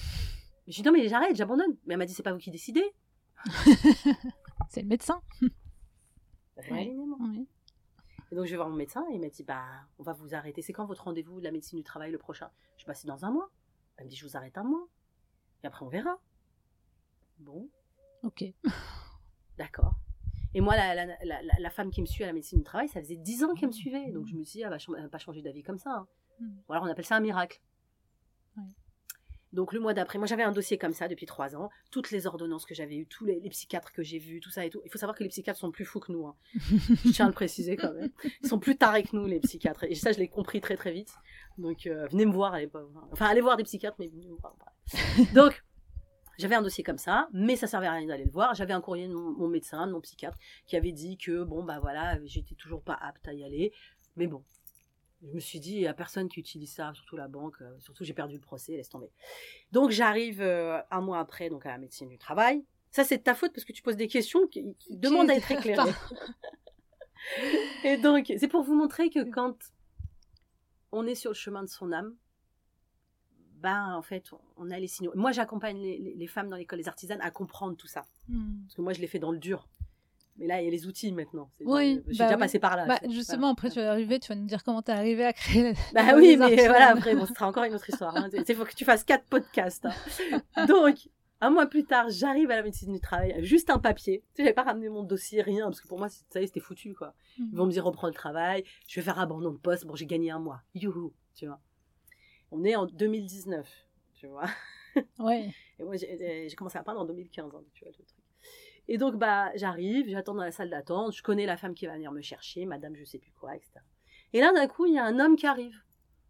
Je 0.66 0.76
lui 0.76 0.80
ai 0.80 0.82
dit 0.82 0.82
non 0.82 0.93
mais 0.93 1.09
j'arrête, 1.09 1.36
j'abandonne. 1.36 1.76
Mais 1.84 1.95
elle 1.95 1.99
m'a 1.99 2.07
dit 2.07 2.14
c'est 2.14 2.22
pas 2.22 2.32
vous 2.32 2.38
qui 2.38 2.51
décidez. 2.51 2.95
C'est 4.68 4.82
le 4.82 4.88
médecin. 4.88 5.20
Oui. 6.70 7.49
Et 8.32 8.36
donc 8.36 8.45
je 8.45 8.51
vais 8.51 8.57
voir 8.57 8.68
mon 8.68 8.76
médecin 8.76 9.05
et 9.11 9.14
il 9.14 9.20
m'a 9.20 9.28
dit 9.28 9.43
bah 9.43 9.64
on 9.99 10.03
va 10.03 10.12
vous 10.12 10.34
arrêter. 10.34 10.62
C'est 10.62 10.72
quand 10.72 10.84
votre 10.86 11.05
rendez-vous 11.05 11.41
de 11.41 11.45
la 11.45 11.51
médecine 11.51 11.78
du 11.78 11.84
travail 11.84 12.12
le 12.12 12.18
prochain? 12.18 12.51
Je 12.76 12.84
passe 12.84 13.05
dans 13.07 13.24
un 13.24 13.30
mois. 13.30 13.51
Elle 13.97 14.05
me 14.07 14.11
dit 14.11 14.16
je 14.16 14.24
vous 14.26 14.36
arrête 14.36 14.57
un 14.59 14.64
mois. 14.64 14.86
Et 15.62 15.66
après 15.66 15.84
on 15.84 15.88
verra. 15.88 16.18
Bon, 17.38 17.68
Ok. 18.22 18.45
d'accord. 19.57 19.95
Et 20.53 20.61
moi, 20.61 20.74
la, 20.76 20.95
la, 20.95 21.07
la- 21.07 21.16
la- 21.43 21.59
la 21.61 21.70
femme 21.70 21.91
qui 21.91 22.01
me 22.03 22.07
suit 22.07 22.24
à 22.24 22.26
la 22.26 22.32
médecine 22.32 22.59
du 22.59 22.64
travail, 22.64 22.88
ça 22.88 23.01
faisait 23.01 23.16
10 23.16 23.45
ans 23.45 23.55
qu'elle 23.55 23.68
me 23.68 23.72
suivait. 23.72 24.11
Donc 24.11 24.26
je 24.26 24.34
me 24.34 24.43
suis 24.43 24.59
dit, 24.59 24.62
elle 24.62 24.70
va, 24.70 24.78
ch- 24.80 24.91
elle 24.97 25.05
va 25.05 25.09
pas 25.09 25.18
changer 25.18 25.41
d'avis 25.43 25.62
comme 25.62 25.78
ça. 25.78 25.91
hein. 25.93 26.07
Mm. 26.41 26.59
Ou 26.68 26.72
alors 26.72 26.84
on 26.84 26.88
appelle 26.88 27.05
ça 27.07 27.16
un 27.16 27.20
miracle. 27.20 27.61
Donc 29.53 29.73
le 29.73 29.81
mois 29.81 29.95
d'après, 29.95 30.19
moi 30.19 30.27
j'avais 30.29 30.45
un 30.45 30.53
dossier 30.53 30.79
comme 30.79 30.93
ça 30.93 31.09
depuis 31.09 31.27
trois 31.27 31.57
ans, 31.57 31.71
toutes 31.91 32.11
les 32.13 32.27
ordonnances 32.27 32.65
que 32.65 32.75
j'avais 32.75 32.97
eues, 32.97 33.07
tous 33.07 33.25
les, 33.25 33.41
les 33.41 33.51
psychiatres 33.51 33.93
que 33.93 34.03
j'ai 34.03 34.19
vus, 34.19 34.41
tout 34.41 34.51
ça 34.51 34.65
et 34.65 34.71
tout. 34.71 34.81
Il 34.85 34.91
faut 34.91 34.99
savoir 34.99 35.17
que 35.17 35.25
les 35.25 35.29
psychiatres 35.29 35.59
sont 35.59 35.73
plus 35.73 35.85
fous 35.85 35.99
que 36.01 36.13
nous. 36.13 36.27
hein. 36.27 36.37
je 36.55 37.11
tiens 37.11 37.25
à 37.27 37.29
le 37.29 37.35
préciser 37.35 37.77
quand 37.77 37.93
même. 37.93 38.11
Ils 38.43 38.49
sont 38.49 38.61
plus 38.61 38.77
tarés 38.77 39.03
que 39.03 39.17
nous, 39.17 39.27
les 39.27 39.41
psychiatres. 39.41 39.85
Et 39.85 39.95
ça, 39.97 40.13
je 40.13 40.19
l'ai 40.19 40.29
compris 40.29 40.61
très 40.61 40.77
très 40.77 40.93
vite. 40.93 41.13
Donc 41.59 41.87
euh, 41.87 42.07
venez 42.09 42.27
me 42.27 42.33
voir 42.33 42.55
à 42.55 42.61
l'époque. 42.61 42.89
Enfin, 43.11 43.27
allez 43.27 43.41
voir 43.41 43.57
des 43.57 43.65
psychiatres, 43.65 43.97
mais 43.99 44.07
venez 44.07 44.29
me 44.29 44.37
voir. 44.37 44.55
Donc 45.35 45.65
j'avais 46.39 46.55
un 46.55 46.63
dossier 46.63 46.85
comme 46.85 46.99
ça, 46.99 47.29
mais 47.33 47.57
ça 47.57 47.67
servait 47.67 47.89
à 47.89 47.93
rien 47.93 48.07
d'aller 48.07 48.25
le 48.25 48.31
voir. 48.31 48.55
J'avais 48.55 48.73
un 48.73 48.81
courrier 48.81 49.09
de 49.09 49.13
mon, 49.13 49.33
mon 49.33 49.49
médecin, 49.49 49.87
de 49.87 49.93
mon 49.93 50.01
psychiatre, 50.01 50.39
qui 50.67 50.77
avait 50.77 50.93
dit 50.93 51.19
que 51.19 51.43
bon 51.43 51.65
bah 51.65 51.81
voilà, 51.81 52.19
j'étais 52.25 52.55
toujours 52.55 52.83
pas 52.83 52.95
apte 52.95 53.27
à 53.29 53.35
y 53.35 53.45
aller. 53.45 53.73
Mais 54.17 54.27
bon, 54.27 54.43
je 55.23 55.33
me 55.35 55.41
suis 55.41 55.61
dit, 55.61 55.75
il 55.75 55.81
n'y 55.81 55.87
a 55.87 55.95
personne 55.95 56.29
qui 56.29 56.41
utilise 56.41 56.73
ça, 56.73 56.93
surtout 56.95 57.16
la 57.16 57.29
banque. 57.29 57.57
euh, 57.61 57.79
surtout, 57.81 58.05
j'ai 58.05 58.14
perdu 58.14 58.35
le 58.37 58.41
procès, 58.41 58.73
laisse 58.73 58.89
tomber. 58.89 59.11
Donc, 59.73 59.91
j'arrive 59.91 60.41
euh, 60.41 60.81
un 60.91 61.01
mois 61.01 61.18
après 61.21 61.51
donc 61.51 61.66
à 61.66 61.71
la 61.71 61.79
médecine 61.79 62.09
du 62.09 62.16
travail. 62.18 62.64
Ça, 62.91 63.05
c'est 63.05 63.18
de 63.18 63.23
ta 63.23 63.35
faute 63.35 63.53
parce 63.53 63.64
que 63.64 63.73
tu 63.73 63.83
poses 63.83 63.97
des 63.97 64.09
questions 64.09 64.47
qui, 64.49 64.75
qui 64.79 64.97
demandent 64.97 65.31
à 65.31 65.35
être 65.37 65.51
éclairées. 65.53 65.93
Et 67.85 67.97
donc, 67.99 68.33
c'est 68.39 68.49
pour 68.49 68.62
vous 68.62 68.75
montrer 68.75 69.11
que 69.11 69.23
quand 69.31 69.57
on 70.93 71.07
est 71.07 71.14
sur 71.14 71.31
le 71.31 71.35
chemin 71.37 71.62
de 71.62 71.68
son 71.68 71.93
âme, 71.93 72.16
ben, 73.57 73.95
en 73.95 74.03
fait, 74.03 74.31
on 74.57 74.71
a 74.71 74.79
les 74.79 74.89
signaux. 74.89 75.12
Moi, 75.14 75.33
j'accompagne 75.33 75.79
les, 75.79 75.99
les- 75.99 76.14
les 76.14 76.27
femmes 76.27 76.49
dans 76.49 76.57
l'école 76.57 76.79
des 76.79 76.89
artisanes 76.89 77.21
à 77.21 77.31
comprendre 77.31 77.77
tout 77.77 77.87
ça. 77.87 78.07
Hmm. 78.29 78.62
Parce 78.64 78.75
que 78.75 78.81
moi, 78.83 78.93
je 78.95 79.01
l'ai 79.01 79.07
fait 79.07 79.18
dans 79.18 79.33
le 79.33 79.39
dur. 79.39 79.68
Mais 80.41 80.47
là, 80.47 80.61
il 80.61 80.64
y 80.64 80.68
a 80.68 80.70
les 80.70 80.86
outils 80.86 81.12
maintenant. 81.12 81.51
Oui, 81.61 82.01
je 82.07 82.14
suis 82.14 82.18
bah 82.18 82.24
déjà 82.24 82.36
oui. 82.36 82.41
passée 82.41 82.59
par 82.59 82.74
là. 82.74 82.86
Bah, 82.86 82.99
justement, 83.11 83.41
voilà. 83.41 83.53
après, 83.53 83.70
tu 83.70 83.78
vas 83.78 83.91
arriver, 83.91 84.18
tu 84.18 84.28
vas 84.28 84.36
nous 84.36 84.47
dire 84.47 84.64
comment 84.64 84.80
t'es 84.80 84.93
arrivé 84.93 85.26
à 85.26 85.34
créer. 85.34 85.74
Bah 85.93 86.01
oui, 86.16 86.38
mais 86.38 86.66
voilà, 86.66 86.93
après, 86.93 87.14
bon, 87.14 87.26
ce 87.26 87.34
sera 87.34 87.47
encore 87.47 87.64
une 87.64 87.74
autre 87.74 87.88
histoire. 87.88 88.16
hein. 88.16 88.28
Il 88.32 88.55
faut 88.55 88.64
que 88.64 88.74
tu 88.74 88.86
fasses 88.86 89.05
quatre 89.05 89.26
podcasts. 89.26 89.86
hein. 90.57 90.66
Donc, 90.66 90.97
un 91.43 91.51
mois 91.51 91.66
plus 91.66 91.84
tard, 91.84 92.07
j'arrive 92.09 92.51
à 92.51 92.57
la 92.57 92.62
médecine 92.62 92.91
du 92.91 93.01
travail, 93.01 93.34
juste 93.45 93.68
un 93.68 93.78
papier. 93.78 94.20
Tu 94.20 94.36
sais, 94.36 94.43
j'avais 94.45 94.55
pas 94.55 94.62
ramené 94.62 94.88
mon 94.88 95.03
dossier, 95.03 95.43
rien, 95.43 95.66
parce 95.66 95.82
que 95.82 95.88
pour 95.88 95.99
moi, 95.99 96.09
ça 96.09 96.41
y 96.41 96.45
est, 96.45 96.47
c'était 96.47 96.61
foutu, 96.61 96.95
quoi. 96.95 97.14
Ils 97.38 97.55
vont 97.55 97.66
me 97.66 97.70
dire, 97.70 97.84
reprends 97.84 98.07
le 98.07 98.14
travail, 98.14 98.64
je 98.88 98.99
vais 98.99 99.05
faire 99.05 99.18
abandon 99.18 99.51
de 99.51 99.59
poste, 99.59 99.84
bon, 99.84 99.95
j'ai 99.95 100.07
gagné 100.07 100.30
un 100.30 100.38
mois. 100.38 100.62
Youhou, 100.74 101.12
tu 101.34 101.47
vois. 101.47 101.61
On 102.51 102.64
est 102.64 102.76
en 102.76 102.86
2019, 102.86 103.68
tu 104.14 104.26
vois. 104.26 104.47
Ouais. 105.20 105.51
Et 105.78 105.84
moi, 105.84 105.97
j'ai 105.97 106.49
j'ai 106.49 106.57
commencé 106.57 106.76
à 106.76 106.82
peindre 106.82 107.01
en 107.01 107.05
2015, 107.05 107.55
hein, 107.55 107.62
tu 107.74 107.84
vois, 107.84 107.93
le 107.97 108.05
truc. 108.05 108.20
Et 108.93 108.99
donc, 108.99 109.14
bah, 109.14 109.53
j'arrive, 109.55 110.09
j'attends 110.09 110.34
dans 110.34 110.43
la 110.43 110.51
salle 110.51 110.68
d'attente, 110.68 111.14
je 111.14 111.22
connais 111.22 111.47
la 111.47 111.57
femme 111.57 111.76
qui 111.76 111.86
va 111.86 111.95
venir 111.95 112.11
me 112.11 112.20
chercher, 112.22 112.66
madame 112.66 112.97
je 112.97 113.05
sais 113.05 113.20
plus 113.20 113.30
quoi, 113.30 113.55
etc. 113.55 113.70
Et 114.32 114.41
là, 114.41 114.53
d'un 114.53 114.66
coup, 114.66 114.84
il 114.84 114.95
y 114.95 114.99
a 114.99 115.05
un 115.05 115.20
homme 115.20 115.36
qui 115.36 115.47
arrive. 115.47 115.80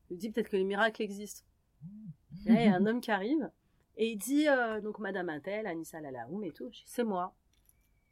Je 0.06 0.14
me 0.14 0.20
dis 0.20 0.30
peut-être 0.30 0.50
que 0.50 0.58
les 0.58 0.64
miracles 0.64 1.00
existent. 1.00 1.46
Là, 2.44 2.62
il 2.62 2.66
y 2.66 2.68
a 2.68 2.74
un 2.74 2.84
homme 2.84 3.00
qui 3.00 3.10
arrive, 3.10 3.50
et 3.96 4.10
il 4.10 4.18
dit, 4.18 4.46
euh, 4.46 4.82
donc, 4.82 4.98
madame 4.98 5.30
Intel, 5.30 5.66
Anissa 5.66 6.00
Lalaoum 6.02 6.44
et 6.44 6.52
tout, 6.52 6.70
c'est 6.84 7.02
moi. 7.02 7.34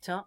Tiens, 0.00 0.26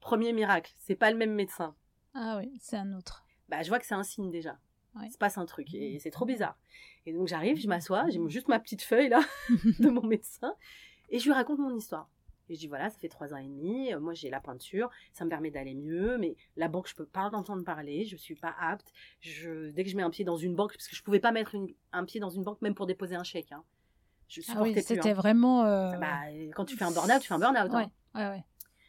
premier 0.00 0.34
miracle, 0.34 0.74
c'est 0.76 0.94
pas 0.94 1.10
le 1.10 1.16
même 1.16 1.34
médecin. 1.34 1.74
Ah 2.12 2.36
oui, 2.38 2.52
c'est 2.60 2.76
un 2.76 2.92
autre. 2.92 3.24
Bah, 3.48 3.62
je 3.62 3.70
vois 3.70 3.78
que 3.78 3.86
c'est 3.86 3.94
un 3.94 4.04
signe 4.04 4.30
déjà. 4.30 4.58
Ouais. 4.96 5.06
Il 5.06 5.12
se 5.12 5.18
passe 5.18 5.38
un 5.38 5.46
truc 5.46 5.72
et 5.72 5.98
c'est 5.98 6.10
trop 6.10 6.26
bizarre. 6.26 6.58
Et 7.06 7.14
donc 7.14 7.26
j'arrive, 7.28 7.58
je 7.58 7.68
m'assois, 7.68 8.08
j'ai 8.10 8.20
juste 8.28 8.48
ma 8.48 8.58
petite 8.58 8.82
feuille 8.82 9.08
là 9.08 9.20
de 9.78 9.88
mon 9.88 10.02
médecin 10.02 10.54
et 11.08 11.18
je 11.18 11.24
lui 11.24 11.32
raconte 11.32 11.58
mon 11.58 11.74
histoire. 11.74 12.10
Et 12.50 12.54
je 12.54 12.58
dis 12.58 12.66
voilà, 12.66 12.90
ça 12.90 12.98
fait 12.98 13.08
trois 13.08 13.32
ans 13.32 13.36
et 13.36 13.46
demi, 13.46 13.94
euh, 13.94 14.00
moi 14.00 14.12
j'ai 14.12 14.28
la 14.28 14.40
peinture, 14.40 14.90
ça 15.12 15.24
me 15.24 15.30
permet 15.30 15.52
d'aller 15.52 15.74
mieux, 15.74 16.18
mais 16.18 16.34
la 16.56 16.66
banque 16.66 16.88
je 16.88 16.96
peux 16.96 17.06
pas 17.06 17.30
entendre 17.32 17.62
parler, 17.62 18.04
je 18.04 18.16
suis 18.16 18.34
pas 18.34 18.52
apte. 18.60 18.92
Je, 19.20 19.70
dès 19.70 19.84
que 19.84 19.88
je 19.90 19.96
mets 19.96 20.02
un 20.02 20.10
pied 20.10 20.24
dans 20.24 20.36
une 20.36 20.56
banque, 20.56 20.72
parce 20.72 20.88
que 20.88 20.96
je 20.96 21.02
pouvais 21.04 21.20
pas 21.20 21.30
mettre 21.30 21.54
une- 21.54 21.72
un 21.92 22.04
pied 22.04 22.18
dans 22.18 22.28
une 22.28 22.42
banque 22.42 22.60
même 22.60 22.74
pour 22.74 22.86
déposer 22.86 23.14
un 23.14 23.22
chèque. 23.22 23.52
Hein. 23.52 23.62
Je 24.26 24.42
Ah 24.48 24.62
oui, 24.62 24.74
c'était 24.82 25.10
hein. 25.10 25.12
vraiment. 25.14 25.64
euh, 25.64 25.96
Bah, 25.98 26.22
quand 26.54 26.64
tu 26.64 26.76
fais 26.76 26.84
un 26.84 26.90
burn-out, 26.90 27.20
tu 27.20 27.28
fais 27.28 27.34
un 27.34 27.38
burn-out. 27.38 27.70
hein. 27.72 27.88
Ouais, 28.14 28.20
ouais, 28.20 28.28
ouais. 28.30 28.44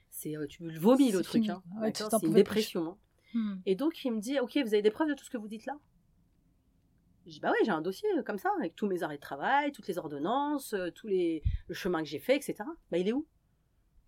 C'est, 0.10 0.36
euh, 0.36 0.48
tu 0.48 0.64
le 0.68 0.78
vomis 0.80 1.12
le 1.12 1.22
truc. 1.22 1.44
Ouais, 1.80 1.92
c'est 1.96 2.24
une 2.24 2.34
dépression. 2.34 2.98
Hmm. 3.34 3.58
Et 3.68 3.76
donc, 3.76 4.04
il 4.04 4.12
me 4.12 4.20
dit, 4.20 4.40
OK, 4.40 4.58
vous 4.58 4.74
avez 4.74 4.82
des 4.82 4.92
preuves 4.92 5.08
de 5.08 5.14
tout 5.14 5.24
ce 5.24 5.30
que 5.30 5.38
vous 5.38 5.48
dites 5.48 5.66
là? 5.68 5.78
Je 7.28 7.32
dis, 7.34 7.40
bah 7.40 7.52
oui, 7.52 7.60
j'ai 7.64 7.72
un 7.72 7.82
dossier 7.82 8.10
comme 8.26 8.40
ça, 8.40 8.50
avec 8.58 8.76
tous 8.76 8.88
mes 8.88 9.04
arrêts 9.04 9.18
de 9.18 9.22
travail, 9.22 9.72
toutes 9.72 9.88
les 9.88 9.98
ordonnances, 10.00 10.76
tous 10.96 11.08
les, 11.08 11.44
le 11.68 11.74
chemin 11.76 12.00
que 12.02 12.10
j'ai 12.10 12.20
fait, 12.20 12.36
etc. 12.36 12.56
Bah, 12.90 12.98
il 12.98 13.08
est 13.08 13.14
où? 13.14 13.28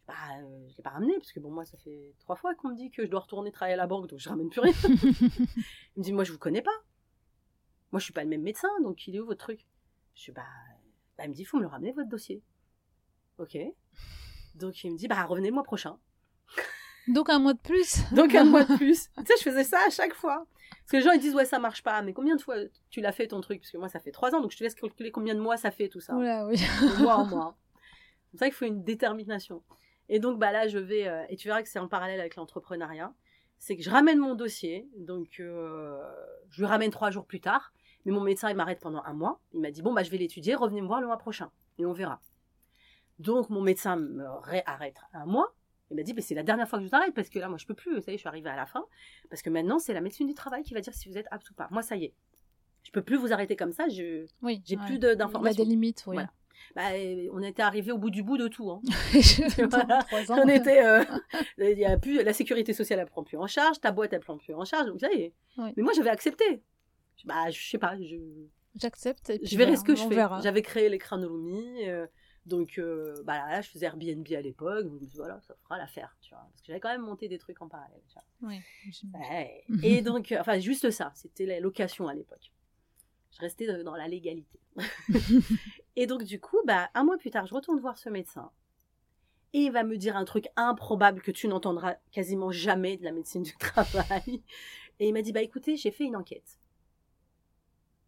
Bah, 0.07 0.13
euh, 0.37 0.67
je 0.69 0.77
l'ai 0.77 0.83
pas 0.83 0.89
ramené, 0.89 1.13
parce 1.15 1.31
que 1.31 1.39
bon, 1.39 1.49
moi, 1.49 1.65
ça 1.65 1.77
fait 1.77 2.13
trois 2.19 2.35
fois 2.35 2.53
qu'on 2.55 2.69
me 2.69 2.75
dit 2.75 2.91
que 2.91 3.05
je 3.05 3.09
dois 3.09 3.21
retourner 3.21 3.51
travailler 3.51 3.75
à 3.75 3.77
la 3.77 3.87
banque, 3.87 4.07
donc 4.07 4.19
je 4.19 4.27
ramène 4.27 4.49
plus 4.49 4.59
rien. 4.59 4.73
il 4.83 5.97
me 5.97 6.03
dit, 6.03 6.11
moi, 6.11 6.23
je 6.23 6.31
vous 6.31 6.37
connais 6.37 6.61
pas. 6.61 6.83
Moi, 7.91 7.99
je 7.99 8.05
suis 8.05 8.13
pas 8.13 8.23
le 8.23 8.29
même 8.29 8.41
médecin, 8.41 8.69
donc 8.81 9.07
il 9.07 9.15
est 9.15 9.19
où 9.19 9.25
votre 9.25 9.45
truc? 9.45 9.65
Je 10.15 10.25
dis, 10.25 10.31
bah, 10.31 10.43
bah, 11.17 11.23
il 11.25 11.29
me 11.29 11.33
dit, 11.33 11.45
faut 11.45 11.57
me 11.57 11.61
le 11.61 11.67
ramener, 11.67 11.91
votre 11.93 12.09
dossier. 12.09 12.41
OK. 13.37 13.57
Donc, 14.55 14.83
il 14.83 14.91
me 14.91 14.97
dit, 14.97 15.07
bah, 15.07 15.23
revenez 15.25 15.47
le 15.49 15.53
mois 15.53 15.63
prochain. 15.63 15.97
Donc 17.07 17.29
un 17.29 17.39
mois 17.39 17.53
de 17.53 17.59
plus? 17.59 17.99
Donc 18.13 18.33
un 18.33 18.45
mois 18.45 18.63
de 18.63 18.77
plus. 18.77 19.09
tu 19.17 19.25
sais, 19.25 19.33
je 19.37 19.43
faisais 19.43 19.63
ça 19.63 19.79
à 19.85 19.89
chaque 19.89 20.13
fois. 20.13 20.45
Parce 20.69 20.91
que 20.91 20.97
les 20.97 21.03
gens 21.03 21.11
ils 21.11 21.19
disent 21.19 21.35
ouais 21.35 21.45
ça 21.45 21.59
marche 21.59 21.83
pas, 21.83 22.01
mais 22.01 22.13
combien 22.13 22.35
de 22.35 22.41
fois 22.41 22.55
tu 22.89 23.01
l'as 23.01 23.11
fait 23.11 23.27
ton 23.27 23.41
truc? 23.41 23.61
Parce 23.61 23.71
que 23.71 23.77
moi 23.77 23.89
ça 23.89 23.99
fait 23.99 24.11
trois 24.11 24.33
ans, 24.33 24.41
donc 24.41 24.51
je 24.51 24.57
te 24.57 24.63
laisse 24.63 24.75
calculer 24.75 25.11
combien 25.11 25.35
de 25.35 25.39
mois 25.39 25.57
ça 25.57 25.71
fait 25.71 25.89
tout 25.89 25.99
ça. 25.99 26.15
Oula, 26.15 26.45
oui. 26.47 26.55
Mois 26.99 27.15
en 27.15 27.25
mois. 27.27 27.57
C'est 28.31 28.37
ça 28.37 28.45
qu'il 28.45 28.53
faut 28.55 28.65
une 28.65 28.83
détermination. 28.83 29.61
Et 30.09 30.19
donc 30.19 30.39
bah 30.39 30.51
là 30.51 30.67
je 30.67 30.77
vais 30.77 31.07
euh, 31.07 31.23
et 31.29 31.35
tu 31.37 31.47
verras 31.47 31.61
que 31.63 31.69
c'est 31.69 31.79
en 31.79 31.87
parallèle 31.87 32.19
avec 32.19 32.35
l'entrepreneuriat, 32.35 33.13
c'est 33.57 33.77
que 33.77 33.83
je 33.83 33.89
ramène 33.89 34.19
mon 34.19 34.35
dossier, 34.35 34.87
donc 34.97 35.39
euh, 35.39 35.97
je 36.49 36.61
lui 36.61 36.65
ramène 36.65 36.91
trois 36.91 37.09
jours 37.09 37.25
plus 37.25 37.39
tard, 37.39 37.73
mais 38.05 38.11
mon 38.11 38.21
médecin 38.21 38.49
il 38.49 38.55
m'arrête 38.55 38.79
pendant 38.79 39.01
un 39.05 39.13
mois. 39.13 39.39
Il 39.53 39.61
m'a 39.61 39.71
dit 39.71 39.81
bon 39.81 39.93
bah 39.93 40.03
je 40.03 40.11
vais 40.11 40.17
l'étudier, 40.17 40.55
revenez 40.55 40.81
me 40.81 40.87
voir 40.87 40.99
le 41.01 41.07
mois 41.07 41.17
prochain 41.17 41.51
et 41.77 41.85
on 41.85 41.93
verra. 41.93 42.19
Donc 43.19 43.49
mon 43.49 43.61
médecin 43.61 43.95
me 43.95 44.25
réarrête 44.41 44.97
un 45.13 45.25
mois. 45.25 45.53
Il 45.91 45.97
m'a 45.97 46.03
dit, 46.03 46.13
bah, 46.13 46.23
c'est 46.23 46.33
la 46.33 46.41
dernière 46.41 46.67
fois 46.67 46.79
que 46.79 46.85
je 46.85 46.89
vous 46.89 46.95
arrête 46.95 47.13
parce 47.13 47.29
que 47.29 47.37
là, 47.37 47.47
moi, 47.49 47.59
je 47.59 47.67
peux 47.67 47.75
plus. 47.75 48.01
Ça 48.01 48.09
y 48.09 48.15
est, 48.15 48.17
je 48.17 48.21
suis 48.21 48.27
arrivée 48.27 48.49
à 48.49 48.55
la 48.55 48.65
fin. 48.65 48.83
Parce 49.29 49.43
que 49.43 49.51
maintenant, 49.51 49.77
c'est 49.77 49.93
la 49.93 50.01
médecine 50.01 50.25
du 50.25 50.33
travail 50.33 50.63
qui 50.63 50.73
va 50.73 50.81
dire 50.81 50.93
si 50.93 51.07
vous 51.07 51.19
êtes 51.19 51.27
apte 51.29 51.47
ou 51.51 51.53
pas. 51.53 51.67
Moi, 51.69 51.83
ça 51.83 51.95
y 51.95 52.05
est. 52.05 52.13
Je 52.81 52.89
peux 52.89 53.03
plus 53.03 53.15
vous 53.15 53.31
arrêter 53.31 53.55
comme 53.55 53.73
ça. 53.73 53.87
Je... 53.89 54.25
Oui. 54.41 54.63
J'ai 54.65 54.75
ouais. 54.75 54.85
plus 54.87 54.97
de- 54.97 55.07
Il 55.07 55.09
y 55.09 55.11
a 55.11 55.15
d'informations. 55.17 55.63
des 55.63 55.69
limites, 55.69 56.03
oui. 56.07 56.15
Voilà. 56.15 56.31
Bah, 56.75 56.91
euh, 56.93 57.29
on 57.33 57.41
était 57.43 57.61
arrivé 57.61 57.91
au 57.91 57.97
bout 57.97 58.09
du 58.09 58.23
bout 58.23 58.37
de 58.37 58.47
tout. 58.47 58.71
Hein. 58.71 58.81
Voilà. 59.69 59.99
Ans. 60.29 60.41
On 60.43 60.47
était, 60.47 60.85
euh, 60.85 61.03
y 61.57 61.85
a 61.85 61.97
plus, 61.97 62.23
la 62.23 62.33
sécurité 62.33 62.73
sociale, 62.73 62.99
elle 62.99 63.07
prend 63.07 63.23
plus 63.23 63.37
en 63.37 63.47
charge. 63.47 63.79
Ta 63.79 63.91
boîte, 63.91 64.13
elle 64.13 64.19
prend 64.21 64.37
plus 64.37 64.53
en 64.53 64.65
charge. 64.65 64.87
Donc, 64.87 64.99
ça 64.99 65.11
y 65.11 65.21
est. 65.21 65.33
Ouais. 65.57 65.73
Mais 65.77 65.83
moi, 65.83 65.93
j'avais 65.95 66.09
accepté. 66.09 66.63
Bah, 67.25 67.49
je 67.49 67.69
sais 67.69 67.77
pas. 67.77 67.95
Je, 68.01 68.17
J'accepte. 68.75 69.31
je 69.43 69.57
verrai 69.57 69.71
voilà, 69.71 69.77
ce 69.77 69.83
que 69.83 69.95
je 69.95 70.07
fais. 70.07 70.41
J'avais 70.41 70.61
créé 70.61 70.89
les 70.89 70.97
crânolomies. 70.97 71.87
euh, 71.87 72.07
donc, 72.45 72.77
euh, 72.77 73.15
bah 73.23 73.37
là, 73.49 73.61
je 73.61 73.69
faisais 73.69 73.85
Airbnb 73.85 74.27
à 74.35 74.41
l'époque. 74.41 74.85
Donc, 74.85 75.01
voilà, 75.15 75.39
ça 75.41 75.55
fera 75.63 75.77
l'affaire. 75.77 76.17
Tu 76.21 76.31
vois. 76.31 76.39
Parce 76.51 76.61
que 76.61 76.67
j'avais 76.67 76.79
quand 76.79 76.89
même 76.89 77.01
monté 77.01 77.27
des 77.29 77.37
trucs 77.37 77.61
en 77.61 77.69
parallèle. 77.69 78.01
Tu 78.07 78.15
vois. 78.15 78.49
Oui. 78.49 78.59
Ouais. 79.13 79.63
Et 79.83 80.01
donc, 80.01 80.31
euh, 80.31 80.37
enfin, 80.39 80.59
juste 80.59 80.89
ça, 80.91 81.11
c'était 81.15 81.45
la 81.45 81.59
location 81.59 82.07
à 82.07 82.13
l'époque. 82.13 82.51
Je 83.33 83.39
restais 83.39 83.83
dans 83.83 83.95
la 83.95 84.07
légalité. 84.07 84.59
et 85.95 86.07
donc, 86.07 86.23
du 86.23 86.39
coup, 86.39 86.59
bah, 86.65 86.89
un 86.93 87.03
mois 87.03 87.17
plus 87.17 87.31
tard, 87.31 87.47
je 87.47 87.53
retourne 87.53 87.79
voir 87.79 87.97
ce 87.97 88.09
médecin. 88.09 88.51
Et 89.53 89.61
il 89.61 89.71
va 89.71 89.83
me 89.83 89.97
dire 89.97 90.17
un 90.17 90.25
truc 90.25 90.47
improbable 90.55 91.21
que 91.21 91.31
tu 91.31 91.47
n'entendras 91.47 91.95
quasiment 92.11 92.51
jamais 92.51 92.97
de 92.97 93.03
la 93.03 93.11
médecine 93.11 93.43
du 93.43 93.55
travail. 93.57 94.43
Et 94.99 95.07
il 95.07 95.13
m'a 95.13 95.21
dit, 95.21 95.31
bah 95.31 95.41
écoutez, 95.41 95.77
j'ai 95.77 95.91
fait 95.91 96.05
une 96.05 96.15
enquête. 96.15 96.59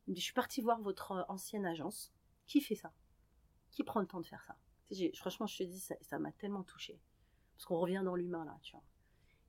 Je 0.08 0.20
suis 0.20 0.34
partie 0.34 0.62
voir 0.62 0.82
votre 0.82 1.12
euh, 1.12 1.24
ancienne 1.28 1.66
agence. 1.66 2.12
Qui 2.46 2.62
fait 2.62 2.76
ça? 2.76 2.92
Qui 3.72 3.84
prend 3.84 4.00
le 4.00 4.08
temps 4.08 4.22
de 4.22 4.26
faire 4.26 4.44
ça? 4.44 4.56
Franchement, 5.16 5.48
je 5.48 5.58
te 5.58 5.64
dis, 5.64 5.80
ça 5.80 6.20
m'a 6.20 6.32
tellement 6.32 6.64
touchée. 6.64 7.00
Parce 7.56 7.66
qu'on 7.66 7.80
revient 7.80 8.02
dans 8.04 8.16
l'humain, 8.16 8.46
là. 8.46 8.56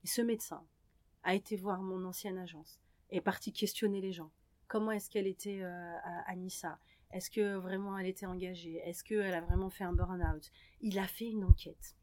Et 0.03 0.07
ce 0.07 0.23
médecin 0.23 0.65
a 1.23 1.35
été 1.35 1.57
voir 1.57 1.83
mon 1.83 2.05
ancienne 2.05 2.39
agence, 2.39 2.81
est 3.11 3.21
parti 3.21 3.53
questionner 3.53 4.01
les 4.01 4.13
gens. 4.13 4.31
Comment 4.69 4.91
est-ce 4.93 5.09
qu'elle 5.11 5.27
était 5.27 5.61
euh, 5.63 5.97
à, 6.03 6.31
à 6.31 6.35
Nissa 6.37 6.79
Est-ce 7.13 7.31
que 7.31 7.57
vraiment 7.57 7.97
elle 7.99 8.07
était 8.07 8.27
engagée? 8.27 8.77
Est-ce 8.85 9.05
qu'elle 9.05 9.35
a 9.35 9.41
vraiment 9.41 9.71
fait 9.71 9.85
un 9.85 9.93
burn-out? 9.93 10.51
Il 10.81 10.99
a 10.99 11.07
fait 11.07 11.27
une 11.31 11.45
enquête. 11.45 11.95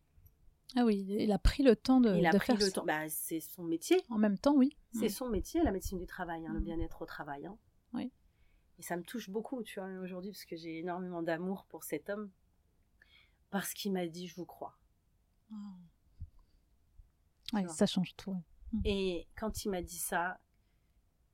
Ah 0.76 0.86
oui, 0.86 1.06
il 1.08 1.32
a 1.32 1.38
pris 1.38 1.62
le 1.62 1.76
temps 1.76 2.00
de, 2.02 2.16
il 2.16 2.26
a 2.26 2.32
de 2.32 2.38
pris 2.38 2.48
faire 2.48 2.56
le 2.56 2.66
ça. 2.66 2.72
temps. 2.72 2.86
Bah, 2.86 3.08
c'est 3.10 3.40
son 3.42 3.64
métier. 3.64 4.02
En 4.10 4.18
même 4.18 4.38
temps, 4.40 4.56
oui. 4.56 4.76
C'est 4.92 5.06
Mm. 5.06 5.10
son 5.10 5.30
métier, 5.30 5.62
la 5.62 5.72
médecine 5.72 6.00
du 6.00 6.08
travail, 6.08 6.46
hein, 6.48 6.54
le 6.54 6.60
Mm. 6.62 6.64
bien-être 6.64 7.02
au 7.02 7.06
travail. 7.06 7.46
hein. 7.46 7.58
Oui. 7.94 8.12
Et 8.80 8.82
ça 8.82 8.98
me 8.98 9.04
touche 9.04 9.30
beaucoup, 9.30 9.62
tu 9.62 9.80
vois, 9.80 9.90
aujourd'hui, 10.02 10.32
parce 10.32 10.46
que 10.46 10.56
j'ai 10.56 10.80
énormément 10.80 11.22
d'amour 11.22 11.66
pour 11.70 11.84
cet 11.84 12.10
homme. 12.10 12.32
Parce 13.52 13.74
qu'il 13.74 13.92
m'a 13.94 14.08
dit, 14.08 14.26
je 14.28 14.36
vous 14.36 14.46
crois. 14.46 14.76
Ouais, 17.54 17.64
vois. 17.66 17.74
ça 17.74 17.86
change 17.86 18.16
tout. 18.16 18.32
ouais. 18.32 18.80
Et 18.86 19.28
quand 19.36 19.66
il 19.66 19.70
m'a 19.70 19.84
dit 19.84 19.98
ça, 19.98 20.40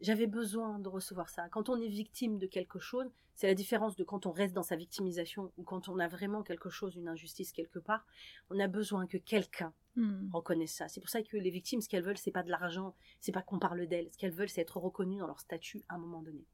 j'avais 0.02 0.28
besoin 0.28 0.80
de 0.80 0.88
recevoir 0.88 1.30
ça. 1.30 1.50
Quand 1.50 1.70
on 1.70 1.80
est 1.80 1.88
victime 1.88 2.38
de 2.38 2.48
quelque 2.48 2.80
chose, 2.80 3.10
c'est 3.36 3.48
la 3.48 3.54
différence 3.54 3.96
de 3.96 4.04
quand 4.04 4.26
on 4.26 4.32
reste 4.32 4.54
dans 4.54 4.64
sa 4.64 4.76
victimisation 4.76 5.52
ou 5.58 5.64
quand 5.64 5.90
on 5.90 6.00
a 6.00 6.08
vraiment 6.08 6.44
quelque 6.44 6.70
chose, 6.70 6.96
une 6.96 7.08
injustice 7.08 7.52
quelque 7.52 7.80
part. 7.80 8.06
On 8.50 8.60
a 8.60 8.68
besoin 8.68 9.08
que 9.08 9.18
quelqu'un 9.18 9.74
Mm. 10.00 10.30
reconnaisse 10.34 10.74
ça. 10.74 10.88
C'est 10.88 11.02
pour 11.02 11.10
ça 11.10 11.22
que 11.22 11.36
les 11.36 11.50
victimes, 11.50 11.82
ce 11.82 11.90
qu'elles 11.90 12.04
veulent, 12.04 12.18
c'est 12.18 12.32
pas 12.32 12.44
de 12.44 12.50
l'argent, 12.50 12.96
c'est 13.20 13.32
pas 13.34 13.42
qu'on 13.42 13.60
parle 13.60 13.86
d'elles. 13.88 14.08
Ce 14.12 14.18
qu'elles 14.18 14.34
veulent, 14.34 14.50
c'est 14.50 14.62
être 14.62 14.78
reconnues 14.78 15.20
dans 15.20 15.28
leur 15.28 15.40
statut 15.40 15.84
à 15.90 15.96
un 15.96 15.98
moment 15.98 16.22
donné. 16.22 16.46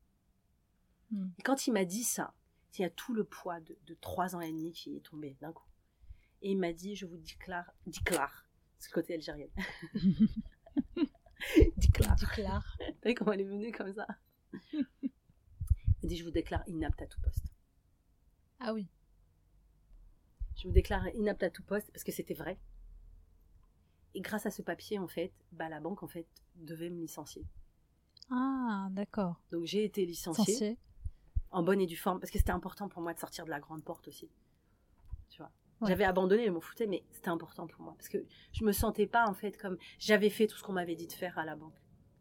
Mm. 1.11 1.27
Et 1.37 1.41
quand 1.43 1.67
il 1.67 1.73
m'a 1.73 1.85
dit 1.85 2.03
ça, 2.03 2.33
Il 2.77 2.81
y 2.81 2.85
a 2.85 2.89
tout 2.89 3.13
le 3.13 3.23
poids 3.23 3.61
de, 3.61 3.77
de 3.85 3.93
trois 4.01 4.35
ans 4.35 4.41
et 4.41 4.51
demi 4.51 4.71
qui 4.73 4.97
est 4.97 4.99
tombé 4.99 5.37
d'un 5.39 5.53
coup. 5.53 5.67
Et 6.41 6.51
il 6.51 6.57
m'a 6.57 6.73
dit, 6.73 6.95
je 6.95 7.05
vous 7.05 7.17
déclare, 7.17 7.71
déclare, 7.87 8.45
c'est 8.79 8.89
le 8.89 8.95
côté 8.95 9.13
algérien. 9.13 9.47
déclare. 12.13 12.19
Déclare. 12.19 12.77
T'as 13.01 13.09
vu 13.09 13.15
comment 13.15 13.31
elle 13.33 13.41
est 13.41 13.45
venue 13.45 13.71
comme 13.71 13.93
ça? 13.93 14.07
M'a 14.73 16.09
dit, 16.09 16.17
je 16.17 16.23
vous 16.23 16.31
déclare 16.31 16.63
inapte 16.67 17.01
à 17.01 17.07
tout 17.07 17.19
poste. 17.21 17.53
Ah 18.59 18.73
oui. 18.73 18.87
Je 20.55 20.67
vous 20.67 20.73
déclare 20.73 21.07
inapte 21.09 21.43
à 21.43 21.49
tout 21.49 21.63
poste 21.63 21.91
parce 21.91 22.03
que 22.03 22.11
c'était 22.11 22.33
vrai. 22.33 22.59
Et 24.13 24.21
grâce 24.21 24.45
à 24.45 24.51
ce 24.51 24.61
papier, 24.61 24.97
en 24.97 25.07
fait, 25.07 25.33
bah, 25.51 25.67
la 25.67 25.79
banque, 25.79 26.03
en 26.03 26.07
fait, 26.07 26.27
devait 26.55 26.89
me 26.89 26.99
licencier. 27.01 27.45
Ah, 28.29 28.87
d'accord. 28.91 29.41
Donc 29.51 29.65
j'ai 29.65 29.83
été 29.83 30.05
licenciée 30.05 30.77
en 31.51 31.63
bonne 31.63 31.81
et 31.81 31.85
due 31.85 31.95
forme 31.95 32.19
parce 32.19 32.31
que 32.31 32.37
c'était 32.37 32.51
important 32.51 32.89
pour 32.89 33.01
moi 33.01 33.13
de 33.13 33.19
sortir 33.19 33.45
de 33.45 33.49
la 33.49 33.59
grande 33.59 33.83
porte 33.83 34.07
aussi. 34.07 34.29
Tu 35.29 35.37
vois. 35.37 35.51
Ouais. 35.81 35.89
J'avais 35.89 36.05
abandonné, 36.05 36.45
je 36.45 36.51
m'en 36.51 36.61
foutais, 36.61 36.87
mais 36.87 37.03
c'était 37.11 37.29
important 37.29 37.67
pour 37.67 37.81
moi 37.81 37.93
parce 37.97 38.09
que 38.09 38.25
je 38.51 38.63
me 38.63 38.71
sentais 38.71 39.07
pas 39.07 39.27
en 39.27 39.33
fait 39.33 39.57
comme 39.57 39.77
j'avais 39.99 40.29
fait 40.29 40.47
tout 40.47 40.57
ce 40.57 40.63
qu'on 40.63 40.73
m'avait 40.73 40.95
dit 40.95 41.07
de 41.07 41.13
faire 41.13 41.37
à 41.37 41.45
la 41.45 41.55
banque. 41.55 41.75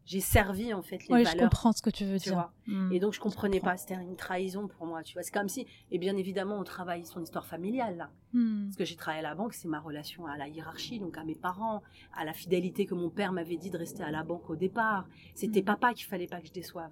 J'ai 0.05 0.19
servi 0.19 0.71
en 0.71 0.83
fait 0.83 0.99
les 1.07 1.13
Oui, 1.15 1.19
je 1.25 1.29
valeurs. 1.31 1.49
comprends 1.49 1.71
ce 1.71 1.81
que 1.81 1.89
tu 1.89 2.05
veux 2.05 2.19
tu 2.19 2.25
dire. 2.29 2.33
vois. 2.35 2.53
Hmm. 2.67 2.91
Et 2.91 2.99
donc 2.99 3.13
je 3.13 3.19
comprenais 3.19 3.59
pas, 3.59 3.75
c'était 3.75 3.95
une 3.95 4.15
trahison 4.15 4.67
pour 4.67 4.85
moi, 4.85 5.01
tu 5.01 5.13
vois. 5.13 5.23
C'est 5.23 5.33
comme 5.33 5.49
si, 5.49 5.65
et 5.89 5.97
bien 5.97 6.15
évidemment, 6.15 6.59
on 6.59 6.63
travaille 6.63 7.05
son 7.05 7.21
histoire 7.23 7.45
familiale 7.47 7.97
là. 7.97 8.11
Hmm. 8.33 8.65
Parce 8.65 8.75
que 8.77 8.85
j'ai 8.85 8.95
travaillé 8.95 9.25
à 9.25 9.29
la 9.29 9.35
banque, 9.35 9.53
c'est 9.55 9.67
ma 9.67 9.79
relation 9.79 10.27
à 10.27 10.37
la 10.37 10.47
hiérarchie, 10.47 10.99
donc 10.99 11.17
à 11.17 11.23
mes 11.23 11.33
parents, 11.35 11.81
à 12.15 12.23
la 12.23 12.33
fidélité 12.33 12.85
que 12.85 12.93
mon 12.93 13.09
père 13.09 13.31
m'avait 13.33 13.57
dit 13.57 13.71
de 13.71 13.77
rester 13.77 14.03
à 14.03 14.11
la 14.11 14.23
banque 14.23 14.47
au 14.49 14.55
départ. 14.55 15.07
C'était 15.33 15.61
Mm. 15.61 15.65
papa 15.65 15.93
qu'il 15.95 16.05
fallait 16.05 16.27
pas 16.27 16.39
que 16.39 16.47
je 16.47 16.53
déçoive. 16.53 16.91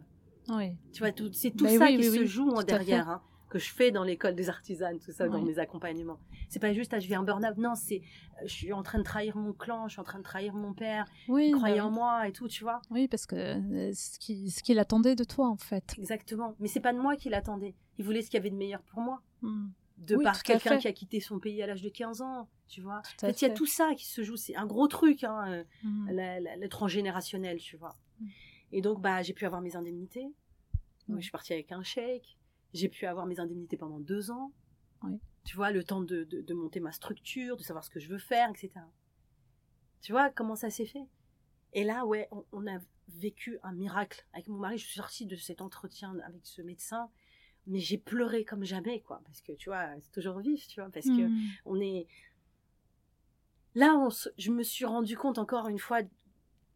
Oui. 0.49 0.75
Tu 0.91 0.99
vois, 0.99 1.11
tout- 1.11 1.29
c'est 1.33 1.51
tout 1.51 1.65
Mais 1.65 1.77
ça 1.77 1.85
oui, 1.85 1.91
qui 1.97 2.09
oui, 2.09 2.15
se 2.15 2.19
oui, 2.21 2.27
joue 2.27 2.49
en 2.49 2.63
derrière, 2.63 3.05
fait. 3.05 3.11
hein, 3.11 3.21
que 3.53 3.59
je 3.59 3.71
fais 3.71 3.91
dans 3.91 4.03
l'école 4.03 4.33
des 4.33 4.49
artisanes, 4.49 4.99
tout 4.99 5.11
ça, 5.11 5.27
dans 5.29 5.41
mes 5.41 5.59
accompagnements. 5.59 6.17
C'est 6.49 6.59
pas 6.59 6.73
juste, 6.73 6.91
ah, 6.93 6.99
je 6.99 7.05
vis 7.07 7.13
un 7.13 7.21
burn-out. 7.23 7.55
Non, 7.57 7.75
c'est, 7.75 8.01
euh, 8.41 8.47
je 8.47 8.51
suis 8.53 8.73
en 8.73 8.81
train 8.81 8.97
de 8.97 9.03
trahir 9.03 9.37
mon 9.37 9.53
clan, 9.53 9.87
je 9.87 9.93
suis 9.93 10.01
en 10.01 10.03
train 10.03 10.17
de 10.17 10.23
trahir 10.23 10.53
mon 10.55 10.73
père, 10.73 11.05
Oui, 11.27 11.51
bah 11.51 11.57
croyait 11.59 11.79
en 11.81 11.91
moi 11.91 12.27
et 12.27 12.31
tout, 12.31 12.47
tu 12.47 12.63
vois. 12.63 12.81
Oui, 12.89 13.07
parce 13.07 13.27
que 13.27 13.35
euh, 13.35 13.93
ce 13.93 14.17
qui- 14.17 14.49
ce 14.49 14.63
qu'il 14.63 14.79
attendait 14.79 15.15
de 15.15 15.23
toi, 15.23 15.47
en 15.47 15.57
fait. 15.57 15.93
Exactement. 15.99 16.55
Mais 16.59 16.67
c'est 16.67 16.79
pas 16.79 16.93
de 16.93 16.97
moi 16.99 17.15
qu'il 17.15 17.35
attendait. 17.35 17.75
Il 17.99 18.05
voulait 18.05 18.23
ce 18.23 18.31
qu'il 18.31 18.37
y 18.37 18.41
avait 18.41 18.49
de 18.49 18.55
meilleur 18.55 18.81
pour 18.81 19.01
moi. 19.01 19.21
Hmm. 19.43 19.67
De 19.99 20.15
Oui, 20.15 20.23
par 20.23 20.41
quelqu'un 20.41 20.77
qui 20.79 20.87
a 20.87 20.91
quitté 20.93 21.19
son 21.19 21.37
pays 21.39 21.61
à 21.61 21.67
l'âge 21.67 21.83
de 21.83 21.89
15 21.89 22.21
ans, 22.23 22.49
tu 22.67 22.81
vois. 22.81 23.01
Tout 23.19 23.25
En 23.25 23.27
fait, 23.29 23.41
il 23.41 23.47
y 23.47 23.51
a 23.51 23.53
tout 23.53 23.67
ça 23.67 23.93
qui 23.95 24.05
se 24.07 24.23
joue. 24.23 24.35
C'est 24.35 24.55
un 24.55 24.65
gros 24.65 24.87
truc, 24.87 25.23
hein, 25.23 25.45
euh, 25.47 25.63
Hmm. 25.83 26.09
la- 26.09 26.39
la- 26.39 26.55
le 26.57 26.67
transgénérationnel, 26.67 27.59
tu 27.59 27.77
vois. 27.77 27.95
Mm. 28.19 28.27
Et 28.71 28.81
donc, 28.81 28.99
bah, 28.99 29.21
j'ai 29.21 29.33
pu 29.33 29.45
avoir 29.45 29.61
mes 29.61 29.75
indemnités. 29.75 30.25
Donc. 31.07 31.17
Je 31.19 31.23
suis 31.23 31.31
partie 31.31 31.53
avec 31.53 31.71
un 31.71 31.83
chèque. 31.83 32.37
J'ai 32.73 32.89
pu 32.89 33.05
avoir 33.05 33.25
mes 33.25 33.39
indemnités 33.39 33.77
pendant 33.77 33.99
deux 33.99 34.31
ans. 34.31 34.51
Oui. 35.03 35.19
Tu 35.43 35.55
vois, 35.55 35.71
le 35.71 35.83
temps 35.83 36.01
de, 36.01 36.23
de- 36.23 36.41
de 36.41 36.53
monter 36.53 36.79
ma 36.79 36.91
structure, 36.91 37.57
de 37.57 37.63
savoir 37.63 37.83
ce 37.83 37.89
que 37.89 37.99
je 37.99 38.07
veux 38.09 38.17
faire, 38.17 38.49
etc. 38.49 38.71
Tu 40.01 40.11
vois 40.11 40.29
comment 40.29 40.55
ça 40.55 40.69
s'est 40.69 40.85
fait? 40.85 41.05
Et 41.73 41.83
là, 41.83 42.05
ouais, 42.05 42.27
on, 42.31 42.45
on 42.51 42.67
a 42.67 42.79
vécu 43.09 43.59
un 43.63 43.73
miracle. 43.73 44.25
Avec 44.33 44.47
mon 44.47 44.57
mari, 44.57 44.77
je 44.77 44.85
suis 44.85 44.95
sortie 44.95 45.25
de 45.25 45.35
cet 45.35 45.61
entretien 45.61 46.17
avec 46.25 46.45
ce 46.45 46.61
médecin, 46.61 47.09
mais 47.67 47.79
j'ai 47.79 47.97
pleuré 47.97 48.45
comme 48.45 48.63
jamais, 48.63 49.01
quoi. 49.01 49.21
Parce 49.25 49.41
que, 49.41 49.51
tu 49.53 49.69
vois, 49.69 49.87
c'est 50.01 50.11
toujours 50.11 50.39
vif, 50.39 50.67
tu 50.67 50.79
vois, 50.81 50.89
parce 50.89 51.07
que 51.07 51.27
Hmm. 51.27 51.37
on 51.65 51.79
est 51.81 52.07
là 53.75 53.95
on 53.97 54.09
se- 54.09 54.29
je 54.37 54.51
me 54.51 54.61
suis 54.63 54.85
rendu 54.85 55.17
compte 55.17 55.37
encore 55.39 55.67
une 55.67 55.79
fois 55.79 56.01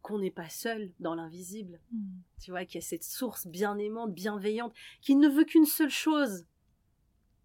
qu'on 0.07 0.19
n'est 0.19 0.31
pas 0.31 0.49
seul 0.49 0.91
dans 0.99 1.15
l'invisible 1.15 1.79
Hmm. 1.91 2.19
tu 2.41 2.51
vois 2.51 2.63
qu'il 2.65 2.79
y 2.79 2.83
a 2.83 2.87
cette 2.87 3.03
source 3.03 3.45
bien 3.47 3.77
aimante 3.77 4.13
bienveillante 4.13 4.73
qui 5.01 5.15
ne 5.15 5.27
veut 5.27 5.43
qu'une 5.43 5.65
seule 5.65 5.89
chose 5.89 6.45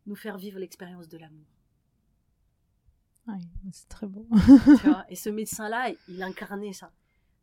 nous 0.06 0.14
faire 0.16 0.36
vivre 0.38 0.58
l'expérience 0.60 1.08
de 1.08 1.18
l'amour 1.18 1.46
Oui, 3.28 3.34
c'est 3.72 3.88
très 3.88 4.06
beau. 4.06 4.26
tu 4.80 4.88
vois 4.88 5.04
et 5.08 5.16
ce 5.16 5.28
médecin 5.30 5.68
là 5.68 5.92
il 6.08 6.22
incarnait 6.22 6.72
ça 6.72 6.92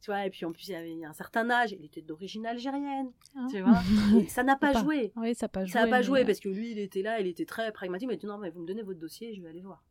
tu 0.02 0.12
vois 0.12 0.26
et 0.26 0.30
puis 0.30 0.46
en 0.46 0.52
plus 0.52 0.68
il 0.70 0.76
avait 0.76 1.04
un 1.06 1.14
certain 1.14 1.50
âge 1.50 1.72
il 1.72 1.84
était 1.86 2.02
d'origine 2.02 2.46
algérienne 2.46 3.12
tu 3.50 3.62
vois 3.62 3.82
et 4.18 4.28
ça 4.28 4.44
n'a 4.44 4.56
pas 4.58 4.72
Pas- 4.74 4.82
joué 4.82 5.12
Oui, 5.16 5.36
ça 5.36 5.46
n'a 5.46 5.50
pas 5.50 5.66
joué. 5.66 5.72
ça 5.74 5.86
n'a 5.86 5.90
pas 5.90 6.02
joué 6.02 6.22
euh, 6.22 6.26
parce 6.26 6.40
que 6.40 6.50
lui, 6.50 6.72
il 6.72 6.80
était 6.80 7.02
là, 7.02 7.20
il 7.20 7.28
était 7.28 7.46
très 7.46 7.72
pragmatique. 7.74 8.08
Il 8.10 8.12
m'a 8.14 8.16
dit 8.16 8.26
non, 8.26 8.38
mais 8.38 8.50
vous 8.50 8.62
me 8.62 8.68
donnez 8.68 8.82
votre 8.84 9.00
dossier, 9.00 9.34
je 9.34 9.42
vais 9.42 9.50
aller 9.50 9.62
voir. 9.62 9.84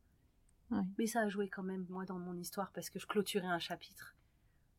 Ouais. 0.70 0.80
Mais 0.98 1.06
ça 1.06 1.20
a 1.20 1.28
joué 1.28 1.48
quand 1.48 1.62
même, 1.62 1.86
moi, 1.88 2.04
dans 2.04 2.18
mon 2.18 2.36
histoire, 2.36 2.70
parce 2.72 2.88
que 2.90 2.98
je 2.98 3.06
clôturais 3.06 3.46
un 3.46 3.58
chapitre 3.58 4.14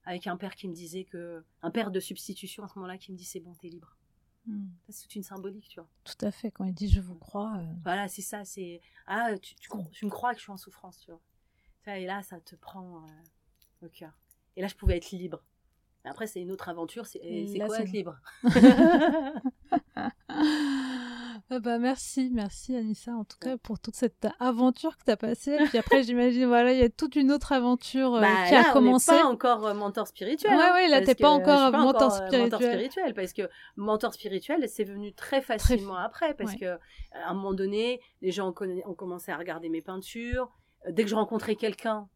avec 0.10 0.26
un 0.28 0.38
père 0.38 0.56
qui 0.56 0.68
me 0.68 0.74
disait 0.74 1.04
que. 1.04 1.44
Un 1.62 1.70
père 1.72 1.92
de 1.92 2.00
substitution 2.00 2.64
à 2.64 2.68
ce 2.68 2.74
moment-là 2.80 2.98
qui 2.98 3.12
me 3.12 3.18
dit 3.18 3.26
c'est 3.26 3.40
bon, 3.40 3.54
t'es 3.56 3.68
libre. 3.70 3.96
Ça, 4.48 4.54
C'est 4.90 5.04
toute 5.04 5.16
une 5.16 5.24
symbolique, 5.24 5.68
tu 5.70 5.80
vois. 5.80 5.88
Tout 6.04 6.26
à 6.26 6.32
fait. 6.32 6.50
Quand 6.50 6.64
il 6.66 6.74
dit 6.74 6.90
je 6.90 7.00
vous 7.02 7.16
crois. 7.16 7.58
euh, 7.58 7.66
Voilà, 7.84 8.08
c'est 8.08 8.24
ça, 8.24 8.44
c'est. 8.44 8.82
Ah, 9.06 9.38
tu, 9.38 9.54
tu, 9.92 10.06
me 10.06 10.10
crois 10.10 10.32
que 10.32 10.38
je 10.40 10.44
suis 10.44 10.52
en 10.52 10.58
souffrance, 10.58 11.00
tu 11.00 11.12
vois. 11.12 11.22
Et 11.96 12.06
là, 12.06 12.24
ça 12.24 12.40
te 12.40 12.56
prend 12.56 13.04
euh, 13.04 13.86
au 13.86 13.90
cœur. 13.90 14.18
Et 14.56 14.62
là, 14.62 14.68
je 14.68 14.76
pouvais 14.76 14.98
être 14.98 15.12
libre. 15.12 15.44
Mais 16.04 16.10
Après, 16.10 16.26
c'est 16.28 16.42
une 16.42 16.52
autre 16.52 16.68
aventure, 16.70 17.06
c'est 17.06 17.20
quoi 17.68 17.80
être 17.80 17.92
libre? 17.92 18.20
Ah 21.52 21.60
bah 21.60 21.80
merci, 21.80 22.30
merci 22.32 22.76
Anissa 22.76 23.12
en 23.12 23.24
tout 23.24 23.38
cas 23.40 23.58
pour 23.58 23.80
toute 23.80 23.96
cette 23.96 24.28
aventure 24.40 24.96
que 24.98 25.04
tu 25.06 25.10
as 25.12 25.18
passée. 25.18 25.58
Puis 25.70 25.80
après 25.80 26.04
j'imagine 26.04 26.46
voilà, 26.46 26.74
il 26.74 26.80
y 26.80 26.84
a 26.84 26.90
toute 26.90 27.16
une 27.16 27.32
autre 27.32 27.52
aventure 27.54 28.16
euh, 28.16 28.22
Bah, 28.22 28.46
qui 28.48 28.54
là, 28.54 28.70
a 28.70 28.74
commencé. 28.74 29.12
On 29.14 29.18
pas 29.18 29.26
encore 29.26 29.66
euh, 29.66 29.74
mentor 29.74 30.08
spirituel. 30.08 30.52
Ouais, 30.56 30.62
hein, 30.62 30.74
ouais, 30.76 30.88
là, 30.88 31.02
t'es 31.02 31.16
pas 31.16 31.30
encore 31.30 31.72
pas 31.72 31.80
mentor 31.80 32.14
encore, 32.14 32.34
euh, 32.34 32.38
mentor 32.38 32.60
spirituel. 32.62 32.74
spirituel, 32.92 33.14
parce 33.16 33.34
que 33.34 33.50
mentor 33.78 34.14
spirituel, 34.14 34.70
c'est 34.70 34.84
venu 34.84 35.12
très 35.14 35.42
facilement 35.42 35.96
après, 35.96 36.36
parce 36.36 36.52
ouais. 36.52 36.60
que 36.60 36.66
à 37.14 37.30
un 37.30 37.34
moment 37.34 37.54
donné, 37.54 38.00
les 38.22 38.32
gens 38.32 38.50
ont, 38.50 38.54
conna- 38.54 38.86
ont 38.86 38.94
commencé 38.94 39.32
à 39.32 39.38
regarder 39.38 39.70
mes 39.70 39.82
peintures. 39.82 40.52
Dès 40.88 41.04
que 41.04 41.10
je 41.10 41.16
rencontrais 41.16 41.56
quelqu'un, 41.56 42.08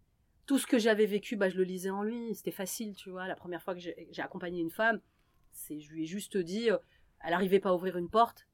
tout 0.45 0.59
ce 0.59 0.67
que 0.67 0.77
j'avais 0.77 1.07
vécu, 1.07 1.37
bah, 1.37 1.49
je 1.49 1.57
le 1.57 1.63
lisais 1.63 1.89
en 1.89 2.03
lui. 2.03 2.35
C'était 2.35 2.51
facile, 2.51 2.93
tu 2.95 3.09
vois. 3.09 3.27
La 3.27 3.35
première 3.35 3.63
fois 3.63 3.73
que 3.73 3.79
j'ai 3.79 4.07
j'ai 4.11 4.21
accompagné 4.21 4.61
une 4.61 4.69
femme, 4.69 5.01
c'est 5.51 5.79
je 5.79 5.91
lui 5.91 6.03
ai 6.03 6.05
juste 6.05 6.37
dit, 6.37 6.69
euh, 6.69 6.77
elle 7.23 7.31
n'arrivait 7.31 7.59
pas 7.59 7.69
à 7.69 7.73
ouvrir 7.73 7.97
une 7.97 8.09
porte. 8.09 8.45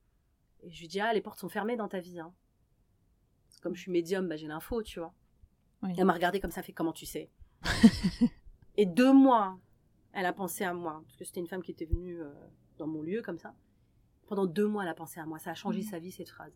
Et 0.64 0.72
je 0.72 0.80
lui 0.82 0.88
dis, 0.88 1.00
ah, 1.00 1.14
les 1.14 1.22
portes 1.22 1.40
sont 1.40 1.50
fermées 1.50 1.76
dans 1.78 1.88
ta 1.88 2.00
vie. 2.00 2.20
Hein. 2.20 2.34
Comme 3.62 3.76
je 3.76 3.82
suis 3.82 3.92
médium, 3.92 4.28
bah, 4.28 4.36
j'ai 4.38 4.48
l'info, 4.48 4.82
tu 4.84 5.00
vois. 5.00 5.14
Oui. 5.84 5.94
Elle 5.98 6.06
m'a 6.06 6.14
regardé 6.14 6.40
comme 6.40 6.52
ça, 6.52 6.62
fait 6.64 6.74
comment 6.74 6.94
tu 6.94 7.06
sais? 7.06 7.30
Et 8.78 8.86
deux 8.86 9.12
mois, 9.14 9.60
elle 10.14 10.26
a 10.26 10.34
pensé 10.34 10.64
à 10.64 10.74
moi, 10.74 11.02
parce 11.06 11.16
que 11.18 11.26
c'était 11.26 11.40
une 11.40 11.48
femme 11.48 11.62
qui 11.62 11.72
était 11.72 11.86
venue 11.86 12.22
euh, 12.22 12.32
dans 12.78 12.88
mon 12.88 13.02
lieu 13.02 13.22
comme 13.22 13.38
ça. 13.38 13.54
Pendant 14.28 14.46
deux 14.46 14.68
mois, 14.68 14.84
elle 14.84 14.90
a 14.90 14.94
pensé 14.96 15.20
à 15.20 15.26
moi. 15.26 15.40
Ça 15.40 15.52
a 15.52 15.54
changé 15.56 15.80
Mhm. 15.82 15.86
sa 15.88 16.00
vie, 16.00 16.12
cette 16.12 16.30
phrase. 16.30 16.54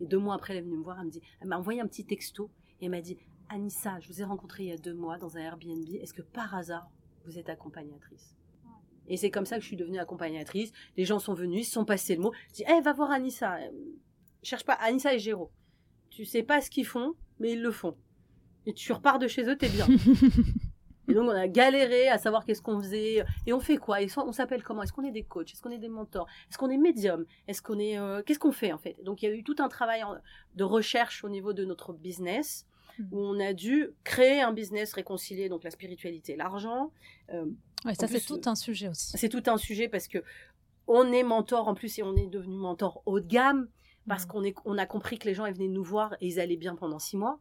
Et 0.00 0.06
deux 0.06 0.18
mois 0.18 0.34
après, 0.34 0.52
elle 0.54 0.58
est 0.60 0.62
venue 0.62 0.76
me 0.76 0.82
voir, 0.82 0.98
elle 0.98 1.06
me 1.06 1.10
dit, 1.10 1.22
elle 1.40 1.48
m'a 1.48 1.58
envoyé 1.58 1.80
un 1.80 1.86
petit 1.86 2.04
texto 2.04 2.50
et 2.80 2.86
elle 2.86 2.90
m'a 2.90 3.00
dit, 3.00 3.16
Anissa, 3.48 4.00
je 4.00 4.08
vous 4.08 4.20
ai 4.20 4.24
rencontré 4.24 4.64
il 4.64 4.68
y 4.70 4.72
a 4.72 4.76
deux 4.78 4.94
mois 4.94 5.18
dans 5.18 5.36
un 5.36 5.40
Airbnb. 5.40 5.88
Est-ce 6.00 6.12
que 6.14 6.22
par 6.22 6.54
hasard, 6.54 6.90
vous 7.24 7.38
êtes 7.38 7.48
accompagnatrice? 7.48 8.34
Et 9.08 9.16
c'est 9.16 9.30
comme 9.30 9.46
ça 9.46 9.56
que 9.56 9.62
je 9.62 9.66
suis 9.68 9.76
devenue 9.76 9.98
accompagnatrice. 9.98 10.72
Les 10.96 11.04
gens 11.04 11.18
sont 11.18 11.34
venus, 11.34 11.60
ils 11.62 11.64
se 11.64 11.72
sont 11.72 11.84
passés 11.84 12.14
le 12.16 12.22
mot. 12.22 12.32
Je 12.48 12.54
dis, 12.54 12.64
eh, 12.68 12.80
va 12.80 12.92
voir 12.92 13.10
Anissa. 13.10 13.56
Euh, 13.56 13.70
Cherche 14.42 14.64
pas 14.64 14.74
Anissa 14.74 15.14
et 15.14 15.18
Géraud. 15.18 15.50
Tu 16.10 16.24
sais 16.24 16.42
pas 16.42 16.60
ce 16.60 16.70
qu'ils 16.70 16.86
font, 16.86 17.14
mais 17.40 17.52
ils 17.52 17.62
le 17.62 17.70
font. 17.70 17.96
Et 18.66 18.72
tu 18.74 18.92
repars 18.92 19.18
de 19.18 19.26
chez 19.28 19.44
eux, 19.48 19.56
t'es 19.56 19.68
bien. 19.68 19.86
Et 21.08 21.12
donc, 21.12 21.24
on 21.28 21.32
a 21.34 21.46
galéré 21.48 22.08
à 22.08 22.16
savoir 22.16 22.46
qu'est-ce 22.46 22.62
qu'on 22.62 22.80
faisait. 22.80 23.24
Et 23.46 23.52
on 23.52 23.60
fait 23.60 23.76
quoi? 23.76 24.00
Et 24.00 24.08
On 24.16 24.32
s'appelle 24.32 24.62
comment? 24.62 24.82
Est-ce 24.82 24.92
qu'on 24.92 25.04
est 25.04 25.10
des 25.10 25.22
coachs? 25.22 25.52
Est-ce 25.52 25.60
qu'on 25.60 25.70
est 25.70 25.78
des 25.78 25.90
mentors? 25.90 26.26
Est-ce 26.48 26.56
qu'on 26.56 26.70
est 26.70 26.78
médium? 26.78 27.26
Est-ce 27.46 27.60
qu'on 27.60 27.78
est. 27.78 27.98
euh, 27.98 28.22
Qu'est-ce 28.24 28.38
qu'on 28.38 28.52
fait 28.52 28.72
en 28.72 28.78
fait? 28.78 28.96
Donc, 29.04 29.22
il 29.22 29.28
y 29.28 29.32
a 29.32 29.34
eu 29.34 29.44
tout 29.44 29.56
un 29.58 29.68
travail 29.68 30.02
de 30.54 30.64
recherche 30.64 31.22
au 31.22 31.28
niveau 31.28 31.52
de 31.52 31.64
notre 31.66 31.92
business 31.92 32.66
Mhm. 32.98 33.08
où 33.12 33.18
on 33.20 33.38
a 33.40 33.52
dû 33.52 33.88
créer 34.04 34.40
un 34.40 34.52
business 34.52 34.92
réconcilié, 34.94 35.48
donc 35.50 35.62
la 35.64 35.70
spiritualité 35.70 36.34
et 36.34 36.36
l'argent. 36.36 36.90
Euh, 37.34 37.44
Ouais, 37.84 37.94
ça 37.94 38.06
c'est 38.08 38.20
tout 38.20 38.40
un 38.46 38.54
sujet 38.54 38.88
aussi. 38.88 39.16
c'est 39.18 39.28
tout 39.28 39.42
un 39.46 39.56
sujet 39.58 39.88
parce 39.88 40.08
que 40.08 40.22
on 40.86 41.12
est 41.12 41.22
mentor 41.22 41.68
en 41.68 41.74
plus 41.74 41.98
et 41.98 42.02
on 42.02 42.14
est 42.16 42.26
devenu 42.26 42.56
mentor 42.56 43.02
haut 43.06 43.20
de 43.20 43.26
gamme 43.26 43.68
parce 44.08 44.24
Mhm. 44.24 44.30
qu'on 44.30 44.44
est, 44.44 44.54
on 44.64 44.76
a 44.78 44.86
compris 44.86 45.18
que 45.18 45.26
les 45.26 45.34
gens 45.34 45.46
ils 45.46 45.54
venaient 45.54 45.68
nous 45.68 45.84
voir 45.84 46.14
et 46.20 46.26
ils 46.26 46.40
allaient 46.40 46.56
bien 46.56 46.76
pendant 46.76 46.98
six 46.98 47.16
mois. 47.16 47.40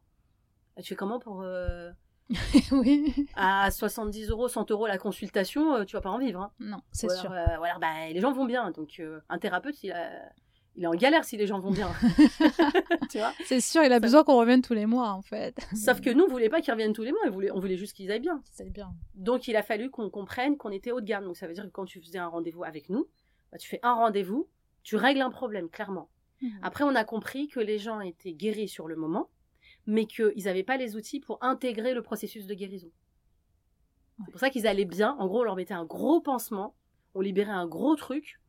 Et 0.77 0.81
tu 0.81 0.89
fais 0.89 0.95
comment 0.95 1.19
pour 1.19 1.41
euh, 1.41 1.91
oui. 2.71 3.13
à 3.35 3.69
70 3.69 4.29
euros, 4.29 4.47
100 4.47 4.71
euros 4.71 4.87
la 4.87 4.97
consultation, 4.97 5.75
euh, 5.75 5.83
tu 5.85 5.95
vas 5.95 6.01
pas 6.01 6.09
en 6.09 6.17
vivre. 6.19 6.41
Hein. 6.41 6.51
Non, 6.59 6.77
c'est 6.91 7.09
sûr. 7.11 7.31
euh, 7.31 7.57
ou 7.59 7.63
alors, 7.63 7.79
bah, 7.79 8.07
les 8.09 8.19
gens 8.21 8.31
vont 8.31 8.45
bien. 8.45 8.71
Donc, 8.71 8.95
euh, 8.99 9.19
un 9.29 9.37
thérapeute, 9.39 9.83
il, 9.83 9.91
a- 9.91 10.31
il 10.75 10.83
est 10.83 10.87
en 10.87 10.95
galère 10.95 11.23
si 11.25 11.37
les 11.37 11.45
gens 11.47 11.59
vont 11.59 11.71
bien. 11.71 11.91
tu 13.11 13.17
vois 13.19 13.31
C'est 13.45 13.61
sûr, 13.61 13.83
il 13.83 13.91
a 13.91 13.95
ça- 13.95 13.99
besoin 13.99 14.23
qu'on 14.23 14.37
revienne 14.37 14.61
tous 14.61 14.73
les 14.73 14.85
mois 14.85 15.09
en 15.11 15.21
fait. 15.21 15.55
Sauf 15.75 16.01
que 16.01 16.09
nous, 16.09 16.23
on 16.23 16.27
voulait 16.27 16.49
pas 16.49 16.61
qu'ils 16.61 16.73
reviennent 16.73 16.93
tous 16.93 17.03
les 17.03 17.11
mois. 17.11 17.21
On 17.27 17.31
voulait, 17.31 17.51
on 17.51 17.59
voulait 17.59 17.77
juste 17.77 17.95
qu'ils 17.95 18.11
aillent 18.11 18.19
bien. 18.19 18.41
Bien. 18.71 18.93
Donc, 19.15 19.47
il 19.47 19.55
a 19.55 19.63
fallu 19.63 19.89
qu'on 19.89 20.09
comprenne 20.09 20.57
qu'on 20.57 20.71
était 20.71 20.91
haut 20.91 21.01
de 21.01 21.05
gamme. 21.05 21.25
Donc, 21.25 21.37
ça 21.37 21.47
veut 21.47 21.53
dire 21.53 21.63
que 21.65 21.69
quand 21.69 21.85
tu 21.85 22.01
faisais 22.01 22.17
un 22.17 22.27
rendez-vous 22.27 22.63
avec 22.63 22.89
nous, 22.89 23.07
bah, 23.51 23.57
tu 23.57 23.67
fais 23.69 23.79
un 23.83 23.93
rendez-vous, 23.93 24.47
tu 24.83 24.95
règles 24.95 25.21
un 25.21 25.29
problème, 25.29 25.69
clairement. 25.69 26.09
Mhm. 26.41 26.51
Après, 26.63 26.83
on 26.83 26.95
a 26.95 27.03
compris 27.03 27.47
que 27.47 27.59
les 27.59 27.77
gens 27.77 27.99
étaient 28.01 28.33
guéris 28.33 28.67
sur 28.67 28.87
le 28.87 28.95
moment, 28.95 29.29
mais 29.85 30.05
qu'ils 30.05 30.43
n'avaient 30.45 30.63
pas 30.63 30.77
les 30.77 30.95
outils 30.95 31.19
pour 31.19 31.37
intégrer 31.43 31.93
le 31.93 32.01
processus 32.01 32.47
de 32.47 32.53
guérison. 32.53 32.87
Ouais. 34.19 34.25
C'est 34.25 34.31
pour 34.31 34.39
ça 34.39 34.49
qu'ils 34.49 34.67
allaient 34.67 34.85
bien. 34.85 35.15
En 35.19 35.27
gros, 35.27 35.41
on 35.41 35.43
leur 35.43 35.55
mettait 35.55 35.73
un 35.73 35.85
gros 35.85 36.19
pansement, 36.21 36.75
on 37.15 37.21
libérait 37.21 37.51
un 37.51 37.67
gros 37.67 37.95
truc, 37.95 38.39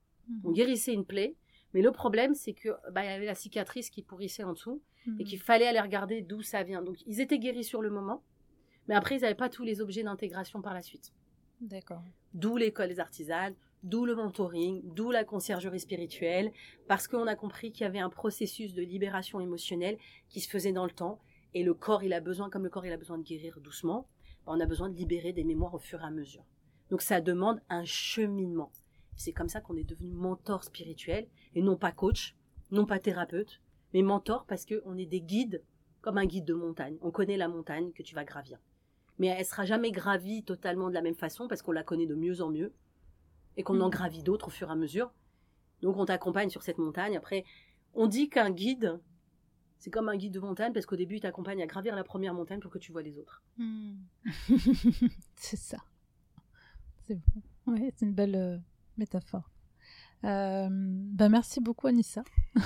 on 0.44 0.48
Mhm. 0.48 0.54
guérissait 0.54 0.92
une 0.94 1.04
plaie, 1.04 1.36
Mais 1.74 1.82
le 1.82 1.92
problème, 1.92 2.34
c'est 2.34 2.54
que 2.54 2.70
bah, 2.92 3.04
il 3.04 3.10
y 3.10 3.12
avait 3.12 3.26
la 3.26 3.34
cicatrice 3.34 3.90
qui 3.90 4.02
pourrissait 4.02 4.44
en 4.44 4.52
dessous 4.52 4.80
Mhm. 5.06 5.20
et 5.20 5.24
qu'il 5.24 5.38
fallait 5.38 5.66
aller 5.66 5.80
regarder 5.80 6.22
d'où 6.22 6.40
ça 6.42 6.62
vient. 6.62 6.82
Donc, 6.82 6.96
ils 7.06 7.20
étaient 7.20 7.38
guéris 7.38 7.64
sur 7.64 7.82
le 7.82 7.90
moment, 7.90 8.22
mais 8.88 8.94
après, 8.94 9.16
ils 9.16 9.20
n'avaient 9.20 9.34
pas 9.34 9.50
tous 9.50 9.62
les 9.64 9.80
objets 9.82 10.02
d'intégration 10.02 10.62
par 10.62 10.72
la 10.72 10.80
suite. 10.80 11.12
D'accord. 11.60 12.02
D'où 12.32 12.56
l'école 12.56 12.88
des 12.88 13.00
artisanes, 13.00 13.54
d'où 13.82 14.06
le 14.06 14.14
mentoring, 14.14 14.80
d'où 14.94 15.10
la 15.10 15.24
conciergerie 15.24 15.80
spirituelle, 15.80 16.52
parce 16.88 17.06
qu'on 17.06 17.26
a 17.26 17.36
compris 17.36 17.70
qu'il 17.70 17.82
y 17.82 17.86
avait 17.86 17.98
un 17.98 18.08
processus 18.10 18.72
de 18.72 18.82
libération 18.82 19.40
émotionnelle 19.40 19.98
qui 20.30 20.40
se 20.40 20.48
faisait 20.48 20.72
dans 20.72 20.84
le 20.84 20.90
temps, 20.90 21.20
et 21.52 21.62
le 21.62 21.74
corps, 21.74 22.02
il 22.02 22.12
a 22.12 22.20
besoin, 22.20 22.48
comme 22.50 22.64
le 22.64 22.70
corps, 22.70 22.86
il 22.86 22.92
a 22.92 22.96
besoin 22.96 23.18
de 23.18 23.22
guérir 23.24 23.60
doucement, 23.60 24.08
bah, 24.46 24.52
on 24.56 24.60
a 24.60 24.66
besoin 24.66 24.88
de 24.88 24.96
libérer 24.96 25.32
des 25.32 25.44
mémoires 25.44 25.74
au 25.74 25.78
fur 25.78 26.00
et 26.00 26.04
à 26.04 26.10
mesure. 26.10 26.44
Donc 26.90 27.02
ça 27.02 27.20
demande 27.20 27.60
un 27.68 27.84
cheminement. 27.84 28.70
C'est 29.16 29.32
comme 29.32 29.48
ça 29.48 29.60
qu'on 29.60 29.76
est 29.76 29.84
devenu 29.84 30.10
mentor 30.10 30.64
spirituel, 30.64 31.28
et 31.54 31.62
non 31.62 31.76
pas 31.76 31.92
coach, 31.92 32.34
non 32.70 32.86
pas 32.86 32.98
thérapeute, 32.98 33.60
mais 33.92 34.02
mentor 34.02 34.44
parce 34.46 34.66
qu'on 34.66 34.96
est 34.98 35.06
des 35.06 35.20
guides, 35.20 35.62
comme 36.00 36.18
un 36.18 36.26
guide 36.26 36.44
de 36.44 36.54
montagne. 36.54 36.96
On 37.00 37.10
connaît 37.10 37.36
la 37.36 37.48
montagne 37.48 37.92
que 37.92 38.02
tu 38.02 38.14
vas 38.14 38.24
gravir. 38.24 38.58
Mais 39.18 39.28
elle 39.28 39.44
sera 39.44 39.64
jamais 39.64 39.90
gravie 39.92 40.42
totalement 40.42 40.88
de 40.88 40.94
la 40.94 41.02
même 41.02 41.14
façon 41.14 41.46
parce 41.48 41.62
qu'on 41.62 41.72
la 41.72 41.84
connaît 41.84 42.06
de 42.06 42.14
mieux 42.16 42.40
en 42.42 42.50
mieux 42.50 42.72
et 43.56 43.62
qu'on 43.62 43.80
en 43.80 43.84
Mhm. 43.86 43.90
gravit 43.92 44.22
d'autres 44.22 44.48
au 44.48 44.50
fur 44.50 44.68
et 44.68 44.72
à 44.72 44.74
mesure. 44.74 45.12
Donc 45.82 45.96
on 45.96 46.04
t'accompagne 46.04 46.50
sur 46.50 46.62
cette 46.62 46.78
montagne. 46.78 47.16
Après, 47.16 47.44
on 47.94 48.06
dit 48.08 48.28
qu'un 48.28 48.50
guide, 48.50 49.00
c'est 49.78 49.90
comme 49.90 50.08
un 50.08 50.16
guide 50.16 50.32
de 50.32 50.40
montagne 50.40 50.72
parce 50.72 50.84
qu'au 50.86 50.96
début, 50.96 51.16
il 51.16 51.20
t'accompagne 51.20 51.62
à 51.62 51.66
gravir 51.66 51.94
la 51.94 52.02
première 52.04 52.34
montagne 52.34 52.58
pour 52.58 52.72
que 52.72 52.78
tu 52.78 52.90
vois 52.90 53.02
les 53.02 53.16
autres. 53.18 53.42
Hmm. 53.56 53.94
c'est 55.36 55.56
ça. 55.56 55.78
C'est 57.06 57.14
bon. 57.14 57.42
Ouais, 57.72 57.92
c'est 57.96 58.04
une 58.06 58.14
belle 58.14 58.34
euh, 58.34 58.58
métaphore. 58.98 59.50
Euh, 60.24 60.68
bah 60.70 61.28
merci 61.28 61.60
beaucoup 61.60 61.86
Anissa. 61.86 62.24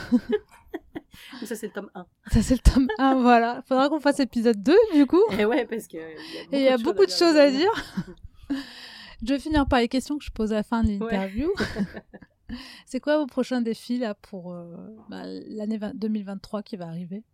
Ça, 1.44 1.56
c'est 1.56 1.66
le 1.66 1.72
tome 1.72 1.90
1. 1.94 2.06
Ça 2.30 2.42
c'est 2.42 2.54
le 2.54 2.60
tome 2.60 2.86
1, 2.98 3.14
voilà. 3.22 3.62
Faudra 3.66 3.88
qu'on 3.88 3.98
fasse 4.00 4.20
épisode 4.20 4.62
2 4.62 4.76
du 4.94 5.06
coup. 5.06 5.22
Et 5.38 5.44
ouais, 5.44 5.66
parce 5.66 5.88
que 5.88 5.96
Et 5.96 6.16
il 6.52 6.62
y 6.62 6.68
a 6.68 6.78
beaucoup 6.78 7.04
de 7.04 7.10
choses 7.10 7.36
à 7.36 7.50
dire. 7.50 7.70
Je 9.22 9.32
vais 9.34 9.40
finir 9.40 9.66
par 9.66 9.80
les 9.80 9.88
questions 9.88 10.16
que 10.16 10.24
je 10.24 10.30
pose 10.30 10.52
à 10.52 10.56
la 10.56 10.62
fin 10.62 10.84
de 10.84 10.90
l'interview. 10.90 11.50
c'est 12.86 13.00
quoi 13.00 13.18
vos 13.18 13.26
prochains 13.26 13.60
défis 13.60 13.98
là 13.98 14.14
pour 14.14 14.52
euh, 14.52 14.76
bah, 15.08 15.22
l'année 15.26 15.76
20 15.76 15.96
2023 15.96 16.62
qui 16.62 16.76
va 16.76 16.86
arriver? 16.86 17.24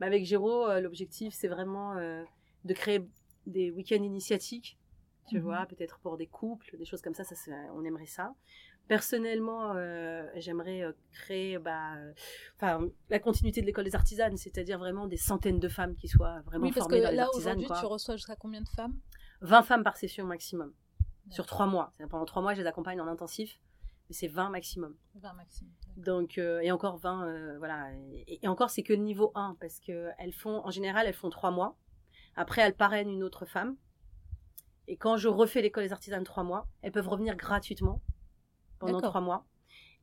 Bah, 0.00 0.06
avec 0.06 0.24
Géraud, 0.26 0.66
euh, 0.68 0.80
l'objectif, 0.80 1.32
c'est 1.32 1.46
vraiment 1.46 1.96
euh, 1.96 2.24
de 2.64 2.74
créer 2.74 3.06
des 3.46 3.70
week-ends 3.70 4.02
initiatiques, 4.02 4.78
tu 5.28 5.36
Mhm. 5.36 5.42
vois, 5.42 5.66
peut-être 5.66 6.00
pour 6.00 6.16
des 6.16 6.26
couples, 6.26 6.76
des 6.76 6.84
choses 6.84 7.02
comme 7.02 7.14
ça, 7.14 7.22
ça 7.22 7.34
on 7.76 7.84
aimerait 7.84 8.06
ça. 8.06 8.34
Personnellement, 8.88 9.74
euh, 9.76 10.26
j'aimerais 10.36 10.82
euh, 10.82 10.92
créer 11.12 11.58
bah, 11.58 11.92
enfin, 12.56 12.88
la 13.08 13.20
continuité 13.20 13.60
de 13.60 13.66
l'école 13.66 13.84
des 13.84 13.94
artisanes, 13.94 14.36
c'est-à-dire 14.36 14.78
vraiment 14.78 15.06
des 15.06 15.16
centaines 15.16 15.60
de 15.60 15.68
femmes 15.68 15.94
qui 15.94 16.08
soient 16.08 16.40
vraiment 16.40 16.66
Oui, 16.66 16.72
parce 16.72 16.86
que 16.88 16.94
formées 16.94 17.04
dans 17.04 17.10
les 17.10 17.16
là 17.16 17.28
aujourd'hui 17.32 17.66
tu 17.66 17.86
reçois 17.86 18.16
jusqu'à 18.16 18.34
combien 18.36 18.60
de 18.60 18.68
femmes? 18.68 18.94
20 19.42 19.62
femmes 19.62 19.84
par 19.84 19.96
session 19.96 20.26
maximum, 20.26 20.72
sur 21.30 21.46
trois 21.46 21.66
mois. 21.66 21.92
Pendant 22.10 22.24
trois 22.24 22.42
mois, 22.42 22.54
je 22.54 22.60
les 22.60 22.66
accompagne 22.66 23.00
en 23.00 23.06
intensif, 23.06 23.58
mais 24.08 24.14
c'est 24.14 24.28
20 24.28 24.50
maximum. 24.50 24.94
20 25.14 25.32
maximum. 25.34 25.72
Donc, 25.96 26.38
euh, 26.38 26.60
et 26.60 26.70
encore 26.72 26.98
20, 26.98 27.26
euh, 27.26 27.58
voilà. 27.58 27.90
Et, 28.26 28.40
et 28.42 28.48
encore, 28.48 28.70
c'est 28.70 28.82
que 28.82 28.92
le 28.92 29.02
niveau 29.02 29.32
1, 29.34 29.56
parce 29.60 29.80
que 29.80 30.10
elles 30.18 30.32
font, 30.32 30.64
en 30.64 30.70
général, 30.70 31.06
elles 31.06 31.14
font 31.14 31.30
3 31.30 31.50
mois. 31.50 31.76
Après, 32.36 32.62
elles 32.62 32.74
parrainent 32.74 33.10
une 33.10 33.22
autre 33.22 33.44
femme. 33.44 33.76
Et 34.88 34.96
quand 34.96 35.16
je 35.16 35.28
refais 35.28 35.62
l'école 35.62 35.84
des 35.84 35.92
artisanes 35.92 36.24
3 36.24 36.42
mois, 36.42 36.66
elles 36.82 36.92
peuvent 36.92 37.08
revenir 37.08 37.36
gratuitement 37.36 38.02
pendant. 38.80 39.00
3 39.00 39.20
mois. 39.20 39.46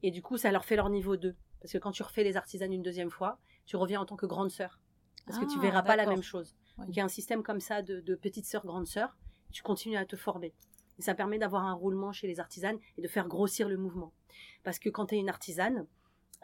Et 0.03 0.11
du 0.11 0.21
coup, 0.21 0.37
ça 0.37 0.51
leur 0.51 0.63
fait 0.65 0.75
leur 0.75 0.89
niveau 0.89 1.17
2. 1.17 1.35
Parce 1.59 1.73
que 1.73 1.77
quand 1.77 1.91
tu 1.91 2.03
refais 2.03 2.23
les 2.23 2.37
artisanes 2.37 2.71
une 2.71 2.83
deuxième 2.83 3.09
fois, 3.09 3.39
tu 3.65 3.75
reviens 3.75 3.99
en 3.99 4.05
tant 4.05 4.15
que 4.15 4.25
grande 4.25 4.51
sœur. 4.51 4.79
Parce 5.25 5.39
que 5.39 5.45
tu 5.45 5.57
Ah, 5.57 5.61
verras 5.61 5.81
pas 5.81 5.95
la 5.95 6.05
même 6.05 6.23
chose. 6.23 6.55
Oui. 6.77 6.85
Donc, 6.85 6.95
il 6.95 6.97
y 6.99 7.01
a 7.01 7.05
un 7.05 7.09
système 7.09 7.43
comme 7.43 7.59
ça 7.59 7.81
de, 7.81 7.99
de 7.99 8.15
petite 8.15 8.45
sœur, 8.45 8.65
grande 8.65 8.87
sœur. 8.87 9.17
Tu 9.51 9.63
continues 9.63 9.97
à 9.97 10.05
te 10.05 10.15
former. 10.15 10.53
Et 10.99 11.01
ça 11.01 11.15
permet 11.15 11.37
d'avoir 11.37 11.65
un 11.65 11.73
roulement 11.73 12.11
chez 12.13 12.27
les 12.27 12.39
artisanes 12.39 12.77
et 12.97 13.01
de 13.01 13.07
faire 13.07 13.27
grossir 13.27 13.67
le 13.67 13.77
mouvement. 13.77 14.13
Parce 14.63 14.79
que 14.79 14.89
quand 14.89 15.07
tu 15.07 15.15
es 15.15 15.17
une 15.19 15.29
artisane, 15.29 15.85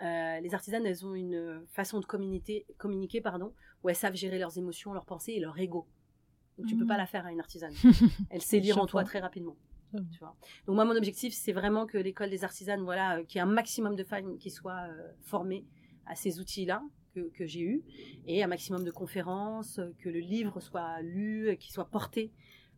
euh, 0.02 0.40
les 0.40 0.54
artisanes, 0.54 0.86
elles 0.86 1.06
ont 1.06 1.14
une 1.14 1.64
façon 1.72 2.00
de 2.00 2.06
communiquer, 2.06 2.66
communiquer 2.78 3.22
pardon, 3.22 3.54
où 3.84 3.90
elles 3.90 3.96
savent 3.96 4.16
gérer 4.16 4.40
leurs 4.40 4.58
émotions, 4.58 4.94
leurs 4.94 5.06
pensées 5.06 5.34
et 5.34 5.40
leur 5.40 5.58
ego. 5.60 5.88
Donc 6.58 6.68
tu 6.68 6.76
peux 6.78 6.86
pas 6.86 6.98
la 6.98 7.08
faire 7.08 7.26
à 7.26 7.32
une 7.32 7.40
artisane. 7.40 7.74
Elle 8.30 8.42
sait 8.42 8.60
lire 8.60 8.78
en 8.78 8.86
toi 8.86 9.04
très 9.04 9.20
rapidement. 9.20 9.56
Tu 10.12 10.20
vois. 10.20 10.36
Donc 10.66 10.76
moi, 10.76 10.86
mon 10.86 10.96
objectif, 10.96 11.34
c'est 11.34 11.54
vraiment 11.54 11.86
que 11.86 11.98
l'école 11.98 12.30
des 12.30 12.44
artisanes, 12.44 12.82
voilà, 12.82 13.18
euh, 13.18 13.24
qu'il 13.24 13.38
y 13.38 13.40
ait 13.40 13.48
un 13.48 13.52
maximum 13.52 13.96
de 13.96 14.04
femmes 14.04 14.38
qui 14.38 14.50
soient 14.50 14.88
euh, 14.90 15.12
formées 15.22 15.66
à 16.06 16.16
ces 16.16 16.40
outils-là 16.40 16.84
que, 17.14 17.30
que 17.30 17.46
j'ai 17.46 17.62
eus, 17.62 17.84
et 18.26 18.44
un 18.44 18.48
maximum 18.48 18.84
de 18.84 18.92
conférences, 18.92 19.80
euh, 19.80 19.94
que 20.00 20.10
le 20.10 20.20
livre 20.20 20.60
soit 20.60 21.02
lu, 21.02 21.50
euh, 21.50 21.56
qu'il 21.56 21.72
soit 21.72 21.86
porté 21.86 22.32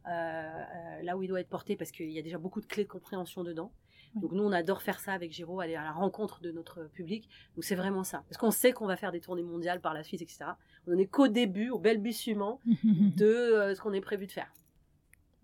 euh, 0.07 1.01
là 1.01 1.17
où 1.17 1.23
il 1.23 1.27
doit 1.27 1.39
être 1.39 1.49
porté, 1.49 1.75
parce 1.75 1.91
qu'il 1.91 2.11
y 2.11 2.19
a 2.19 2.21
déjà 2.21 2.37
beaucoup 2.37 2.61
de 2.61 2.65
clés 2.65 2.83
de 2.83 2.89
compréhension 2.89 3.43
dedans. 3.43 3.71
Oui. 4.15 4.21
Donc 4.21 4.31
nous, 4.33 4.43
on 4.43 4.51
adore 4.51 4.81
faire 4.81 4.99
ça 4.99 5.13
avec 5.13 5.31
Géraud, 5.31 5.59
aller 5.59 5.75
à 5.75 5.83
la 5.83 5.91
rencontre 5.91 6.41
de 6.41 6.51
notre 6.51 6.83
public. 6.93 7.27
Donc 7.55 7.63
c'est 7.63 7.75
vraiment 7.75 8.03
ça. 8.03 8.23
Parce 8.29 8.37
qu'on 8.37 8.51
sait 8.51 8.71
qu'on 8.71 8.85
va 8.85 8.97
faire 8.97 9.11
des 9.11 9.19
tournées 9.21 9.43
mondiales 9.43 9.81
par 9.81 9.93
la 9.93 10.03
suite, 10.03 10.21
etc. 10.21 10.45
On 10.87 10.91
n'en 10.91 10.97
est 10.97 11.07
qu'au 11.07 11.27
début, 11.27 11.69
au 11.69 11.79
balbutiement 11.79 12.59
de 12.83 13.73
ce 13.75 13.81
qu'on 13.81 13.93
est 13.93 14.01
prévu 14.01 14.27
de 14.27 14.31
faire. 14.31 14.53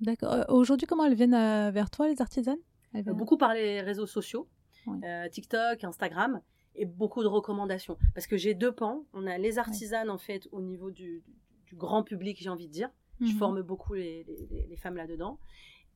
D'accord. 0.02 0.34
Euh, 0.34 0.43
Aujourd'hui, 0.49 0.88
comment 0.88 1.06
elles 1.06 1.14
viennent 1.16 1.34
euh, 1.34 1.72
vers 1.72 1.89
toi, 1.89 2.08
les 2.08 2.22
artisanes? 2.22 2.58
Elles 2.93 3.02
Euh, 3.02 3.04
viennent- 3.04 3.16
beaucoup 3.18 3.38
par 3.38 3.54
les 3.54 3.82
réseaux 3.82 4.08
sociaux, 4.08 4.47
Oui. 4.88 4.97
euh, 5.04 5.30
TikTok, 5.30 5.84
Instagram, 5.84 6.41
et 6.76 6.86
beaucoup 6.86 7.22
de 7.22 7.28
recommandations. 7.28 7.97
Parce 8.16 8.28
que 8.28 8.38
j'ai 8.38 8.54
deux 8.54 8.72
pans. 8.72 9.06
On 9.14 9.28
a 9.28 9.38
les 9.38 9.58
artisanes, 9.60 10.10
en 10.10 10.18
fait, 10.18 10.47
au 10.52 10.62
niveau 10.62 10.89
du, 10.91 11.22
du 11.68 11.76
grand 11.76 12.04
public, 12.04 12.38
j'ai 12.41 12.49
envie 12.49 12.68
de 12.68 12.74
dire. 12.74 12.89
Je 13.20 13.26
Mhm. 13.34 13.38
forme 13.38 13.62
beaucoup 13.62 13.93
les, 13.93 14.24
les- 14.24 14.66
les 14.68 14.76
femmes 14.78 14.95
là-dedans. 14.95 15.38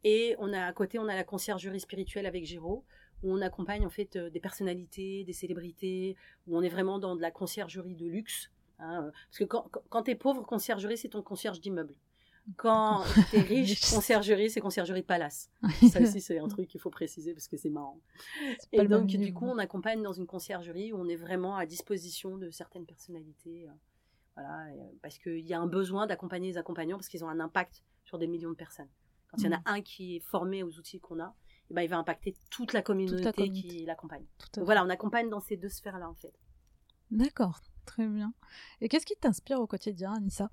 Et 0.04 0.36
on 0.38 0.54
a 0.54 0.64
à 0.66 0.74
côté, 0.74 1.00
on 1.00 1.08
a 1.08 1.16
la 1.16 1.24
conciergerie 1.24 1.80
spirituelle 1.80 2.28
avec 2.28 2.46
Géraud, 2.46 2.84
où 3.24 3.34
on 3.34 3.42
accompagne 3.42 3.86
en 3.88 3.90
fait 3.90 4.16
des 4.18 4.40
personnalités, 4.40 5.24
des 5.24 5.34
célébrités, 5.34 6.16
où 6.46 6.56
on 6.56 6.62
est 6.62 6.70
vraiment 6.70 7.00
dans 7.00 7.16
de 7.16 7.22
la 7.22 7.32
conciergerie 7.32 7.96
de 7.96 8.06
luxe. 8.06 8.52
hein, 8.78 9.10
parce 9.30 9.40
que 9.40 9.46
quand, 9.46 9.66
quand, 9.72 9.82
quand 9.90 10.04
t'es 10.04 10.16
pauvre, 10.16 10.44
conciergerie, 10.46 10.98
c'est 10.98 11.08
ton 11.10 11.24
concierge 11.24 11.60
d'immeuble. 11.62 11.96
Quand 12.58 13.04
t'es 13.32 13.42
riche, 13.42 13.82
conciergerie, 13.94 14.50
c'est 14.52 14.60
conciergerie 14.62 15.02
de 15.02 15.06
palace. 15.06 15.50
Ça 15.92 16.00
aussi, 16.02 16.22
c'est 16.22 16.38
un 16.38 16.48
truc 16.48 16.68
qu'il 16.70 16.80
faut 16.80 16.92
préciser 16.92 17.34
parce 17.34 17.48
que 17.48 17.58
c'est 17.58 17.70
marrant. 17.72 18.00
Et 18.72 18.88
donc, 18.88 19.08
du 19.08 19.34
coup, 19.34 19.46
on 19.48 19.58
accompagne 19.58 20.04
dans 20.04 20.14
une 20.14 20.28
conciergerie 20.28 20.94
où 20.94 20.98
on 20.98 21.08
est 21.08 21.16
vraiment 21.16 21.58
à 21.58 21.66
disposition 21.66 22.38
de 22.38 22.52
certaines 22.52 22.86
personnalités. 22.86 23.68
euh, 23.68 23.72
voilà, 24.36 24.66
euh, 24.68 24.92
parce 25.02 25.18
qu'il 25.18 25.40
y 25.48 25.54
a 25.54 25.60
un 25.60 25.66
besoin 25.68 26.08
d'accompagner 26.08 26.50
les 26.50 26.58
accompagnants 26.58 26.98
parce 26.98 27.08
qu'ils 27.08 27.24
ont 27.24 27.30
un 27.30 27.40
impact 27.40 27.82
sur 28.04 28.18
des 28.20 28.28
millions 28.28 28.50
de 28.52 28.56
personnes. 28.56 28.90
Quand 29.32 29.38
il 29.38 29.46
y 29.46 29.48
en 29.48 29.54
a 29.54 29.58
Mhm. 29.58 29.64
un 29.66 29.82
qui 29.82 30.18
est 30.18 30.20
formé 30.20 30.62
aux 30.62 30.78
outils 30.78 31.00
qu'on 31.00 31.20
a, 31.22 31.34
eh 31.72 31.74
ben, 31.74 31.82
il 31.82 31.90
va 31.90 31.98
impacter 31.98 32.36
toute 32.52 32.74
la 32.74 32.82
communauté, 32.84 33.32
communauté. 33.32 33.50
qui 33.68 33.86
l'accompagne. 33.86 34.26
Voilà, 34.58 34.84
on 34.86 34.90
accompagne 34.90 35.30
dans 35.30 35.40
ces 35.40 35.56
deux 35.58 35.70
sphères-là, 35.70 36.08
en 36.10 36.14
fait. 36.16 36.34
D'accord, 37.12 37.62
très 37.86 38.08
bien. 38.08 38.34
Et 38.82 38.90
qu'est-ce 38.90 39.06
qui 39.06 39.16
t'inspire 39.16 39.60
au 39.62 39.68
quotidien, 39.68 40.14
Anissa? 40.14 40.52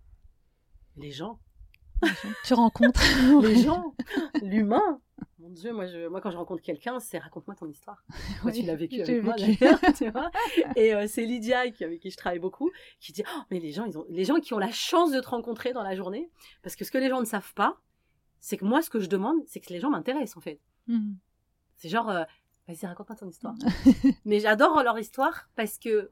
Les 0.96 1.10
gens, 1.10 1.38
Tu 2.44 2.54
rencontres 2.54 3.00
les 3.42 3.62
gens, 3.62 3.94
l'humain. 4.42 5.00
Mon 5.38 5.50
Dieu, 5.50 5.72
moi, 5.72 5.86
je, 5.86 6.06
moi, 6.08 6.20
quand 6.20 6.30
je 6.30 6.36
rencontre 6.36 6.62
quelqu'un, 6.62 7.00
c'est 7.00 7.18
raconte-moi 7.18 7.56
ton 7.56 7.66
histoire. 7.66 8.04
Moi, 8.42 8.52
tu 8.52 8.62
l'as 8.62 8.76
vécu 8.76 9.02
avec 9.02 9.22
moi, 9.22 9.34
vécu. 9.36 9.56
d'ailleurs, 9.58 9.80
tu 9.96 10.08
vois. 10.10 10.30
Et 10.76 10.94
euh, 10.94 11.06
c'est 11.08 11.24
Lydia, 11.24 11.70
qui, 11.70 11.84
avec 11.84 12.00
qui 12.00 12.10
je 12.10 12.16
travaille 12.16 12.38
beaucoup, 12.38 12.70
qui 13.00 13.12
dit 13.12 13.24
Oh, 13.26 13.40
mais 13.50 13.58
les 13.58 13.72
gens, 13.72 13.84
ils 13.84 13.98
ont, 13.98 14.06
les 14.08 14.24
gens 14.24 14.40
qui 14.40 14.54
ont 14.54 14.58
la 14.58 14.70
chance 14.70 15.10
de 15.10 15.20
te 15.20 15.28
rencontrer 15.28 15.72
dans 15.72 15.82
la 15.82 15.94
journée, 15.96 16.30
parce 16.62 16.76
que 16.76 16.84
ce 16.84 16.90
que 16.90 16.98
les 16.98 17.08
gens 17.08 17.20
ne 17.20 17.26
savent 17.26 17.54
pas, 17.54 17.80
c'est 18.40 18.56
que 18.56 18.64
moi, 18.64 18.82
ce 18.82 18.90
que 18.90 19.00
je 19.00 19.08
demande, 19.08 19.38
c'est 19.46 19.60
que 19.60 19.72
les 19.72 19.80
gens 19.80 19.90
m'intéressent, 19.90 20.36
en 20.36 20.40
fait. 20.40 20.60
Mhm. 20.86 21.16
C'est 21.76 21.88
genre, 21.88 22.08
euh, 22.08 22.22
vas-y, 22.68 22.86
raconte-moi 22.86 23.16
ton 23.16 23.28
histoire. 23.28 23.54
mais 24.24 24.40
j'adore 24.40 24.82
leur 24.82 24.98
histoire 24.98 25.48
parce 25.56 25.78
que 25.78 26.10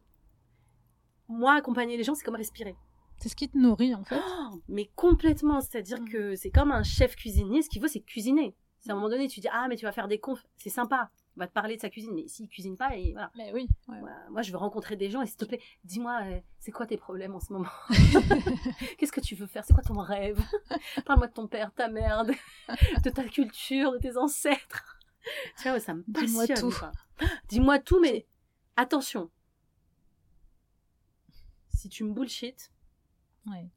moi, 1.29 1.55
accompagner 1.55 1.97
les 1.97 2.03
gens, 2.03 2.15
c'est 2.15 2.25
comme 2.25 2.35
respirer. 2.35 2.75
C'est 3.21 3.29
ce 3.29 3.37
qui 3.37 3.49
te 3.49 3.57
nourrit, 3.59 3.95
en 3.95 4.03
fait. 4.03 4.19
Oh, 4.19 4.61
mais 4.69 4.91
complètement, 4.97 5.61
c'est-à-dire 5.61 6.01
Mm. 6.01 6.09
que 6.09 6.35
c'est 6.37 6.51
comme 6.51 6.73
un 6.73 6.83
chef 6.83 7.15
cuisinier, 7.17 7.63
ce 7.63 7.69
qu'il 7.69 7.81
veut, 7.83 7.89
c'est 7.89 8.01
cuisiner. 8.01 8.57
Si 8.81 8.91
à 8.91 8.95
un 8.95 8.97
moment 8.97 9.11
donné, 9.11 9.29
tu 9.29 9.41
dis 9.41 9.49
Ah, 9.53 9.67
mais 9.69 9.77
tu 9.77 9.85
vas 9.85 9.93
faire 9.93 10.09
des 10.09 10.19
confs, 10.19 10.43
c'est 10.57 10.71
sympa, 10.71 11.11
on 11.37 11.41
va 11.41 11.47
te 11.47 11.53
parler 11.53 11.77
de 11.77 11.83
sa 11.83 11.91
cuisine, 11.91 12.13
mais 12.15 12.27
s'il 12.29 12.49
cuisine 12.49 12.79
pas, 12.79 12.97
et 12.97 13.13
voilà. 13.13 13.31
Mais 13.37 13.53
oui. 13.53 13.69
ouais. 13.89 13.99
Moi, 14.31 14.41
je 14.41 14.51
veux 14.53 14.57
rencontrer 14.57 14.97
des 14.97 15.11
gens 15.11 15.21
et 15.21 15.27
s'il 15.27 15.37
te 15.37 15.45
plaît, 15.45 15.61
dis-moi, 15.85 16.19
euh, 16.25 16.41
c'est 16.61 16.73
quoi 16.73 16.87
tes 16.87 16.97
problèmes 16.97 17.35
en 17.35 17.41
ce 17.41 17.53
moment? 17.53 17.69
Qu'est-ce 18.99 19.13
que 19.13 19.21
tu 19.21 19.35
veux 19.35 19.47
faire? 19.47 19.65
C'est 19.67 19.75
quoi 19.75 19.83
ton 19.83 19.99
rêve? 19.99 20.41
Parle-moi 21.05 21.27
de 21.29 21.35
ton 21.35 21.47
père, 21.47 21.75
ta 21.75 21.89
mère, 21.89 22.25
de, 22.25 22.33
de 23.05 23.11
ta 23.11 23.25
culture, 23.25 23.93
de 23.93 23.99
tes 23.99 24.17
ancêtres. 24.17 24.97
Tu 25.61 25.69
vois, 25.69 25.79
ça 25.79 25.93
me 25.93 26.03
Dis-moi 26.09 26.47
passionne. 26.47 26.71
tout. 26.71 26.79
quoi. 26.79 26.91
Dis-moi 27.49 27.79
tout, 27.81 28.01
mais 28.01 28.27
attention. 28.77 29.31
Si 31.69 31.91
tu 31.91 32.05
me 32.05 32.13
bullshit, 32.13 32.73
Ouais. 33.47 33.69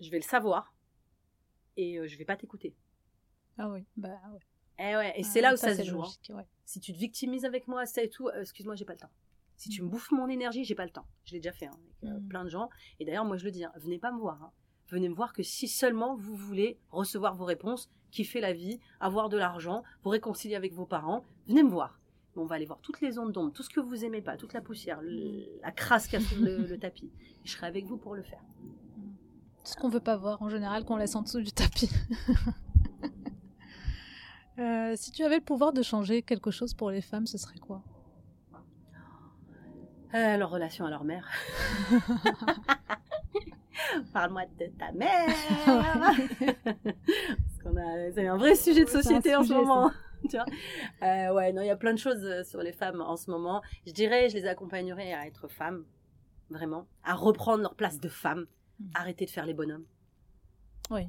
je 0.00 0.10
vais 0.10 0.16
le 0.18 0.22
savoir 0.24 0.74
et 1.76 1.98
euh, 1.98 2.06
je 2.08 2.16
vais 2.18 2.24
pas 2.24 2.36
t'écouter. 2.36 2.74
Ah 3.58 3.68
oui, 3.68 3.84
bah 3.96 4.18
ouais. 4.32 4.40
Eh 4.78 4.96
ouais, 4.96 5.12
et 5.18 5.22
c'est 5.22 5.40
là 5.40 5.52
où 5.52 5.56
ça, 5.56 5.74
se 5.76 5.82
joue. 5.82 6.02
hein. 6.02 6.34
ouais. 6.34 6.46
Si 6.64 6.80
tu 6.80 6.92
te 6.92 6.98
victimises 6.98 7.44
avec 7.44 7.68
moi, 7.68 7.84
ça 7.86 8.02
et 8.02 8.08
tout, 8.08 8.28
euh, 8.28 8.40
excuse-moi, 8.40 8.74
j'ai 8.74 8.84
pas 8.84 8.94
le 8.94 8.98
temps. 8.98 9.10
Si 9.56 9.68
tu 9.68 9.82
me 9.82 9.88
bouffes 9.88 10.10
mon 10.10 10.28
énergie, 10.28 10.64
j'ai 10.64 10.74
pas 10.74 10.84
le 10.86 10.90
temps. 10.90 11.06
Je 11.24 11.32
l'ai 11.34 11.40
déjà 11.40 11.52
fait 11.52 11.66
hein, 11.66 11.76
avec 12.02 12.12
euh, 12.14 12.18
Mm. 12.18 12.28
plein 12.28 12.44
de 12.44 12.48
gens. 12.48 12.68
Et 12.98 13.04
d'ailleurs, 13.04 13.24
moi, 13.24 13.36
je 13.36 13.44
le 13.44 13.50
dis, 13.50 13.64
hein, 13.64 13.72
venez 13.76 13.98
pas 13.98 14.10
me 14.10 14.18
voir. 14.18 14.52
Venez 14.88 15.08
me 15.08 15.14
voir 15.14 15.32
que 15.32 15.42
si 15.42 15.68
seulement 15.68 16.16
vous 16.16 16.34
voulez 16.34 16.78
recevoir 16.90 17.34
vos 17.36 17.44
réponses, 17.44 17.90
kiffer 18.10 18.40
la 18.40 18.52
vie, 18.52 18.80
avoir 19.00 19.28
de 19.28 19.36
l'argent, 19.36 19.82
vous 20.02 20.10
réconcilier 20.10 20.56
avec 20.56 20.72
vos 20.72 20.86
parents, 20.86 21.24
venez 21.46 21.62
me 21.62 21.70
voir. 21.70 22.00
On 22.36 22.44
va 22.46 22.54
aller 22.56 22.64
voir 22.66 22.78
toutes 22.80 23.00
les 23.02 23.18
ondes 23.18 23.32
d'ombre, 23.32 23.52
tout 23.52 23.62
ce 23.62 23.68
que 23.70 23.80
vous 23.80 24.04
aimez 24.04 24.22
pas, 24.22 24.36
toute 24.38 24.54
la 24.54 24.62
poussière, 24.62 25.00
le- 25.02 25.60
la 25.62 25.70
crasse 25.70 26.06
qu'il 26.06 26.20
y 26.20 26.24
a 26.24 26.26
sur 26.26 26.40
le, 26.40 26.56
le 26.66 26.78
tapis. 26.78 27.10
Et 27.44 27.46
je 27.46 27.52
serai 27.52 27.66
avec 27.66 27.84
vous 27.84 27.98
pour 27.98 28.14
le 28.14 28.22
faire. 28.22 28.40
Tout 29.64 29.70
ce 29.72 29.76
qu'on 29.76 29.90
veut 29.90 30.00
pas 30.00 30.16
voir 30.16 30.40
en 30.42 30.48
général, 30.48 30.84
qu'on 30.84 30.96
laisse 30.96 31.14
en 31.14 31.22
dessous 31.22 31.40
du 31.40 31.52
tapis. 31.52 31.90
Euh, 34.58 34.92
si 34.96 35.10
tu 35.12 35.24
avais 35.24 35.36
le 35.36 35.42
pouvoir 35.42 35.72
de 35.72 35.80
changer 35.82 36.20
quelque 36.20 36.50
chose 36.50 36.74
pour 36.74 36.90
les 36.90 37.00
femmes, 37.00 37.26
ce 37.26 37.38
serait 37.38 37.58
quoi? 37.58 37.82
Euh, 40.14 40.36
leur 40.36 40.50
relation 40.50 40.84
à 40.84 40.90
leur 40.90 41.04
mère. 41.04 41.26
Parle-moi 44.12 44.42
de 44.60 44.66
ta 44.78 44.92
mère. 44.92 45.34
Parce 45.64 47.62
qu'on 47.62 47.74
a, 47.78 48.12
c'est 48.14 48.26
un 48.26 48.36
vrai 48.36 48.54
sujet 48.54 48.84
de 48.84 48.90
société 48.90 49.34
en 49.34 49.42
ce 49.42 49.54
ça. 49.54 49.90
Moment. 50.22 50.28
tu 50.30 50.36
vois. 50.36 51.08
Euh, 51.08 51.32
ouais, 51.34 51.52
non, 51.52 51.62
il 51.62 51.66
y 51.66 51.70
a 51.70 51.76
plein 51.76 51.92
de 51.92 51.98
choses 51.98 52.24
euh, 52.24 52.44
sur 52.44 52.60
les 52.62 52.72
femmes 52.72 53.00
en 53.00 53.16
ce 53.16 53.30
moment. 53.30 53.62
Je 53.86 53.92
dirais, 53.92 54.28
je 54.28 54.36
les 54.36 54.46
accompagnerais 54.46 55.12
à 55.12 55.26
être 55.26 55.48
femmes, 55.48 55.84
vraiment, 56.50 56.86
à 57.04 57.14
reprendre 57.14 57.62
leur 57.62 57.74
place 57.74 57.98
de 58.00 58.08
femmes, 58.08 58.46
Mhm. 58.80 58.90
arrêter 58.94 59.26
de 59.26 59.30
faire 59.30 59.46
les 59.46 59.54
bonhommes. 59.54 59.84
Oui. 60.90 61.08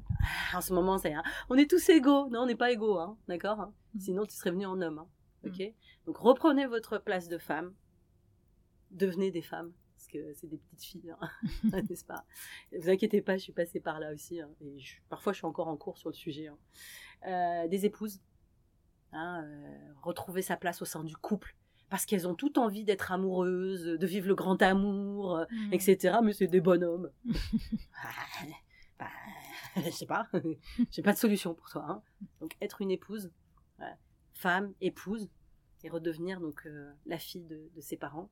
En 0.53 0.61
ce 0.61 0.73
moment, 0.73 0.97
c'est, 0.97 1.13
hein, 1.13 1.23
on 1.49 1.55
est 1.57 1.69
tous 1.69 1.89
égaux. 1.89 2.29
Non, 2.29 2.41
on 2.41 2.45
n'est 2.45 2.55
pas 2.55 2.71
égaux, 2.71 2.99
hein, 2.99 3.17
d'accord 3.27 3.59
hein. 3.59 3.73
Mhm. 3.95 4.01
Sinon, 4.01 4.25
tu 4.25 4.35
serais 4.35 4.51
venu 4.51 4.65
en 4.65 4.79
homme, 4.81 4.99
hein, 4.99 5.07
ok 5.45 5.73
Donc, 6.05 6.17
reprenez 6.17 6.67
votre 6.67 6.97
place 6.99 7.27
de 7.29 7.37
femme, 7.37 7.73
devenez 8.91 9.31
des 9.31 9.41
femmes, 9.41 9.71
parce 9.95 10.07
que 10.07 10.33
c'est 10.33 10.47
des 10.47 10.57
petites 10.57 10.83
filles, 10.83 11.15
n'est-ce 11.89 12.05
pas? 12.05 12.25
Vous 12.77 12.89
inquiétez 12.89 13.21
pas, 13.21 13.37
je 13.37 13.43
suis 13.43 13.53
passée 13.53 13.79
par 13.79 13.99
là 13.99 14.13
aussi, 14.13 14.39
et 14.39 14.79
je- 14.79 14.97
parfois 15.09 15.33
je 15.33 15.37
suis 15.37 15.45
encore 15.47 15.67
en 15.67 15.77
cours 15.77 15.97
sur 15.97 16.09
le 16.09 16.15
sujet. 16.15 16.49
Euh, 17.25 17.67
des 17.67 17.85
épouses, 17.85 18.19
hein, 19.13 19.43
euh, 19.45 19.93
retrouver 20.01 20.41
sa 20.41 20.57
place 20.57 20.81
au 20.81 20.85
sein 20.85 21.03
du 21.03 21.15
couple, 21.15 21.55
parce 21.89 22.05
qu'elles 22.05 22.27
ont 22.27 22.35
toutes 22.35 22.57
envie 22.57 22.83
d'être 22.83 23.11
amoureuses, 23.11 23.85
de 23.85 24.05
vivre 24.07 24.27
le 24.27 24.35
grand 24.35 24.61
amour, 24.61 25.37
euh, 25.37 25.45
Mm. 25.51 25.73
etc. 25.73 26.17
Mais 26.23 26.33
c'est 26.33 26.47
des 26.47 26.61
bonhommes. 26.61 27.09
Ah, 28.03 28.09
bah, 28.99 29.07
je 29.85 29.89
sais 29.91 30.05
pas, 30.05 30.27
j'ai 30.91 31.01
pas 31.01 31.13
de 31.13 31.17
solution 31.17 31.53
pour 31.53 31.69
toi. 31.69 31.85
hein. 31.89 32.01
Donc 32.41 32.55
être 32.61 32.81
une 32.81 32.91
épouse, 32.91 33.31
femme, 34.33 34.73
épouse, 34.81 35.29
et 35.83 35.89
redevenir 35.89 36.39
donc 36.39 36.65
euh, 36.65 36.91
la 37.05 37.17
fille 37.19 37.43
de, 37.45 37.69
de 37.75 37.81
ses 37.81 37.97
parents. 37.97 38.29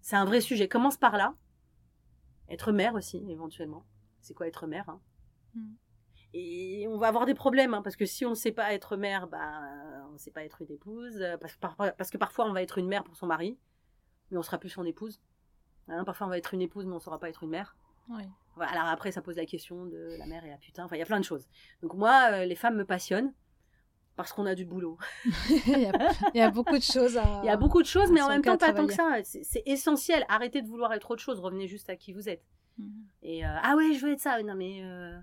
C'est 0.00 0.16
un 0.16 0.24
vrai 0.24 0.40
sujet. 0.40 0.68
Commence 0.68 0.96
par 0.96 1.16
là. 1.16 1.34
Être 2.48 2.72
mère 2.72 2.94
aussi, 2.94 3.22
éventuellement. 3.28 3.84
C'est 4.20 4.32
quoi 4.34 4.46
être 4.46 4.66
mère 4.66 4.88
hein? 4.88 5.00
Mm. 5.54 5.74
Et 6.34 6.86
on 6.88 6.98
va 6.98 7.08
avoir 7.08 7.24
des 7.26 7.34
problèmes, 7.34 7.72
hein, 7.74 7.82
parce 7.82 7.96
que 7.96 8.04
si 8.04 8.26
on 8.26 8.30
ne 8.30 8.34
sait 8.34 8.52
pas 8.52 8.72
être 8.74 8.96
mère, 8.96 9.26
bah, 9.28 9.62
on 10.08 10.12
ne 10.12 10.18
sait 10.18 10.30
pas 10.30 10.44
être 10.44 10.60
une 10.62 10.70
épouse. 10.70 11.20
euh, 11.22 11.36
Parce 11.38 11.54
que, 11.54 11.58
parfois, 11.58 11.90
parce 11.92 12.10
que 12.10 12.18
parfois, 12.18 12.46
on 12.46 12.52
va 12.52 12.62
être 12.62 12.78
une 12.78 12.86
mère 12.86 13.02
pour 13.04 13.16
son 13.16 13.26
mari, 13.26 13.58
mais 14.30 14.36
on 14.38 14.42
sera 14.42 14.58
plus 14.58 14.68
son 14.68 14.84
épouse. 14.84 15.20
Hein, 15.88 16.04
parfois, 16.04 16.26
on 16.26 16.30
va 16.30 16.36
être 16.38 16.52
une 16.52 16.60
épouse, 16.60 16.84
mais 16.84 16.92
on 16.92 16.96
ne 16.96 17.00
saura 17.00 17.18
pas 17.18 17.30
être 17.30 17.42
une 17.44 17.50
mère. 17.50 17.76
Oui. 18.10 18.22
Alors 18.60 18.86
après, 18.86 19.12
ça 19.12 19.22
pose 19.22 19.36
la 19.36 19.46
question 19.46 19.86
de 19.86 20.16
la 20.18 20.26
mère 20.26 20.44
et 20.44 20.50
la 20.50 20.56
putain. 20.56 20.84
Enfin, 20.84 20.96
il 20.96 20.98
y 20.98 21.02
a 21.02 21.06
plein 21.06 21.20
de 21.20 21.24
choses. 21.24 21.46
Donc 21.82 21.94
moi, 21.94 22.30
euh, 22.32 22.44
les 22.44 22.56
femmes 22.56 22.76
me 22.76 22.84
passionnent 22.84 23.32
parce 24.16 24.32
qu'on 24.32 24.46
a 24.46 24.54
du 24.54 24.64
boulot. 24.64 24.98
il, 25.66 25.78
y 25.78 25.86
a, 25.86 25.92
il 26.34 26.38
y 26.38 26.40
a 26.40 26.50
beaucoup 26.50 26.76
de 26.76 26.82
choses 26.82 27.16
à. 27.16 27.40
Il 27.44 27.46
y 27.46 27.50
a 27.50 27.56
beaucoup 27.56 27.80
de 27.80 27.86
choses, 27.86 28.10
mais 28.10 28.20
en 28.20 28.28
même 28.28 28.42
temps, 28.42 28.56
pas 28.56 28.72
tant 28.72 28.86
que 28.86 28.92
ça. 28.92 29.18
C'est 29.22 29.62
essentiel. 29.66 30.24
Arrêtez 30.28 30.60
de 30.62 30.68
vouloir 30.68 30.92
être 30.92 31.10
autre 31.10 31.22
chose. 31.22 31.38
Revenez 31.38 31.68
juste 31.68 31.88
à 31.88 31.96
qui 31.96 32.12
vous 32.12 32.28
êtes. 32.28 32.42
Mhm. 32.78 33.04
Et 33.22 33.46
euh, 33.46 33.50
ah 33.62 33.76
ouais, 33.76 33.92
je 33.94 34.04
veux 34.04 34.12
être 34.12 34.20
ça. 34.20 34.42
Non 34.42 34.54
mais 34.54 34.80
euh, 34.82 35.18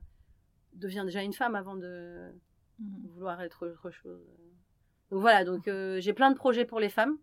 deviens 0.75 1.05
déjà 1.05 1.21
une 1.21 1.33
femme 1.33 1.55
avant 1.55 1.75
de 1.75 2.31
Mhm. 2.79 3.07
vouloir 3.13 3.41
être 3.41 3.65
autre 3.67 3.89
chose. 3.91 4.21
Donc 5.11 5.21
voilà. 5.21 5.45
Donc 5.45 5.67
euh, 5.67 5.99
j'ai 6.01 6.11
plein 6.13 6.29
de 6.31 6.35
projets 6.35 6.65
pour 6.65 6.79
les 6.79 6.89
femmes. 6.89 7.17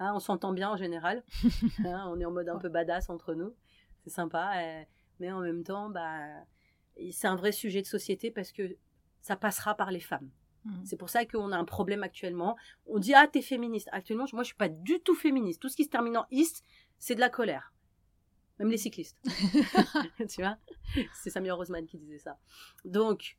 Hein, 0.00 0.12
on 0.14 0.18
s'entend 0.18 0.52
bien 0.52 0.68
en 0.70 0.76
général. 0.76 1.22
Hein, 1.86 2.06
on 2.10 2.18
est 2.20 2.24
en 2.24 2.32
mode 2.32 2.48
un 2.48 2.58
peu 2.58 2.68
badass 2.68 3.08
entre 3.08 3.34
nous. 3.34 3.54
C'est 4.02 4.10
sympa. 4.10 4.52
euh, 4.56 4.82
mais 5.20 5.30
en 5.30 5.40
même 5.40 5.62
temps, 5.62 5.90
bah, 5.90 6.18
c'est 7.12 7.28
un 7.28 7.36
vrai 7.36 7.52
sujet 7.52 7.82
de 7.82 7.86
société 7.86 8.32
parce 8.32 8.50
que 8.50 8.76
ça 9.20 9.36
passera 9.36 9.76
par 9.76 9.92
les 9.92 10.00
femmes. 10.00 10.28
Mhm. 10.64 10.84
C'est 10.84 10.96
pour 10.96 11.08
ça 11.10 11.24
qu'on 11.24 11.52
a 11.52 11.56
un 11.56 11.64
problème 11.64 12.02
actuellement. 12.02 12.56
On 12.86 12.98
dit 12.98 13.14
ah 13.14 13.28
t'es 13.28 13.42
féministe. 13.42 13.88
Actuellement, 13.92 14.24
moi 14.32 14.42
je 14.42 14.48
suis 14.48 14.56
pas 14.56 14.68
du 14.68 14.98
tout 15.00 15.14
féministe. 15.14 15.62
Tout 15.62 15.68
ce 15.68 15.76
qui 15.76 15.84
se 15.84 15.90
termine 15.90 16.16
en 16.16 16.26
ist, 16.32 16.64
c'est 16.98 17.14
de 17.14 17.20
la 17.20 17.28
colère. 17.30 17.72
Même 18.58 18.70
les 18.70 18.76
cyclistes. 18.78 19.18
tu 20.28 20.40
vois? 20.42 20.58
C'est 21.14 21.30
Samia 21.30 21.54
Rosman 21.54 21.86
qui 21.86 21.98
disait 21.98 22.18
ça. 22.18 22.38
Donc 22.84 23.36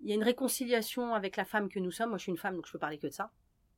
il 0.00 0.08
y 0.08 0.12
a 0.12 0.14
une 0.14 0.22
réconciliation 0.24 1.14
avec 1.14 1.36
la 1.36 1.44
femme 1.44 1.68
que 1.68 1.78
nous 1.78 1.90
sommes. 1.90 2.10
Moi 2.10 2.18
je 2.18 2.22
suis 2.24 2.32
une 2.32 2.38
femme 2.38 2.56
donc 2.56 2.66
je 2.66 2.72
peux 2.72 2.78
parler 2.78 2.98
que 2.98 3.06
de 3.06 3.12
ça. 3.12 3.32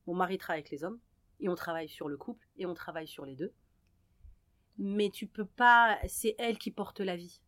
Mon 0.06 0.14
mari 0.14 0.38
travaille 0.38 0.60
avec 0.60 0.70
les 0.70 0.82
hommes 0.84 0.98
et 1.40 1.48
on 1.48 1.54
travaille 1.54 1.88
sur 1.88 2.08
le 2.08 2.16
couple 2.16 2.48
et 2.56 2.66
on 2.66 2.74
travaille 2.74 3.06
sur 3.08 3.24
les 3.24 3.36
deux. 3.36 3.52
Mais 4.78 5.10
tu 5.10 5.26
peux 5.26 5.44
pas. 5.46 5.98
C'est 6.08 6.34
elle 6.38 6.58
qui 6.58 6.70
porte 6.70 7.00
la 7.00 7.16
vie. 7.16 7.40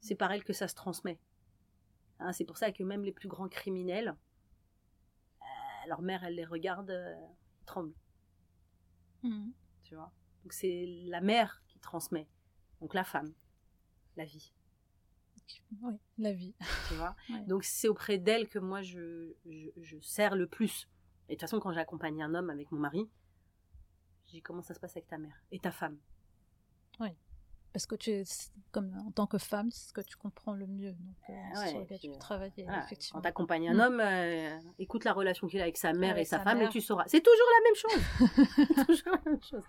C'est 0.00 0.14
par 0.14 0.30
elle 0.30 0.44
que 0.44 0.52
ça 0.52 0.68
se 0.68 0.74
transmet. 0.74 1.18
Hein, 2.20 2.32
c'est 2.32 2.44
pour 2.44 2.56
ça 2.58 2.70
que 2.70 2.82
même 2.84 3.02
les 3.02 3.12
plus 3.12 3.28
grands 3.28 3.48
criminels, 3.48 4.16
euh, 5.40 5.88
leur 5.88 6.00
mère, 6.00 6.22
elle 6.24 6.34
les 6.36 6.44
regarde, 6.44 6.90
euh, 6.90 7.14
tremble, 7.66 7.92
Mhm. 9.22 9.52
tu 9.82 9.94
vois? 9.96 10.12
Donc 10.46 10.52
c'est 10.52 10.84
la 11.08 11.20
mère 11.20 11.60
qui 11.66 11.80
transmet, 11.80 12.28
donc 12.80 12.94
la 12.94 13.02
femme, 13.02 13.32
la 14.16 14.24
vie, 14.24 14.52
Oui, 15.82 15.94
la 16.18 16.32
vie. 16.32 16.54
tu 16.86 16.94
vois? 16.94 17.16
Ouais. 17.30 17.42
Donc 17.48 17.64
c'est 17.64 17.88
auprès 17.88 18.16
d'elle 18.18 18.48
que 18.48 18.60
moi 18.60 18.80
je, 18.80 19.32
je, 19.44 19.70
je 19.82 19.98
sers 19.98 20.36
le 20.36 20.46
plus. 20.46 20.88
Et 21.28 21.32
de 21.32 21.34
toute 21.34 21.40
façon, 21.40 21.58
quand 21.58 21.72
j'accompagne 21.72 22.22
un 22.22 22.32
homme 22.36 22.48
avec 22.48 22.70
mon 22.70 22.78
mari, 22.78 23.10
dis 24.28 24.40
comment 24.40 24.62
ça 24.62 24.72
se 24.74 24.78
passe 24.78 24.92
avec 24.92 25.08
ta 25.08 25.18
mère 25.18 25.34
et 25.50 25.58
ta 25.58 25.72
femme? 25.72 25.98
Parce 27.72 27.84
que 27.86 27.94
tu 27.96 28.10
es, 28.10 28.22
comme 28.72 28.90
en 29.06 29.10
tant 29.10 29.26
que 29.26 29.36
femme, 29.36 29.70
c'est 29.70 29.88
ce 29.88 29.92
que 29.92 30.00
tu 30.00 30.16
comprends 30.16 30.54
le 30.54 30.66
mieux. 30.66 30.92
Donc, 30.92 31.14
euh, 31.28 31.32
Ah 31.54 31.58
ouais, 31.60 31.68
sur 31.68 31.80
lequel 31.80 31.98
tu 31.98 32.08
peux 32.10 32.16
travailler, 32.18 32.64
Voilà. 32.64 32.84
effectivement. 32.84 33.18
Quand 33.18 33.22
tu 33.22 33.28
accompagnes 33.28 33.68
un 33.68 33.74
Mm. 33.74 33.80
homme, 33.80 34.00
euh, 34.00 34.58
écoute 34.78 35.04
la 35.04 35.12
relation 35.12 35.46
qu'il 35.46 35.58
a 35.60 35.64
avec 35.64 35.76
sa 35.76 35.92
mère 35.92 36.12
Avec 36.12 36.22
et 36.22 36.24
sa, 36.24 36.38
sa 36.38 36.44
femme 36.44 36.58
mère. 36.60 36.68
et 36.68 36.72
tu 36.72 36.80
sauras. 36.80 37.04
C'est 37.06 37.20
toujours 37.20 37.48
la 37.52 37.64
même 37.64 37.74
chose. 37.74 38.86
toujours 38.86 39.12
la 39.12 39.30
même 39.30 39.42
chose. 39.42 39.64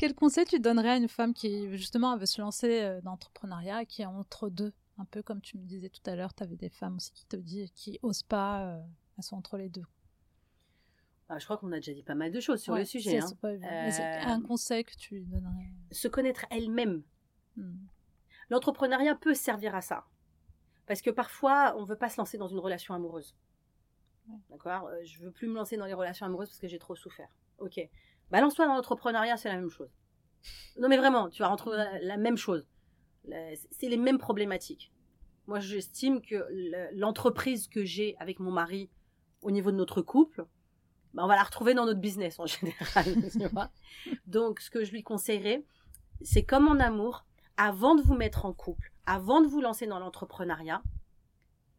Quel 0.00 0.14
conseil 0.14 0.46
tu 0.46 0.58
donnerais 0.60 0.92
à 0.92 0.96
une 0.96 1.08
femme 1.08 1.34
qui, 1.34 1.76
justement, 1.76 2.16
veut 2.16 2.24
se 2.24 2.40
lancer 2.40 2.80
euh, 2.80 3.02
dans 3.02 3.10
l'entrepreneuriat 3.10 3.84
qui 3.84 4.00
est 4.00 4.06
entre 4.06 4.48
deux? 4.48 4.72
Un 4.96 5.04
peu 5.04 5.22
comme 5.22 5.42
tu 5.42 5.58
me 5.58 5.62
disais 5.66 5.90
tout 5.90 6.00
à 6.06 6.16
l'heure, 6.16 6.32
tu 6.32 6.42
avais 6.42 6.56
des 6.56 6.70
femmes 6.70 6.96
aussi 6.96 7.12
qui 7.12 7.26
te 7.26 7.36
disent, 7.36 7.70
qui 7.72 7.98
osent 8.00 8.22
pas, 8.22 8.64
euh, 8.64 8.80
elles 9.18 9.24
sont 9.24 9.36
entre 9.36 9.58
les 9.58 9.68
deux. 9.68 9.84
Ah, 11.28 11.38
je 11.38 11.44
crois 11.44 11.58
qu'on 11.58 11.70
a 11.72 11.76
déjà 11.76 11.92
dit 11.92 12.02
pas 12.02 12.14
mal 12.14 12.32
de 12.32 12.40
choses 12.40 12.62
sur 12.62 12.72
Ouais, 12.72 12.78
le 12.78 12.84
sujet. 12.86 13.18
hein. 13.20 13.26
pas- 13.42 13.48
Euh, 13.48 13.90
Un 14.24 14.40
conseil 14.40 14.84
que 14.86 14.96
tu 14.96 15.16
lui 15.16 15.26
donnerais? 15.26 15.70
Se 15.92 16.08
connaître 16.08 16.46
elle-même. 16.50 17.02
Hmm. 17.58 17.76
L'entrepreneuriat 18.48 19.16
peut 19.16 19.34
servir 19.34 19.74
à 19.74 19.82
ça. 19.82 20.06
Parce 20.86 21.02
que 21.02 21.10
parfois, 21.10 21.74
on 21.76 21.82
ne 21.82 21.86
veut 21.86 21.96
pas 21.98 22.08
se 22.08 22.16
lancer 22.16 22.38
dans 22.38 22.48
une 22.48 22.58
relation 22.58 22.94
amoureuse. 22.94 23.36
Ouais. 24.28 24.38
D'accord? 24.48 24.88
Je 25.04 25.18
veux 25.18 25.30
plus 25.30 25.46
me 25.46 25.54
lancer 25.56 25.76
dans 25.76 25.84
les 25.84 25.92
relations 25.92 26.24
amoureuses 26.24 26.48
parce 26.48 26.58
que 26.60 26.68
j'ai 26.68 26.78
trop 26.78 26.96
souffert. 26.96 27.28
Ok. 27.58 27.78
Bah, 28.30 28.40
lance-toi 28.40 28.66
dans 28.66 28.74
l'entrepreneuriat, 28.74 29.36
c'est 29.36 29.48
la 29.48 29.56
même 29.56 29.70
chose. 29.70 29.90
Non, 30.78 30.88
mais 30.88 30.96
vraiment, 30.96 31.28
tu 31.28 31.42
vas 31.42 31.48
retrouver 31.48 31.76
la, 32.02 32.16
même 32.16 32.36
chose. 32.36 32.66
C'est 33.72 33.88
les 33.88 33.96
mêmes 33.96 34.18
problématiques. 34.18 34.92
Moi, 35.46 35.60
j'estime 35.60 36.22
que 36.22 36.46
le- 36.50 36.96
l'entreprise 36.98 37.68
que 37.68 37.84
j'ai 37.84 38.16
avec 38.18 38.38
mon 38.38 38.50
mari 38.50 38.88
au 39.42 39.50
niveau 39.50 39.70
de 39.70 39.76
notre 39.76 40.00
couple, 40.00 40.46
bah, 41.12 41.24
on 41.24 41.26
va 41.26 41.36
la 41.36 41.42
retrouver 41.42 41.74
dans 41.74 41.86
notre 41.86 42.00
business 42.00 42.38
en 42.38 42.46
général. 42.46 43.04
Donc, 44.26 44.60
ce 44.60 44.70
que 44.70 44.84
je 44.84 44.92
lui 44.92 45.02
conseillerais, 45.02 45.64
c'est 46.22 46.44
comme 46.44 46.68
en 46.68 46.78
amour, 46.78 47.24
avant 47.56 47.94
de 47.94 48.02
vous 48.02 48.14
mettre 48.14 48.46
en 48.46 48.52
couple, 48.52 48.92
avant 49.06 49.40
de 49.40 49.46
vous 49.46 49.60
lancer 49.60 49.86
dans 49.86 49.98
l'entrepreneuriat, 49.98 50.82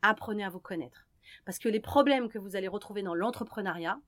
apprenez 0.02 0.44
à 0.44 0.50
vous 0.50 0.60
connaître. 0.60 1.08
Parce 1.46 1.60
que 1.60 1.70
les 1.70 1.80
problèmes 1.80 2.30
que 2.30 2.38
vous 2.38 2.56
allez 2.56 2.68
retrouver 2.68 3.04
dans 3.04 3.16
l'entrepreneuriat 3.16 4.00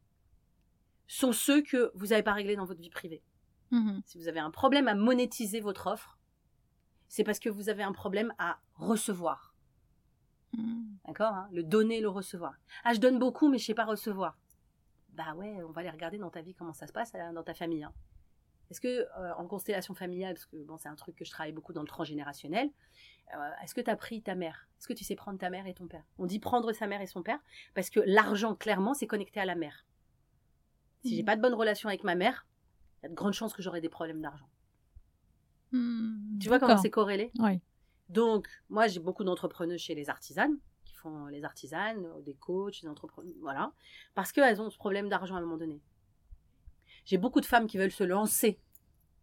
sont 1.14 1.32
ceux 1.32 1.62
que 1.62 1.92
vous 1.96 2.08
n'avez 2.08 2.24
pas 2.24 2.34
réglés 2.34 2.56
dans 2.56 2.66
votre 2.66 2.82
vie 2.82 2.90
privée. 2.90 3.22
Mhm. 3.72 4.02
Si 4.06 4.18
vous 4.18 4.28
avez 4.28 4.40
un 4.40 4.52
problème 4.52 4.88
à 4.88 4.96
monétiser 4.96 5.60
votre 5.62 5.88
offre, 5.88 6.18
c'est 7.08 7.24
parce 7.24 7.40
que 7.40 7.50
vous 7.50 7.70
avez 7.70 7.84
un 7.84 7.92
problème 7.92 8.34
à 8.38 8.60
recevoir. 8.76 9.54
Mhm. 10.58 10.98
D'accord 11.06 11.34
hein 11.34 11.50
Le 11.52 11.64
donner, 11.64 12.02
le 12.02 12.10
recevoir. 12.10 12.56
Ah, 12.84 12.94
je 12.94 13.00
donne 13.00 13.20
beaucoup, 13.20 13.50
mais 13.50 13.58
je 13.58 13.66
sais 13.66 13.74
pas 13.74 13.86
recevoir. 13.86 14.38
Bah 15.10 15.34
ouais, 15.36 15.62
on 15.64 15.72
va 15.72 15.82
aller 15.82 15.90
regarder 15.92 16.18
dans 16.18 16.32
ta 16.32 16.42
vie 16.42 16.56
comment 16.56 16.74
ça 16.74 16.88
se 16.88 16.94
passe 16.94 17.12
euh, 17.16 17.32
dans 17.34 17.44
ta 17.44 17.54
famille. 17.54 17.84
hein. 17.84 17.94
Est-ce 18.72 18.82
que 18.82 18.88
euh, 19.20 19.34
en 19.38 19.46
constellation 19.46 19.94
familiale, 19.94 20.34
parce 20.34 20.48
que 20.48 20.58
bon, 20.64 20.78
c'est 20.80 20.90
un 20.90 20.96
truc 20.96 21.16
que 21.16 21.26
je 21.26 21.30
travaille 21.30 21.52
beaucoup 21.52 21.74
dans 21.74 21.82
le 21.82 21.88
transgénérationnel, 21.88 22.72
euh, 23.36 23.50
est-ce 23.64 23.76
que 23.76 23.82
tu 23.82 23.90
as 23.92 23.96
pris 23.96 24.24
ta 24.24 24.34
mère? 24.34 24.68
Est-ce 24.80 24.88
que 24.88 24.94
tu 24.94 25.04
sais 25.04 25.16
prendre 25.16 25.38
ta 25.38 25.52
mère 25.52 25.68
et 25.68 25.76
ton 25.76 25.86
père? 25.88 26.04
On 26.18 26.26
dit 26.26 26.40
prendre 26.40 26.72
sa 26.74 26.88
mère 26.88 27.02
et 27.02 27.06
son 27.08 27.22
père 27.22 27.40
parce 27.76 27.92
que 27.92 28.00
l'argent, 28.00 28.56
clairement, 28.56 28.96
c'est 28.96 29.06
connecté 29.06 29.40
à 29.40 29.46
la 29.46 29.54
mère. 29.54 29.86
Si 31.04 31.16
j'ai 31.16 31.22
Mhm. 31.22 31.26
pas 31.26 31.36
de 31.36 31.42
bonne 31.42 31.54
relation 31.54 31.90
avec 31.90 32.04
ma 32.04 32.16
mère, 32.16 32.46
il 33.02 33.04
y 33.04 33.06
a 33.08 33.10
de 33.10 33.14
grandes 33.16 33.34
chances 33.34 33.54
que 33.54 33.62
j'aurai 33.62 33.82
des 33.82 33.90
problèmes 33.90 34.22
d'argent. 34.22 34.48
Hmm, 35.72 36.38
Tu 36.40 36.48
vois 36.48 36.60
comment 36.60 36.78
c'est 36.78 36.90
corrélé? 36.92 37.32
Oui. 37.40 37.60
Donc, 38.10 38.48
moi, 38.70 38.88
j'ai 38.88 39.00
beaucoup 39.00 39.24
d'entrepreneuses 39.24 39.82
chez 39.82 39.96
les 39.96 40.10
artisanes, 40.10 40.58
qui 40.86 40.94
font 40.94 41.26
les 41.28 41.44
artisanes, 41.44 42.06
euh, 42.06 42.22
des 42.22 42.36
coachs, 42.36 42.82
des 42.82 42.88
entrepreneurs, 42.88 43.34
voilà, 43.42 43.74
parce 44.14 44.32
qu'elles 44.32 44.62
ont 44.62 44.70
ce 44.70 44.78
problème 44.78 45.10
d'argent 45.10 45.36
à 45.36 45.40
un 45.40 45.42
moment 45.42 45.58
donné. 45.58 45.82
J'ai 47.06 47.18
beaucoup 47.18 47.42
de 47.42 47.46
femmes 47.46 47.68
qui 47.68 47.78
veulent 47.78 47.92
se 47.92 48.04
lancer. 48.04 48.60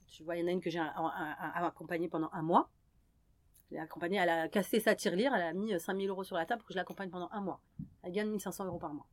Tu 0.09 0.25
vois, 0.25 0.37
il 0.37 0.41
y 0.41 0.45
en 0.45 0.49
a 0.49 0.51
une 0.51 0.61
que 0.61 0.71
j'ai 0.71 0.81
accompagnée 0.81 2.09
pendant 2.09 2.31
un 2.33 2.43
mois. 2.43 2.69
Je 3.69 3.75
l'ai 3.77 3.81
accompagnée, 3.81 4.17
elle 4.17 4.29
a 4.29 4.49
cassé 4.49 4.81
sa 4.81 4.95
tirelire, 4.97 5.33
elle 5.35 5.43
a 5.43 5.53
mis 5.53 5.79
5000 5.79 6.09
euros 6.11 6.25
sur 6.25 6.37
la 6.37 6.45
table 6.45 6.61
pour 6.61 6.67
que 6.69 6.75
je 6.75 6.79
l'accompagne 6.79 7.11
pendant 7.11 7.29
un 7.33 7.41
mois. 7.41 7.61
Elle 8.03 8.13
gagne 8.13 8.29
1500 8.29 8.65
euros 8.67 8.79
par 8.79 8.93
mois. 8.93 9.07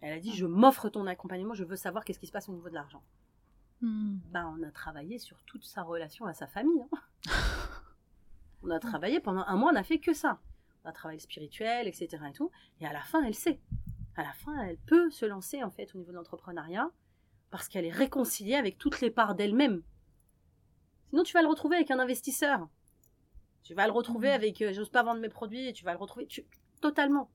Elle 0.00 0.12
a 0.12 0.20
dit, 0.20 0.34
je 0.34 0.46
m'offre 0.46 0.88
ton 0.88 1.06
accompagnement, 1.06 1.54
je 1.54 1.64
veux 1.64 1.76
savoir 1.76 2.04
qu'est-ce 2.04 2.18
qui 2.18 2.26
se 2.26 2.32
passe 2.32 2.48
au 2.48 2.52
niveau 2.52 2.68
de 2.68 2.74
l'argent. 2.74 3.02
Hmm. 3.80 4.18
Ben, 4.30 4.54
on 4.58 4.62
a 4.62 4.70
travaillé 4.70 5.18
sur 5.18 5.42
toute 5.44 5.64
sa 5.64 5.82
relation 5.82 6.26
à 6.26 6.34
sa 6.34 6.46
famille. 6.46 6.82
hein. 6.82 6.98
on 8.62 8.70
a 8.70 8.78
travaillé 8.78 9.20
pendant 9.20 9.44
un 9.46 9.56
mois, 9.56 9.72
on 9.72 9.76
a 9.76 9.82
fait 9.82 9.98
que 9.98 10.12
ça. 10.14 10.38
On 10.84 10.88
a 10.88 10.92
travaillé 10.92 11.18
spirituel, 11.20 11.86
etc. 11.88 12.08
Et, 12.28 12.32
tout. 12.32 12.50
et 12.80 12.86
à 12.86 12.92
la 12.92 13.00
fin, 13.02 13.22
elle 13.24 13.34
sait. 13.34 13.60
À 14.16 14.22
la 14.22 14.32
fin, 14.32 14.58
elle 14.62 14.78
peut 14.78 15.10
se 15.10 15.26
lancer 15.26 15.62
en 15.62 15.70
fait 15.70 15.94
au 15.94 15.98
niveau 15.98 16.10
de 16.10 16.16
l'entrepreneuriat 16.16 16.90
parce 17.50 17.68
qu'elle 17.68 17.84
est 17.84 17.90
réconciliée 17.92 18.54
avec 18.54 18.78
toutes 18.78 19.00
les 19.00 19.10
parts 19.10 19.34
d'elle-même. 19.34 19.82
Sinon, 21.10 21.22
tu 21.22 21.32
vas 21.34 21.42
le 21.42 21.48
retrouver 21.48 21.76
avec 21.76 21.90
un 21.90 21.98
investisseur. 21.98 22.68
Tu 23.62 23.74
vas 23.74 23.86
le 23.86 23.92
retrouver 23.92 24.28
Mhm. 24.28 24.34
avec 24.34 24.62
euh, 24.62 24.72
j'ose 24.72 24.90
pas 24.90 25.02
vendre 25.02 25.20
mes 25.20 25.28
produits. 25.28 25.72
Tu 25.72 25.84
vas 25.84 25.92
le 25.92 25.98
retrouver 25.98 26.26
tu- 26.26 26.46
totalement. 26.80 27.30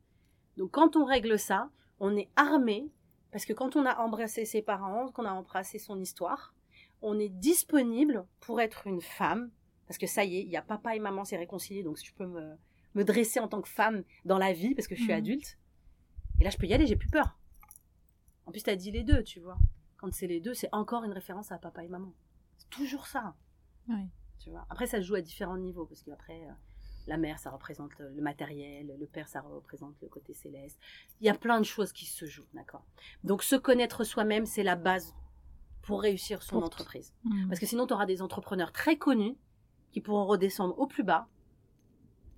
Donc, 0.57 0.71
quand 0.71 0.95
on 0.95 1.05
règle 1.05 1.37
ça, 1.39 1.69
on 2.01 2.17
est 2.17 2.29
armé 2.35 2.89
parce 3.31 3.45
que 3.45 3.53
quand 3.53 3.77
on 3.77 3.85
a 3.85 3.95
embrassé 3.99 4.43
ses 4.43 4.61
parents, 4.61 5.09
qu'on 5.11 5.23
a 5.23 5.31
embrassé 5.31 5.79
son 5.79 5.97
histoire, 5.99 6.53
on 7.01 7.17
est 7.17 7.29
disponible 7.29 8.25
pour 8.41 8.59
être 8.59 8.87
une 8.87 8.99
femme. 9.01 9.51
Parce 9.87 9.97
que 9.97 10.07
ça 10.07 10.23
y 10.25 10.37
est, 10.37 10.41
il 10.43 10.49
y 10.49 10.57
a 10.57 10.61
papa 10.61 10.95
et 10.95 10.99
maman, 10.99 11.23
c'est 11.25 11.37
réconcilié. 11.37 11.83
Donc, 11.83 11.97
si 11.99 12.05
je 12.07 12.13
peux 12.13 12.25
me, 12.25 12.55
me 12.95 13.03
dresser 13.03 13.39
en 13.39 13.47
tant 13.47 13.61
que 13.61 13.69
femme 13.69 14.03
dans 14.25 14.37
la 14.37 14.51
vie, 14.51 14.73
parce 14.75 14.87
que 14.87 14.95
je 14.95 15.01
suis 15.03 15.11
Mhm. 15.11 15.17
adulte, 15.19 15.57
et 16.39 16.43
là, 16.43 16.49
je 16.49 16.57
peux 16.57 16.65
y 16.65 16.73
aller, 16.73 16.87
j'ai 16.87 16.95
plus 16.95 17.09
peur. 17.09 17.37
En 18.45 18.51
plus, 18.51 18.63
tu 18.63 18.69
as 18.69 18.75
dit 18.75 18.91
les 18.91 19.03
deux, 19.03 19.23
tu 19.23 19.39
vois. 19.39 19.57
Quand 19.97 20.11
c'est 20.13 20.27
les 20.27 20.39
deux, 20.41 20.53
c'est 20.53 20.69
encore 20.71 21.03
une 21.03 21.11
référence 21.13 21.51
à 21.51 21.57
papa 21.57 21.83
et 21.83 21.87
maman. 21.87 22.13
C'est 22.57 22.69
toujours 22.69 23.05
ça. 23.07 23.35
Oui. 23.87 24.07
Tu 24.39 24.49
vois. 24.49 24.65
Après, 24.69 24.87
ça 24.87 24.97
se 25.01 25.05
joue 25.07 25.15
à 25.15 25.21
différents 25.21 25.57
niveaux, 25.57 25.85
parce 25.85 26.01
qu'après, 26.03 26.41
euh, 26.45 26.51
la 27.07 27.17
mère, 27.17 27.39
ça 27.39 27.49
représente 27.51 27.97
le 27.99 28.09
le 28.09 28.21
matériel, 28.21 28.95
le 28.99 29.05
père, 29.07 29.27
ça 29.27 29.41
représente 29.41 29.95
le 30.01 30.07
côté 30.07 30.33
céleste. 30.33 30.79
Il 31.19 31.25
y 31.27 31.29
a 31.29 31.33
plein 31.33 31.59
de 31.59 31.65
choses 31.65 31.91
qui 31.93 32.05
se 32.05 32.25
jouent, 32.25 32.47
d'accord? 32.53 32.85
Donc, 33.23 33.43
se 33.43 33.55
connaître 33.55 34.03
soi-même, 34.03 34.45
c'est 34.45 34.63
la 34.63 34.75
base 34.75 35.13
pour 35.81 36.01
réussir 36.01 36.43
son 36.43 36.57
Pour- 36.57 36.63
entreprise. 36.65 37.13
Hmm. 37.23 37.47
Parce 37.47 37.59
que 37.59 37.65
sinon, 37.65 37.87
tu 37.87 37.93
auras 37.93 38.05
des 38.05 38.21
entrepreneurs 38.21 38.71
très 38.71 38.97
connus 38.97 39.35
qui 39.91 39.99
pourront 40.01 40.25
redescendre 40.25 40.77
au 40.79 40.87
plus 40.87 41.03
bas. 41.03 41.27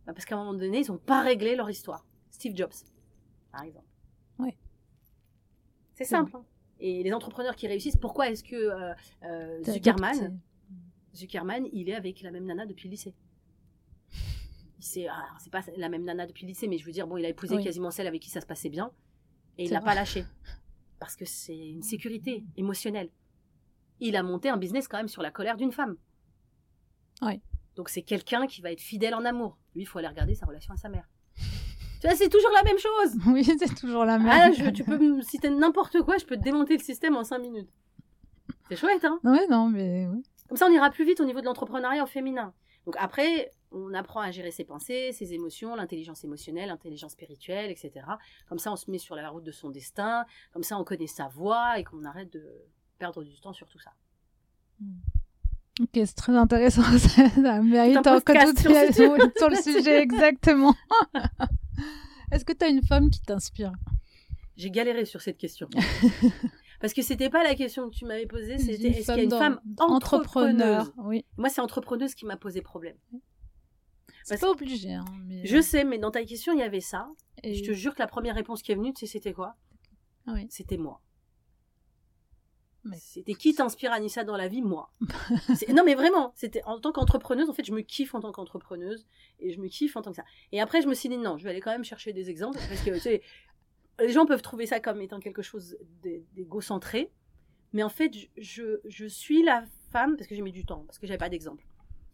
Bah, 0.06 0.14
Parce 0.14 0.26
qu'à 0.26 0.36
un 0.36 0.40
moment 0.40 0.54
donné, 0.54 0.80
ils 0.82 0.92
n'ont 0.92 0.98
pas 0.98 1.22
réglé 1.22 1.56
leur 1.56 1.70
histoire. 1.70 2.06
Steve 2.32 2.56
Jobs, 2.56 2.74
par 3.52 3.64
exemple. 3.64 3.88
Oui. 4.40 4.58
C'est 5.96 6.06
simple. 6.06 6.36
hein. 6.36 6.46
Et 6.80 7.04
les 7.04 7.14
entrepreneurs 7.14 7.56
qui 7.56 7.68
réussissent, 7.68 7.96
pourquoi 7.98 8.30
est-ce 8.30 8.44
que 8.44 8.56
euh, 8.56 8.94
euh. 9.24 9.62
Zuckerman, 11.16 11.68
il 11.72 11.90
est 11.90 11.94
avec 11.96 12.22
la 12.22 12.32
même 12.32 12.46
nana 12.46 12.66
depuis 12.66 12.88
le 12.88 12.92
lycée 12.92 13.14
C'est 14.86 15.08
ah, 15.08 15.26
c'est 15.40 15.52
pas 15.52 15.62
la 15.78 15.90
même 15.90 16.04
nana 16.04 16.26
depuis 16.28 16.44
le 16.44 16.50
lycée, 16.50 16.68
mais 16.68 16.78
je 16.78 16.86
veux 16.86 16.92
dire, 16.92 17.08
bon, 17.08 17.18
il 17.18 17.26
a 17.26 17.30
épousé 17.30 17.56
Oui. 17.56 17.64
quasiment 17.64 17.90
celle 17.92 18.08
avec 18.08 18.22
qui 18.22 18.30
ça 18.30 18.42
se 18.42 18.46
passait 18.46 18.70
bien. 18.70 18.92
Et 19.58 19.66
il 19.66 19.72
l'a 19.72 19.82
pas 19.82 19.96
lâché. 19.96 20.26
Parce 21.00 21.16
que 21.16 21.26
c'est 21.26 21.56
une 21.58 21.84
sécurité 21.84 22.44
émotionnelle. 22.58 23.10
Il 24.00 24.16
a 24.16 24.24
monté 24.24 24.50
un 24.50 24.58
business 24.58 24.88
quand 24.88 24.98
même 24.98 25.08
sur 25.08 25.22
la 25.22 25.32
colère 25.32 25.58
d'une 25.58 25.72
femme. 25.72 25.96
Oui. 27.22 27.42
Donc 27.76 27.90
c'est 27.90 28.02
quelqu'un 28.02 28.46
qui 28.48 28.62
va 28.62 28.72
être 28.72 28.82
fidèle 28.82 29.16
en 29.16 29.24
amour. 29.26 29.58
Lui, 29.76 29.84
il 29.84 29.86
faut 29.86 30.00
aller 30.00 30.08
regarder 30.08 30.36
sa 30.36 30.46
relation 30.46 30.74
à 30.74 30.78
sa 30.78 30.90
mère. 30.90 31.08
tu 32.02 32.08
vois, 32.08 32.16
c'est 32.16 32.30
toujours 32.30 32.52
la 32.54 32.64
même 32.64 32.78
chose. 32.78 33.16
Oui, 33.28 33.44
c'est 33.44 33.76
toujours 33.76 34.06
la 34.06 34.18
même. 34.20 34.30
Ah, 34.30 34.52
je- 34.52 34.70
tu 34.70 34.84
peux 34.84 34.98
me 34.98 35.22
citer 35.22 35.50
n'importe 35.50 36.02
quoi, 36.02 36.18
je 36.18 36.26
peux 36.26 36.36
te 36.36 36.42
démonter 36.44 36.76
le 36.78 36.84
système 36.84 37.16
en 37.16 37.24
5 37.24 37.40
minutes. 37.40 37.70
C'est 38.70 38.76
chouette, 38.76 39.06
hein 39.06 39.20
Ouais, 39.24 39.48
non, 39.50 39.70
mais 39.70 40.08
oui. 40.08 40.24
Comme 40.50 40.58
ça, 40.58 40.68
on 40.68 40.72
ira 40.72 40.90
plus 40.90 41.06
vite 41.06 41.20
au 41.22 41.26
niveau 41.26 41.40
de 41.42 41.46
l'entrepreneuriat 41.46 42.04
au 42.04 42.08
féminin. 42.08 42.54
Donc 42.86 42.96
après, 43.00 43.52
on 43.72 43.94
apprend 43.94 44.20
à 44.22 44.32
gérer 44.32 44.52
ses 44.52 44.64
pensées, 44.64 45.12
ses 45.14 45.34
émotions, 45.34 45.76
l'intelligence 45.76 46.24
émotionnelle, 46.24 46.70
l'intelligence 46.70 47.14
spirituelle, 47.14 47.72
etc. 47.72 47.92
Comme 48.48 48.60
ça, 48.60 48.72
on 48.72 48.76
se 48.76 48.90
met 48.92 48.98
sur 48.98 49.16
la 49.16 49.30
route 49.30 49.44
de 49.44 49.52
son 49.52 49.70
destin. 49.70 50.26
Comme 50.52 50.64
ça, 50.64 50.78
on 50.78 50.84
connaît 50.84 51.08
sa 51.08 51.28
voie 51.28 51.80
et 51.80 51.84
qu'on 51.84 52.04
arrête 52.06 52.32
de 52.32 52.46
perdre 53.00 53.24
du 53.24 53.40
temps 53.40 53.54
sur 53.54 53.68
tout 53.68 53.80
ça. 53.80 53.94
Ok, 55.82 55.90
c'est 55.94 56.16
très 56.16 56.36
intéressant. 56.36 56.84
Ça, 56.98 57.30
ça 57.30 57.62
mérite 57.62 58.06
un 58.06 58.18
encore 58.18 58.36
tout 58.36 58.62
sur 58.62 59.16
sur 59.38 59.50
le 59.50 59.56
sujet, 59.56 60.02
exactement. 60.02 60.76
Est-ce 62.32 62.46
que 62.46 62.54
tu 62.54 62.64
as 62.66 62.68
une 62.68 62.84
femme 62.84 63.10
qui 63.10 63.22
t'inspire? 63.22 63.74
J'ai 64.56 64.70
galéré 64.70 65.06
sur 65.06 65.22
cette 65.22 65.38
question. 65.38 65.68
Parce 66.84 66.94
que 66.94 67.02
c'était 67.02 67.30
pas 67.30 67.46
la 67.46 67.56
question 67.56 67.90
que 67.90 67.96
tu 67.96 68.04
m'avais 68.04 68.26
posée, 68.26 68.58
c'était 68.58 68.90
est-ce 68.90 69.06
qu'il 69.14 69.16
y 69.16 69.20
a 69.22 69.24
une 69.24 69.30
femme 69.30 69.62
entrepreneuse 69.78 70.92
Oui. 70.98 71.24
Moi, 71.38 71.48
c'est 71.48 71.62
entrepreneuse 71.62 72.14
qui 72.14 72.26
m'a 72.26 72.36
posé 72.36 72.62
problème. 72.62 72.98
C'est 74.26 74.38
pas 74.38 74.52
obligé. 74.52 74.92
Hein, 74.92 75.06
mais... 75.26 75.46
Je 75.46 75.62
sais, 75.62 75.86
mais 75.86 75.98
dans 75.98 76.12
ta 76.12 76.26
question, 76.26 76.52
il 76.52 76.60
y 76.60 76.62
avait 76.62 76.82
ça. 76.82 77.08
Et- 77.42 77.56
Je 77.56 77.64
te 77.64 77.72
jure 77.72 77.94
que 77.96 78.00
la 78.00 78.08
première 78.08 78.36
réponse 78.36 78.62
qui 78.62 78.74
est 78.74 78.76
venue, 78.76 78.92
tu 78.94 79.06
sais, 79.06 79.14
c'était 79.14 79.32
quoi? 79.32 79.56
Oui. 80.28 80.46
C'était 80.50 80.76
moi. 80.76 81.00
Mais- 82.84 82.98
C'était 83.00 83.34
qui 83.36 83.56
t'inspire 83.56 83.94
Anissa 83.94 84.26
dans 84.26 84.36
la 84.36 84.50
vie? 84.50 84.62
Moi. 84.62 84.92
Non 85.74 85.84
mais 85.86 85.96
vraiment, 85.96 86.34
c'était 86.36 86.64
en 86.66 86.82
tant 86.82 86.92
qu'entrepreneuse, 86.92 87.50
en 87.50 87.54
fait, 87.54 87.64
je 87.64 87.72
me 87.72 87.80
kiffe 87.80 88.14
en 88.14 88.20
tant 88.20 88.34
qu'entrepreneuse 88.34 89.08
et 89.40 89.54
je 89.54 89.62
me 89.62 89.70
kiffe 89.70 89.96
en 89.96 90.02
tant 90.02 90.10
que 90.12 90.18
ça. 90.18 90.26
Et 90.52 90.60
après, 90.60 90.82
je 90.82 90.88
me 90.90 90.94
suis 90.94 91.08
dit 91.08 91.18
non, 91.18 91.38
je 91.38 91.46
vais 91.46 91.52
aller 91.52 91.62
quand 91.62 91.72
même 91.72 91.86
chercher 91.86 92.12
des 92.12 92.30
exemples 92.30 92.60
parce 92.68 92.82
que 92.82 92.90
tu 92.92 93.00
sais, 93.00 93.22
les 94.00 94.12
gens 94.12 94.26
peuvent 94.26 94.42
trouver 94.42 94.66
ça 94.66 94.80
comme 94.80 95.02
étant 95.02 95.20
quelque 95.20 95.42
chose 95.42 95.78
d'é- 96.02 96.24
d'égocentré, 96.34 97.12
mais 97.74 97.84
en 97.84 97.90
fait, 97.90 98.14
je, 98.14 98.28
je, 98.38 98.80
je 98.86 99.06
suis 99.06 99.44
la 99.44 99.66
femme 99.92 100.16
parce 100.18 100.28
que 100.28 100.36
j'ai 100.36 100.42
mis 100.42 100.52
du 100.52 100.66
temps, 100.66 100.84
parce 100.86 101.00
que 101.00 101.08
j'avais 101.08 101.18
pas 101.18 101.30
d'exemple. 101.30 101.66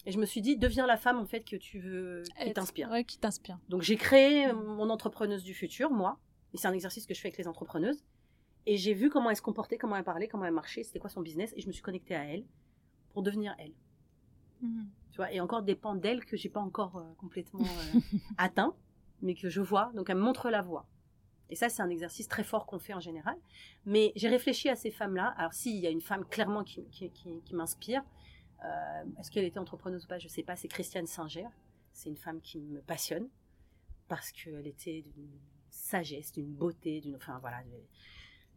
Et 0.06 0.12
je 0.12 0.18
me 0.20 0.26
suis 0.26 0.42
dit, 0.42 0.56
deviens 0.58 0.88
la 0.88 0.96
femme 0.98 1.18
en 1.20 1.26
fait 1.26 1.44
que 1.44 1.56
tu 1.58 1.80
veux, 1.80 2.24
qui 2.24 2.54
t'inspire. 2.54 2.90
Ouais, 2.90 3.04
qui 3.04 3.18
t'inspire. 3.20 3.60
Donc 3.68 3.82
j'ai 3.82 3.98
créé 3.98 4.52
mon 4.54 4.90
entrepreneuse 4.90 5.44
du 5.44 5.54
futur, 5.54 5.92
moi. 5.92 6.18
Et 6.54 6.58
c'est 6.58 6.68
un 6.68 6.74
exercice 6.74 7.06
que 7.06 7.14
je 7.14 7.20
fais 7.20 7.28
avec 7.28 7.38
les 7.38 7.48
entrepreneuses. 7.48 8.04
Et 8.66 8.78
j'ai 8.78 8.94
vu 8.94 9.10
comment 9.10 9.30
elle 9.30 9.36
se 9.36 9.42
comportait, 9.42 9.78
comment 9.78 9.96
elle 9.96 10.04
parlait, 10.04 10.28
comment 10.28 10.46
elle 10.46 10.54
marchait, 10.54 10.84
c'était 10.84 11.00
quoi 11.00 11.10
son 11.10 11.22
business. 11.22 11.54
Et 11.56 11.62
je 11.62 11.68
me 11.68 11.72
suis 11.74 11.82
connectée 11.82 12.16
à 12.16 12.24
elle 12.24 12.46
pour 13.12 13.22
devenir 13.24 13.56
elle. 13.60 13.74
Tu 15.12 15.18
vois, 15.18 15.32
et 15.32 15.40
encore 15.42 15.64
des 15.64 15.76
pans 15.76 15.96
d'elle 15.96 16.26
que 16.26 16.38
j'ai 16.38 16.50
pas 16.50 16.60
encore 16.60 16.98
euh, 16.98 17.04
complètement 17.18 17.62
euh, 17.62 18.00
atteint, 18.38 18.74
mais 19.22 19.36
que 19.36 19.50
je 19.50 19.62
vois. 19.62 19.92
Donc 19.96 20.10
elle 20.10 20.18
me 20.18 20.22
montre 20.22 20.50
la 20.50 20.62
voie. 20.62 20.86
Et 21.50 21.56
ça, 21.56 21.68
c'est 21.70 21.82
un 21.82 21.90
exercice 21.90 22.28
très 22.28 22.44
fort 22.44 22.66
qu'on 22.66 22.80
fait 22.80 22.94
en 22.94 23.00
général. 23.00 23.36
Mais 23.86 24.12
j'ai 24.16 24.28
réfléchi 24.30 24.70
à 24.70 24.76
ces 24.76 24.92
femmes-là. 24.92 25.34
Alors 25.38 25.54
s'il 25.54 25.78
y 25.78 25.88
a 25.88 25.90
une 25.90 26.02
femme 26.02 26.26
clairement 26.26 26.64
qui, 26.64 26.84
qui, 26.92 27.10
qui- 27.12 27.42
qui 27.44 27.56
m'inspire, 27.56 28.04
euh, 28.64 29.04
est-ce 29.20 29.32
qu'elle 29.32 29.46
était 29.46 29.60
entrepreneuse 29.60 30.06
ou 30.06 30.08
pas, 30.08 30.20
je 30.20 30.28
sais 30.28 30.44
pas. 30.44 30.56
C'est 30.56 30.68
Christiane 30.68 31.08
Singer. 31.08 31.48
C'est 31.92 32.10
une 32.10 32.18
femme 32.18 32.40
qui 32.42 32.60
me 32.60 32.82
passionne 32.82 33.28
parce 34.08 34.32
qu'elle 34.32 34.68
était 34.68 35.04
d'une 35.16 35.30
sagesse, 35.70 36.32
d'une 36.32 36.54
beauté, 36.54 37.02
d'une. 37.02 37.16
Enfin 37.16 37.40
voilà, 37.42 37.62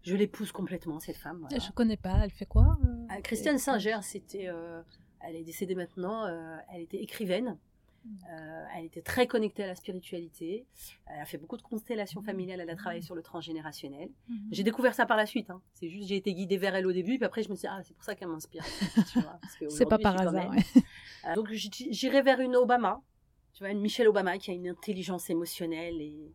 je, 0.03 0.15
l'épouse 0.17 0.53
complètement 0.53 0.99
cette 1.01 1.17
femme. 1.17 1.39
voilà. 1.41 1.59
Je 1.59 1.71
connais 1.73 1.97
pas. 1.97 2.21
Elle 2.25 2.31
fait 2.31 2.47
quoi 2.47 2.79
euh, 2.85 3.07
Ah, 3.09 3.21
Christiane 3.23 3.59
Singer, 3.59 3.99
c'était, 4.03 4.49
euh, 4.49 4.83
elle 5.21 5.37
est 5.37 5.45
décédée 5.45 5.75
maintenant. 5.75 6.25
euh, 6.27 6.57
elle 6.73 6.83
était 6.83 6.99
écrivaine. 7.03 7.57
Euh, 8.05 8.65
elle 8.77 8.85
était 8.87 9.03
très 9.03 9.27
connectée 9.27 9.63
à 9.63 9.67
la 9.69 9.75
spiritualité. 9.75 10.67
Elle 11.07 11.21
a 11.21 11.25
fait 11.25 11.39
beaucoup 11.39 11.57
de 11.57 11.63
constellations 11.63 12.21
familiales. 12.23 12.61
Elle 12.61 12.71
a 12.71 12.75
travaillé 12.77 13.01
sur 13.01 13.15
le 13.15 13.23
transgénérationnel. 13.23 14.11
Mhm. 14.29 14.49
J'ai 14.51 14.63
découvert 14.65 14.95
ça 14.95 15.07
par 15.07 15.17
la 15.17 15.27
suite. 15.27 15.51
hein. 15.51 15.63
C'est 15.75 15.89
juste 15.89 16.09
j'ai 16.09 16.17
été 16.17 16.35
guidée 16.35 16.57
vers 16.57 16.75
elle 16.75 16.87
au 16.87 16.93
début, 16.93 17.17
puis 17.17 17.25
après 17.25 17.43
je 17.43 17.51
me 17.51 17.55
suis 17.55 17.63
dit, 17.63 17.69
ah 17.71 17.81
c'est 17.85 17.95
pour 17.95 18.03
ça 18.05 18.15
qu'elle 18.15 18.29
m'inspire. 18.29 18.65
C'est 19.69 19.87
pas 19.87 19.99
par 19.99 20.21
hasard. 20.21 20.51
ouais. 20.51 20.59
Euh, 21.29 21.35
donc 21.35 21.49
j'irai 21.53 22.23
vers 22.23 22.41
une 22.41 22.57
Obama, 22.57 23.01
tu 23.53 23.63
vois, 23.63 23.71
une 23.71 23.81
Michelle 23.81 24.09
Obama 24.09 24.39
qui 24.39 24.51
a 24.51 24.55
une 24.55 24.69
intelligence 24.69 25.31
émotionnelle 25.31 26.01
et 26.01 26.33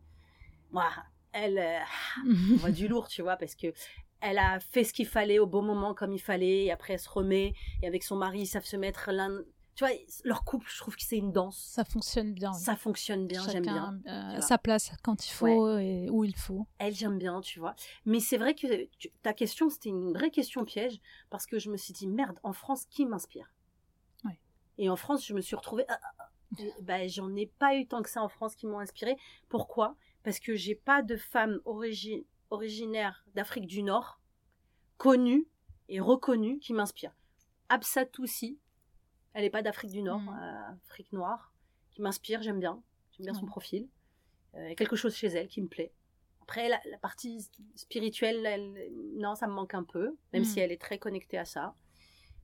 moi, 0.70 0.88
elle, 1.32 1.58
euh, 1.58 1.78
on 2.52 2.56
voit 2.56 2.70
du 2.70 2.88
lourd, 2.88 3.08
tu 3.08 3.22
vois, 3.22 3.36
parce 3.36 3.54
que 3.54 3.72
elle 4.20 4.38
a 4.38 4.58
fait 4.60 4.82
ce 4.84 4.92
qu'il 4.92 5.06
fallait 5.06 5.38
au 5.38 5.46
bon 5.46 5.62
moment 5.62 5.94
comme 5.94 6.12
il 6.12 6.18
fallait, 6.20 6.64
et 6.64 6.72
après 6.72 6.94
elle 6.94 6.98
se 6.98 7.08
remet, 7.08 7.52
et 7.82 7.86
avec 7.86 8.02
son 8.02 8.16
mari, 8.16 8.40
ils 8.40 8.46
savent 8.46 8.64
se 8.64 8.76
mettre 8.76 9.10
l'un. 9.12 9.42
Tu 9.78 9.84
vois, 9.84 9.94
leur 10.24 10.42
couple, 10.42 10.66
je 10.68 10.76
trouve 10.78 10.96
que 10.96 11.02
c'est 11.04 11.18
une 11.18 11.30
danse. 11.30 11.56
Ça 11.56 11.84
fonctionne 11.84 12.34
bien. 12.34 12.50
oui. 12.50 12.58
Ça 12.58 12.74
fonctionne 12.74 13.28
bien, 13.28 13.48
j'aime 13.48 13.62
bien. 13.62 14.00
euh, 14.08 14.40
sa 14.40 14.58
place 14.58 14.90
quand 15.04 15.24
il 15.24 15.30
faut 15.30 15.78
et 15.78 16.10
où 16.10 16.24
il 16.24 16.34
faut. 16.34 16.66
Elle, 16.78 16.92
j'aime 16.96 17.16
bien, 17.16 17.40
tu 17.40 17.60
vois. 17.60 17.76
Mais 18.04 18.18
c'est 18.18 18.38
vrai 18.38 18.56
que 18.56 18.86
tu- 18.98 19.10
ta 19.22 19.32
question, 19.32 19.70
c'était 19.70 19.90
une 19.90 20.12
vraie 20.12 20.32
question 20.32 20.64
piège, 20.64 20.98
parce 21.30 21.46
que 21.46 21.60
je 21.60 21.70
me 21.70 21.76
suis 21.76 21.92
dit, 21.92 22.08
merde, 22.08 22.40
en 22.42 22.52
France, 22.52 22.86
qui 22.86 23.06
m'inspire? 23.06 23.54
Ouais. 24.24 24.40
Et 24.78 24.90
en 24.90 24.96
France, 24.96 25.24
je 25.24 25.32
me 25.32 25.40
suis 25.40 25.54
retrouvée, 25.54 25.84
ah, 25.88 26.00
ah, 26.02 26.24
ah, 26.58 26.62
bah, 26.82 27.06
j'en 27.06 27.32
ai 27.36 27.46
pas 27.46 27.76
eu 27.76 27.86
tant 27.86 28.02
que 28.02 28.10
ça 28.10 28.20
en 28.20 28.28
France 28.28 28.56
qui 28.56 28.66
m'ont 28.66 28.80
inspirée. 28.80 29.16
Pourquoi? 29.48 29.94
Parce 30.24 30.40
que 30.40 30.56
j'ai 30.56 30.74
pas 30.74 31.02
de 31.02 31.16
femmes 31.16 31.60
origi- 31.64 32.26
originaires 32.50 33.24
d'Afrique 33.36 33.68
du 33.68 33.84
Nord, 33.84 34.20
connues 34.96 35.46
et 35.88 36.00
reconnues, 36.00 36.58
qui 36.58 36.72
m'inspirent. 36.72 37.14
Absatoussi, 37.68 38.58
elle 39.34 39.44
est 39.44 39.50
pas 39.50 39.62
d'Afrique 39.62 39.90
du 39.92 40.02
Nord, 40.02 40.22
euh, 40.28 40.72
Afrique 40.88 41.12
noire, 41.12 41.52
qui 41.90 42.02
m'inspire, 42.02 42.42
j'aime 42.42 42.60
bien. 42.60 42.82
J'aime 43.12 43.26
bien 43.26 43.34
son 43.34 43.46
profil. 43.46 43.88
Euh, 44.54 44.64
Il 44.64 44.68
y 44.68 44.72
a 44.72 44.74
quelque 44.74 44.96
chose 44.96 45.14
chez 45.14 45.28
elle 45.28 45.48
qui 45.48 45.60
me 45.60 45.68
plaît. 45.68 45.92
Après, 46.42 46.68
la, 46.68 46.80
la 46.90 46.96
partie 46.98 47.46
spirituelle, 47.74 48.44
elle- 48.46 48.90
non, 49.16 49.34
ça 49.34 49.46
me 49.46 49.52
manque 49.52 49.74
un 49.74 49.84
peu, 49.84 50.16
même 50.32 50.42
Mm. 50.42 50.46
si 50.46 50.60
elle 50.60 50.72
est 50.72 50.80
très 50.80 50.98
connectée 50.98 51.36
à 51.38 51.44
ça. 51.44 51.74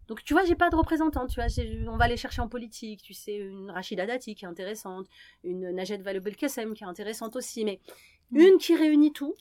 Donc, 0.09 0.23
tu 0.23 0.35
vois, 0.35 0.45
j'ai 0.45 0.55
pas 0.55 0.69
de 0.69 0.77
représentante. 0.77 1.31
Tu 1.31 1.41
vois, 1.41 1.47
on 1.91 1.97
va 1.97 2.05
aller 2.05 2.19
chercher 2.19 2.43
en 2.43 2.49
politique. 2.49 3.01
Tu 3.03 3.15
sais, 3.15 3.37
une 3.37 3.71
Rachida 3.71 4.05
Dati 4.05 4.35
qui 4.35 4.45
est 4.45 4.49
intéressante, 4.49 5.07
une 5.43 5.71
Najed 5.71 6.03
Vallaud-Belkacem 6.03 6.75
qui 6.75 6.85
est 6.85 6.87
intéressante 6.87 7.37
aussi, 7.37 7.65
mais 7.65 7.81
Mm. 8.31 8.39
une 8.41 8.59
qui 8.59 8.77
réunit 8.77 9.13
tout. 9.13 9.35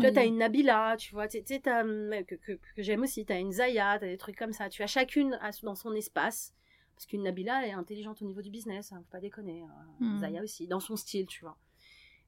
Tu 0.00 0.06
vois, 0.06 0.08
Oui. 0.10 0.14
t'as 0.14 0.26
une 0.26 0.38
Nabila, 0.38 0.96
tu 0.98 1.12
vois, 1.14 1.28
tu 1.28 1.38
sais, 1.44 1.62
hum, 1.70 2.10
que, 2.26 2.34
que, 2.36 2.52
que 2.52 2.82
j'aime 2.82 3.02
aussi. 3.02 3.24
T'as 3.24 3.38
une 3.38 3.52
Zaya, 3.52 3.98
t'as 3.98 4.06
des 4.06 4.16
trucs 4.18 4.36
comme 4.36 4.52
ça. 4.52 4.68
Tu 4.68 4.82
as 4.82 4.86
chacune 4.86 5.34
à- 5.40 5.50
dans 5.62 5.74
son 5.74 5.92
espace. 5.94 6.54
Parce 6.94 7.06
qu'une 7.06 7.22
Nabila 7.22 7.62
elle 7.64 7.70
est 7.70 7.72
intelligente 7.72 8.20
au 8.20 8.26
niveau 8.26 8.42
du 8.42 8.50
business, 8.50 8.92
hein, 8.92 8.98
faut 8.98 9.10
pas 9.10 9.20
déconner. 9.20 9.62
hein. 9.62 9.86
Mm. 10.00 10.18
Zaya 10.20 10.42
aussi, 10.42 10.66
dans 10.66 10.80
son 10.80 10.96
style, 10.96 11.26
tu 11.26 11.40
vois. 11.40 11.56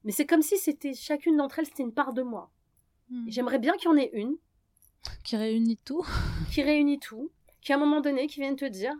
Mais 0.04 0.12
c'est 0.12 0.24
comme 0.26 0.40
si 0.42 0.56
c'était 0.56 0.94
chacune 0.94 1.36
d'entre 1.36 1.58
elles, 1.58 1.66
c'était 1.66 1.82
une 1.82 1.92
part 1.92 2.12
de 2.14 2.22
moi. 2.22 2.50
Mm. 3.10 3.28
Et 3.28 3.30
J'aimerais 3.30 3.58
bien 3.58 3.74
qu'il 3.74 3.84
y 3.90 3.92
en 3.92 3.96
ait 3.98 4.10
une 4.14 4.36
Qui 5.24 5.36
réunit 5.36 5.76
tout. 5.84 6.06
qui 6.52 6.62
réunit 6.62 6.98
tout, 7.00 7.30
qui 7.60 7.72
à 7.72 7.76
un 7.76 7.78
moment 7.78 8.00
donné, 8.00 8.26
qui 8.28 8.40
vienne 8.40 8.56
te 8.56 8.64
dire, 8.64 8.94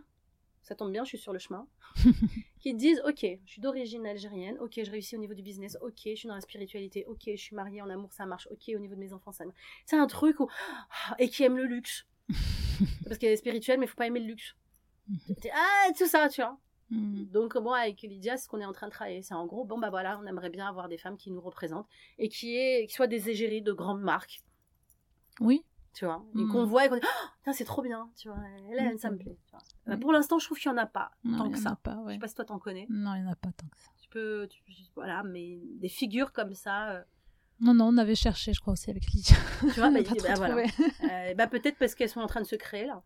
ça 0.61 0.75
tombe 0.75 0.91
bien, 0.91 1.03
je 1.03 1.09
suis 1.09 1.17
sur 1.17 1.33
le 1.33 1.39
chemin, 1.39 1.67
qui 2.59 2.73
disent, 2.73 3.01
ok, 3.05 3.25
je 3.45 3.51
suis 3.51 3.61
d'origine 3.61 4.05
algérienne, 4.05 4.57
ok, 4.59 4.79
je 4.83 4.91
réussis 4.91 5.15
au 5.15 5.19
niveau 5.19 5.33
du 5.33 5.43
business, 5.43 5.77
ok, 5.81 5.99
je 6.05 6.15
suis 6.15 6.27
dans 6.27 6.35
la 6.35 6.41
spiritualité, 6.41 7.05
ok, 7.07 7.21
je 7.27 7.35
suis 7.35 7.55
mariée 7.55 7.81
en 7.81 7.89
amour, 7.89 8.13
ça 8.13 8.25
marche, 8.25 8.47
ok, 8.51 8.71
au 8.75 8.79
niveau 8.79 8.95
de 8.95 8.99
mes 8.99 9.13
enfants, 9.13 9.31
ça 9.31 9.45
marche. 9.45 9.57
C'est 9.85 9.97
un 9.97 10.07
truc 10.07 10.39
où... 10.39 10.49
Et 11.19 11.29
qui 11.29 11.43
aime 11.43 11.57
le 11.57 11.65
luxe. 11.65 12.05
Parce 13.05 13.17
qu'elle 13.17 13.31
est 13.33 13.37
spirituelle, 13.37 13.79
mais 13.79 13.85
il 13.85 13.89
faut 13.89 13.95
pas 13.95 14.07
aimer 14.07 14.19
le 14.19 14.27
luxe. 14.27 14.55
T'es- 15.41 15.51
Ah, 15.53 15.87
tout 15.97 16.07
ça, 16.07 16.29
tu 16.29 16.41
vois. 16.41 16.57
Mm. 16.89 17.25
Donc, 17.25 17.55
moi, 17.55 17.77
avec 17.79 18.01
Lydia, 18.01 18.37
ce 18.37 18.47
qu'on 18.47 18.59
est 18.61 18.65
en 18.65 18.73
train 18.73 18.87
de 18.87 18.91
travailler. 18.91 19.21
C'est 19.21 19.33
en 19.33 19.45
gros, 19.45 19.65
bon, 19.65 19.77
bah 19.79 19.89
voilà, 19.89 20.19
on 20.19 20.25
aimerait 20.25 20.49
bien 20.49 20.67
avoir 20.67 20.89
des 20.89 20.97
femmes 20.97 21.17
qui 21.17 21.31
nous 21.31 21.41
représentent 21.41 21.87
et 22.17 22.29
qui, 22.29 22.55
est, 22.55 22.87
qui 22.87 22.93
soient 22.93 23.07
des 23.07 23.29
égéries 23.29 23.61
de 23.61 23.73
grandes 23.73 24.01
marques, 24.01 24.41
Oui. 25.39 25.63
Tu 25.93 26.05
vois. 26.05 26.25
Et 26.35 26.45
qu'on 26.47 26.65
voit 26.65 26.85
et 26.85 26.89
qu'on 26.89 26.95
dit, 26.95 27.01
oh, 27.47 27.51
c'est 27.53 27.65
trop 27.65 27.81
bien, 27.81 28.09
tu 28.17 28.27
vois. 28.27 28.37
Là, 28.75 28.93
Mm. 28.93 28.97
ça 28.97 29.11
me 29.11 29.17
plaît. 29.17 29.37
tu 29.45 29.51
vois. 29.51 29.93
Euh, 29.93 29.97
Pour 29.97 30.11
l'instant, 30.11 30.39
je 30.39 30.45
trouve 30.45 30.57
qu'il 30.57 30.71
n'y 30.71 30.77
en 30.77 30.81
a 30.81 30.85
pas 30.87 31.11
Non, 31.23 31.37
tant 31.37 31.51
que 31.51 31.57
ça. 31.57 31.75
pas, 31.81 31.93
Je 31.95 31.99
ouais. 32.07 32.13
sais 32.13 32.19
pas 32.19 32.27
si 32.27 32.35
toi 32.35 32.45
t'en 32.45 32.59
connais. 32.59 32.87
Non, 32.89 33.13
il 33.15 33.21
n'y 33.21 33.27
en 33.27 33.31
a 33.31 33.35
pas 33.35 33.51
tant 33.51 33.67
que 33.67 33.77
ça. 33.77 33.89
Tu 34.01 34.09
peux, 34.09 34.47
tu- 34.49 34.63
voilà, 34.95 35.23
mais 35.23 35.59
des 35.79 35.89
figures 35.89 36.31
comme 36.33 36.53
ça, 36.55 36.91
euh, 36.91 37.03
Non, 37.59 37.73
non, 37.73 37.85
on 37.89 37.97
avait 37.97 38.15
cherché, 38.15 38.53
je 38.53 38.59
crois, 38.59 38.73
aussi 38.73 38.89
avec 38.89 39.05
Lydia. 39.11 39.35
tu 39.59 39.67
vois, 39.79 39.87
On 39.89 39.91
bah, 39.93 39.99
bah, 40.01 40.33
voilà. 40.35 40.55
Euh, 41.03 41.33
bah, 41.35 41.47
peut-être 41.47 41.77
parce 41.77 41.93
qu'elles 41.95 42.09
sont 42.09 42.21
en 42.21 42.27
train 42.27 42.41
de 42.41 42.47
se 42.47 42.55
créer 42.55 42.85
là. 42.87 43.03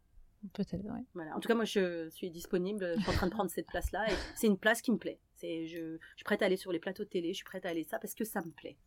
Peut-être, 0.53 0.85
ouais. 0.85 1.03
Voilà. 1.13 1.35
En 1.35 1.39
tout 1.39 1.47
cas, 1.47 1.55
moi, 1.55 1.65
je 1.65 2.09
suis 2.09 2.29
disponible. 2.29 2.93
Je 2.95 3.01
suis 3.01 3.09
en 3.09 3.13
train 3.13 3.25
de 3.27 3.31
prendre 3.31 3.49
cette 3.49 3.67
place-là. 3.67 4.09
Et 4.09 4.15
c'est 4.35 4.47
une 4.47 4.57
place 4.57 4.81
qui 4.81 4.91
me 4.91 4.97
plaît. 4.97 5.19
C'est, 5.33 5.65
je, 5.65 5.97
je 5.97 6.15
suis 6.15 6.23
prête 6.23 6.41
à 6.41 6.45
aller 6.45 6.55
sur 6.57 6.71
les 6.71 6.79
plateaux 6.79 7.03
de 7.03 7.09
télé. 7.09 7.29
Je 7.33 7.37
suis 7.37 7.43
prête 7.45 7.65
à 7.65 7.69
aller 7.69 7.83
ça 7.83 7.97
parce 7.99 8.13
que 8.13 8.23
ça 8.23 8.41
me 8.41 8.51
plaît. 8.51 8.77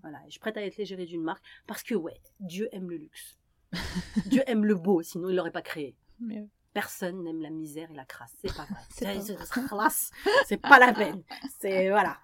Voilà. 0.00 0.18
Et 0.22 0.26
je 0.26 0.30
suis 0.32 0.40
prête 0.40 0.56
à 0.56 0.64
être 0.64 0.76
l'égérie 0.78 1.04
d'une 1.06 1.22
marque 1.22 1.44
parce 1.66 1.82
que, 1.82 1.94
ouais, 1.94 2.18
Dieu 2.40 2.68
aime 2.72 2.88
le 2.90 2.96
luxe. 2.96 3.38
Dieu 4.26 4.42
aime 4.46 4.64
le 4.64 4.74
beau, 4.74 5.02
sinon 5.02 5.28
il 5.28 5.36
l'aurait 5.36 5.50
pas 5.50 5.62
créé. 5.62 5.96
Mais, 6.20 6.46
Personne 6.72 7.22
n'aime 7.22 7.40
la 7.40 7.50
misère 7.50 7.88
et 7.92 7.94
la 7.94 8.04
crasse. 8.04 8.34
C'est 8.40 8.52
pas 8.52 8.64
vrai. 8.64 8.80
C'est 10.46 10.56
pas 10.60 10.80
la 10.80 10.92
peine. 10.92 11.22
C'est, 11.60 11.88
voilà. 11.90 12.18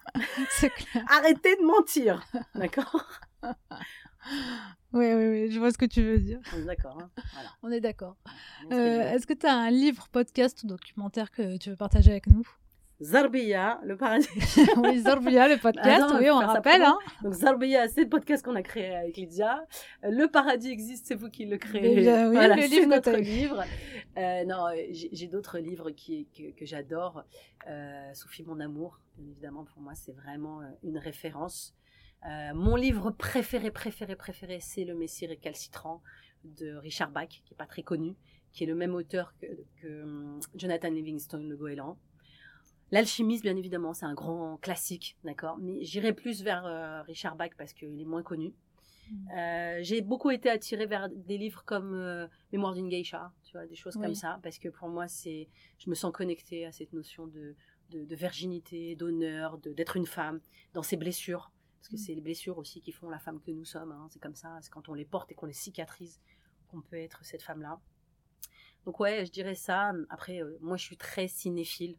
clair. 0.59 1.05
Arrêtez 1.07 1.55
de 1.55 1.65
mentir. 1.65 2.21
D'accord? 2.53 3.07
Oui, 4.93 5.13
oui, 5.13 5.27
oui, 5.27 5.51
je 5.51 5.57
vois 5.57 5.71
ce 5.71 5.77
que 5.77 5.85
tu 5.85 6.03
veux 6.03 6.19
dire. 6.19 6.39
On 6.53 6.59
est 6.59 6.65
D'accord. 6.65 6.99
hein. 7.01 7.09
Voilà. 7.33 7.49
On 7.63 7.71
est 7.71 7.79
d'accord. 7.79 8.17
Euh, 8.71 9.09
ce 9.09 9.15
Est-ce 9.15 9.25
que 9.25 9.33
tu 9.33 9.45
as 9.47 9.55
un 9.55 9.71
livre, 9.71 10.09
podcast 10.11 10.63
ou 10.63 10.67
documentaire 10.67 11.31
que 11.31 11.57
tu 11.57 11.69
veux 11.69 11.77
partager 11.77 12.11
avec 12.11 12.27
nous? 12.27 12.45
Zarbiya, 13.01 13.79
le 13.83 13.97
paradis. 13.97 14.27
Oui, 14.77 14.99
Zorbia, 15.01 15.47
le 15.47 15.57
podcast, 15.57 16.05
oui, 16.19 16.29
on 16.29 16.37
rappelle. 16.37 16.83
Hein. 16.83 16.97
Donc 17.23 17.33
Zarbiya, 17.33 17.87
c'est 17.87 18.03
le 18.03 18.09
podcast 18.09 18.45
qu'on 18.45 18.55
a 18.55 18.61
créé 18.61 18.95
avec 18.95 19.17
Lydia. 19.17 19.65
Euh, 20.03 20.11
Le 20.11 20.27
paradis 20.27 20.69
existe, 20.69 21.07
c'est 21.07 21.15
vous 21.15 21.29
qui 21.29 21.45
le 21.45 21.57
créez. 21.57 22.01
Bien, 22.01 22.29
oui, 22.29 22.35
voilà, 22.35 22.55
le 22.55 22.67
livre 22.67 22.87
notre 22.87 23.17
livre. 23.17 23.63
Euh, 24.17 24.45
non, 24.45 24.67
j'ai 24.91 25.27
d'autres 25.27 25.57
livres 25.57 25.89
qui, 25.89 26.27
que, 26.27 26.51
que 26.51 26.65
j'adore. 26.65 27.23
Euh, 27.67 28.13
Sophie, 28.13 28.43
mon 28.43 28.59
amour, 28.59 28.99
évidemment, 29.19 29.65
pour 29.65 29.81
moi, 29.81 29.93
c'est 29.95 30.13
vraiment 30.13 30.61
euh, 30.61 30.65
une 30.83 30.97
référence. 30.97 31.73
Mon 32.53 32.75
livre 32.75 33.09
préféré, 33.09 33.71
préféré, 33.71 34.15
préféré, 34.15 34.59
c'est 34.61 34.85
Le 34.85 34.93
Messie 34.93 35.25
récalcitrant 35.25 36.03
de 36.43 36.75
Richard 36.75 37.09
Bach, 37.09 37.29
qui 37.29 37.53
est 37.53 37.57
pas 37.57 37.65
très 37.65 37.81
connu, 37.81 38.13
qui 38.51 38.63
est 38.63 38.67
le 38.67 38.75
même 38.75 38.93
auteur 38.93 39.33
que, 39.41 39.47
que 39.81 40.03
hum, 40.03 40.39
Jonathan 40.53 40.91
Livingstone, 40.91 41.49
le 41.49 41.57
goéland. 41.57 41.97
L'alchimiste, 42.91 43.43
bien 43.43 43.55
évidemment, 43.55 43.93
c'est 43.93 44.05
un 44.05 44.13
grand 44.13 44.57
classique, 44.57 45.17
d'accord 45.23 45.57
Mais 45.59 45.83
j'irai 45.83 46.13
plus 46.13 46.43
vers 46.43 46.65
euh, 46.65 47.01
Richard 47.03 47.35
Bach 47.35 47.51
parce 47.57 47.73
qu'il 47.73 47.99
est 48.01 48.05
moins 48.05 48.23
connu. 48.23 48.53
Mm. 49.09 49.29
Euh, 49.37 49.79
j'ai 49.81 50.01
beaucoup 50.01 50.29
été 50.29 50.49
attirée 50.49 50.85
vers 50.87 51.09
des 51.09 51.37
livres 51.37 51.63
comme 51.65 51.93
euh, 51.93 52.27
Mémoire 52.51 52.73
d'une 52.73 52.89
geisha, 52.89 53.31
tu 53.43 53.53
vois, 53.53 53.65
des 53.65 53.75
choses 53.75 53.95
Oui. 53.95 54.03
comme 54.03 54.15
ça, 54.15 54.39
parce 54.43 54.59
que 54.59 54.67
pour 54.69 54.89
moi, 54.89 55.07
c'est, 55.07 55.47
je 55.77 55.89
me 55.89 55.95
sens 55.95 56.11
connectée 56.11 56.65
à 56.65 56.71
cette 56.73 56.91
notion 56.91 57.27
de, 57.27 57.55
de, 57.91 58.03
de 58.03 58.15
virginité, 58.15 58.95
d'honneur, 58.95 59.57
d'être 59.57 59.95
une 59.95 60.05
femme, 60.05 60.41
dans 60.73 60.83
ses 60.83 60.97
blessures, 60.97 61.51
parce 61.79 61.87
que 61.89 61.95
Mm. 61.95 61.99
c'est 61.99 62.13
les 62.13 62.21
blessures 62.21 62.57
aussi 62.57 62.81
qui 62.81 62.91
font 62.91 63.09
la 63.09 63.19
femme 63.19 63.39
que 63.39 63.51
nous 63.51 63.65
sommes, 63.65 63.93
hein, 63.93 64.07
c'est 64.09 64.19
comme 64.21 64.35
ça, 64.35 64.57
c'est 64.61 64.69
quand 64.69 64.89
on 64.89 64.93
les 64.93 65.05
porte 65.05 65.31
et 65.31 65.35
qu'on 65.35 65.45
les 65.45 65.53
cicatrise 65.53 66.19
qu'on 66.67 66.81
peut 66.81 66.97
être 66.97 67.23
cette 67.23 67.41
femme-là. 67.41 67.79
Donc 68.85 68.99
ouais, 68.99 69.25
je 69.25 69.31
dirais 69.31 69.55
ça. 69.55 69.91
Après, 70.09 70.41
moi, 70.61 70.75
je 70.77 70.83
suis 70.83 70.97
très 70.97 71.27
cinéphile. 71.27 71.97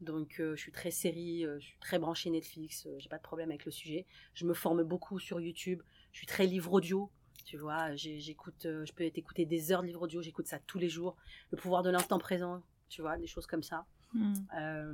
Donc, 0.00 0.40
euh, 0.40 0.54
je 0.56 0.60
suis 0.60 0.72
très 0.72 0.90
série, 0.90 1.46
euh, 1.46 1.58
je 1.60 1.66
suis 1.66 1.78
très 1.78 1.98
branchée 1.98 2.30
Netflix, 2.30 2.86
euh, 2.86 2.96
j'ai 2.98 3.08
pas 3.08 3.18
de 3.18 3.22
problème 3.22 3.50
avec 3.50 3.64
le 3.64 3.70
sujet. 3.70 4.06
Je 4.34 4.44
me 4.44 4.54
forme 4.54 4.82
beaucoup 4.82 5.18
sur 5.18 5.40
YouTube. 5.40 5.82
Je 6.12 6.18
suis 6.18 6.26
très 6.26 6.46
livre 6.46 6.72
audio, 6.72 7.10
tu 7.44 7.56
vois. 7.56 7.94
J'écoute, 7.94 8.66
euh, 8.66 8.84
je 8.86 8.92
peux 8.92 9.04
écouter 9.04 9.44
des 9.44 9.72
heures 9.72 9.82
de 9.82 9.86
livre 9.86 10.02
audio, 10.02 10.22
j'écoute 10.22 10.46
ça 10.46 10.58
tous 10.60 10.78
les 10.78 10.88
jours. 10.88 11.16
Le 11.50 11.56
pouvoir 11.58 11.82
de 11.82 11.90
l'instant 11.90 12.18
présent, 12.18 12.62
tu 12.88 13.02
vois, 13.02 13.16
des 13.18 13.26
choses 13.26 13.46
comme 13.46 13.62
ça. 13.62 13.84
Mm. 14.14 14.34
Euh, 14.58 14.92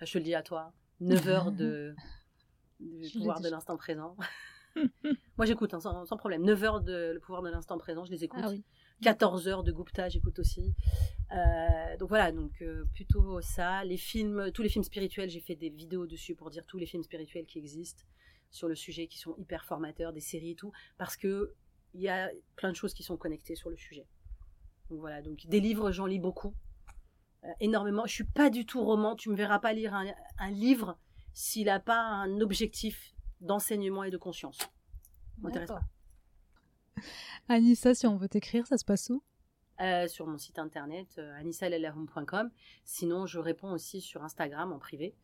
je 0.00 0.12
te 0.12 0.18
le 0.18 0.24
dis 0.24 0.34
à 0.34 0.42
toi, 0.42 0.72
9 1.00 1.28
heures 1.28 1.52
de, 1.52 1.94
pouvoir 3.12 3.40
de 3.40 3.48
l'instant 3.48 3.76
présent. 3.76 4.16
Moi, 5.36 5.46
j'écoute 5.46 5.74
hein, 5.74 5.80
sans, 5.80 6.04
sans 6.06 6.16
problème. 6.16 6.42
9 6.42 6.64
heures 6.64 6.80
de 6.80 7.12
le 7.14 7.20
pouvoir 7.20 7.42
de 7.42 7.50
l'instant 7.50 7.78
présent, 7.78 8.04
je 8.04 8.10
les 8.10 8.24
écoute. 8.24 8.40
Ah 8.42 8.50
oui. 8.50 8.64
14 9.02 9.48
heures 9.48 9.62
de 9.62 9.72
Gupta, 9.72 10.08
j'écoute 10.08 10.38
aussi. 10.38 10.74
Euh, 11.32 11.96
donc 11.98 12.08
voilà, 12.08 12.32
donc 12.32 12.52
euh, 12.62 12.84
plutôt 12.94 13.40
ça. 13.40 13.84
Les 13.84 13.96
films, 13.96 14.50
tous 14.52 14.62
les 14.62 14.68
films 14.68 14.84
spirituels, 14.84 15.30
j'ai 15.30 15.40
fait 15.40 15.56
des 15.56 15.70
vidéos 15.70 16.06
dessus 16.06 16.34
pour 16.34 16.50
dire 16.50 16.64
tous 16.66 16.78
les 16.78 16.86
films 16.86 17.02
spirituels 17.02 17.46
qui 17.46 17.58
existent 17.58 18.04
sur 18.50 18.68
le 18.68 18.74
sujet, 18.74 19.06
qui 19.08 19.18
sont 19.18 19.34
hyper 19.36 19.64
formateurs, 19.64 20.12
des 20.12 20.20
séries 20.20 20.50
et 20.50 20.54
tout, 20.54 20.72
parce 20.96 21.16
que 21.16 21.54
il 21.92 22.00
y 22.00 22.08
a 22.08 22.30
plein 22.56 22.70
de 22.70 22.76
choses 22.76 22.94
qui 22.94 23.02
sont 23.02 23.16
connectées 23.16 23.56
sur 23.56 23.70
le 23.70 23.76
sujet. 23.76 24.06
Donc 24.90 25.00
voilà, 25.00 25.22
donc 25.22 25.46
des 25.46 25.60
livres, 25.60 25.90
j'en 25.92 26.06
lis 26.06 26.18
beaucoup, 26.20 26.54
Euh, 27.44 27.48
énormément. 27.60 28.06
Je 28.06 28.12
suis 28.14 28.24
pas 28.24 28.48
du 28.48 28.64
tout 28.64 28.82
roman. 28.82 29.16
Tu 29.16 29.28
me 29.28 29.36
verras 29.36 29.58
pas 29.58 29.72
lire 29.74 29.92
un, 29.94 30.06
un 30.38 30.50
livre 30.50 30.98
s'il 31.34 31.66
n'a 31.66 31.78
pas 31.78 32.00
un 32.00 32.40
objectif 32.40 33.14
d'enseignement 33.40 34.02
et 34.04 34.10
de 34.10 34.16
conscience. 34.16 34.58
M'intéresse 35.38 35.68
D'accord. 35.68 35.84
Anissa, 37.48 37.94
si 37.94 38.06
on 38.06 38.16
veut 38.16 38.28
t'écrire, 38.28 38.66
ça 38.66 38.78
se 38.78 38.84
passe 38.84 39.10
où? 39.10 39.22
Euh, 39.80 40.06
sur 40.06 40.26
mon 40.28 40.38
site 40.38 40.58
internet 40.60 41.16
euh. 41.18 41.36
Sinon, 42.84 43.26
je 43.26 43.38
réponds 43.40 43.72
aussi 43.72 44.00
sur 44.00 44.22
Instagram 44.22 44.72
en 44.72 44.78
privé. 44.78 45.14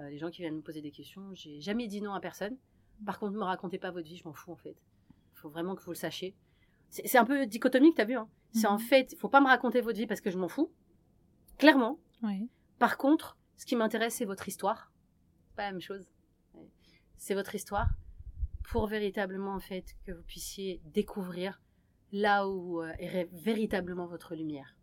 Euh, 0.00 0.08
les 0.08 0.18
gens 0.18 0.30
qui 0.30 0.40
viennent 0.40 0.56
me 0.56 0.62
poser 0.62 0.80
des 0.80 0.90
questions, 0.90 1.34
j'ai 1.34 1.60
jamais 1.60 1.86
dit 1.86 2.00
non 2.00 2.14
à 2.14 2.20
personne. 2.20 2.56
Par 3.04 3.18
contre, 3.18 3.32
ne 3.32 3.38
me 3.38 3.44
racontez 3.44 3.78
pas 3.78 3.90
votre 3.90 4.06
vie, 4.08 4.16
je 4.16 4.24
m'en 4.24 4.32
fous 4.32 4.52
en 4.52 4.56
fait. 4.56 4.76
Il 5.34 5.38
faut 5.38 5.50
vraiment 5.50 5.74
que 5.74 5.82
vous 5.82 5.90
le 5.90 5.96
sachiez. 5.96 6.34
C'est 6.88 7.18
un 7.18 7.24
peu 7.24 7.46
dichotomique, 7.46 7.94
t'as 7.96 8.04
vu 8.04 8.14
hein? 8.14 8.28
C'est 8.52 8.66
en 8.66 8.74
Mhm. 8.78 8.80
fait, 8.80 9.12
il 9.12 9.18
faut 9.18 9.28
pas 9.28 9.40
me 9.40 9.46
raconter 9.46 9.80
votre 9.80 9.98
vie 9.98 10.06
parce 10.06 10.20
que 10.20 10.30
je 10.30 10.38
m'en 10.38 10.48
fous. 10.48 10.72
Clairement. 11.58 11.98
Oui. 12.22 12.48
Par 12.78 12.96
contre, 12.96 13.36
ce 13.56 13.64
qui 13.66 13.76
m'intéresse, 13.76 14.14
c'est 14.14 14.24
votre 14.24 14.48
histoire. 14.48 14.90
Pas 15.56 15.64
la 15.66 15.72
même 15.72 15.80
chose. 15.80 16.08
C'est 17.18 17.34
votre 17.34 17.54
histoire 17.54 17.88
pour 18.70 18.86
véritablement, 18.86 19.54
en 19.54 19.60
fait, 19.60 19.96
que 20.06 20.12
vous 20.12 20.22
puissiez 20.22 20.80
découvrir 20.84 21.60
là 22.12 22.48
où 22.48 22.80
euh, 22.82 22.92
est 22.98 23.28
véritablement 23.32 24.06
votre 24.06 24.36
lumière. 24.36 24.76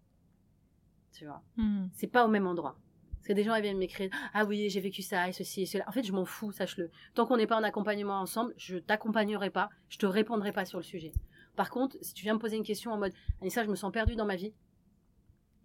tu 1.13 1.25
vois? 1.25 1.41
Mhm. 1.55 1.89
C'est 1.93 2.07
pas 2.07 2.25
au 2.25 2.27
même 2.27 2.47
endroit. 2.47 2.77
Parce 3.13 3.29
que 3.29 3.33
des 3.33 3.43
gens 3.43 3.55
ils 3.55 3.61
viennent 3.61 3.77
m'écrire 3.77 4.09
Ah 4.33 4.45
oui, 4.45 4.69
j'ai 4.69 4.81
vécu 4.81 5.01
ça 5.01 5.27
et 5.29 5.31
ceci 5.31 5.61
et 5.61 5.65
cela. 5.65 5.85
En 5.87 5.91
fait, 5.91 6.03
je 6.03 6.11
m'en 6.11 6.25
fous, 6.25 6.51
sache-le. 6.51 6.91
Tant 7.13 7.25
qu'on 7.25 7.37
n'est 7.37 7.47
pas 7.47 7.57
en 7.57 7.63
accompagnement 7.63 8.19
ensemble, 8.19 8.53
je 8.57 8.77
t'accompagnerai 8.77 9.49
pas, 9.49 9.69
je 9.89 9.97
te 9.97 10.05
répondrai 10.05 10.51
pas 10.51 10.65
sur 10.65 10.79
le 10.79 10.83
sujet. 10.83 11.13
Par 11.55 11.69
contre, 11.69 11.97
si 12.01 12.13
tu 12.13 12.23
viens 12.23 12.33
me 12.33 12.39
poser 12.39 12.57
une 12.57 12.63
question 12.63 12.91
en 12.91 12.97
mode 12.97 13.13
Anissa, 13.41 13.63
je 13.63 13.69
me 13.69 13.75
sens 13.75 13.91
perdue 13.91 14.15
dans 14.15 14.25
ma 14.25 14.35
vie 14.35 14.53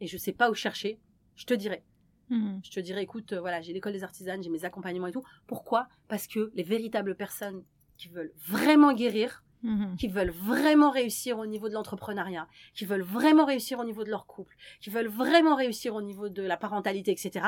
et 0.01 0.07
je 0.07 0.17
sais 0.17 0.33
pas 0.33 0.49
où 0.51 0.55
chercher, 0.55 1.01
je 1.35 1.45
te 1.45 1.55
dirai. 1.55 1.83
Mhm. 2.31 2.61
Je 2.65 2.71
te 2.71 2.81
dirai 2.81 3.03
écoute, 3.03 3.33
euh, 3.33 3.41
voilà, 3.41 3.61
j'ai 3.61 3.73
l'école 3.73 3.93
des 3.93 4.05
artisanes, 4.05 4.43
j'ai 4.43 4.51
mes 4.51 4.65
accompagnements 4.65 5.09
et 5.09 5.13
tout. 5.13 5.25
Pourquoi? 5.47 5.89
Parce 6.09 6.27
que 6.27 6.51
les 6.55 6.63
véritables 6.63 7.15
personnes 7.17 7.65
qui 7.97 8.09
veulent 8.09 8.33
vraiment 8.47 8.93
guérir, 8.93 9.45
Mhm. 9.63 9.97
qui 9.97 10.09
veulent 10.09 10.31
vraiment 10.33 10.91
réussir 10.91 11.39
au 11.39 11.47
niveau 11.47 11.69
de 11.69 11.75
l'entrepreneuriat, 11.75 12.49
qui 12.75 12.85
veulent 12.85 13.03
vraiment 13.03 13.45
réussir 13.45 13.79
au 13.79 13.85
niveau 13.85 14.03
de 14.03 14.11
leur 14.11 14.27
couple, 14.27 14.57
qui 14.81 14.91
veulent 14.91 15.07
vraiment 15.07 15.55
réussir 15.55 15.95
au 15.95 16.03
niveau 16.03 16.29
de 16.29 16.43
la 16.43 16.57
parentalité, 16.57 17.13
etc., 17.13 17.47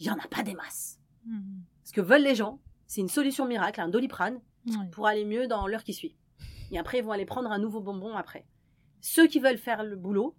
il 0.00 0.02
n'y 0.06 0.10
en 0.10 0.18
a 0.18 0.26
pas 0.26 0.42
des 0.42 0.54
masses. 0.54 0.98
Mhm. 1.26 1.62
Ce 1.84 1.92
que 1.92 2.00
veulent 2.00 2.24
les 2.24 2.34
gens, 2.34 2.58
c'est 2.88 3.00
une 3.02 3.08
solution 3.08 3.46
miracle, 3.46 3.80
un 3.80 3.88
doliprane, 3.88 4.40
pour 4.90 5.06
aller 5.06 5.24
mieux 5.24 5.46
dans 5.46 5.66
l'heure 5.68 5.84
qui 5.84 5.92
suit. 5.92 6.16
Et 6.72 6.78
après, 6.78 6.98
ils 6.98 7.04
vont 7.04 7.12
aller 7.12 7.26
prendre 7.26 7.52
un 7.52 7.58
nouveau 7.58 7.80
bonbon 7.80 8.16
après. 8.16 8.46
Ceux 9.00 9.26
qui 9.28 9.38
veulent 9.38 9.58
faire 9.58 9.84
le 9.84 9.94
boulot, 9.94 10.34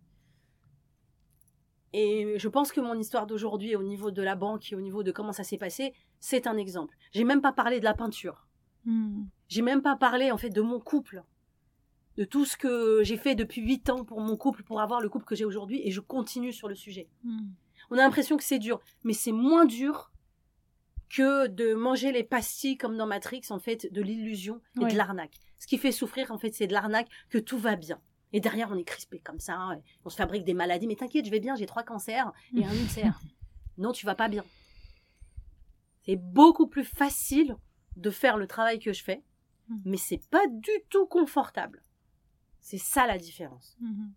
et 1.94 2.38
je 2.38 2.48
pense 2.50 2.74
que 2.74 2.82
mon 2.82 2.96
histoire 3.00 3.26
d'aujourd'hui, 3.26 3.76
au 3.78 3.84
niveau 3.84 4.12
de 4.12 4.22
la 4.22 4.36
banque 4.36 4.72
et 4.72 4.76
au 4.76 4.82
niveau 4.82 5.02
de 5.04 5.12
comment 5.14 5.32
ça 5.32 5.44
s'est 5.44 5.58
passé, 5.58 5.94
c'est 6.20 6.46
un 6.46 6.58
exemple. 6.58 6.98
J'ai 7.14 7.24
même 7.24 7.42
pas 7.42 7.54
parlé 7.54 7.80
de 7.80 7.86
la 7.86 7.94
peinture. 7.94 8.48
J'ai 9.48 9.62
même 9.62 9.82
pas 9.82 9.96
parlé 9.96 10.32
en 10.32 10.38
fait 10.38 10.50
de 10.50 10.62
mon 10.62 10.80
couple, 10.80 11.24
de 12.18 12.24
tout 12.24 12.46
ce 12.46 12.58
que 12.58 13.02
j'ai 13.04 13.18
fait 13.18 13.36
depuis 13.36 13.62
8 13.62 13.90
ans 13.90 14.04
pour 14.06 14.22
mon 14.22 14.38
couple, 14.38 14.64
pour 14.64 14.82
avoir 14.82 15.02
le 15.02 15.10
couple 15.10 15.26
que 15.26 15.36
j'ai 15.36 15.46
aujourd'hui, 15.46 15.82
et 15.86 15.92
je 15.92 16.00
continue 16.02 16.54
sur 16.54 16.68
le 16.68 16.76
sujet. 16.76 17.08
Mhm. 17.24 17.54
On 17.92 17.98
a 17.98 18.02
l'impression 18.02 18.38
que 18.38 18.44
c'est 18.44 18.58
dur, 18.60 18.80
mais 19.04 19.14
c'est 19.14 19.32
moins 19.32 19.66
dur 19.66 20.12
que 21.10 21.48
de 21.48 21.74
manger 21.76 22.12
les 22.12 22.24
pastilles 22.24 22.78
comme 22.78 22.98
dans 22.98 23.06
Matrix, 23.06 23.42
en 23.50 23.60
fait, 23.60 23.92
de 23.94 24.02
l'illusion 24.02 24.60
et 24.80 24.86
Ouais. 24.86 24.92
de 24.92 24.98
l'arnaque. 24.98 25.38
Ce 25.60 25.68
qui 25.68 25.78
fait 25.78 25.92
souffrir, 25.92 26.32
en 26.32 26.38
fait, 26.40 26.52
c'est 26.54 26.66
de 26.68 26.74
l'arnaque, 26.74 27.08
que 27.30 27.38
tout 27.38 27.60
va 27.60 27.76
bien. 27.76 28.02
Et 28.34 28.40
derrière, 28.40 28.70
on 28.72 28.76
est 28.76 28.84
crispé 28.84 29.20
comme 29.20 29.40
ça, 29.40 29.56
hein, 29.56 29.80
on 30.04 30.10
se 30.10 30.16
fabrique 30.16 30.44
des 30.44 30.56
maladies. 30.56 30.88
Mais 30.88 30.96
t'inquiète, 30.96 31.26
je 31.26 31.32
vais 31.32 31.40
bien, 31.40 31.56
j'ai 31.56 31.68
trois 31.68 31.84
cancers 31.84 32.32
et 32.58 32.66
un 32.66 32.74
ulcère. 32.74 33.22
non, 33.78 33.92
tu 33.92 34.06
vas 34.06 34.16
pas 34.16 34.28
bien. 34.28 34.44
C'est 36.06 36.18
beaucoup 36.18 36.68
plus 36.68 36.84
facile 36.84 37.56
de 37.96 38.10
faire 38.10 38.38
le 38.38 38.48
travail 38.48 38.80
que 38.80 38.92
je 38.92 39.04
fais, 39.04 39.24
Mm. 39.68 39.78
mais 39.86 39.98
c'est 39.98 40.28
pas 40.30 40.46
du 40.48 40.72
tout 40.90 41.06
confortable. 41.08 41.82
C'est 42.60 42.78
ça 42.78 43.06
la 43.06 43.18
différence. 43.18 43.78
Mhm. 43.80 44.12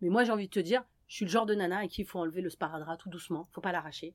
Mais 0.00 0.08
moi, 0.08 0.24
j'ai 0.24 0.32
envie 0.32 0.46
de 0.46 0.52
te 0.52 0.60
dire, 0.60 0.84
je 1.06 1.14
suis 1.14 1.24
le 1.24 1.30
genre 1.30 1.46
de 1.46 1.54
nana 1.54 1.78
à 1.78 1.88
qui 1.88 2.02
il 2.02 2.04
faut 2.04 2.18
enlever 2.18 2.42
le 2.42 2.50
sparadrap 2.50 2.98
tout 2.98 3.08
doucement, 3.08 3.48
faut 3.52 3.60
pas 3.60 3.72
l'arracher. 3.72 4.14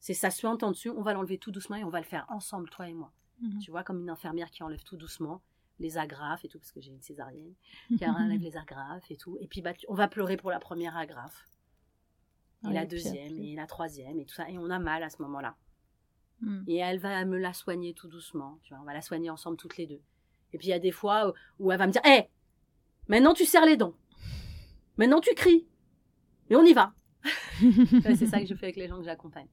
C'est 0.00 0.14
ça 0.14 0.30
se 0.30 0.46
entend 0.46 0.70
dessus, 0.70 0.90
on 0.90 1.02
va 1.02 1.12
l'enlever 1.12 1.38
tout 1.38 1.52
doucement 1.52 1.76
et 1.76 1.84
on 1.84 1.90
va 1.90 2.00
le 2.00 2.04
faire 2.04 2.26
ensemble, 2.28 2.68
toi 2.70 2.88
et 2.88 2.94
moi. 2.94 3.12
Mhm. 3.40 3.60
Tu 3.60 3.70
vois, 3.70 3.84
comme 3.84 4.00
une 4.00 4.10
infirmière 4.10 4.50
qui 4.50 4.62
enlève 4.62 4.82
tout 4.82 4.96
doucement 4.96 5.42
les 5.78 5.98
agrafes 5.98 6.44
et 6.44 6.48
tout, 6.48 6.58
parce 6.58 6.72
que 6.72 6.80
j'ai 6.80 6.90
une 6.90 7.00
césarienne, 7.00 7.54
qui 7.96 8.04
enlève 8.04 8.40
les 8.40 8.56
agrafes 8.56 9.08
et 9.10 9.16
tout. 9.16 9.38
Et 9.40 9.46
puis, 9.46 9.62
bah, 9.62 9.72
on 9.88 9.94
va 9.94 10.08
pleurer 10.08 10.36
pour 10.36 10.50
la 10.50 10.58
première 10.58 10.96
agrafe, 10.96 11.48
et 12.64 12.66
Ouais, 12.66 12.74
la 12.74 12.86
deuxième, 12.86 13.38
et 13.38 13.54
la 13.54 13.66
troisième, 13.66 14.18
et 14.18 14.24
tout 14.24 14.34
ça. 14.34 14.50
Et 14.50 14.58
on 14.58 14.70
a 14.70 14.80
mal 14.80 15.04
à 15.04 15.10
ce 15.10 15.22
moment-là. 15.22 15.56
Mhm. 16.40 16.64
Et 16.68 16.76
elle 16.76 16.98
va 16.98 17.24
me 17.24 17.36
la 17.38 17.52
soigner 17.52 17.94
tout 17.94 18.08
doucement. 18.08 18.58
Tu 18.62 18.72
vois, 18.74 18.82
on 18.82 18.86
va 18.86 18.94
la 18.94 19.02
soigner 19.02 19.30
ensemble 19.30 19.56
toutes 19.56 19.76
les 19.76 19.86
deux. 19.86 20.00
Et 20.52 20.58
puis 20.58 20.68
il 20.68 20.70
y 20.70 20.74
a 20.74 20.78
des 20.78 20.92
fois 20.92 21.28
où- 21.28 21.32
où 21.64 21.72
elle 21.72 21.78
va 21.78 21.86
me 21.86 21.92
dire 21.92 22.00
Hé, 22.04 22.28
maintenant 23.08 23.34
tu 23.34 23.44
serres 23.44 23.66
les 23.66 23.76
dents. 23.76 23.94
Maintenant 24.96 25.20
tu 25.20 25.34
cries. 25.34 25.66
Mais 26.50 26.56
on 26.56 26.62
y 26.64 26.72
va. 26.72 26.94
C'est 28.16 28.26
ça 28.26 28.40
que 28.40 28.46
je 28.46 28.54
fais 28.54 28.66
avec 28.66 28.76
les 28.76 28.88
gens 28.88 28.98
que 28.98 29.04
j'accompagne. 29.04 29.48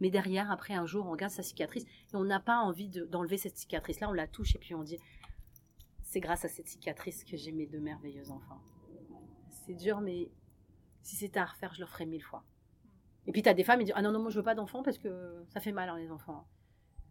Mais 0.00 0.10
derrière, 0.10 0.50
après 0.50 0.74
un 0.74 0.84
jour, 0.84 1.06
on 1.06 1.10
regarde 1.12 1.32
sa 1.32 1.42
cicatrice 1.42 1.84
et 1.84 2.16
on 2.16 2.24
n'a 2.24 2.38
pas 2.38 2.58
envie 2.58 2.88
de- 2.88 3.06
d'enlever 3.06 3.38
cette 3.38 3.56
cicatrice-là. 3.56 4.10
On 4.10 4.12
la 4.12 4.26
touche 4.28 4.54
et 4.54 4.58
puis 4.58 4.74
on 4.74 4.82
dit 4.82 4.98
C'est 6.02 6.20
grâce 6.20 6.44
à 6.44 6.48
cette 6.48 6.68
cicatrice 6.68 7.24
que 7.24 7.36
j'ai 7.36 7.50
mes 7.52 7.66
deux 7.66 7.80
merveilleux 7.80 8.30
enfants. 8.30 8.60
C'est 9.66 9.74
dur, 9.74 10.00
mais 10.00 10.30
si 11.02 11.16
c'était 11.16 11.40
à 11.40 11.46
refaire, 11.46 11.74
je 11.74 11.80
le 11.80 11.86
ferais 11.86 12.06
mille 12.06 12.22
fois. 12.22 12.44
Et 13.26 13.32
puis 13.32 13.42
tu 13.42 13.48
as 13.48 13.54
des 13.54 13.64
femmes 13.64 13.80
qui 13.80 13.86
disent 13.86 13.94
Ah 13.96 14.02
non, 14.02 14.12
non, 14.12 14.20
moi 14.20 14.30
je 14.30 14.36
veux 14.36 14.44
pas 14.44 14.54
d'enfants 14.54 14.82
parce 14.82 14.98
que 14.98 15.44
ça 15.48 15.60
fait 15.60 15.72
mal, 15.72 15.88
hein, 15.88 15.98
les 15.98 16.10
enfants. 16.10 16.46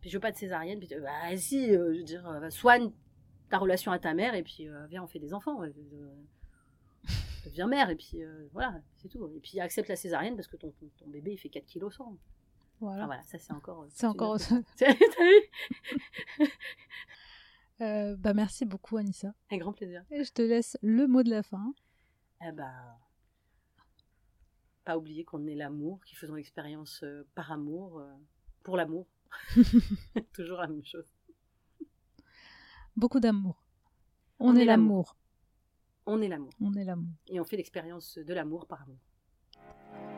Puis 0.02 0.10
je 0.10 0.18
veux 0.18 0.22
pas 0.22 0.32
de 0.32 0.38
césarienne. 0.38 0.80
Puis 0.80 0.90
bah 1.02 1.36
si, 1.38 1.76
euh, 1.76 1.94
je 1.94 2.00
veux 2.00 2.04
dire, 2.04 2.28
euh, 2.28 2.50
soigne 2.50 2.92
ta 3.50 3.58
relation 3.58 3.92
à 3.92 4.00
ta 4.00 4.14
mère 4.14 4.34
et 4.36 4.44
puis 4.44 4.68
euh, 4.68 4.86
viens, 4.88 5.04
on 5.04 5.08
fait 5.08 5.20
des 5.20 5.34
enfants. 5.34 5.62
deviens 7.46 7.68
mère 7.68 7.90
et 7.90 7.96
puis 7.96 8.22
voilà, 8.54 8.80
c'est 8.98 9.10
tout. 9.10 9.30
Et 9.36 9.40
puis 9.40 9.60
accepte 9.60 9.90
la 9.90 9.96
césarienne 9.96 10.36
parce 10.36 10.48
que 10.48 10.58
ton, 10.58 10.72
ton, 10.72 10.90
ton 10.98 11.08
bébé 11.08 11.34
il 11.34 11.38
fait 11.38 11.50
4 11.50 11.66
kilos 11.66 11.96
sans. 11.96 12.18
Voilà. 12.80 12.98
Enfin, 12.98 13.06
voilà, 13.06 13.24
ça 13.24 13.38
c'est 13.38 13.54
encore. 13.54 13.86
C'est 13.90 14.08
encore. 14.08 14.38
T'as 14.78 14.94
vu 16.40 16.48
bah 18.18 18.34
merci 18.34 18.66
beaucoup 18.66 18.98
Anissa. 18.98 19.34
Avec 19.50 19.62
grand 19.62 19.74
plaisir. 19.74 20.04
Et 20.12 20.24
je 20.24 20.32
te 20.32 20.42
laisse 20.42 20.78
le 20.82 21.08
mot 21.08 21.24
de 21.24 21.30
la 21.30 21.44
fin. 21.44 21.74
Eh 22.46 22.52
ben, 22.52 22.72
pas 24.86 24.98
oublier 24.98 25.26
qu'on 25.26 25.46
est 25.48 25.56
l'amour, 25.56 26.00
qu'ils 26.06 26.18
faisons 26.18 26.36
expérience 26.38 27.02
euh, 27.04 27.28
par 27.34 27.52
amour, 27.52 28.00
euh, 28.00 28.14
pour 28.64 28.78
l'amour. 28.78 29.08
Toujours 30.34 30.60
la 30.60 30.68
même 30.68 30.86
chose. 30.86 31.12
Beaucoup 32.96 33.20
d'amour. 33.20 33.62
On, 34.40 34.52
On 34.52 34.56
est 34.56 34.62
est 34.62 34.66
l'amour. 34.66 35.18
On 36.06 36.22
est 36.22 36.28
l'amour. 36.28 36.54
On 36.62 36.74
est 36.74 36.84
l'amour. 36.84 37.12
Et 37.28 37.40
on 37.40 37.44
fait 37.44 37.58
l'expérience 37.58 38.18
de 38.18 38.34
l'amour 38.34 38.68
par 38.68 38.84
amour. 38.84 39.00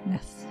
Merci. 0.05 0.45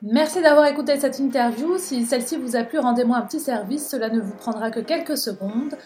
Merci 0.00 0.42
d'avoir 0.42 0.66
écouté 0.66 0.98
cette 0.98 1.18
interview. 1.18 1.78
Si 1.78 2.04
celle-ci 2.04 2.36
vous 2.36 2.56
a 2.56 2.64
plu, 2.64 2.78
rendez-moi 2.78 3.16
un 3.16 3.22
petit 3.22 3.40
service. 3.40 3.88
Cela 3.88 4.10
ne 4.10 4.20
vous 4.20 4.34
prendra 4.34 4.70
que 4.70 4.80
quelques 4.80 5.16
secondes. 5.16 5.76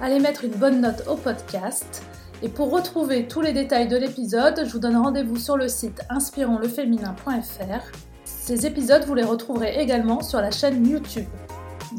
Allez 0.00 0.18
mettre 0.18 0.44
une 0.44 0.54
bonne 0.54 0.80
note 0.80 1.06
au 1.08 1.16
podcast. 1.16 2.02
Et 2.42 2.48
pour 2.48 2.70
retrouver 2.70 3.26
tous 3.26 3.40
les 3.40 3.52
détails 3.52 3.88
de 3.88 3.96
l'épisode, 3.96 4.62
je 4.64 4.70
vous 4.70 4.78
donne 4.78 4.96
rendez-vous 4.96 5.36
sur 5.36 5.56
le 5.56 5.68
site 5.68 6.02
inspironsleféminin.fr. 6.10 7.92
Ces 8.24 8.66
épisodes, 8.66 9.04
vous 9.06 9.14
les 9.14 9.24
retrouverez 9.24 9.80
également 9.80 10.22
sur 10.22 10.40
la 10.40 10.50
chaîne 10.50 10.86
YouTube. 10.86 11.26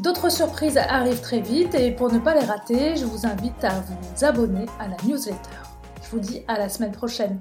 D'autres 0.00 0.30
surprises 0.30 0.76
arrivent 0.76 1.20
très 1.20 1.40
vite 1.40 1.74
et 1.74 1.90
pour 1.90 2.12
ne 2.12 2.20
pas 2.20 2.34
les 2.34 2.44
rater, 2.44 2.96
je 2.96 3.04
vous 3.04 3.26
invite 3.26 3.64
à 3.64 3.80
vous 3.80 4.24
abonner 4.24 4.66
à 4.78 4.86
la 4.86 4.96
newsletter. 5.04 5.58
Je 6.02 6.10
vous 6.10 6.20
dis 6.20 6.42
à 6.46 6.56
la 6.56 6.68
semaine 6.68 6.92
prochaine. 6.92 7.40